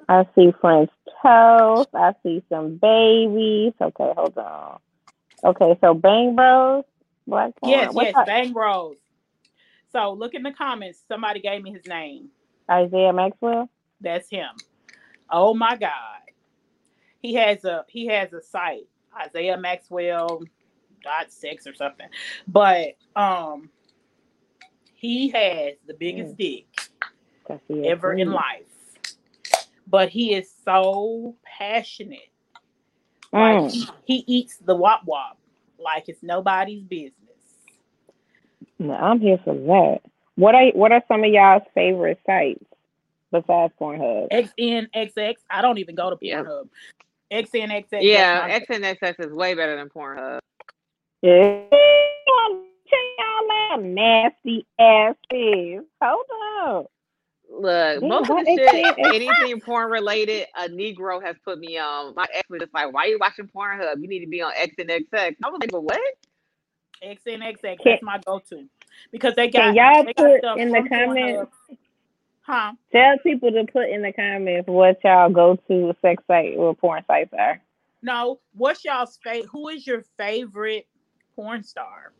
I 0.07 0.25
see 0.35 0.53
French 0.61 0.89
toast. 1.21 1.89
I 1.93 2.13
see 2.23 2.41
some 2.49 2.77
babies. 2.77 3.73
Okay, 3.81 4.13
hold 4.15 4.37
on. 4.37 4.79
Okay, 5.43 5.77
so 5.81 5.93
Bang 5.93 6.35
Bros, 6.35 6.85
Black. 7.27 7.51
Yes, 7.63 7.93
What's 7.93 8.07
yes, 8.07 8.15
that? 8.15 8.25
Bang 8.27 8.53
Bros. 8.53 8.97
So 9.91 10.13
look 10.13 10.33
in 10.33 10.43
the 10.43 10.51
comments. 10.53 10.99
Somebody 11.07 11.41
gave 11.41 11.61
me 11.61 11.71
his 11.71 11.85
name. 11.85 12.29
Isaiah 12.71 13.13
Maxwell. 13.13 13.69
That's 14.01 14.29
him. 14.29 14.49
Oh 15.29 15.53
my 15.53 15.75
God. 15.75 15.91
He 17.21 17.33
has 17.35 17.65
a 17.65 17.83
he 17.87 18.07
has 18.07 18.31
a 18.33 18.41
site, 18.41 18.87
Isaiah 19.19 19.57
Maxwell 19.57 20.43
dot 21.03 21.31
six 21.31 21.67
or 21.67 21.73
something. 21.73 22.07
But 22.47 22.95
um 23.15 23.69
he 24.93 25.29
has 25.29 25.73
the 25.85 25.93
biggest 25.93 26.37
dick 26.37 26.65
see 27.67 27.85
a 27.85 27.91
ever 27.91 28.13
in 28.13 28.31
life. 28.31 28.63
But 29.87 30.09
he 30.09 30.33
is 30.33 30.51
so 30.65 31.35
passionate. 31.43 32.31
Mm. 33.33 33.63
Like 33.63 33.71
he, 33.71 33.87
he 34.05 34.23
eats 34.27 34.57
the 34.57 34.75
wop 34.75 35.03
wop 35.05 35.37
like 35.79 36.09
it's 36.09 36.23
nobody's 36.23 36.83
business. 36.83 37.13
No, 38.79 38.93
I'm 38.93 39.19
here 39.19 39.39
for 39.43 39.55
that. 39.55 39.99
What 40.35 40.53
are 40.55 40.67
what 40.69 40.91
are 40.91 41.03
some 41.07 41.23
of 41.23 41.31
y'all's 41.31 41.63
favorite 41.73 42.19
sites 42.25 42.63
besides 43.31 43.73
Pornhub? 43.79 44.29
XNXX. 44.31 45.35
I 45.49 45.61
don't 45.61 45.77
even 45.77 45.95
go 45.95 46.09
to 46.09 46.15
Pornhub. 46.15 46.19
Yeah. 46.21 46.43
Pornhub. 46.43 46.69
XNXX. 47.31 47.85
that's 47.91 48.03
Yeah, 48.05 48.45
my- 48.47 48.59
XNXX 48.77 49.25
is 49.25 49.33
way 49.33 49.53
better 49.53 49.75
than 49.75 49.89
Pornhub. 49.89 50.39
Yeah. 51.21 51.63
Y'all 53.69 53.81
nasty 53.81 54.65
asses. 54.79 55.83
Hold 56.01 56.25
on. 56.63 56.85
Look, 57.49 58.01
Yeah, 58.01 58.07
most 58.07 58.29
of 58.29 58.37
the 58.37 58.45
shit, 58.45 58.95
anything 59.13 59.61
porn 59.61 59.89
related, 59.89 60.47
a 60.55 60.67
Negro 60.69 61.21
has 61.23 61.35
put 61.43 61.59
me 61.59 61.77
on. 61.77 62.13
My 62.15 62.25
ex 62.33 62.47
was 62.49 62.59
just 62.61 62.73
like, 62.73 62.93
"Why 62.93 63.05
you 63.05 63.17
watching 63.19 63.47
Pornhub? 63.47 64.01
You 64.01 64.07
need 64.07 64.19
to 64.19 64.27
be 64.27 64.41
on 64.41 64.53
XNXX." 64.53 65.35
I 65.43 65.49
was 65.49 65.59
like, 65.59 65.71
"But 65.71 65.83
what?" 65.83 65.99
XNXX. 67.03 67.61
Can- 67.61 67.77
That's 67.85 68.01
my 68.03 68.19
go-to 68.25 68.67
because 69.11 69.33
they 69.35 69.47
got 69.49 69.73
Can 69.73 69.75
y'all 69.75 70.03
they 70.03 70.13
put 70.13 70.27
got 70.27 70.37
stuff 70.39 70.57
in 70.59 70.69
the 70.69 70.77
from 70.79 70.87
Pornhub. 70.89 71.47
Huh? 72.47 72.71
Tell 72.93 73.17
people 73.23 73.51
to 73.51 73.65
put 73.71 73.89
in 73.89 74.01
the 74.01 74.13
comments 74.13 74.69
what 74.69 74.99
y'all 75.03 75.29
go 75.29 75.57
to 75.67 75.93
sex 76.01 76.23
site 76.27 76.55
or 76.55 76.73
porn 76.73 77.03
sites 77.05 77.33
are. 77.37 77.61
No. 78.01 78.39
What's 78.55 78.85
y'all's 78.85 79.19
favorite? 79.21 79.49
Who 79.51 79.67
is 79.67 79.85
your 79.85 80.03
favorite 80.17 80.87
porn 81.35 81.63
star? 81.63 82.13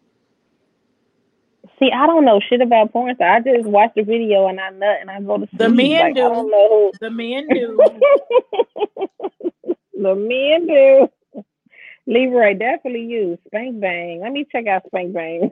See, 1.80 1.92
I 1.96 2.08
don't 2.08 2.26
know 2.26 2.42
shit 2.50 2.60
about 2.62 2.92
porn, 2.92 3.16
so 3.18 3.24
I 3.24 3.40
just 3.40 3.66
watch 3.68 3.92
the 3.96 4.02
video 4.02 4.48
and 4.48 4.60
I 4.60 4.70
nut 4.72 4.98
and 5.00 5.10
I 5.10 5.22
go 5.22 5.38
to 5.38 5.48
sleep. 5.48 5.60
The 5.60 5.70
men 5.70 6.08
like, 6.08 6.16
do. 6.16 6.26
I 6.26 6.30
don't 6.30 6.52
know 6.52 6.92
The 7.00 7.10
men 7.10 7.48
do. 7.48 7.78
the 9.94 10.16
men 10.16 10.68
do. 10.68 11.44
Leroy 12.06 12.54
definitely 12.54 13.06
you. 13.06 13.38
Spank 13.48 13.80
Bang. 13.80 14.22
Let 14.22 14.32
me 14.34 14.46
check 14.52 14.68
out 14.68 14.84
Spank 14.88 15.14
Bang. 15.14 15.50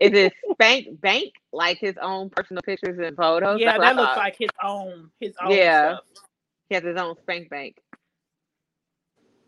Is 0.00 0.12
it 0.14 0.32
Spank 0.52 1.00
Bank 1.00 1.32
like 1.52 1.78
his 1.78 1.96
own 2.00 2.30
personal 2.30 2.62
pictures 2.62 2.98
and 3.02 3.16
photos? 3.16 3.60
Yeah, 3.60 3.66
That's 3.66 3.78
what 3.78 3.86
I 3.86 3.90
that 3.90 3.96
looks 3.96 4.16
thought. 4.16 4.16
like 4.16 4.36
his 4.38 4.50
own 4.62 5.10
his 5.20 5.34
own 5.42 5.52
Yeah. 5.52 5.78
stuff. 5.78 6.04
he 6.68 6.74
has 6.74 6.84
his 6.84 6.96
own 6.96 7.16
Spank 7.22 7.50
Bank. 7.50 7.76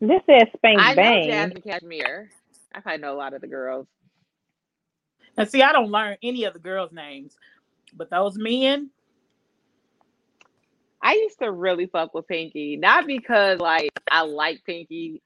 This 0.01 0.20
says 0.27 0.48
Spank 0.56 0.78
I 0.78 0.94
know 0.94 0.97
Bang. 0.97 1.28
Jasmine 1.28 1.62
Cashmere. 1.62 2.31
I 2.74 2.81
probably 2.81 3.01
know 3.02 3.15
a 3.15 3.16
lot 3.19 3.35
of 3.35 3.40
the 3.40 3.48
girls. 3.48 3.86
And 5.36 5.48
see, 5.48 5.62
I 5.62 5.73
don't 5.73 5.90
learn 5.90 6.16
any 6.23 6.44
of 6.44 6.55
the 6.55 6.59
girls' 6.60 6.93
names, 6.93 7.36
but 7.94 8.10
those 8.10 8.36
men, 8.39 8.90
I 11.02 11.15
used 11.15 11.39
to 11.40 11.52
really 11.52 11.86
fuck 11.86 12.15
with 12.15 12.27
Pinky, 12.28 12.77
not 12.77 13.06
because 13.06 13.60
like 13.60 13.90
I 14.10 14.23
like 14.23 14.65
Pinky. 14.65 15.23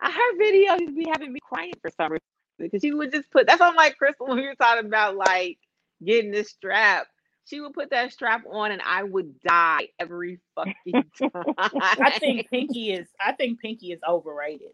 I 0.00 0.10
her 0.10 0.38
videos 0.38 0.80
used 0.80 0.96
to 0.96 1.04
be 1.04 1.08
having 1.10 1.32
me 1.32 1.40
crying 1.42 1.72
for 1.82 1.90
some 1.90 2.12
reason 2.12 2.22
because 2.58 2.80
she 2.82 2.92
would 2.92 3.12
just 3.12 3.30
put. 3.30 3.46
That's 3.46 3.60
why 3.60 3.68
I'm 3.68 3.76
like 3.76 3.96
Crystal 3.98 4.26
when 4.26 4.36
we 4.38 4.46
were 4.46 4.54
talking 4.54 4.86
about 4.86 5.16
like 5.16 5.58
getting 6.04 6.30
this 6.30 6.50
strap. 6.50 7.06
She 7.44 7.60
would 7.60 7.74
put 7.74 7.90
that 7.90 8.12
strap 8.12 8.42
on 8.50 8.72
and 8.72 8.82
I 8.84 9.04
would 9.04 9.40
die 9.42 9.88
every 10.00 10.40
fucking 10.56 10.74
time. 11.18 11.54
I 11.58 12.16
think 12.18 12.48
Pinky 12.50 12.92
is 12.92 13.06
I 13.20 13.32
think 13.32 13.60
Pinky 13.60 13.92
is 13.92 14.00
overrated. 14.08 14.72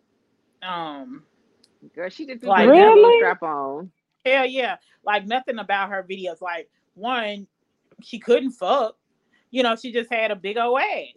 Um, 0.62 1.22
girl, 1.94 2.09
she 2.09 2.26
just 2.26 2.42
Like- 2.44 2.68
like 2.68 2.78
Really? 2.78 3.18
strap 3.18 3.42
on. 3.42 3.90
hell 4.24 4.46
yeah, 4.46 4.76
like 5.04 5.26
nothing 5.26 5.59
about 5.59 5.90
her 5.90 6.06
videos. 6.09 6.40
Like 6.40 6.70
one, 6.94 7.46
she 8.02 8.18
couldn't 8.18 8.52
fuck. 8.52 8.96
You 9.50 9.62
know, 9.62 9.76
she 9.76 9.92
just 9.92 10.10
had 10.10 10.30
a 10.30 10.36
big 10.36 10.56
old 10.56 10.80
ass, 10.80 11.09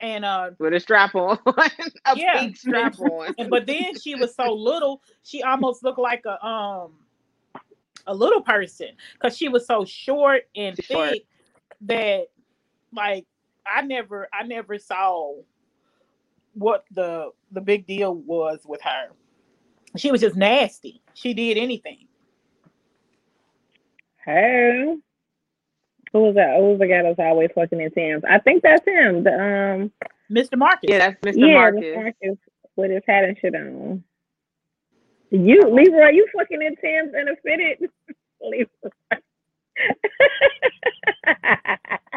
and 0.00 0.24
uh, 0.24 0.50
with 0.58 0.74
a 0.74 0.80
strap 0.80 1.14
on, 1.14 1.38
a 2.06 2.16
Yeah. 2.16 2.32
pink 2.32 2.56
strap 2.56 2.98
on. 3.00 3.34
but 3.48 3.66
then 3.66 3.94
she 3.94 4.14
was 4.14 4.34
so 4.34 4.52
little, 4.52 5.02
she 5.22 5.42
almost 5.42 5.82
looked 5.84 5.98
like 5.98 6.24
a 6.26 6.44
um 6.44 6.92
a 8.06 8.14
little 8.14 8.40
person 8.42 8.88
because 9.14 9.36
she 9.36 9.48
was 9.48 9.66
so 9.66 9.84
short 9.84 10.42
and 10.56 10.78
She's 10.78 10.86
short. 10.86 11.20
that 11.82 12.26
like 12.92 13.26
I 13.66 13.82
never 13.82 14.28
I 14.32 14.44
never 14.44 14.78
saw 14.78 15.34
what 16.54 16.84
the 16.92 17.30
the 17.52 17.60
big 17.60 17.86
deal 17.86 18.14
was 18.14 18.60
with 18.66 18.80
her. 18.82 19.10
She 19.96 20.10
was 20.10 20.20
just 20.20 20.36
nasty. 20.36 21.02
She 21.14 21.34
did 21.34 21.58
anything. 21.58 22.06
Hey. 24.24 24.96
Who 26.12 26.20
was 26.20 26.34
that? 26.34 26.56
Who 26.56 26.70
was 26.70 26.78
the 26.78 26.88
guy 26.88 27.02
that's 27.02 27.18
always 27.18 27.50
fucking 27.54 27.80
in 27.80 27.90
Tim's? 27.92 28.24
I 28.28 28.38
think 28.38 28.62
that's 28.62 28.84
him. 28.86 29.24
The 29.24 29.32
um 29.32 29.92
Mr. 30.30 30.56
Marcus. 30.56 30.88
Yeah, 30.88 30.98
that's 30.98 31.20
Mr. 31.20 31.46
yeah, 31.48 31.54
Marcus. 31.54 31.80
Mr. 31.82 32.02
Marcus 32.02 32.38
with 32.76 32.90
his 32.90 33.02
hat 33.06 33.24
and 33.24 33.36
shit 33.40 33.54
on. 33.54 34.02
You 35.30 35.62
Leroy, 35.62 36.10
you 36.10 36.26
fucking 36.36 36.60
in 36.62 36.76
Tim's 36.76 37.14
and 37.14 37.28
a 37.28 37.36
fitted 37.42 37.90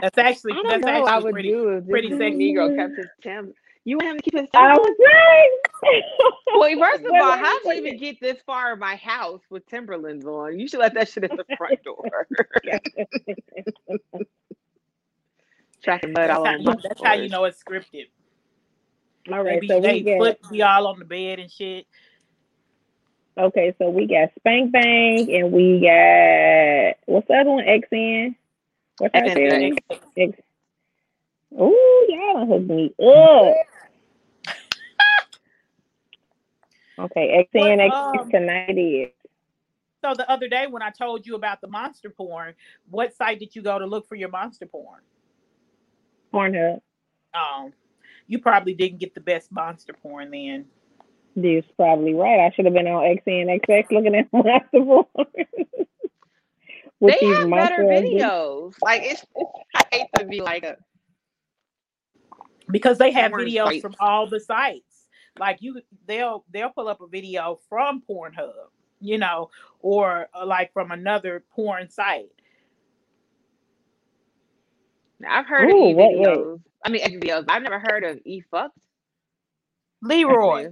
That's 0.01 0.17
actually 0.17 0.53
I 0.53 0.55
don't 0.55 0.67
that's 0.69 0.85
know 0.85 0.89
actually 0.89 1.11
I 1.11 1.19
would 1.19 1.33
pretty 1.33 1.49
do 1.51 1.85
pretty 1.87 2.09
this 2.09 2.19
sexy. 2.19 2.53
Negro 2.53 2.75
kept 2.75 2.97
his 2.97 3.05
Tim. 3.21 3.53
You 3.85 3.97
want 3.97 4.11
him 4.11 4.17
to 4.17 4.23
keep 4.23 4.39
his 4.39 4.47
I 4.53 4.77
was 4.77 4.95
right. 4.99 5.49
Well, 6.55 6.69
first 6.79 7.03
of 7.03 7.11
all, 7.11 7.37
how'd 7.37 7.65
you 7.65 7.73
even 7.73 7.97
get 7.97 8.21
this 8.21 8.37
far 8.45 8.73
in 8.73 8.79
my 8.79 8.95
house 8.95 9.41
with 9.49 9.65
Timberlands 9.67 10.25
on? 10.25 10.57
You 10.57 10.67
should 10.67 10.79
let 10.79 10.93
that 10.93 11.09
shit 11.09 11.25
at 11.25 11.31
the 11.31 11.43
front 11.57 11.83
door. 11.85 12.05
Tracking 15.83 16.13
mud 16.13 16.29
That's, 16.29 16.37
all 16.37 16.45
how, 16.45 16.53
over 16.53 16.61
you, 16.61 16.75
that's 16.81 17.03
how 17.03 17.13
you 17.15 17.27
know 17.27 17.43
it's 17.43 17.61
scripted. 17.61 18.07
All 19.31 19.43
right, 19.43 19.55
They 19.55 19.59
be, 19.59 19.67
so 19.67 19.81
they 19.81 19.93
we 19.93 20.01
get 20.03 20.17
foot 20.19 20.39
be 20.49 20.61
all 20.61 20.87
on 20.87 20.99
the 20.99 21.05
bed 21.05 21.39
and 21.39 21.51
shit. 21.51 21.85
okay, 23.37 23.75
so 23.77 23.89
we 23.89 24.07
got 24.07 24.29
Spank 24.39 24.71
Bang 24.71 25.29
and 25.35 25.51
we 25.51 25.81
got 25.81 26.95
what's 27.05 27.27
the 27.27 27.33
other 27.35 27.49
one? 27.49 27.65
XN. 27.65 28.35
What's 28.99 29.11
that? 29.13 29.25
XN. 29.25 29.33
series? 29.35 29.73
X. 30.15 30.39
Ooh, 31.59 32.05
y'all 32.09 32.45
hooked 32.45 32.69
me 32.69 32.93
up. 33.05 33.55
Okay, 36.99 37.47
XN 37.53 37.91
um, 37.91 38.15
X 38.15 38.29
tonight 38.29 38.77
is. 38.77 39.09
So 40.03 40.13
the 40.13 40.29
other 40.29 40.47
day 40.47 40.67
when 40.67 40.81
I 40.81 40.89
told 40.89 41.25
you 41.25 41.35
about 41.35 41.61
the 41.61 41.67
monster 41.67 42.09
porn, 42.09 42.53
what 42.89 43.15
site 43.15 43.39
did 43.39 43.55
you 43.55 43.61
go 43.61 43.79
to 43.79 43.85
look 43.85 44.07
for 44.07 44.15
your 44.15 44.29
monster 44.29 44.65
porn? 44.65 44.99
Pornhub. 46.33 46.81
Um, 47.33 47.73
you 48.27 48.39
probably 48.39 48.73
didn't 48.73 48.99
get 48.99 49.13
the 49.15 49.21
best 49.21 49.51
monster 49.51 49.93
porn 49.93 50.31
then. 50.31 50.65
You're 51.35 51.63
probably 51.77 52.13
right. 52.13 52.39
I 52.41 52.51
should 52.53 52.65
have 52.65 52.73
been 52.73 52.87
on 52.87 53.03
XNXX 53.25 53.91
looking 53.91 54.15
at 54.15 54.27
monster 54.33 54.65
porn. 54.73 55.07
With 56.99 57.19
They 57.19 57.27
have 57.27 57.49
better 57.49 57.83
monster 57.83 57.91
ass 57.93 58.01
bitches. 58.03 58.21
videos. 58.21 58.73
Like 58.81 59.01
it's, 59.03 59.25
it's 59.35 59.51
I 59.75 59.83
hate 59.91 60.07
to 60.19 60.25
be 60.25 60.41
like 60.41 60.63
a 60.63 60.77
because 62.71 62.97
they 62.97 63.11
have 63.11 63.31
videos 63.31 63.65
sites. 63.65 63.81
from 63.81 63.95
all 63.99 64.27
the 64.27 64.39
sites. 64.39 64.92
Like 65.39 65.57
you, 65.61 65.81
they'll 66.07 66.43
they'll 66.51 66.69
pull 66.69 66.87
up 66.87 67.01
a 67.01 67.07
video 67.07 67.59
from 67.67 68.03
Pornhub, 68.07 68.51
you 68.99 69.17
know, 69.17 69.49
or 69.79 70.27
uh, 70.33 70.45
like 70.45 70.71
from 70.73 70.91
another 70.91 71.43
porn 71.55 71.89
site. 71.89 72.29
I've 75.27 75.47
heard 75.47 75.71
Ooh, 75.71 75.85
of 75.85 75.89
e 75.89 75.93
wait, 75.95 76.19
wait. 76.19 76.27
videos. 76.27 76.61
I 76.85 76.89
mean 76.89 77.01
X 77.01 77.13
videos. 77.15 77.45
I've 77.47 77.63
never 77.63 77.79
heard 77.79 78.03
of 78.03 78.19
e 78.25 78.41
fucked. 78.51 78.77
Leroy, 80.01 80.69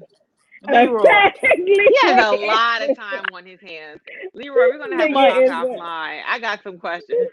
Leroy. 0.68 1.04
he 1.42 1.98
has 2.02 2.26
a 2.26 2.46
lot 2.46 2.88
of 2.88 2.96
time 2.96 3.24
on 3.34 3.46
his 3.46 3.62
hands. 3.62 4.00
Leroy, 4.34 4.70
we're 4.70 4.78
gonna 4.78 4.98
have 4.98 5.10
a 5.10 5.14
Nigga, 5.14 5.48
talk 5.48 5.66
is 5.66 5.72
offline. 5.72 6.22
I 6.28 6.40
got 6.40 6.62
some 6.64 6.78
questions. 6.78 7.30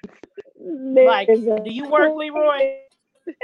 like, 0.58 1.26
do 1.26 1.62
you 1.66 1.90
work, 1.90 2.14
Leroy? 2.14 2.76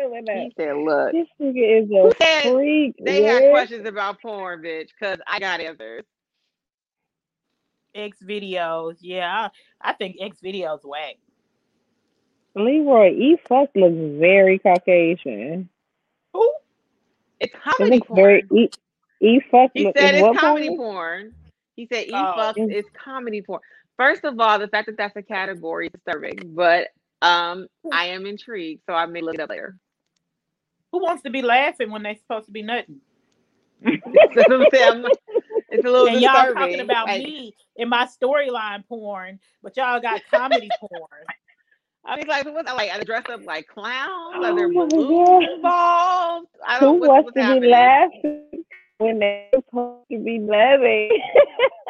Pull 0.00 0.12
it 0.14 0.28
He 0.28 0.52
said, 0.56 0.76
"Look, 0.76 1.12
This 1.12 1.28
nigga 1.40 1.82
is 1.82 1.90
a 1.90 2.14
said 2.22 2.52
freak. 2.52 2.96
they 3.02 3.22
got 3.22 3.42
what? 3.42 3.50
questions 3.50 3.86
about 3.86 4.20
porn, 4.20 4.62
bitch, 4.62 4.88
because 4.98 5.18
I 5.26 5.38
got 5.40 5.60
answers." 5.60 6.04
X 7.94 8.18
videos, 8.22 8.96
yeah, 9.00 9.48
I, 9.80 9.90
I 9.90 9.92
think 9.94 10.16
X 10.20 10.38
videos 10.44 10.84
whack. 10.84 11.16
Leroy 12.54 13.10
E 13.10 13.36
fuck 13.48 13.70
looks 13.74 13.96
very 14.20 14.58
Caucasian. 14.58 15.68
Who? 16.32 16.52
It's 17.40 17.52
It 17.54 17.60
comedy 17.60 17.96
looks 17.96 18.06
porn. 18.08 18.16
very 18.20 18.44
E 18.54 18.68
E 19.20 19.40
fuck 19.50 19.70
He 19.74 19.84
look 19.84 19.98
said 19.98 20.14
it's 20.14 20.40
comedy 20.40 20.68
porn? 20.68 20.78
porn. 20.78 21.34
He 21.76 21.88
said 21.92 22.06
e 22.06 22.10
Oh. 22.12 22.34
fucks 22.36 22.72
is 22.72 22.84
comedy 22.92 23.42
porn. 23.42 23.60
First 23.96 24.24
of 24.24 24.38
all, 24.38 24.58
the 24.58 24.68
fact 24.68 24.86
that 24.86 24.96
that's 24.96 25.16
a 25.16 25.22
category 25.22 25.86
is 25.86 25.92
disturbing, 25.92 26.54
but 26.54 26.88
um, 27.22 27.66
I 27.92 28.06
am 28.06 28.26
intrigued, 28.26 28.82
so 28.86 28.94
I 28.94 29.06
may 29.06 29.20
look 29.22 29.34
it 29.34 29.40
up 29.40 29.50
later. 29.50 29.76
Who 30.92 31.02
wants 31.02 31.22
to 31.24 31.30
be 31.30 31.42
laughing 31.42 31.90
when 31.90 32.02
they're 32.02 32.16
supposed 32.16 32.46
to 32.46 32.52
be 32.52 32.62
nutting? 32.62 33.00
That's 33.84 34.48
what 34.48 34.52
I'm 34.52 34.66
saying. 34.72 34.84
I'm- 35.04 35.12
it's 35.70 35.84
a 35.84 35.90
little 35.90 36.06
and 36.06 36.20
y'all 36.22 36.32
disturbing. 36.32 36.54
talking 36.56 36.80
about 36.80 37.06
Like, 37.08 37.22
me 37.22 37.54
in 37.76 37.88
my 37.90 38.06
storyline 38.06 38.86
porn, 38.88 39.38
but 39.62 39.76
y'all 39.76 40.00
got 40.00 40.22
comedy 40.30 40.70
porn. 40.80 41.26
I 42.06 42.16
mean, 42.16 42.26
like, 42.26 42.46
what's 42.46 42.72
like? 42.72 42.90
I 42.90 43.02
dress 43.04 43.24
up 43.28 43.44
like 43.44 43.66
clowns. 43.68 44.36
Are 44.36 44.44
Oh 44.50 44.56
there 44.56 44.68
my 44.68 44.86
balloons 44.86 45.28
God. 45.28 45.42
involved? 45.56 46.46
I 46.66 46.80
Who 46.80 46.86
don't. 46.86 47.00
What's, 47.00 47.10
wants 47.10 47.32
to 47.34 47.40
happening? 47.40 47.62
be 47.62 47.68
laughing 47.68 48.64
when 48.96 49.18
they're 49.18 49.48
supposed 49.54 50.06
to 50.10 50.18
be 50.18 50.38
laughing? 50.40 51.10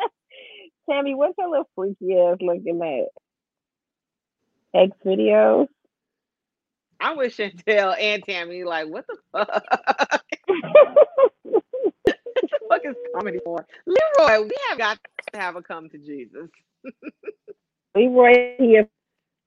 Tammy, 0.91 1.15
what's 1.15 1.35
your 1.39 1.51
little 1.51 1.69
freaky 1.77 2.19
ass 2.19 2.39
looking 2.41 2.81
at? 4.75 4.81
X 4.81 4.91
videos? 5.05 5.69
I 7.01 7.15
wish 7.15 7.37
Chantel 7.37 7.95
and 7.99 8.25
Tammy 8.25 8.65
like, 8.65 8.89
what 8.89 9.07
the 9.07 9.17
fuck? 9.33 9.65
what 11.43 11.65
the 12.37 12.49
fuck 12.69 12.81
is 12.85 12.97
comedy 13.15 13.39
porn? 13.45 13.65
Leroy, 13.87 14.43
we 14.43 14.57
have 14.69 14.79
got 14.79 14.99
to 15.33 15.41
have 15.41 15.57
a 15.57 15.63
come 15.63 15.89
to 15.91 15.99
Jesus. 15.99 16.49
Leroy 17.95 18.57
here. 18.59 18.89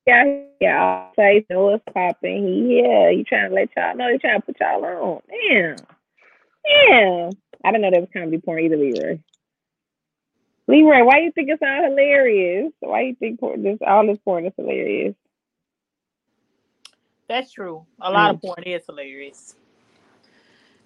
Yeah, 0.08 0.42
yeah, 0.60 0.84
I'll 0.84 1.14
say 1.16 1.46
know 1.50 1.66
what's 1.66 1.84
popping. 1.94 2.48
He 2.48 2.82
yeah, 2.84 3.12
he 3.12 3.24
trying 3.24 3.50
to 3.50 3.56
let 3.56 3.70
y'all 3.78 3.96
know. 3.96 4.12
He 4.12 4.18
trying 4.18 4.42
to 4.42 4.46
put 4.46 4.60
y'all 4.60 4.84
on. 4.84 5.22
Damn, 5.30 5.76
damn. 6.66 7.30
I 7.64 7.72
didn't 7.72 7.82
know 7.84 7.92
that 7.92 8.00
was 8.00 8.10
comedy 8.12 8.40
porn 8.40 8.64
either, 8.64 8.78
Leroy. 8.78 9.20
Leroy, 10.68 11.04
why 11.04 11.20
you 11.20 11.32
think 11.34 11.50
it's 11.50 11.62
all 11.62 11.84
hilarious? 11.84 12.72
Why 12.80 13.02
you 13.02 13.16
think 13.16 13.40
porn, 13.40 13.62
this 13.62 13.78
all 13.86 14.08
this 14.08 14.18
porn 14.26 14.48
is 14.48 14.54
hilarious? 14.58 15.16
That's 17.32 17.54
true. 17.54 17.86
A 18.02 18.12
lot 18.12 18.32
of 18.32 18.36
mm-hmm. 18.38 18.48
porn 18.48 18.64
is 18.66 18.82
hilarious. 18.86 19.56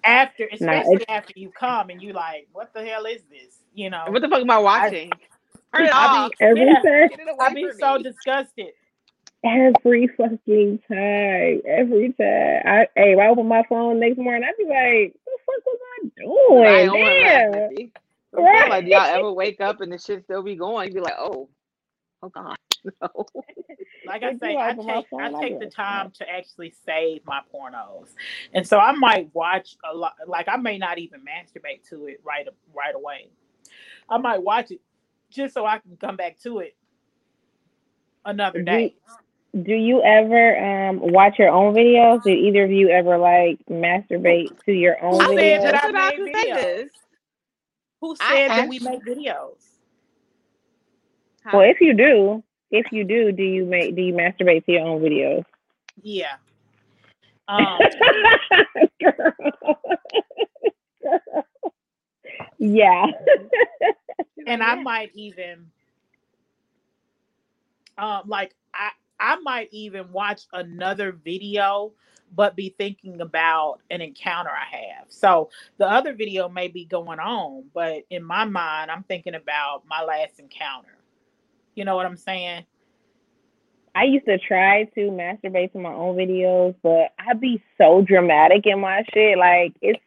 After, 0.04 0.48
especially 0.52 1.04
after 1.08 1.32
you 1.34 1.50
come 1.50 1.90
and 1.90 2.00
you 2.00 2.12
like, 2.12 2.46
what 2.52 2.72
the 2.72 2.84
hell 2.86 3.04
is 3.04 3.22
this? 3.28 3.58
You 3.74 3.90
know, 3.90 4.04
What 4.06 4.22
the 4.22 4.28
fuck 4.28 4.42
am 4.42 4.50
I 4.50 4.58
watching? 4.58 5.10
Turn 5.74 5.86
it 5.86 5.92
I 5.92 6.06
off. 6.06 6.30
be- 6.30 6.36
Every 6.46 6.60
Yeah. 6.66 6.74
time, 6.74 7.08
Get 7.08 7.20
I 7.40 7.52
be 7.52 7.68
from 7.68 7.78
so 7.80 7.96
me. 7.96 8.02
disgusted. 8.04 8.68
every 9.42 10.06
fucking 10.06 10.78
time, 10.88 11.62
every 11.66 12.12
time. 12.12 12.62
I 12.64 12.88
hey, 12.94 13.12
if 13.14 13.18
I 13.18 13.26
open 13.26 13.48
my 13.48 13.64
phone 13.68 13.98
next 13.98 14.16
morning, 14.16 14.48
I'd 14.48 14.56
be 14.56 14.64
like, 14.66 15.14
"What 15.24 15.34
the 15.34 15.42
fuck 15.46 15.66
was 15.66 15.78
I 15.82 16.08
doing? 16.22 16.66
I 16.66 16.86
don't 16.86 16.94
Damn. 16.94 17.70
Missy. 17.70 17.92
Like, 18.32 18.70
Right. 18.70 18.86
y'all 18.86 19.00
ever 19.00 19.32
wake 19.32 19.60
up 19.60 19.80
and 19.80 19.92
the 19.92 19.98
shit 19.98 20.22
still 20.24 20.42
be 20.44 20.54
going? 20.54 20.88
You'd 20.90 20.94
be 20.94 21.00
like, 21.00 21.14
oh, 21.18 21.48
oh 22.22 22.28
God, 22.28 22.56
no. 22.84 23.26
like 24.06 24.22
I 24.22 24.34
say, 24.34 24.56
I 24.56 24.74
take 24.74 25.06
I 25.18 25.30
take 25.30 25.58
the 25.58 25.66
time 25.66 26.12
to 26.18 26.28
actually 26.28 26.74
save 26.86 27.22
my 27.26 27.40
pornos, 27.54 28.08
and 28.52 28.66
so 28.66 28.78
I 28.78 28.92
might 28.92 29.30
watch 29.34 29.76
a 29.90 29.96
lot. 29.96 30.14
Like 30.26 30.48
I 30.48 30.56
may 30.56 30.78
not 30.78 30.98
even 30.98 31.20
masturbate 31.20 31.88
to 31.90 32.06
it 32.06 32.20
right 32.24 32.46
right 32.74 32.94
away. 32.94 33.28
I 34.08 34.18
might 34.18 34.42
watch 34.42 34.70
it 34.70 34.80
just 35.30 35.54
so 35.54 35.66
I 35.66 35.78
can 35.78 35.96
come 35.98 36.16
back 36.16 36.40
to 36.42 36.58
it 36.60 36.76
another 38.24 38.62
day. 38.62 38.96
Do 39.62 39.74
you 39.74 40.02
ever 40.02 40.58
um 40.58 41.00
watch 41.00 41.38
your 41.38 41.50
own 41.50 41.74
videos? 41.74 42.22
Did 42.22 42.38
either 42.38 42.64
of 42.64 42.72
you 42.72 42.90
ever 42.90 43.18
like 43.18 43.60
masturbate 43.70 44.52
to 44.66 44.72
your 44.72 45.02
own 45.04 45.26
Who 45.26 45.28
said 45.34 45.62
videos? 45.62 45.62
that 45.62 45.76
I 45.76 45.88
about 45.88 46.16
made 46.16 46.16
to 46.16 46.28
say 46.34 46.52
videos? 46.52 46.54
this. 46.54 46.90
Who 48.00 48.16
I 48.20 48.36
said 48.36 48.54
that 48.54 48.68
we 48.68 48.78
make 48.80 49.04
videos? 49.04 49.56
Well, 51.52 51.68
if 51.68 51.80
you 51.80 51.94
do, 51.94 52.44
if 52.70 52.86
you 52.92 53.04
do, 53.04 53.32
do 53.32 53.42
you 53.42 53.64
make 53.64 53.94
do 53.94 54.02
you 54.02 54.14
masturbate 54.14 54.64
to 54.66 54.72
your 54.72 54.86
own 54.86 55.00
videos? 55.00 55.44
Yeah. 56.02 56.36
Um, 57.48 57.78
Girl. 59.00 59.32
yeah. 62.58 63.06
and 64.48 64.62
I 64.64 64.74
might 64.74 65.12
even 65.14 65.70
um 67.98 68.22
like 68.26 68.52
I 68.74 68.90
I 69.20 69.36
might 69.36 69.68
even 69.70 70.10
watch 70.10 70.42
another 70.52 71.12
video 71.12 71.92
but 72.34 72.56
be 72.56 72.74
thinking 72.76 73.20
about 73.20 73.78
an 73.90 74.00
encounter 74.00 74.50
I 74.50 74.76
have. 74.76 75.06
So 75.08 75.50
the 75.78 75.88
other 75.88 76.12
video 76.12 76.48
may 76.48 76.66
be 76.66 76.84
going 76.84 77.20
on, 77.20 77.66
but 77.72 78.02
in 78.10 78.24
my 78.24 78.44
mind 78.44 78.90
I'm 78.90 79.04
thinking 79.04 79.36
about 79.36 79.84
my 79.86 80.02
last 80.02 80.40
encounter. 80.40 80.95
You 81.76 81.84
know 81.84 81.94
what 81.94 82.06
I'm 82.06 82.16
saying? 82.16 82.64
I 83.94 84.04
used 84.04 84.26
to 84.26 84.38
try 84.38 84.84
to 84.94 85.00
masturbate 85.10 85.72
to 85.72 85.78
my 85.78 85.92
own 85.92 86.16
videos, 86.16 86.74
but 86.82 87.12
I'd 87.18 87.40
be 87.40 87.62
so 87.78 88.02
dramatic 88.02 88.66
in 88.66 88.80
my 88.80 89.04
shit. 89.12 89.38
Like 89.38 89.74
it's, 89.80 90.02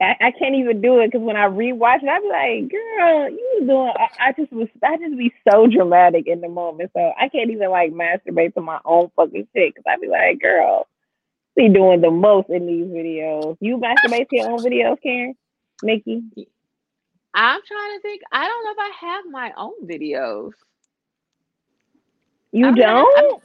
I, 0.00 0.14
I 0.20 0.30
can't 0.32 0.56
even 0.56 0.80
do 0.80 1.00
it 1.00 1.10
because 1.10 1.24
when 1.24 1.36
I 1.36 1.46
rewatch 1.46 2.02
it, 2.02 2.08
I'd 2.08 2.22
be 2.22 2.28
like, 2.28 2.70
"Girl, 2.70 3.30
you 3.30 3.56
was 3.58 3.66
doing." 3.66 3.92
I, 3.98 4.28
I 4.28 4.32
just 4.32 4.52
was, 4.52 4.68
I 4.82 4.96
just 4.96 5.16
be 5.16 5.32
so 5.48 5.66
dramatic 5.66 6.26
in 6.26 6.40
the 6.40 6.48
moment, 6.48 6.90
so 6.94 7.12
I 7.18 7.28
can't 7.28 7.50
even 7.50 7.70
like 7.70 7.92
masturbate 7.92 8.54
to 8.54 8.60
my 8.60 8.80
own 8.84 9.10
fucking 9.16 9.48
shit 9.54 9.74
because 9.74 9.84
I'd 9.88 10.00
be 10.00 10.08
like, 10.08 10.40
"Girl, 10.40 10.86
be 11.56 11.68
doing 11.68 12.00
the 12.00 12.10
most 12.10 12.48
in 12.50 12.66
these 12.66 12.86
videos." 12.86 13.56
You 13.60 13.78
masturbate 13.78 14.28
to 14.28 14.36
your 14.36 14.50
own 14.50 14.58
videos, 14.58 15.00
Karen, 15.02 15.34
Nikki? 15.82 16.22
I'm 17.34 17.60
trying 17.66 17.96
to 17.96 18.02
think. 18.02 18.22
I 18.32 18.46
don't 18.46 18.64
know 18.64 18.72
if 18.72 18.78
I 18.78 19.06
have 19.06 19.24
my 19.30 19.52
own 19.56 19.86
videos. 19.86 20.50
You 22.52 22.66
I 22.66 22.70
mean, 22.72 22.84
I- 23.16 23.22
don't? 23.22 23.44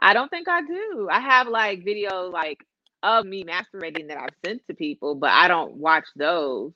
I 0.00 0.14
don't 0.14 0.30
think 0.30 0.48
I 0.48 0.62
do. 0.62 1.08
I 1.10 1.20
have 1.20 1.48
like 1.48 1.84
videos 1.84 2.32
like 2.32 2.64
of 3.02 3.26
me 3.26 3.44
masturbating 3.44 4.08
that 4.08 4.18
I've 4.18 4.34
sent 4.44 4.62
to 4.68 4.74
people, 4.74 5.14
but 5.14 5.30
I 5.30 5.48
don't 5.48 5.74
watch 5.76 6.06
those. 6.16 6.72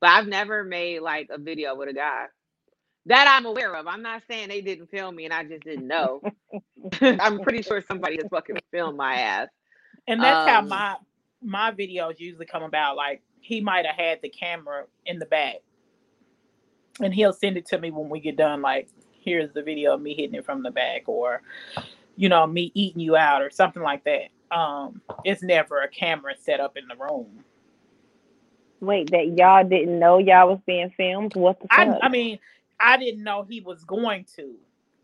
But 0.00 0.10
I've 0.10 0.26
never 0.28 0.64
made 0.64 1.00
like 1.00 1.28
a 1.30 1.38
video 1.38 1.74
with 1.74 1.88
a 1.88 1.94
guy 1.94 2.26
that 3.06 3.26
I'm 3.28 3.46
aware 3.46 3.74
of. 3.76 3.86
I'm 3.86 4.02
not 4.02 4.22
saying 4.30 4.48
they 4.48 4.60
didn't 4.60 4.90
film 4.90 5.16
me 5.16 5.24
and 5.24 5.34
I 5.34 5.44
just 5.44 5.64
didn't 5.64 5.86
know. 5.88 6.20
I'm 7.00 7.40
pretty 7.40 7.62
sure 7.62 7.82
somebody 7.86 8.16
has 8.16 8.28
fucking 8.30 8.58
filmed 8.70 8.96
my 8.96 9.16
ass. 9.16 9.48
And 10.06 10.22
that's 10.22 10.48
how 10.48 10.60
Um, 10.60 10.68
my 10.68 10.96
my 11.42 11.72
videos 11.72 12.18
usually 12.18 12.46
come 12.46 12.62
about. 12.62 12.96
Like 12.96 13.22
he 13.40 13.60
might 13.60 13.86
have 13.86 13.96
had 13.96 14.20
the 14.22 14.28
camera 14.28 14.84
in 15.06 15.18
the 15.18 15.26
back, 15.26 15.56
and 17.00 17.14
he'll 17.14 17.32
send 17.32 17.56
it 17.56 17.66
to 17.66 17.78
me 17.78 17.90
when 17.90 18.08
we 18.08 18.20
get 18.20 18.36
done. 18.36 18.62
Like 18.62 18.88
here's 19.22 19.52
the 19.52 19.62
video 19.62 19.94
of 19.94 20.00
me 20.00 20.14
hitting 20.14 20.34
it 20.34 20.44
from 20.44 20.62
the 20.62 20.70
back, 20.70 21.08
or 21.08 21.42
you 22.16 22.28
know 22.28 22.46
me 22.46 22.72
eating 22.74 23.00
you 23.00 23.16
out, 23.16 23.42
or 23.42 23.50
something 23.50 23.82
like 23.82 24.04
that. 24.04 24.28
Um, 24.54 25.00
it's 25.24 25.42
never 25.42 25.80
a 25.80 25.88
camera 25.88 26.34
set 26.38 26.60
up 26.60 26.76
in 26.76 26.88
the 26.88 26.96
room. 26.96 27.44
Wait, 28.80 29.10
that 29.10 29.36
y'all 29.36 29.66
didn't 29.68 29.98
know 29.98 30.18
y'all 30.18 30.48
was 30.48 30.60
being 30.66 30.90
filmed? 30.96 31.36
What 31.36 31.60
the 31.60 31.68
fuck? 31.68 31.78
I 31.78 32.06
I 32.06 32.08
mean 32.08 32.38
I 32.78 32.96
didn't 32.96 33.22
know 33.22 33.44
he 33.48 33.60
was 33.60 33.84
going 33.84 34.24
to, 34.36 34.54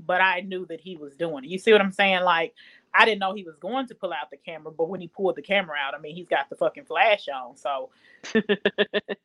but 0.05 0.21
I 0.21 0.41
knew 0.41 0.67
that 0.67 0.81
he 0.81 0.97
was 0.97 1.15
doing 1.15 1.45
it. 1.45 1.51
You 1.51 1.59
see 1.59 1.73
what 1.73 1.81
I'm 1.81 1.93
saying? 1.93 2.23
Like 2.23 2.55
I 2.95 3.05
didn't 3.05 3.21
know 3.21 3.35
he 3.35 3.45
was 3.45 3.57
going 3.57 3.87
to 3.89 3.95
pull 3.95 4.13
out 4.13 4.31
the 4.31 4.39
camera, 4.39 4.73
but 4.73 4.89
when 4.89 5.01
he 5.01 5.09
pulled 5.09 5.37
the 5.37 5.43
camera 5.43 5.77
out, 5.79 5.95
I 5.95 5.99
mean 5.99 6.15
he's 6.15 6.29
got 6.29 6.49
the 6.49 6.57
fucking 6.57 6.87
flash 6.87 7.29
on, 7.29 7.57
so 7.57 7.91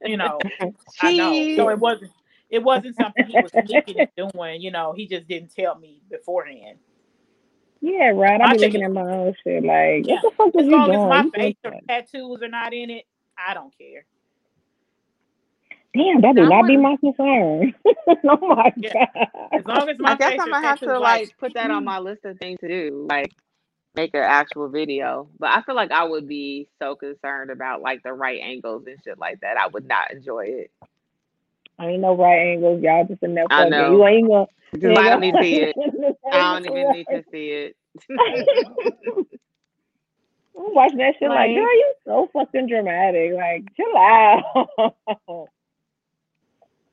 you 0.04 0.18
know. 0.18 0.40
I 1.02 1.14
know. 1.14 1.56
So 1.56 1.70
it 1.70 1.80
wasn't 1.80 2.12
it 2.52 2.64
wasn't 2.64 2.98
something 2.98 3.26
he 3.28 3.40
was 3.40 3.52
thinking 3.68 4.02
of 4.02 4.10
doing, 4.34 4.62
you 4.62 4.72
know, 4.72 4.94
he 4.94 5.08
just 5.08 5.28
didn't 5.28 5.56
tell 5.56 5.78
me 5.80 6.02
beforehand. 6.12 6.80
Yeah, 7.82 8.12
right. 8.16 8.42
I 8.42 8.48
I 8.48 8.54
be 8.54 8.60
looking 8.60 8.84
at 8.84 8.92
my 8.92 9.02
own 9.04 9.36
shit 9.44 9.64
like, 9.64 10.08
Yeah. 10.08 10.18
what 10.22 10.22
the 10.22 10.32
fuck 10.38 10.56
is 10.56 10.66
As 10.66 10.68
you 10.68 10.72
long 10.72 10.86
doing? 10.86 10.96
as 10.96 11.06
my 11.06 11.26
face 11.36 11.58
or 11.66 11.74
tattoos 11.90 12.42
are 12.44 12.50
not 12.50 12.74
in 12.74 12.90
it, 12.92 13.06
I 13.38 13.54
don't 13.54 13.76
care. 13.78 14.06
Damn, 15.96 16.22
that 16.22 16.36
do 16.36 16.46
I 16.46 16.50
not 16.50 16.68
be 16.68 16.78
my 16.78 16.98
concern. 16.98 17.74
oh 18.08 18.48
my 18.56 18.74
Yeah. 18.76 19.06
As 19.52 19.66
long 19.66 19.90
as 19.90 19.98
my 20.00 20.12
I 20.12 20.16
guess 20.16 20.36
I'm 20.40 20.52
gonna 20.52 20.62
have 20.68 20.82
to 20.84 20.98
tattoos, 20.98 21.00
like 21.00 21.38
put 21.40 21.54
that 21.56 21.72
on 21.72 21.84
my 21.86 22.00
list 22.00 22.26
of 22.26 22.38
things 22.40 22.60
to 22.62 22.68
do, 22.68 23.08
like 23.10 23.34
make 23.96 24.14
an 24.14 24.22
actual 24.24 24.70
video. 24.70 25.30
But 25.40 25.52
I 25.52 25.62
feel 25.64 25.76
like 25.76 25.92
I 25.92 26.06
would 26.06 26.28
be 26.28 26.70
so 26.82 26.96
concerned 26.96 27.52
about 27.52 27.82
like 27.82 28.04
the 28.04 28.14
right 28.14 28.42
angles 28.42 28.86
and 28.88 28.98
shit 29.04 29.20
like 29.20 29.42
that. 29.42 29.58
I 29.58 29.68
would 29.68 29.88
not 29.88 30.12
enjoy 30.12 30.46
it 30.48 30.72
I 31.82 31.88
ain't 31.88 32.02
no 32.02 32.16
right 32.16 32.54
angles, 32.54 32.84
y'all 32.84 33.06
just 33.06 33.24
in 33.24 33.34
there 33.34 33.46
I 33.50 33.68
know. 33.68 33.94
You 33.94 34.06
ain't 34.06 34.28
gonna 34.28 34.46
I 35.00 35.10
don't 35.10 35.22
need 35.22 35.34
to 35.34 35.42
see 35.42 35.62
it. 35.62 35.76
I 36.32 36.60
don't 36.60 36.66
even 36.72 36.92
need 36.92 37.08
to 37.10 37.24
see 37.32 37.48
it. 37.50 37.76
I'm 40.58 40.76
watching 40.76 41.00
that 41.00 41.16
shit 41.18 41.28
like, 41.28 41.50
Like- 41.50 41.56
girl, 41.56 41.64
you 41.64 41.94
so 42.06 42.30
fucking 42.34 42.68
dramatic. 42.68 43.34
Like, 43.34 43.66
chill 43.76 43.98
out. 43.98 44.68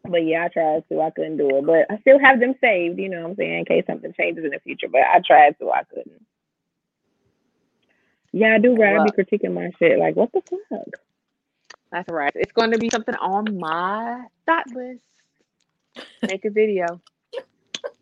but 0.08 0.24
yeah, 0.24 0.44
I 0.46 0.48
tried 0.48 0.88
to. 0.88 1.02
I 1.02 1.10
couldn't 1.10 1.36
do 1.36 1.58
it. 1.58 1.66
But 1.66 1.84
I 1.90 2.00
still 2.00 2.18
have 2.18 2.40
them 2.40 2.54
saved, 2.62 2.98
you 2.98 3.10
know 3.10 3.20
what 3.24 3.30
I'm 3.30 3.36
saying, 3.36 3.58
in 3.58 3.64
case 3.66 3.84
something 3.86 4.14
changes 4.18 4.44
in 4.44 4.52
the 4.52 4.60
future. 4.60 4.88
But 4.90 5.02
I 5.02 5.20
tried 5.24 5.58
to. 5.58 5.70
I 5.70 5.82
couldn't. 5.84 6.24
Yeah, 8.32 8.54
I 8.54 8.58
do, 8.58 8.74
right? 8.74 8.98
I 8.98 9.04
be 9.04 9.10
critiquing 9.10 9.52
my 9.52 9.70
shit. 9.78 9.98
Like, 9.98 10.16
what 10.16 10.32
the 10.32 10.40
fuck? 10.70 10.88
That's 11.90 12.08
right. 12.10 12.32
It's 12.34 12.52
going 12.52 12.72
to 12.72 12.78
be 12.78 12.90
something 12.90 13.14
on 13.14 13.58
my 13.58 14.24
thought 14.46 14.66
list. 14.74 15.00
Make 16.22 16.44
a 16.44 16.50
video. 16.50 17.00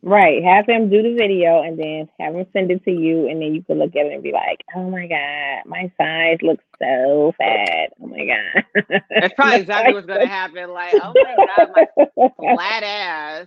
Right. 0.03 0.43
Have 0.45 0.67
him 0.67 0.91
do 0.91 1.03
the 1.03 1.15
video 1.15 1.63
and 1.63 1.79
then 1.79 2.09
have 2.21 2.35
him 2.35 2.47
send 2.53 2.71
it 2.71 2.85
to 2.85 2.91
you 2.91 3.29
and 3.29 3.41
then 3.41 3.55
you 3.55 3.63
can 3.63 3.79
look 3.79 3.95
at 3.97 4.07
it 4.07 4.13
and 4.13 4.23
be 4.23 4.33
like, 4.33 4.65
Oh 4.75 4.89
my 4.91 5.07
god, 5.07 5.63
my 5.67 5.91
size 5.99 6.39
looks 6.43 6.65
so 6.81 7.35
fat. 7.39 7.93
Oh 8.01 8.07
my 8.07 8.27
god. 8.27 8.65
That's 9.11 9.35
probably 9.35 9.61
exactly 9.61 9.95
what's 9.95 10.07
going 10.07 10.21
to 10.21 10.27
happen. 10.27 10.71
Like, 10.71 10.95
oh 10.95 11.13
my 11.15 11.47
god, 11.57 11.71
my 11.75 12.29
flat 12.55 12.83
ass. 12.83 13.47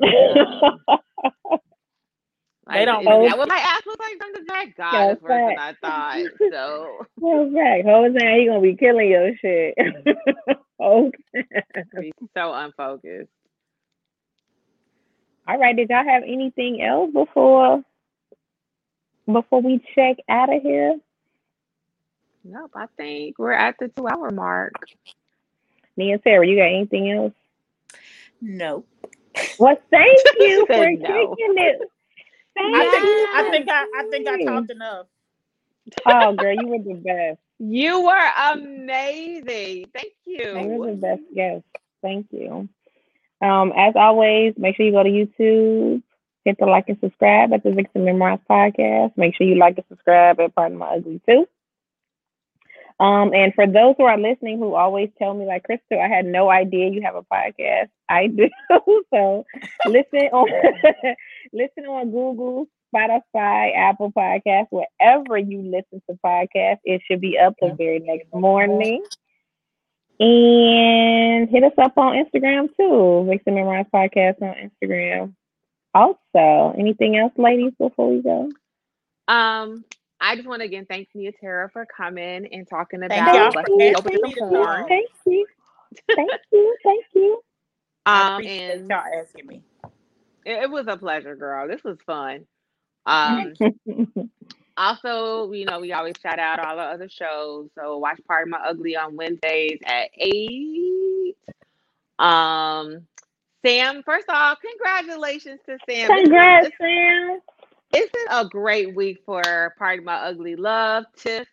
Like, 2.80 2.86
don't 2.86 3.02
is 3.02 3.08
hold- 3.08 3.30
that 3.30 3.38
what 3.38 3.48
my 3.48 3.56
ass 3.58 3.82
looks 3.86 4.00
like 4.00 4.18
from 4.18 4.32
the 4.34 4.40
back? 4.46 4.76
God, 4.76 4.92
Yeah, 4.94 5.12
it's 5.12 5.22
worse 5.22 5.30
than 5.46 5.58
I 5.58 5.72
fact. 5.72 5.80
thought. 5.82 6.18
So 6.52 7.06
Well, 7.20 7.50
right. 7.50 7.84
Jose, 7.84 8.40
he 8.40 8.46
gonna 8.46 8.60
be 8.60 8.76
killing 8.76 9.10
your 9.10 9.36
shit. 9.36 9.74
okay. 10.80 12.12
so 12.36 12.52
unfocused. 12.52 13.28
All 15.48 15.58
right. 15.58 15.76
Did 15.76 15.90
y'all 15.90 16.04
have 16.04 16.22
anything 16.24 16.82
else 16.82 17.10
before 17.12 17.82
before 19.30 19.60
we 19.62 19.80
check 19.94 20.16
out 20.28 20.54
of 20.54 20.62
here? 20.62 20.98
Nope, 22.44 22.72
I 22.74 22.86
think 22.96 23.38
we're 23.38 23.52
at 23.52 23.76
the 23.78 23.88
two 23.88 24.08
hour 24.08 24.30
mark. 24.30 24.72
Me 25.96 26.10
and 26.12 26.20
Sarah, 26.24 26.46
you 26.46 26.56
got 26.56 26.64
anything 26.64 27.10
else? 27.12 27.32
Nope. 28.40 28.86
Well, 29.58 29.76
thank 29.90 30.18
you 30.40 30.66
for 30.74 30.74
said 30.74 30.88
no. 30.98 31.36
kicking 31.36 31.54
it. 31.58 31.80
Thank 32.54 32.76
I 32.76 32.90
think 32.90 33.04
you. 33.04 33.28
I 33.34 33.50
think 33.50 33.68
I 33.68 33.86
I 33.96 34.04
think 34.10 34.28
I 34.28 34.44
talked 34.44 34.70
enough. 34.70 35.06
Oh, 36.06 36.34
girl, 36.34 36.54
you 36.54 36.68
were 36.68 36.78
the 36.78 36.94
best. 37.04 37.38
You 37.58 38.02
were 38.02 38.30
amazing. 38.52 39.86
Thank 39.94 40.12
You 40.26 40.58
You 40.58 40.66
were 40.78 40.90
the 40.90 40.96
best 40.96 41.22
guest. 41.34 41.64
Thank 42.02 42.26
you. 42.30 42.68
Um, 43.40 43.72
as 43.76 43.94
always, 43.96 44.54
make 44.56 44.76
sure 44.76 44.86
you 44.86 44.92
go 44.92 45.02
to 45.02 45.08
YouTube, 45.08 46.02
hit 46.44 46.56
the 46.58 46.66
like 46.66 46.88
and 46.88 46.98
subscribe 47.00 47.52
at 47.52 47.62
the 47.62 47.72
Vixen 47.72 48.04
Memoirs 48.04 48.40
podcast. 48.48 49.16
Make 49.16 49.34
sure 49.36 49.46
you 49.46 49.56
like 49.56 49.76
and 49.78 49.86
subscribe 49.88 50.40
at 50.40 50.54
Pardon 50.54 50.78
My 50.78 50.94
Ugly 50.96 51.20
too. 51.28 51.46
Um, 53.02 53.34
and 53.34 53.52
for 53.52 53.66
those 53.66 53.96
who 53.98 54.04
are 54.04 54.16
listening 54.16 54.58
who 54.58 54.76
always 54.76 55.10
tell 55.18 55.34
me, 55.34 55.44
like 55.44 55.64
Crystal, 55.64 56.00
I 56.00 56.06
had 56.06 56.24
no 56.24 56.48
idea 56.48 56.88
you 56.88 57.02
have 57.02 57.16
a 57.16 57.22
podcast. 57.22 57.88
I 58.08 58.26
do. 58.28 58.48
so 59.12 59.44
listen 59.88 60.28
on 60.32 60.46
listen 61.52 61.86
on 61.86 62.12
Google, 62.12 62.68
Spotify, 62.94 63.76
Apple 63.76 64.12
Podcasts, 64.12 64.68
wherever 64.70 65.36
you 65.36 65.62
listen 65.62 66.00
to 66.08 66.16
podcasts. 66.24 66.78
It 66.84 67.02
should 67.04 67.20
be 67.20 67.36
up 67.36 67.54
the 67.60 67.74
very 67.76 67.98
next 67.98 68.32
morning. 68.32 69.02
And 70.20 71.50
hit 71.50 71.64
us 71.64 71.72
up 71.78 71.98
on 71.98 72.24
Instagram 72.24 72.68
too. 72.76 73.26
Vixen 73.28 73.56
Memoirs 73.56 73.86
Podcast 73.92 74.40
on 74.42 74.70
Instagram. 74.70 75.34
Also, 75.92 76.76
anything 76.78 77.16
else, 77.16 77.32
ladies, 77.36 77.72
before 77.80 78.12
we 78.12 78.22
go? 78.22 78.48
Um, 79.26 79.84
I 80.22 80.36
just 80.36 80.46
want 80.46 80.60
to 80.60 80.66
again 80.66 80.86
thank 80.88 81.08
Nia 81.14 81.32
Tara 81.32 81.68
for 81.70 81.84
coming 81.84 82.46
and 82.52 82.66
talking 82.68 83.00
Thank 83.00 83.12
about 83.12 83.52
for 83.54 83.64
Be 83.76 83.94
Open 83.94 84.12
to 84.12 84.34
Porn. 84.38 84.86
Thank 84.88 85.10
you. 85.26 85.46
Thank 86.14 86.30
you. 86.52 86.76
Thank 86.84 87.04
you. 87.12 87.42
Um, 88.06 88.44
and 88.46 88.88
y'all 88.88 89.02
asking 89.20 89.46
me. 89.48 89.62
it, 90.46 90.62
it 90.62 90.70
was 90.70 90.86
a 90.88 90.96
pleasure, 90.96 91.34
girl. 91.34 91.66
This 91.68 91.82
was 91.84 91.98
fun. 92.06 92.46
Um, 93.04 93.52
also, 94.76 95.50
you 95.52 95.64
know, 95.64 95.80
we 95.80 95.92
always 95.92 96.14
shout 96.22 96.38
out 96.38 96.60
all 96.60 96.76
the 96.76 96.82
other 96.82 97.08
shows. 97.08 97.70
So 97.76 97.98
watch 97.98 98.20
Pardon 98.28 98.50
My 98.50 98.58
Ugly 98.58 98.96
on 98.96 99.16
Wednesdays 99.16 99.80
at 99.84 100.10
eight. 100.16 101.36
Um, 102.20 103.06
Sam, 103.64 104.02
first 104.04 104.28
off, 104.28 104.58
congratulations 104.60 105.60
to 105.66 105.78
Sam. 105.88 106.08
Congrats, 106.08 106.70
Sam. 106.80 107.40
This 107.92 108.06
is 108.06 108.26
a 108.30 108.46
great 108.46 108.94
week 108.94 109.18
for 109.26 109.74
Pardon 109.78 110.04
My 110.04 110.14
Ugly 110.14 110.56
Love. 110.56 111.04
Tiff 111.16 111.46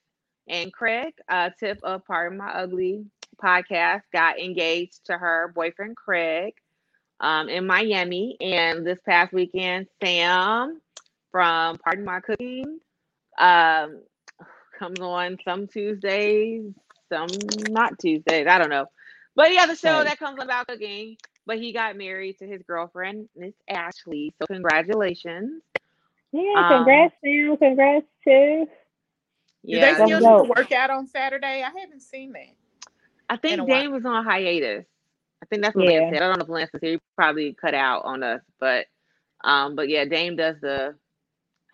and 0.47 0.71
Craig, 0.71 1.13
uh, 1.27 1.49
Tiff 1.59 1.77
of 1.83 2.05
Pardon 2.05 2.37
My 2.37 2.49
Ugly 2.51 3.05
podcast, 3.43 4.01
got 4.13 4.39
engaged 4.39 5.05
to 5.07 5.17
her 5.17 5.51
boyfriend 5.53 5.97
Craig 5.97 6.53
um, 7.19 7.49
in 7.49 7.67
Miami. 7.67 8.37
And 8.39 8.85
this 8.85 8.99
past 9.05 9.33
weekend, 9.33 9.87
Sam 10.01 10.79
from 11.31 11.77
Pardon 11.79 12.05
My 12.05 12.21
Cooking 12.21 12.79
um, 13.37 14.01
comes 14.77 14.99
on 15.01 15.37
some 15.43 15.67
Tuesdays, 15.67 16.71
some 17.11 17.27
not 17.69 17.99
Tuesdays. 17.99 18.47
I 18.47 18.57
don't 18.57 18.69
know. 18.69 18.85
But 19.35 19.53
yeah, 19.53 19.65
the 19.65 19.75
show 19.75 19.99
Right. 19.99 20.07
that 20.07 20.19
comes 20.19 20.41
about 20.41 20.67
cooking. 20.67 21.17
But 21.45 21.57
he 21.57 21.73
got 21.73 21.97
married 21.97 22.37
to 22.39 22.45
his 22.45 22.61
girlfriend, 22.61 23.27
Miss 23.35 23.55
Ashley. 23.67 24.31
So 24.39 24.45
congratulations. 24.45 25.63
Yeah, 26.33 26.55
Um, 26.55 26.69
congrats, 26.69 27.15
Sam. 27.23 27.57
Congrats, 27.57 28.07
Tiff. 28.27 28.69
Do 29.69 29.79
they 29.79 29.95
still 29.95 30.21
dope. 30.21 30.21
do 30.21 30.37
the 30.37 30.53
workout 30.57 30.89
on 30.91 31.07
Saturday? 31.07 31.63
I 31.63 31.71
haven't 31.79 32.01
seen 32.01 32.33
that. 32.33 32.55
I 33.29 33.37
think 33.37 33.59
in. 33.59 33.65
Dane 33.65 33.91
was 33.91 34.05
on 34.05 34.25
hiatus. 34.25 34.85
I 35.43 35.47
think 35.47 35.63
that's 35.63 35.75
what 35.75 35.85
Yeah. 35.85 35.91
Lance 36.01 36.07
said. 36.09 36.21
I 36.21 36.27
don't 36.27 36.39
know 36.39 36.43
if 36.45 36.49
Lance 36.49 36.71
was 36.73 36.81
here. 36.81 36.93
He 36.93 36.99
probably 37.17 37.53
cut 37.53 37.73
out 37.75 38.05
on 38.05 38.23
us, 38.23 38.41
but 38.59 38.87
um, 39.43 39.75
but 39.75 39.89
yeah, 39.89 40.05
Dame 40.05 40.35
does 40.37 40.57
the. 40.61 40.95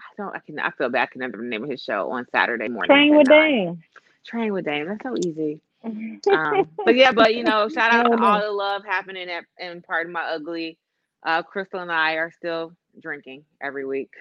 I 0.02 0.06
don't. 0.18 0.36
I 0.36 0.40
can. 0.40 0.60
I 0.60 0.72
feel 0.72 0.90
bad. 0.90 1.03
I 1.03 1.06
can 1.07 1.22
remember 1.22 1.40
the 1.40 1.45
name 1.49 1.64
of 1.64 1.69
his 1.69 1.84
show 1.84 2.11
on 2.11 2.26
Saturday 2.32 2.69
morning. 2.69 2.90
Train 2.90 3.18
with 3.18 3.27
Dane. 3.27 3.84
Train 4.26 4.53
with 4.53 4.65
Dame. 4.65 4.88
That's 4.88 5.03
so 5.03 5.15
easy. 5.18 5.61
Um, 6.32 6.69
but 6.86 6.95
yeah, 6.95 7.11
but 7.14 7.36
you 7.36 7.44
know, 7.44 7.69
shout 7.69 7.91
out 7.94 8.10
to 8.11 8.18
all 8.23 8.41
the 8.41 8.52
love 8.52 8.84
happening 8.86 9.30
at 9.30 9.45
and 9.60 9.84
Pardon 9.84 10.14
My 10.14 10.23
Ugly. 10.23 10.77
Uh, 11.26 11.44
Crystal 11.44 11.80
and 11.82 11.91
I 11.91 12.14
are 12.15 12.32
still 12.32 12.73
drinking 13.02 13.46
every 13.62 13.86
week. 13.86 14.12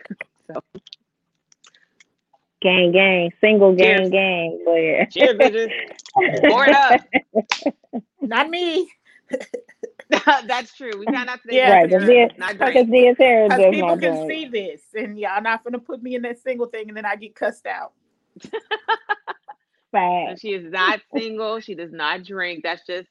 So 0.49 0.63
gang, 2.63 2.93
gang, 2.93 3.31
single 3.41 3.77
gang, 3.77 4.11
Cheers. 4.11 4.11
gang. 4.11 4.63
But 4.65 4.75
yeah. 4.75 5.07
cheers, 5.11 5.37
bitches. 5.37 5.73
Pour 6.47 6.67
it 6.67 6.73
up. 6.73 7.01
Not 8.23 8.51
me. 8.51 8.91
That's 10.47 10.75
true. 10.77 10.99
We 10.99 11.09
try 11.09 11.25
not 11.25 11.43
to 11.45 11.49
Yeah. 11.51 11.71
Right, 11.71 11.91
but 11.91 12.01
not 12.39 12.59
Because 12.59 12.87
drink. 12.87 12.89
the 12.89 13.15
Sarah 13.19 13.49
Because 13.49 13.67
people 13.67 13.97
can 13.99 14.17
drink. 14.17 14.17
see 14.17 14.47
this, 14.49 14.83
and 14.95 15.19
y'all 15.19 15.43
not 15.43 15.65
gonna 15.65 15.79
put 15.81 16.03
me 16.03 16.15
in 16.17 16.23
that 16.23 16.41
single 16.41 16.67
thing, 16.69 16.89
and 16.89 16.97
then 16.97 17.07
I 17.07 17.17
get 17.17 17.35
cussed 17.37 17.67
out. 17.67 17.93
Fact. 19.93 20.27
And 20.27 20.41
she 20.41 20.51
is 20.55 20.71
not 20.71 21.01
single. 21.15 21.61
She 21.61 21.75
does 21.75 21.93
not 21.93 22.25
drink. 22.25 22.63
That's 22.65 22.87
just 22.87 23.09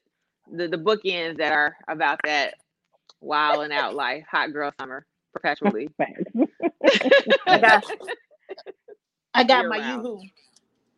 the, 0.51 0.67
the 0.67 0.77
bookends 0.77 1.37
that 1.37 1.53
are 1.53 1.77
about 1.87 2.19
that 2.25 2.55
wild 3.21 3.63
and 3.63 3.73
out 3.73 3.95
life, 3.95 4.25
hot 4.29 4.53
girl 4.53 4.71
summer, 4.79 5.05
perpetually. 5.33 5.89
I 7.47 7.59
got, 7.59 7.83
I 9.33 9.43
got 9.43 9.67
my 9.67 9.79
round. 9.79 10.03
yoo-hoo. 10.03 10.21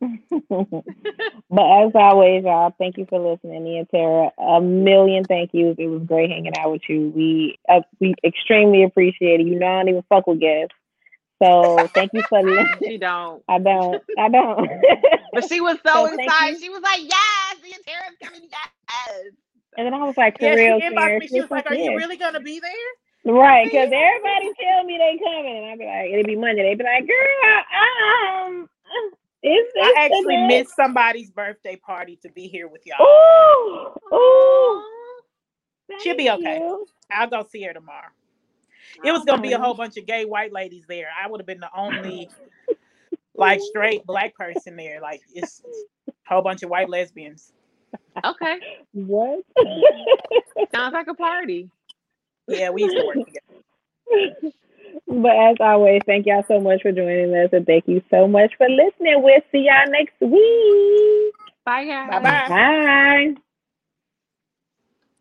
but 1.50 1.84
as 1.86 1.92
always, 1.94 2.44
y'all, 2.44 2.74
thank 2.78 2.98
you 2.98 3.06
for 3.08 3.18
listening, 3.18 3.64
Nia 3.64 3.86
Tara. 3.86 4.30
A 4.38 4.60
million 4.60 5.26
thank 5.26 5.50
yous. 5.54 5.76
It 5.78 5.86
was 5.88 6.02
great 6.04 6.30
hanging 6.30 6.56
out 6.58 6.72
with 6.72 6.82
you. 6.88 7.12
We 7.14 7.58
uh, 7.68 7.80
we 8.00 8.14
extremely 8.24 8.84
appreciate 8.84 9.40
it. 9.40 9.46
You 9.46 9.58
know, 9.58 9.66
I 9.66 9.78
don't 9.80 9.88
even 9.90 10.02
fuck 10.08 10.26
with 10.26 10.40
guests, 10.40 10.74
so 11.42 11.88
thank 11.94 12.12
you 12.14 12.22
for 12.28 12.42
listening. 12.42 12.92
she 12.92 12.98
don't. 12.98 13.42
I 13.48 13.58
don't. 13.58 14.02
I 14.18 14.28
don't. 14.28 14.68
But 15.32 15.44
she 15.48 15.60
was 15.60 15.78
so, 15.86 16.06
So 16.06 16.06
excited. 16.06 16.60
She 16.60 16.68
was 16.70 16.82
like, 16.82 17.00
yes, 17.02 17.56
the 17.62 17.82
Tara's 17.86 18.16
coming, 18.22 18.48
yes. 18.50 19.32
and 19.76 19.86
then 19.86 19.94
I 19.94 20.04
was 20.04 20.16
like, 20.16 20.38
for 20.38 20.46
Yeah, 20.46 20.54
real, 20.54 20.80
she 20.80 20.86
inboxed 20.86 21.18
me. 21.18 21.28
She 21.28 21.40
was 21.40 21.50
like, 21.50 21.66
like, 21.66 21.70
"Are 21.70 21.74
yeah. 21.74 21.90
you 21.90 21.96
really 21.96 22.16
gonna 22.16 22.40
be 22.40 22.60
there?" 22.60 22.70
Right, 23.26 23.64
because 23.64 23.90
everybody 23.92 24.52
tell 24.60 24.84
me 24.84 24.98
they 24.98 25.18
coming, 25.18 25.56
and 25.56 25.66
I'd 25.66 25.78
be 25.78 25.84
like, 25.84 26.12
it'd 26.12 26.26
be 26.26 26.36
Monday. 26.36 26.62
They'd 26.62 26.78
be 26.78 26.84
like, 26.84 27.08
girl, 27.08 27.64
um, 28.46 28.68
it's, 29.42 29.72
I 29.76 29.94
actually 30.04 30.36
today." 30.36 30.46
missed 30.46 30.76
somebody's 30.76 31.30
birthday 31.32 31.74
party 31.74 32.20
to 32.22 32.30
be 32.30 32.46
here 32.46 32.68
with 32.68 32.82
y'all. 32.86 33.04
Ooh, 33.04 34.16
ooh. 34.16 34.82
She'll 36.02 36.16
be 36.16 36.30
okay. 36.30 36.58
you. 36.58 36.86
I'll 37.10 37.28
go 37.28 37.44
see 37.50 37.64
her 37.64 37.72
tomorrow. 37.72 38.08
It 39.04 39.10
was 39.10 39.24
gonna 39.24 39.42
be 39.42 39.52
a 39.52 39.58
whole 39.58 39.74
bunch 39.74 39.96
of 39.96 40.06
gay 40.06 40.24
white 40.24 40.52
ladies 40.52 40.84
there. 40.88 41.08
I 41.20 41.28
would 41.28 41.40
have 41.40 41.46
been 41.46 41.60
the 41.60 41.70
only 41.76 42.30
like 43.34 43.60
straight 43.60 44.06
black 44.06 44.36
person 44.36 44.76
there. 44.76 45.00
Like 45.00 45.22
it's 45.34 45.62
a 46.08 46.12
whole 46.28 46.42
bunch 46.42 46.62
of 46.62 46.70
white 46.70 46.88
lesbians. 46.88 47.52
Okay. 48.24 48.58
What? 48.92 49.44
Sounds 50.72 50.92
like 50.92 51.08
a 51.08 51.14
party. 51.14 51.70
Yeah, 52.48 52.70
we 52.70 52.82
used 52.84 52.96
to 52.96 53.06
work 53.06 53.26
together. 53.26 54.52
but 55.22 55.36
as 55.36 55.56
always, 55.60 56.02
thank 56.06 56.26
y'all 56.26 56.44
so 56.48 56.60
much 56.60 56.82
for 56.82 56.92
joining 56.92 57.34
us, 57.34 57.50
and 57.52 57.66
thank 57.66 57.88
you 57.88 58.02
so 58.10 58.26
much 58.26 58.52
for 58.56 58.68
listening. 58.68 59.22
We'll 59.22 59.40
see 59.52 59.68
y'all 59.68 59.90
next 59.90 60.14
week. 60.20 61.34
Bye, 61.64 61.84
guys. 61.84 62.10
Bye 62.10 62.20
bye. 62.20 62.48
Bye. 62.48 63.42